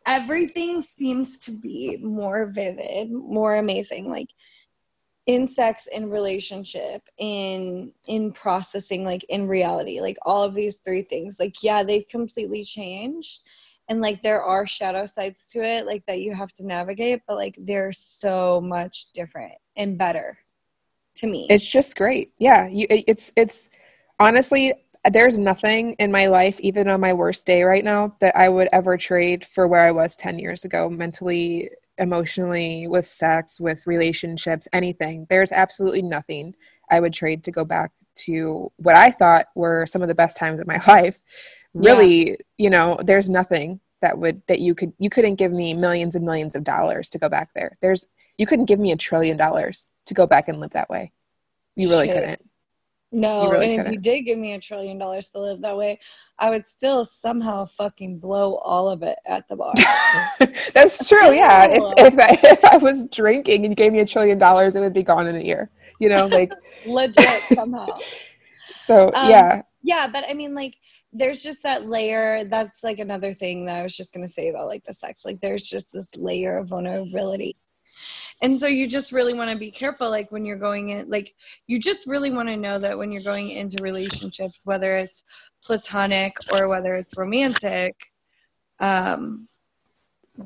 everything 0.05 0.81
seems 0.81 1.39
to 1.39 1.51
be 1.51 1.97
more 1.97 2.45
vivid 2.47 3.11
more 3.11 3.55
amazing 3.55 4.09
like 4.09 4.29
in 5.25 5.47
sex 5.47 5.87
in 5.93 6.09
relationship 6.09 7.01
in 7.17 7.91
in 8.07 8.31
processing 8.31 9.03
like 9.05 9.23
in 9.29 9.47
reality 9.47 10.01
like 10.01 10.17
all 10.25 10.43
of 10.43 10.53
these 10.53 10.77
three 10.83 11.01
things 11.01 11.37
like 11.39 11.55
yeah 11.63 11.81
they've 11.83 12.07
completely 12.09 12.63
changed 12.63 13.41
and 13.89 14.01
like 14.01 14.21
there 14.21 14.41
are 14.43 14.67
shadow 14.67 15.05
sides 15.05 15.45
to 15.45 15.59
it 15.63 15.85
like 15.85 16.05
that 16.07 16.19
you 16.19 16.33
have 16.33 16.53
to 16.53 16.65
navigate 16.65 17.21
but 17.27 17.35
like 17.37 17.55
they're 17.61 17.91
so 17.93 18.59
much 18.61 19.11
different 19.13 19.53
and 19.77 19.97
better 19.97 20.37
to 21.15 21.27
me 21.27 21.47
It's 21.49 21.69
just 21.69 21.95
great. 21.95 22.31
Yeah, 22.39 22.67
you, 22.67 22.87
it- 22.89 23.05
it's 23.07 23.31
it's 23.35 23.69
honestly 24.19 24.73
there's 25.11 25.37
nothing 25.37 25.93
in 25.99 26.11
my 26.11 26.27
life, 26.27 26.59
even 26.59 26.87
on 26.87 27.01
my 27.01 27.13
worst 27.13 27.45
day 27.45 27.63
right 27.63 27.83
now, 27.83 28.15
that 28.19 28.35
I 28.37 28.49
would 28.49 28.69
ever 28.71 28.97
trade 28.97 29.45
for 29.45 29.67
where 29.67 29.81
I 29.81 29.91
was 29.91 30.15
ten 30.15 30.39
years 30.39 30.65
ago, 30.65 30.89
mentally, 30.89 31.69
emotionally, 31.97 32.87
with 32.87 33.05
sex, 33.05 33.59
with 33.59 33.85
relationships, 33.85 34.67
anything. 34.73 35.25
There's 35.29 35.51
absolutely 35.51 36.01
nothing 36.01 36.55
I 36.89 36.99
would 36.99 37.13
trade 37.13 37.43
to 37.45 37.51
go 37.51 37.65
back 37.65 37.91
to 38.15 38.71
what 38.77 38.95
I 38.95 39.11
thought 39.11 39.47
were 39.55 39.85
some 39.85 40.01
of 40.01 40.07
the 40.07 40.15
best 40.15 40.37
times 40.37 40.59
of 40.59 40.67
my 40.67 40.79
life. 40.87 41.21
Really, 41.73 42.37
you 42.57 42.69
know, 42.69 42.99
there's 43.03 43.29
nothing 43.29 43.79
that 44.01 44.17
would 44.17 44.41
that 44.47 44.59
you 44.59 44.75
could 44.75 44.93
you 44.99 45.09
couldn't 45.09 45.35
give 45.35 45.51
me 45.51 45.73
millions 45.73 46.15
and 46.15 46.25
millions 46.25 46.55
of 46.55 46.63
dollars 46.63 47.09
to 47.09 47.17
go 47.17 47.29
back 47.29 47.49
there. 47.55 47.77
There's 47.81 48.05
you 48.37 48.45
couldn't 48.45 48.65
give 48.65 48.79
me 48.79 48.91
a 48.91 48.97
trillion 48.97 49.37
dollars 49.37 49.89
to 50.05 50.13
go 50.13 50.27
back 50.27 50.47
and 50.47 50.59
live 50.59 50.71
that 50.71 50.89
way. 50.89 51.11
You 51.75 51.89
really 51.89 52.07
Shit. 52.07 52.15
couldn't. 52.15 52.49
No, 53.13 53.49
really 53.49 53.65
and 53.65 53.73
if 53.73 53.77
couldn't. 53.79 53.93
you 53.93 53.99
did 53.99 54.23
give 54.23 54.37
me 54.37 54.53
a 54.53 54.59
trillion 54.59 54.97
dollars 54.97 55.29
to 55.29 55.39
live 55.39 55.61
that 55.61 55.77
way, 55.77 55.99
I 56.39 56.49
would 56.49 56.65
still 56.67 57.07
somehow 57.21 57.67
fucking 57.77 58.17
blow 58.19 58.55
all 58.55 58.89
of 58.89 59.03
it 59.03 59.17
at 59.27 59.47
the 59.47 59.55
bar. 59.55 59.73
That's 60.73 61.07
true. 61.07 61.33
Yeah. 61.33 61.67
If 61.69 62.13
if 62.13 62.19
I, 62.19 62.39
if 62.43 62.65
I 62.65 62.77
was 62.77 63.05
drinking 63.05 63.65
and 63.65 63.71
you 63.71 63.75
gave 63.75 63.93
me 63.93 63.99
a 63.99 64.05
trillion 64.05 64.37
dollars, 64.39 64.75
it 64.75 64.79
would 64.79 64.93
be 64.93 65.03
gone 65.03 65.27
in 65.27 65.35
a 65.35 65.43
year. 65.43 65.69
You 65.99 66.09
know, 66.09 66.25
like 66.27 66.51
Legit 66.85 67.41
somehow. 67.43 67.87
so. 68.75 69.11
Um, 69.13 69.29
yeah. 69.29 69.61
Yeah, 69.83 70.07
but 70.11 70.23
I 70.29 70.33
mean, 70.33 70.55
like, 70.55 70.77
there's 71.11 71.43
just 71.43 71.61
that 71.63 71.85
layer. 71.85 72.43
That's 72.45 72.83
like 72.83 72.99
another 72.99 73.33
thing 73.33 73.65
that 73.65 73.79
I 73.79 73.83
was 73.83 73.95
just 73.95 74.13
gonna 74.13 74.27
say 74.27 74.49
about 74.49 74.67
like 74.67 74.83
the 74.85 74.93
sex. 74.93 75.23
Like, 75.25 75.39
there's 75.39 75.63
just 75.63 75.93
this 75.93 76.15
layer 76.15 76.57
of 76.57 76.69
vulnerability, 76.69 77.57
and 78.43 78.59
so 78.59 78.67
you 78.67 78.87
just 78.87 79.13
really 79.13 79.33
want 79.33 79.49
to 79.49 79.57
be 79.57 79.71
careful. 79.71 80.09
Like 80.09 80.29
when 80.29 80.45
you're 80.45 80.57
going 80.57 80.89
in, 80.89 81.09
like 81.09 81.33
you 81.67 81.79
just 81.79 82.05
really 82.05 82.29
want 82.29 82.49
to 82.49 82.57
know 82.57 82.77
that 82.77 82.97
when 82.97 83.09
you're 83.09 83.23
going 83.23 83.51
into 83.51 83.81
relationships, 83.81 84.59
whether 84.65 84.97
it's 84.97 85.23
platonic 85.63 86.35
or 86.53 86.67
whether 86.67 86.95
it's 86.95 87.15
romantic, 87.15 87.95
um, 88.81 89.47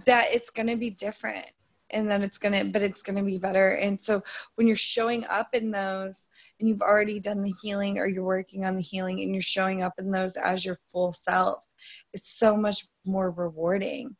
that 0.05 0.27
it's 0.31 0.51
gonna 0.51 0.77
be 0.77 0.91
different, 0.91 1.47
and 1.89 2.07
that 2.07 2.21
it's 2.21 2.37
gonna, 2.37 2.65
but 2.65 2.83
it's 2.83 3.01
gonna 3.01 3.23
be 3.23 3.39
better. 3.39 3.71
And 3.71 3.99
so 3.99 4.21
when 4.55 4.67
you're 4.67 4.75
showing 4.75 5.25
up 5.25 5.49
in 5.53 5.71
those 5.71 6.27
and 6.59 6.69
you've 6.69 6.83
already 6.83 7.19
done 7.19 7.41
the 7.41 7.53
healing 7.63 7.97
or 7.97 8.05
you're 8.07 8.23
working 8.23 8.63
on 8.63 8.75
the 8.75 8.81
healing 8.83 9.21
and 9.23 9.33
you're 9.33 9.41
showing 9.41 9.81
up 9.81 9.93
in 9.97 10.11
those 10.11 10.35
as 10.35 10.63
your 10.63 10.77
full 10.91 11.13
self, 11.13 11.65
it's 12.13 12.37
so 12.37 12.55
much 12.55 12.85
more 13.05 13.31
rewarding. 13.31 14.15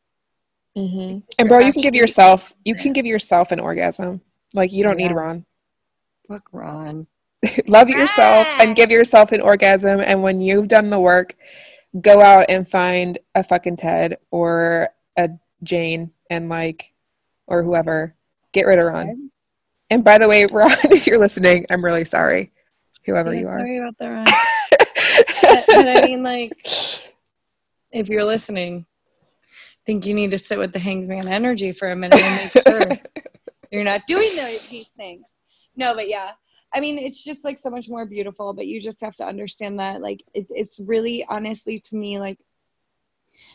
Hmm 0.78 1.20
And 1.40 1.49
bro, 1.49 1.60
you 1.60 1.74
can 1.74 1.82
give 1.82 1.95
yourself 1.95 2.54
you 2.64 2.76
can 2.76 2.94
give 2.94 3.06
yourself 3.06 3.52
an 3.52 3.60
orgasm. 3.60 4.22
Like 4.54 4.72
you 4.72 4.84
don't 4.84 4.98
need 4.98 5.12
Ron. 5.12 5.45
Fuck 6.28 6.49
Ron. 6.52 7.08
Love 7.68 7.90
yourself 7.90 8.45
Ah! 8.48 8.58
and 8.62 8.76
give 8.76 8.91
yourself 8.91 9.32
an 9.32 9.41
orgasm. 9.41 9.99
And 10.02 10.22
when 10.22 10.40
you've 10.41 10.68
done 10.68 10.90
the 10.90 10.99
work, 10.99 11.36
go 12.02 12.22
out 12.22 12.45
and 12.49 12.68
find 12.68 13.18
a 13.34 13.44
fucking 13.44 13.78
Ted 13.78 14.18
or 14.30 14.90
a 15.18 15.30
Jane 15.64 16.12
and 16.30 16.48
like 16.49 16.94
or 17.48 17.64
whoever. 17.64 18.14
Get 18.52 18.68
rid 18.68 18.80
of 18.80 18.86
Ron. 18.86 19.32
And 19.90 20.04
by 20.04 20.18
the 20.18 20.28
way, 20.28 20.45
Ron, 20.45 20.72
if 20.91 21.08
you're 21.08 21.20
listening, 21.20 21.66
I'm 21.70 21.84
really 21.84 22.06
sorry. 22.06 22.52
Whoever 23.06 23.34
Yeah, 23.34 23.40
you 23.40 23.48
are. 23.48 23.60
Sorry 23.60 23.78
about 23.78 23.98
that, 23.98 24.10
Ron. 24.10 24.26
but, 25.41 25.66
but 25.68 25.98
I 26.04 26.06
mean, 26.06 26.24
like, 26.24 26.54
if 27.91 28.10
you're 28.10 28.26
listening, 28.26 28.86
I 28.86 28.97
think 29.88 30.05
you 30.05 30.14
need 30.14 30.31
to 30.31 30.38
sit 30.38 30.59
with 30.59 30.73
the 30.73 30.80
hangman 30.80 31.30
energy 31.30 31.72
for 31.72 31.89
a 31.89 31.95
minute 31.95 32.19
and 32.22 32.35
make 32.35 32.51
sure 32.51 32.91
you're 33.72 33.85
not 33.85 34.01
doing 34.05 34.35
those 34.35 34.68
these 34.68 34.89
things. 34.97 35.38
No, 35.76 35.95
but 35.95 36.09
yeah. 36.09 36.31
I 36.76 36.81
mean, 36.81 36.97
it's 36.99 37.23
just 37.23 37.45
like 37.45 37.57
so 37.57 37.69
much 37.69 37.88
more 37.89 38.05
beautiful, 38.05 38.51
but 38.53 38.68
you 38.68 38.81
just 38.81 38.99
have 38.99 39.15
to 39.15 39.26
understand 39.26 39.80
that, 39.80 40.01
like, 40.01 40.22
it, 40.34 40.45
it's 40.49 40.81
really 40.81 41.26
honestly 41.30 41.80
to 41.80 41.95
me, 41.95 42.19
like, 42.19 42.38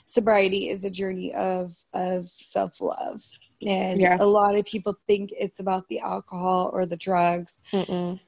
sobriety 0.06 0.70
is 0.70 0.84
a 0.86 0.90
journey 0.90 1.34
of 1.34 1.76
of 1.92 2.26
self 2.26 2.80
love, 2.80 3.20
and 3.66 4.00
Yeah. 4.00 4.16
a 4.18 4.24
lot 4.24 4.56
of 4.56 4.64
people 4.64 4.96
think 5.06 5.30
it's 5.38 5.60
about 5.60 5.86
the 5.88 6.00
alcohol 6.00 6.70
or 6.72 6.86
the 6.86 6.96
drugs, 6.96 7.58
Mm-mm. 7.72 8.18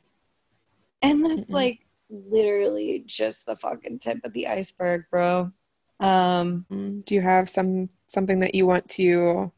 and 1.01 1.25
that's 1.25 1.51
Mm-mm. 1.51 1.55
like 1.55 1.79
literally 2.11 3.03
just 3.07 3.47
the 3.47 3.57
fucking 3.57 3.99
tip 4.01 4.19
of 4.25 4.33
the 4.35 4.47
iceberg, 4.47 5.05
bro. 5.11 5.51
Um, 6.01 6.67
Mm. 6.71 7.05
Do 7.05 7.15
you 7.15 7.21
have 7.21 7.49
some 7.49 7.89
something 8.09 8.41
that 8.41 8.55
you 8.55 8.67
want 8.67 8.89
to 8.91 9.53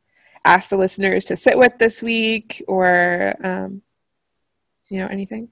ask 0.44 0.70
the 0.70 0.76
listeners 0.76 1.24
to 1.26 1.36
sit 1.36 1.58
with 1.58 1.76
this 1.78 2.02
week 2.02 2.62
or 2.68 3.34
um, 3.42 3.82
you 4.88 4.98
know, 4.98 5.06
anything? 5.06 5.48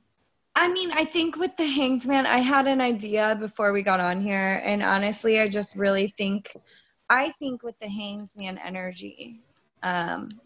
I 0.57 0.69
mean, 0.69 0.93
I 0.93 1.05
think 1.05 1.37
with 1.37 1.57
the 1.57 1.67
Hanged 1.67 2.07
Man, 2.07 2.27
I 2.27 2.39
had 2.39 2.69
an 2.69 2.81
idea 2.81 3.37
before 3.39 3.73
we 3.73 3.83
got 3.83 3.99
on 3.99 4.21
here, 4.21 4.63
and 4.65 4.83
honestly, 4.83 5.41
I 5.41 5.49
just 5.49 5.77
really 5.77 6.09
think, 6.17 6.57
I 7.11 7.31
think 7.33 7.65
with 7.65 7.79
the 7.81 7.89
Hanged 7.89 8.31
Man 8.37 8.59
energy, 8.65 9.41
um, 9.83 10.41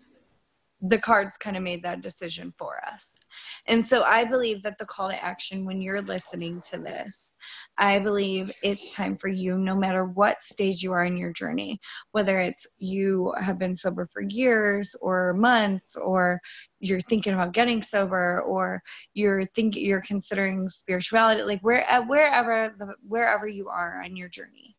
the 0.81 0.98
cards 0.98 1.36
kind 1.36 1.56
of 1.56 1.62
made 1.62 1.82
that 1.82 2.01
decision 2.01 2.55
for 2.56 2.82
us. 2.86 3.20
And 3.66 3.85
so 3.85 4.02
I 4.02 4.24
believe 4.24 4.62
that 4.62 4.78
the 4.78 4.86
call 4.86 5.09
to 5.09 5.24
action 5.24 5.65
when 5.65 5.81
you're 5.81 6.02
listening 6.02 6.60
to 6.70 6.78
this, 6.78 7.35
I 7.77 7.98
believe 7.98 8.51
it's 8.62 8.93
time 8.94 9.16
for 9.16 9.28
you, 9.28 9.56
no 9.56 9.77
matter 9.77 10.05
what 10.05 10.43
stage 10.43 10.82
you 10.82 10.93
are 10.93 11.05
in 11.05 11.16
your 11.16 11.32
journey, 11.32 11.81
whether 12.12 12.40
it's 12.40 12.66
you 12.78 13.32
have 13.39 13.59
been 13.59 13.77
sober 13.77 14.09
for 14.12 14.23
years 14.23 14.97
or 15.01 15.35
months, 15.35 15.97
or 15.97 16.40
you're 16.81 17.01
thinking 17.02 17.35
about 17.35 17.52
getting 17.52 17.82
sober, 17.82 18.40
or 18.43 18.82
you're 19.15 19.44
thinking 19.55 19.85
you're 19.85 20.01
considering 20.01 20.69
spirituality, 20.69 21.43
like 21.43 21.60
where 21.60 21.89
uh, 21.90 22.02
wherever 22.02 22.74
the 22.78 22.94
wherever 23.06 23.47
you 23.47 23.69
are 23.69 24.02
on 24.02 24.16
your 24.16 24.28
journey. 24.28 24.77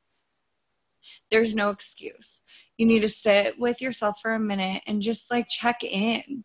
There's 1.31 1.56
no 1.56 1.69
excuse. 1.69 2.41
You 2.77 2.86
need 2.86 3.02
to 3.02 3.10
sit 3.10 3.57
with 3.60 3.81
yourself 3.81 4.19
for 4.22 4.34
a 4.34 4.40
minute 4.40 4.84
and 4.88 5.02
just 5.02 5.31
like 5.31 5.48
check 5.48 5.84
in 5.84 6.44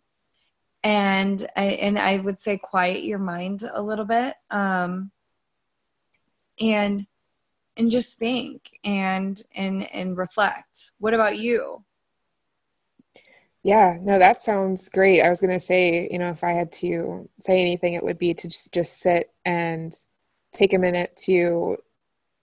and 0.85 1.49
I, 1.57 1.65
and 1.65 1.99
I 1.99 2.19
would 2.19 2.41
say 2.41 2.59
quiet 2.59 3.05
your 3.05 3.19
mind 3.19 3.65
a 3.73 3.83
little 3.83 4.05
bit 4.05 4.35
um, 4.51 5.11
and 6.61 7.07
and 7.77 7.91
just 7.91 8.19
think 8.19 8.79
and 8.85 9.43
and 9.57 9.91
and 9.93 10.17
reflect. 10.17 10.93
What 11.01 11.15
about 11.15 11.39
you? 11.39 11.83
Yeah, 13.63 13.97
no, 14.03 14.19
that 14.19 14.43
sounds 14.43 14.91
great. 14.91 15.23
I 15.23 15.31
was 15.31 15.41
going 15.41 15.55
to 15.55 15.59
say, 15.59 16.07
you 16.13 16.19
know, 16.19 16.29
if 16.29 16.45
I 16.45 16.53
had 16.53 16.71
to 16.73 17.29
say 17.41 17.63
anything, 17.63 17.95
it 17.95 18.05
would 18.05 18.19
be 18.19 18.35
to 18.35 18.47
just, 18.47 18.73
just 18.73 19.01
sit 19.01 19.33
and 19.47 19.91
take 20.53 20.75
a 20.75 20.79
minute 20.79 21.17
to 21.25 21.79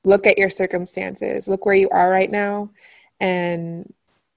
look 0.04 0.26
at 0.26 0.40
your 0.40 0.50
circumstances, 0.50 1.48
look 1.48 1.64
where 1.64 1.76
you 1.76 1.90
are 1.90 2.10
right 2.10 2.32
now, 2.32 2.72
and 3.20 3.94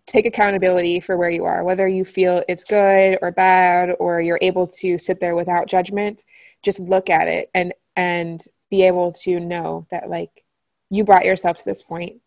take 0.07 0.27
accountability 0.27 1.01
for 1.01 1.17
where 1.17 1.31
you 1.31 1.45
are, 1.45 1.65
whether 1.65 1.89
you 1.89 2.05
feel 2.05 2.45
it's 2.49 2.65
good 2.65 3.19
or 3.23 3.33
bad, 3.33 3.95
or 3.99 4.21
you're 4.21 4.39
able 4.43 4.67
to 4.67 4.99
sit 4.99 5.21
there 5.21 5.35
without 5.35 5.67
judgment. 5.67 6.25
Just 6.63 6.81
look 6.81 7.11
at 7.11 7.29
it 7.29 7.51
and 7.55 7.73
and 7.97 8.45
be 8.71 8.83
able 8.83 9.13
to 9.13 9.39
know 9.41 9.87
that 9.91 10.09
like 10.11 10.45
you 10.91 11.05
brought 11.05 11.25
yourself 11.25 11.59
to 11.59 11.65
this 11.65 11.83
point 11.83 12.21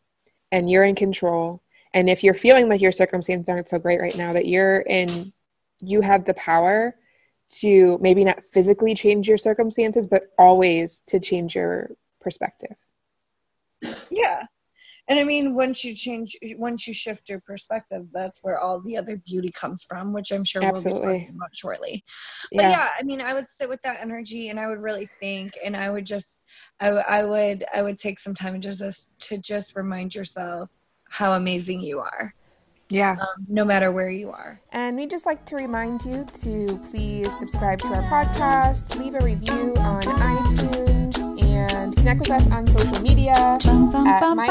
and 0.51 0.69
you're 0.69 0.85
in 0.85 0.95
control 0.95 1.61
and 1.93 2.09
if 2.09 2.23
you're 2.23 2.33
feeling 2.33 2.69
like 2.69 2.81
your 2.81 2.91
circumstances 2.91 3.49
aren't 3.49 3.67
so 3.67 3.79
great 3.79 3.99
right 3.99 4.17
now 4.17 4.33
that 4.33 4.45
you're 4.45 4.79
in 4.81 5.33
you 5.79 5.99
have 5.99 6.25
the 6.25 6.33
power 6.35 6.95
to 7.49 7.97
maybe 8.01 8.23
not 8.23 8.41
physically 8.51 8.93
change 8.93 9.27
your 9.27 9.37
circumstances 9.37 10.07
but 10.07 10.31
always 10.37 11.01
to 11.01 11.19
change 11.19 11.55
your 11.55 11.89
perspective 12.21 12.75
Yeah. 14.09 14.43
And 15.09 15.19
I 15.19 15.23
mean, 15.23 15.55
once 15.55 15.85
you 15.85 15.95
change, 15.95 16.35
once 16.57 16.85
you 16.87 16.93
shift 16.93 17.29
your 17.29 17.39
perspective, 17.39 18.05
that's 18.13 18.39
where 18.43 18.59
all 18.59 18.81
the 18.81 18.97
other 18.97 19.21
beauty 19.25 19.49
comes 19.49 19.85
from, 19.85 20.11
which 20.11 20.31
I'm 20.31 20.43
sure 20.43 20.61
we'll 20.61 20.83
be 20.83 20.89
talking 20.89 21.33
about 21.35 21.55
shortly. 21.55 22.03
But 22.51 22.63
yeah. 22.63 22.89
I 22.99 23.03
mean, 23.03 23.21
I 23.21 23.33
would 23.33 23.45
sit 23.49 23.69
with 23.69 23.81
that 23.83 23.99
energy 24.01 24.49
and 24.49 24.59
I 24.59 24.67
would 24.67 24.79
really 24.79 25.07
think, 25.21 25.53
and 25.63 25.77
I 25.77 25.89
would 25.89 26.05
just, 26.05 26.41
I 26.79 27.23
would, 27.23 27.65
I 27.73 27.81
would 27.81 27.99
take 27.99 28.19
some 28.19 28.35
time 28.35 28.59
just 28.59 29.07
to 29.19 29.37
just 29.37 29.75
remind 29.75 30.13
yourself 30.13 30.69
how 31.09 31.33
amazing 31.33 31.79
you 31.79 31.99
are, 31.99 32.33
yeah 32.89 33.15
um, 33.21 33.45
no 33.47 33.63
matter 33.63 33.91
where 33.91 34.09
you 34.09 34.29
are. 34.29 34.59
And 34.73 34.97
we'd 34.97 35.09
just 35.09 35.25
like 35.25 35.45
to 35.45 35.55
remind 35.55 36.03
you 36.03 36.25
to 36.41 36.77
please 36.89 37.31
subscribe 37.39 37.79
to 37.79 37.87
our 37.87 38.03
podcast, 38.03 38.99
leave 38.99 39.15
a 39.15 39.19
review 39.19 39.73
on 39.77 40.03
iTunes, 40.03 40.86
connect 42.07 42.19
with 42.21 42.31
us 42.31 42.47
on 42.53 42.65
social 42.69 43.01
media 43.01 43.33
at 43.33 44.35
My 44.35 44.47